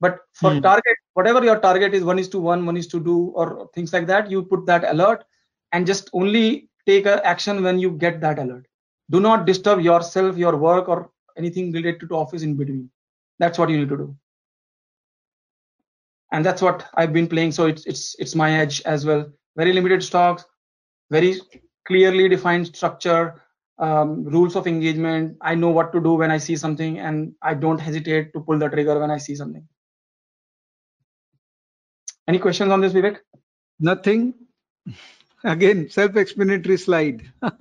But 0.00 0.18
for 0.34 0.52
hmm. 0.52 0.60
target 0.60 0.96
whatever 1.14 1.44
your 1.44 1.58
target 1.58 1.94
is 1.94 2.04
one 2.04 2.18
is 2.18 2.28
to 2.30 2.40
one 2.40 2.66
one 2.66 2.76
is 2.76 2.88
to 2.88 3.00
do 3.00 3.32
or 3.36 3.70
things 3.74 3.92
like 3.92 4.06
that 4.06 4.30
you 4.30 4.42
put 4.42 4.66
that 4.66 4.84
alert 4.90 5.24
and 5.72 5.86
just 5.86 6.10
only 6.12 6.68
take 6.86 7.06
a 7.06 7.24
action 7.26 7.62
when 7.62 7.78
you 7.78 7.92
get 7.92 8.20
that 8.20 8.38
alert. 8.38 8.66
Do 9.10 9.20
not 9.20 9.46
disturb 9.46 9.80
yourself 9.80 10.36
your 10.36 10.56
work 10.56 10.88
or 10.88 11.10
anything 11.36 11.72
related 11.72 12.08
to 12.08 12.16
office 12.16 12.42
in 12.42 12.56
between. 12.56 12.90
That's 13.38 13.58
what 13.58 13.70
you 13.70 13.78
need 13.78 13.88
to 13.88 13.96
do 13.96 14.16
and 16.32 16.44
that's 16.44 16.62
what 16.62 16.86
I've 16.94 17.12
been 17.12 17.28
playing. 17.28 17.52
So 17.52 17.66
it's 17.66 17.86
it's 17.86 18.16
it's 18.18 18.34
my 18.34 18.52
edge 18.52 18.82
as 18.82 19.06
well. 19.06 19.30
Very 19.56 19.72
limited 19.72 20.02
stocks, 20.02 20.44
very 21.10 21.40
clearly 21.86 22.28
defined 22.28 22.66
structure, 22.74 23.42
um, 23.78 24.24
rules 24.24 24.56
of 24.56 24.66
engagement. 24.66 25.36
I 25.42 25.54
know 25.54 25.68
what 25.70 25.92
to 25.92 26.00
do 26.00 26.14
when 26.14 26.30
I 26.30 26.38
see 26.38 26.56
something, 26.56 26.98
and 26.98 27.34
I 27.42 27.54
don't 27.54 27.78
hesitate 27.80 28.32
to 28.32 28.40
pull 28.40 28.58
the 28.58 28.68
trigger 28.68 28.98
when 28.98 29.10
I 29.10 29.18
see 29.18 29.36
something. 29.36 29.66
Any 32.26 32.38
questions 32.38 32.70
on 32.72 32.80
this, 32.80 32.92
Vivek? 32.92 33.18
Nothing. 33.78 34.34
Again, 35.44 35.90
self-explanatory 35.90 36.76
slide. 36.78 37.30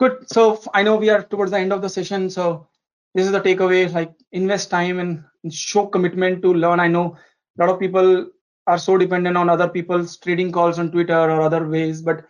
Good. 0.00 0.28
So 0.28 0.60
I 0.74 0.82
know 0.82 0.96
we 0.96 1.08
are 1.08 1.22
towards 1.22 1.52
the 1.52 1.58
end 1.58 1.72
of 1.72 1.82
the 1.82 1.88
session. 1.88 2.28
So 2.30 2.68
this 3.14 3.26
is 3.26 3.32
the 3.32 3.40
takeaway 3.40 3.92
like 3.92 4.12
invest 4.32 4.70
time 4.70 4.98
and 4.98 5.24
show 5.50 5.86
commitment 5.86 6.42
to 6.42 6.52
learn. 6.52 6.80
I 6.80 6.88
know 6.88 7.16
a 7.58 7.64
lot 7.64 7.70
of 7.70 7.80
people 7.80 8.26
are 8.66 8.78
so 8.78 8.98
dependent 8.98 9.36
on 9.36 9.48
other 9.48 9.68
people's 9.68 10.18
trading 10.18 10.52
calls 10.52 10.78
on 10.78 10.92
twitter 10.92 11.18
or 11.18 11.40
other 11.40 11.66
ways 11.66 12.02
but 12.02 12.24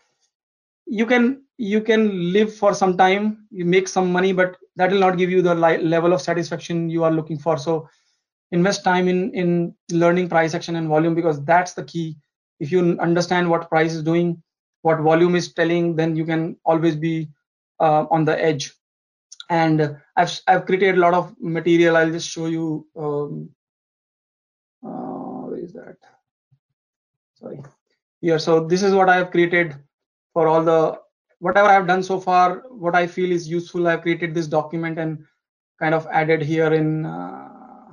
you 0.86 1.04
can 1.04 1.42
you 1.58 1.80
can 1.80 2.32
live 2.32 2.54
for 2.54 2.72
some 2.72 2.96
time 2.96 3.46
you 3.50 3.64
make 3.64 3.88
some 3.88 4.12
money 4.12 4.32
but 4.32 4.56
that 4.76 4.90
will 4.92 5.00
not 5.00 5.18
give 5.18 5.30
you 5.30 5.42
the 5.42 5.54
level 5.54 6.12
of 6.12 6.22
satisfaction 6.22 6.88
you 6.88 7.02
are 7.02 7.10
looking 7.10 7.36
for. 7.38 7.58
So 7.58 7.88
invest 8.52 8.84
time 8.84 9.08
in 9.08 9.32
in 9.34 9.74
learning 9.90 10.28
price 10.28 10.54
action 10.54 10.76
and 10.76 10.88
volume 10.88 11.14
because 11.14 11.44
that's 11.44 11.74
the 11.74 11.84
key. 11.84 12.16
If 12.60 12.70
you 12.72 12.96
understand 13.00 13.50
what 13.50 13.68
price 13.68 13.92
is 13.92 14.02
doing 14.02 14.42
what 14.82 15.00
volume 15.00 15.34
is 15.34 15.52
telling 15.52 15.96
then 15.96 16.14
you 16.14 16.24
can 16.24 16.56
always 16.64 16.94
be 16.94 17.28
uh, 17.80 18.06
on 18.10 18.24
the 18.24 18.40
edge. 18.42 18.72
And 19.50 19.96
I've 20.18 20.40
I've 20.48 20.66
created 20.66 20.96
a 20.96 21.00
lot 21.00 21.14
of 21.14 21.34
material. 21.40 21.96
I'll 21.96 22.10
just 22.10 22.28
show 22.28 22.46
you. 22.46 22.86
Um, 22.96 23.50
uh, 24.84 25.46
where 25.46 25.60
is 25.60 25.72
that? 25.74 25.96
Sorry. 27.34 27.60
Here. 28.20 28.40
So 28.40 28.66
this 28.66 28.82
is 28.82 28.94
what 28.94 29.08
I 29.08 29.16
have 29.16 29.30
created 29.30 29.76
for 30.32 30.48
all 30.48 30.64
the 30.64 31.00
whatever 31.38 31.68
I've 31.68 31.86
done 31.86 32.02
so 32.02 32.18
far. 32.18 32.64
What 32.68 32.96
I 32.96 33.06
feel 33.06 33.30
is 33.30 33.48
useful. 33.48 33.86
I've 33.86 34.02
created 34.02 34.34
this 34.34 34.48
document 34.48 34.98
and 34.98 35.24
kind 35.78 35.94
of 35.94 36.08
added 36.12 36.42
here 36.42 36.74
in 36.74 37.06
uh, 37.06 37.92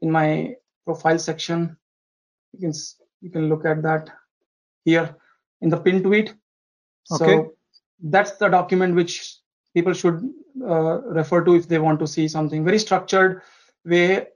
in 0.00 0.10
my 0.10 0.54
profile 0.86 1.18
section. 1.18 1.76
You 2.54 2.60
can 2.60 2.72
you 3.20 3.30
can 3.30 3.50
look 3.50 3.66
at 3.66 3.82
that 3.82 4.08
here 4.86 5.14
in 5.60 5.68
the 5.68 5.76
pin 5.76 6.02
tweet. 6.02 6.34
So 7.04 7.24
okay. 7.24 7.48
that's 8.02 8.32
the 8.32 8.48
document 8.48 8.94
which 8.94 9.36
people 9.76 9.92
should 9.92 10.18
uh, 10.74 11.02
refer 11.20 11.44
to 11.44 11.54
if 11.54 11.68
they 11.68 11.78
want 11.78 12.00
to 12.00 12.06
see 12.06 12.26
something. 12.26 12.64
Very 12.64 12.78
structured 12.78 13.42
way 13.84 14.26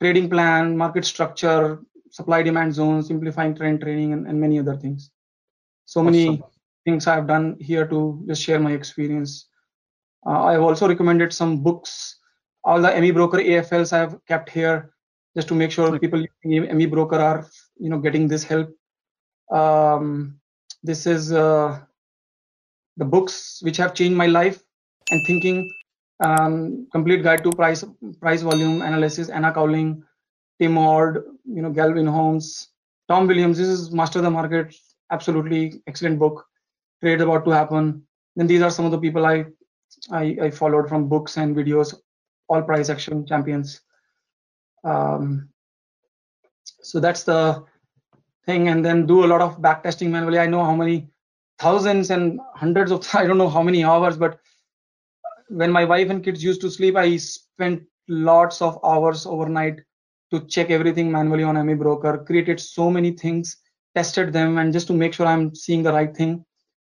trading 0.00 0.28
plan 0.30 0.76
market 0.76 1.04
structure 1.04 1.80
supply 2.10 2.42
demand 2.48 2.72
zones 2.72 3.08
simplifying 3.08 3.54
trend 3.56 3.80
training 3.80 4.12
and, 4.12 4.26
and 4.28 4.40
many 4.40 4.58
other 4.58 4.76
things. 4.76 5.10
So 5.84 6.00
awesome. 6.00 6.12
many 6.12 6.42
things 6.84 7.06
i've 7.12 7.26
done 7.26 7.56
here 7.70 7.86
to 7.92 8.00
just 8.28 8.42
share 8.42 8.60
my 8.60 8.72
experience. 8.80 9.48
Uh, 10.26 10.42
i've 10.50 10.66
also 10.68 10.88
recommended 10.88 11.32
some 11.32 11.62
books. 11.62 12.20
All 12.64 12.80
the 12.80 12.92
AmiBroker 12.98 13.40
afls 13.54 13.92
i 13.92 13.98
have 13.98 14.18
kept 14.26 14.48
here 14.58 14.78
just 15.36 15.48
to 15.48 15.54
make 15.54 15.72
sure 15.72 15.98
people 15.98 16.24
using 16.44 16.70
AmiBroker 16.74 17.20
are 17.30 17.40
you 17.78 17.90
know 17.90 17.98
getting 17.98 18.28
this 18.28 18.44
help. 18.44 18.70
Um, 19.50 20.40
this 20.82 21.06
is 21.06 21.32
uh, 21.32 21.80
the 22.96 23.04
books 23.16 23.60
which 23.62 23.76
have 23.78 23.94
changed 23.94 24.16
my 24.16 24.26
life 24.26 24.62
and 25.10 25.26
thinking 25.26 25.70
um, 26.20 26.86
complete 26.92 27.22
guide 27.22 27.42
to 27.44 27.50
price 27.52 27.84
price 28.20 28.42
volume 28.42 28.82
analysis 28.82 29.28
Anna 29.28 29.52
Coulling 29.52 30.02
Tim 30.60 30.78
Ord, 30.78 31.24
you 31.44 31.62
know, 31.62 31.70
Gavin 31.70 32.06
Holmes, 32.06 32.68
Tom 33.08 33.26
Williams. 33.26 33.58
This 33.58 33.68
is 33.68 33.90
Master 33.90 34.20
the 34.20 34.30
Market. 34.30 34.74
Absolutely 35.10 35.82
excellent 35.86 36.18
book. 36.18 36.46
Trade 37.02 37.20
about 37.20 37.44
to 37.44 37.50
happen. 37.50 38.06
Then 38.36 38.46
these 38.46 38.62
are 38.62 38.70
some 38.70 38.84
of 38.84 38.92
the 38.92 38.98
people 38.98 39.26
I, 39.26 39.46
I, 40.10 40.36
I 40.42 40.50
followed 40.50 40.88
from 40.88 41.08
books 41.08 41.36
and 41.36 41.56
videos. 41.56 41.94
All 42.48 42.62
price 42.62 42.88
action 42.88 43.26
champions. 43.26 43.80
Um, 44.84 45.48
so 46.64 47.00
that's 47.00 47.24
the 47.24 47.64
thing. 48.46 48.68
And 48.68 48.84
then 48.84 49.06
do 49.06 49.24
a 49.24 49.26
lot 49.26 49.40
of 49.40 49.60
back 49.60 49.82
testing 49.82 50.10
manually. 50.10 50.38
I 50.38 50.46
know 50.46 50.64
how 50.64 50.74
many 50.74 51.08
thousands 51.58 52.10
and 52.10 52.40
hundreds 52.54 52.92
of 52.92 53.06
I 53.14 53.26
don't 53.26 53.38
know 53.38 53.48
how 53.48 53.62
many 53.62 53.84
hours, 53.84 54.16
but 54.16 54.38
when 55.48 55.70
my 55.70 55.84
wife 55.84 56.10
and 56.10 56.24
kids 56.24 56.42
used 56.42 56.60
to 56.62 56.70
sleep, 56.70 56.96
I 56.96 57.16
spent 57.16 57.82
lots 58.08 58.62
of 58.62 58.78
hours 58.84 59.26
overnight 59.26 59.80
to 60.32 60.40
check 60.46 60.70
everything 60.70 61.10
manually 61.10 61.42
on 61.42 61.56
AmiBroker, 61.56 62.26
created 62.26 62.60
so 62.60 62.90
many 62.90 63.12
things, 63.12 63.56
tested 63.94 64.32
them, 64.32 64.58
and 64.58 64.72
just 64.72 64.86
to 64.88 64.92
make 64.92 65.14
sure 65.14 65.26
I'm 65.26 65.54
seeing 65.54 65.82
the 65.82 65.92
right 65.92 66.14
thing. 66.14 66.44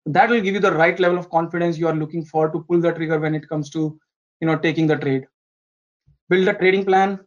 That 0.06 0.30
will 0.30 0.40
give 0.40 0.54
you 0.54 0.60
the 0.60 0.72
right 0.72 0.98
level 0.98 1.18
of 1.18 1.30
confidence 1.30 1.78
you 1.78 1.86
are 1.88 1.94
looking 1.94 2.24
for 2.24 2.50
to 2.50 2.64
pull 2.68 2.80
the 2.80 2.92
trigger 2.92 3.18
when 3.18 3.34
it 3.34 3.48
comes 3.48 3.70
to, 3.70 3.98
you 4.40 4.46
know, 4.46 4.58
taking 4.58 4.86
the 4.86 4.96
trade. 4.96 5.26
Build 6.28 6.48
a 6.48 6.54
trading 6.54 6.84
plan. 6.84 7.20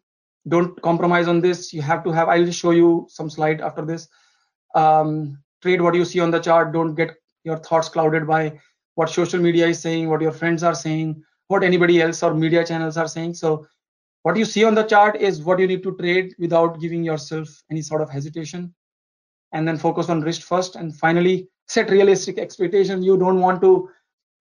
Don't 0.47 0.79
compromise 0.81 1.27
on 1.27 1.41
this. 1.41 1.73
You 1.73 1.81
have 1.81 2.03
to 2.03 2.11
have. 2.11 2.29
I'll 2.29 2.51
show 2.51 2.71
you 2.71 3.07
some 3.09 3.29
slide 3.29 3.61
after 3.61 3.83
this. 3.83 4.07
Um, 4.75 5.39
trade 5.61 5.81
what 5.81 5.95
you 5.95 6.05
see 6.05 6.19
on 6.19 6.31
the 6.31 6.39
chart. 6.39 6.73
Don't 6.73 6.95
get 6.95 7.15
your 7.43 7.57
thoughts 7.57 7.89
clouded 7.89 8.27
by 8.27 8.59
what 8.95 9.09
social 9.09 9.39
media 9.39 9.67
is 9.67 9.79
saying, 9.79 10.09
what 10.09 10.21
your 10.21 10.31
friends 10.31 10.63
are 10.63 10.75
saying, 10.75 11.23
what 11.47 11.63
anybody 11.63 12.01
else 12.01 12.23
or 12.23 12.33
media 12.33 12.65
channels 12.65 12.97
are 12.97 13.07
saying. 13.07 13.35
So 13.35 13.67
what 14.23 14.37
you 14.37 14.45
see 14.45 14.63
on 14.63 14.73
the 14.73 14.83
chart 14.83 15.17
is 15.17 15.43
what 15.43 15.59
you 15.59 15.67
need 15.67 15.83
to 15.83 15.95
trade 15.97 16.33
without 16.39 16.79
giving 16.79 17.03
yourself 17.03 17.47
any 17.69 17.81
sort 17.81 18.01
of 18.01 18.09
hesitation. 18.09 18.73
And 19.51 19.67
then 19.67 19.77
focus 19.77 20.09
on 20.09 20.21
risk 20.21 20.41
first. 20.41 20.75
And 20.75 20.95
finally, 20.95 21.47
set 21.67 21.89
realistic 21.89 22.39
expectations. 22.39 23.05
You 23.05 23.17
don't 23.17 23.39
want 23.39 23.61
to, 23.61 23.89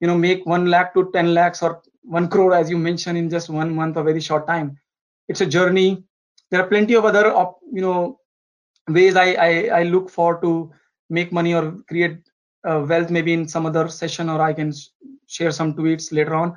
you 0.00 0.06
know, 0.06 0.16
make 0.16 0.46
one 0.46 0.66
lakh 0.66 0.94
to 0.94 1.10
10 1.12 1.34
lakhs 1.34 1.62
or 1.62 1.82
one 2.02 2.28
crore, 2.28 2.54
as 2.54 2.70
you 2.70 2.78
mentioned, 2.78 3.18
in 3.18 3.30
just 3.30 3.50
one 3.50 3.74
month, 3.74 3.96
a 3.96 4.02
very 4.02 4.20
short 4.20 4.46
time. 4.46 4.78
It's 5.28 5.40
a 5.40 5.46
journey. 5.46 6.04
There 6.50 6.60
are 6.60 6.66
plenty 6.66 6.94
of 6.94 7.04
other, 7.04 7.28
you 7.72 7.80
know, 7.80 8.20
ways 8.88 9.16
I, 9.16 9.32
I, 9.32 9.80
I 9.80 9.82
look 9.84 10.10
for 10.10 10.40
to 10.40 10.70
make 11.10 11.32
money 11.32 11.54
or 11.54 11.72
create 11.88 12.18
uh, 12.68 12.84
wealth 12.88 13.10
maybe 13.10 13.32
in 13.32 13.46
some 13.46 13.66
other 13.66 13.88
session 13.88 14.28
or 14.28 14.40
i 14.40 14.52
can 14.52 14.72
share 15.26 15.50
some 15.50 15.74
tweets 15.74 16.12
later 16.12 16.34
on 16.34 16.56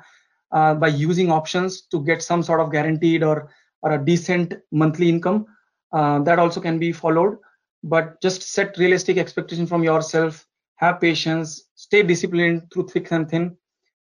uh, 0.52 0.74
by 0.74 0.88
using 0.88 1.30
options 1.30 1.82
to 1.82 2.02
get 2.04 2.22
some 2.22 2.42
sort 2.42 2.60
of 2.60 2.72
guaranteed 2.72 3.22
or 3.22 3.50
or 3.82 3.92
a 3.92 4.04
decent 4.04 4.54
monthly 4.72 5.08
income 5.08 5.46
uh, 5.92 6.18
that 6.20 6.38
also 6.38 6.60
can 6.60 6.78
be 6.78 6.92
followed. 6.92 7.38
But 7.84 8.20
just 8.20 8.42
set 8.42 8.76
realistic 8.76 9.18
expectation 9.18 9.66
from 9.66 9.84
yourself 9.84 10.46
have 10.76 11.00
patience 11.00 11.68
stay 11.74 12.02
disciplined 12.02 12.62
through 12.72 12.88
thick 12.88 13.10
and 13.12 13.28
thin 13.28 13.56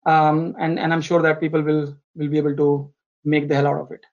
um, 0.06 0.55
and 0.59 0.78
and 0.78 0.93
i'm 0.93 1.01
sure 1.01 1.23
that 1.23 1.40
people 1.40 1.62
will 1.62 1.97
will 2.15 2.28
be 2.28 2.39
able 2.39 2.56
to 2.56 2.93
make 3.24 3.48
the 3.48 3.55
hell 3.55 3.66
out 3.66 3.81
of 3.81 3.90
it. 3.90 4.05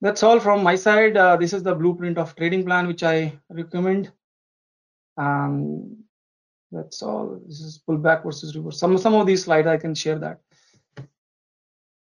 That's 0.00 0.24
all 0.24 0.40
from 0.40 0.64
my 0.64 0.74
side. 0.74 1.16
Uh, 1.16 1.36
this 1.36 1.52
is 1.52 1.62
the 1.62 1.74
blueprint 1.74 2.18
of 2.18 2.34
trading 2.34 2.64
plan 2.64 2.86
which 2.86 3.02
i 3.02 3.32
recommend 3.50 4.10
um, 5.16 5.96
that's 6.70 7.02
all. 7.02 7.40
This 7.46 7.60
is 7.60 7.80
pullback 7.86 8.24
versus 8.24 8.56
reverse. 8.56 8.78
Some 8.78 8.96
some 8.98 9.14
of 9.14 9.26
these 9.26 9.44
slides 9.44 9.66
I 9.66 9.76
can 9.76 9.94
share 9.94 10.18
that. 10.18 10.40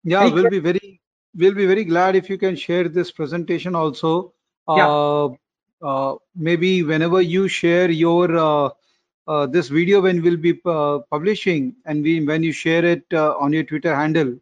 Yeah, 0.04 0.22
Any 0.22 0.32
we'll 0.32 0.50
be 0.50 0.58
very 0.58 1.00
we'll 1.34 1.54
be 1.54 1.66
very 1.66 1.84
glad 1.84 2.16
if 2.16 2.28
you 2.28 2.38
can 2.38 2.56
share 2.56 2.88
this 2.88 3.10
presentation 3.10 3.74
also. 3.74 4.34
Yeah. 4.68 4.88
Uh, 4.88 5.28
uh, 5.82 6.16
maybe 6.36 6.82
whenever 6.82 7.22
you 7.22 7.48
share 7.48 7.90
your 7.90 8.36
uh, 8.36 8.68
uh 9.26 9.46
this 9.46 9.68
video 9.68 10.02
when 10.02 10.20
we'll 10.20 10.36
be 10.36 10.60
uh, 10.66 10.98
publishing 11.10 11.74
and 11.86 12.02
we 12.02 12.24
when 12.24 12.42
you 12.42 12.52
share 12.52 12.84
it 12.84 13.04
uh, 13.14 13.34
on 13.38 13.52
your 13.52 13.64
Twitter 13.64 13.94
handle, 13.94 14.38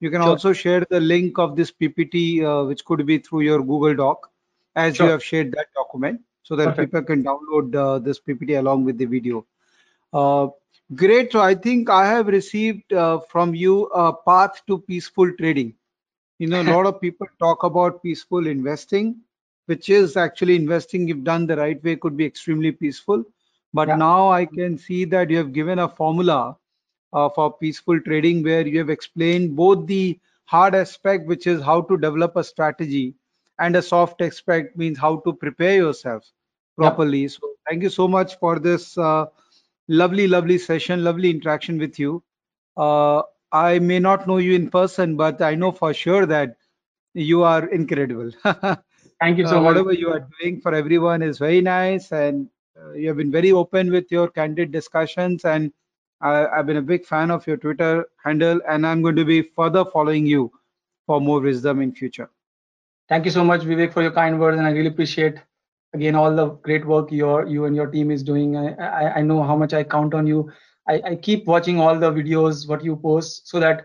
you 0.00 0.10
can 0.10 0.20
sure. 0.20 0.28
also 0.28 0.52
share 0.52 0.84
the 0.90 1.00
link 1.00 1.38
of 1.38 1.56
this 1.56 1.72
PPT, 1.72 2.66
which 2.68 2.84
could 2.84 3.06
be 3.06 3.18
through 3.18 3.40
your 3.40 3.62
Google 3.62 3.94
Doc, 3.94 4.30
as 4.76 4.96
sure. 4.96 5.06
you 5.06 5.12
have 5.12 5.24
shared 5.24 5.52
that 5.52 5.68
document 5.74 6.20
so 6.52 6.56
that 6.56 6.76
Perfect. 6.76 6.92
people 6.92 7.02
can 7.02 7.24
download 7.24 7.74
uh, 7.74 7.98
this 7.98 8.20
PPT 8.20 8.58
along 8.58 8.84
with 8.84 8.98
the 8.98 9.06
video. 9.06 9.46
Uh, 10.12 10.48
great. 10.94 11.32
So 11.32 11.40
I 11.40 11.54
think 11.54 11.88
I 11.88 12.06
have 12.06 12.26
received 12.26 12.92
uh, 12.92 13.20
from 13.20 13.54
you 13.54 13.84
a 13.86 14.12
path 14.12 14.60
to 14.66 14.78
peaceful 14.80 15.32
trading. 15.38 15.72
You 16.38 16.48
know, 16.48 16.60
a 16.60 16.68
lot 16.74 16.84
of 16.84 17.00
people 17.06 17.26
talk 17.38 17.62
about 17.62 18.02
peaceful 18.02 18.46
investing, 18.46 19.16
which 19.64 19.88
is 19.88 20.18
actually 20.18 20.56
investing 20.56 21.08
if 21.08 21.22
done 21.24 21.46
the 21.46 21.56
right 21.56 21.82
way 21.82 21.96
could 21.96 22.18
be 22.18 22.26
extremely 22.26 22.70
peaceful. 22.70 23.24
But 23.72 23.88
yeah. 23.88 23.96
now 23.96 24.30
I 24.30 24.44
can 24.44 24.76
see 24.76 25.06
that 25.06 25.30
you 25.30 25.38
have 25.38 25.54
given 25.54 25.78
a 25.78 25.88
formula 25.88 26.58
uh, 27.14 27.30
for 27.30 27.50
peaceful 27.50 27.98
trading 28.02 28.42
where 28.42 28.66
you 28.66 28.78
have 28.78 28.90
explained 28.90 29.56
both 29.56 29.86
the 29.86 30.20
hard 30.44 30.74
aspect, 30.74 31.26
which 31.26 31.46
is 31.46 31.62
how 31.62 31.80
to 31.80 31.96
develop 31.96 32.36
a 32.36 32.44
strategy, 32.44 33.14
and 33.58 33.74
a 33.74 33.80
soft 33.80 34.20
aspect 34.20 34.76
means 34.76 34.98
how 34.98 35.16
to 35.20 35.32
prepare 35.32 35.76
yourself 35.76 36.30
properly. 36.76 37.22
Yep. 37.22 37.30
So 37.30 37.50
thank 37.68 37.82
you 37.82 37.90
so 37.90 38.08
much 38.08 38.38
for 38.38 38.58
this 38.58 38.96
uh, 38.98 39.26
lovely, 39.88 40.26
lovely 40.26 40.58
session, 40.58 41.04
lovely 41.04 41.30
interaction 41.30 41.78
with 41.78 41.98
you. 41.98 42.22
Uh, 42.76 43.22
I 43.52 43.78
may 43.78 43.98
not 43.98 44.26
know 44.26 44.38
you 44.38 44.54
in 44.54 44.70
person, 44.70 45.16
but 45.16 45.42
I 45.42 45.54
know 45.54 45.72
for 45.72 45.92
sure 45.92 46.26
that 46.26 46.56
you 47.14 47.42
are 47.42 47.66
incredible. 47.68 48.30
thank 49.20 49.38
you 49.38 49.46
so 49.46 49.58
uh, 49.58 49.60
much. 49.60 49.74
Whatever 49.74 49.92
you 49.92 50.10
are 50.10 50.26
doing 50.40 50.60
for 50.60 50.74
everyone 50.74 51.22
is 51.22 51.38
very 51.38 51.60
nice, 51.60 52.12
and 52.12 52.48
uh, 52.80 52.92
you 52.92 53.08
have 53.08 53.18
been 53.18 53.30
very 53.30 53.52
open 53.52 53.90
with 53.90 54.10
your 54.10 54.28
candid 54.28 54.72
discussions. 54.72 55.44
And 55.44 55.72
I, 56.22 56.46
I've 56.46 56.66
been 56.66 56.78
a 56.78 56.82
big 56.82 57.04
fan 57.04 57.30
of 57.30 57.46
your 57.46 57.58
Twitter 57.58 58.06
handle, 58.24 58.60
and 58.66 58.86
I'm 58.86 59.02
going 59.02 59.16
to 59.16 59.24
be 59.24 59.42
further 59.42 59.84
following 59.84 60.24
you 60.24 60.50
for 61.06 61.20
more 61.20 61.40
wisdom 61.40 61.82
in 61.82 61.92
future. 61.92 62.30
Thank 63.08 63.26
you 63.26 63.30
so 63.30 63.44
much, 63.44 63.62
Vivek, 63.62 63.92
for 63.92 64.00
your 64.02 64.12
kind 64.12 64.40
words, 64.40 64.56
and 64.56 64.66
I 64.66 64.70
really 64.70 64.88
appreciate 64.88 65.36
again 65.94 66.14
all 66.14 66.34
the 66.34 66.46
great 66.68 66.86
work 66.86 67.10
your 67.12 67.46
you 67.46 67.64
and 67.66 67.76
your 67.76 67.86
team 67.86 68.10
is 68.10 68.22
doing. 68.22 68.56
I 68.56 68.74
i, 68.74 69.14
I 69.18 69.22
know 69.22 69.42
how 69.42 69.56
much 69.56 69.72
i 69.74 69.82
count 69.82 70.14
on 70.14 70.26
you. 70.26 70.50
I, 70.88 71.00
I 71.10 71.14
keep 71.16 71.46
watching 71.46 71.80
all 71.80 71.98
the 71.98 72.10
videos 72.10 72.68
what 72.68 72.84
you 72.84 72.96
post 72.96 73.48
so 73.48 73.60
that 73.60 73.84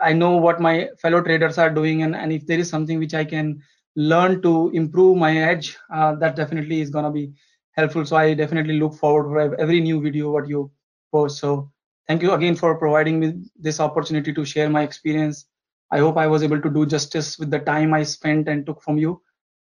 i 0.00 0.12
know 0.12 0.36
what 0.36 0.60
my 0.60 0.88
fellow 1.02 1.20
traders 1.20 1.58
are 1.58 1.70
doing 1.70 2.02
and, 2.02 2.14
and 2.14 2.32
if 2.32 2.46
there 2.46 2.58
is 2.58 2.68
something 2.68 2.98
which 3.00 3.14
i 3.14 3.24
can 3.24 3.60
learn 3.96 4.40
to 4.42 4.70
improve 4.72 5.16
my 5.16 5.36
edge 5.36 5.76
uh, 5.92 6.14
that 6.14 6.36
definitely 6.36 6.80
is 6.80 6.90
going 6.90 7.04
to 7.04 7.10
be 7.10 7.32
helpful. 7.72 8.04
So 8.04 8.16
i 8.16 8.34
definitely 8.34 8.78
look 8.78 8.94
forward 8.94 9.28
for 9.32 9.60
every 9.60 9.80
new 9.80 10.00
video 10.00 10.30
what 10.30 10.48
you 10.48 10.70
post. 11.12 11.38
So 11.38 11.70
thank 12.06 12.22
you 12.22 12.32
again 12.32 12.54
for 12.56 12.76
providing 12.78 13.20
me 13.20 13.34
this 13.58 13.80
opportunity 13.80 14.32
to 14.32 14.44
share 14.44 14.68
my 14.70 14.82
experience. 14.82 15.46
I 15.90 15.98
hope 15.98 16.16
i 16.18 16.26
was 16.26 16.42
able 16.42 16.60
to 16.60 16.70
do 16.70 16.86
justice 16.86 17.38
with 17.38 17.50
the 17.50 17.60
time 17.60 17.94
i 17.94 18.02
spent 18.02 18.48
and 18.48 18.66
took 18.66 18.82
from 18.82 18.98
you 18.98 19.20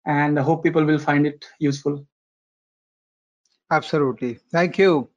and 0.07 0.39
I 0.39 0.41
hope 0.41 0.63
people 0.63 0.83
will 0.83 0.99
find 0.99 1.27
it 1.27 1.45
useful. 1.59 2.05
Absolutely. 3.69 4.39
Thank 4.51 4.77
you. 4.77 5.09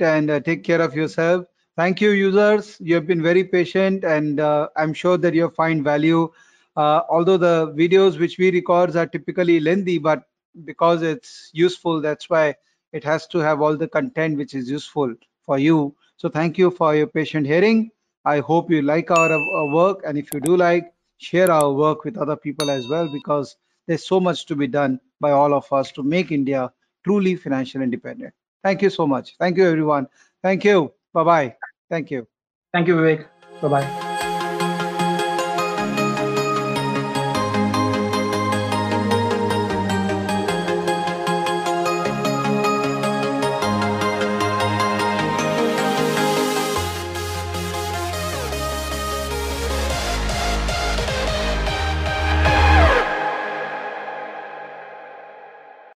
And 0.00 0.30
uh, 0.30 0.40
take 0.40 0.64
care 0.64 0.80
of 0.80 0.94
yourself. 0.94 1.46
Thank 1.76 2.00
you, 2.00 2.10
users. 2.10 2.76
You 2.80 2.96
have 2.96 3.06
been 3.06 3.22
very 3.22 3.44
patient, 3.44 4.04
and 4.04 4.40
uh, 4.40 4.68
I'm 4.76 4.92
sure 4.92 5.16
that 5.16 5.32
you 5.32 5.48
find 5.50 5.84
value. 5.84 6.30
Uh, 6.76 7.02
although 7.08 7.36
the 7.36 7.72
videos 7.78 8.18
which 8.18 8.38
we 8.38 8.50
record 8.50 8.96
are 8.96 9.06
typically 9.06 9.60
lengthy, 9.60 9.98
but 9.98 10.24
because 10.64 11.02
it's 11.02 11.50
useful, 11.52 12.00
that's 12.00 12.28
why 12.28 12.54
it 12.92 13.04
has 13.04 13.26
to 13.28 13.38
have 13.38 13.62
all 13.62 13.76
the 13.76 13.88
content 13.88 14.36
which 14.36 14.54
is 14.54 14.68
useful 14.68 15.14
for 15.46 15.58
you. 15.58 15.94
So 16.16 16.28
thank 16.28 16.58
you 16.58 16.70
for 16.70 16.94
your 16.94 17.06
patient 17.06 17.46
hearing. 17.46 17.90
I 18.24 18.40
hope 18.40 18.70
you 18.70 18.82
like 18.82 19.10
our, 19.10 19.32
our 19.32 19.66
work, 19.66 20.02
and 20.04 20.18
if 20.18 20.32
you 20.34 20.40
do 20.40 20.56
like, 20.56 20.92
share 21.18 21.50
our 21.50 21.72
work 21.72 22.04
with 22.04 22.18
other 22.18 22.36
people 22.36 22.70
as 22.70 22.88
well, 22.88 23.08
because 23.12 23.56
there's 23.86 24.06
so 24.06 24.20
much 24.20 24.46
to 24.46 24.56
be 24.56 24.66
done 24.66 25.00
by 25.20 25.30
all 25.30 25.54
of 25.54 25.72
us 25.72 25.92
to 25.92 26.02
make 26.02 26.32
India 26.32 26.72
truly 27.04 27.36
financially 27.36 27.84
independent. 27.84 28.34
Thank 28.62 28.82
you 28.82 28.90
so 28.90 29.06
much. 29.06 29.36
Thank 29.38 29.56
you, 29.56 29.66
everyone. 29.66 30.06
Thank 30.42 30.64
you. 30.64 30.92
Bye 31.12 31.24
bye. 31.24 31.56
Thank 31.90 32.10
you. 32.10 32.26
Thank 32.72 32.88
you, 32.88 32.96
Vivek. 32.96 33.26
Bye 33.60 33.68
bye. 33.68 34.11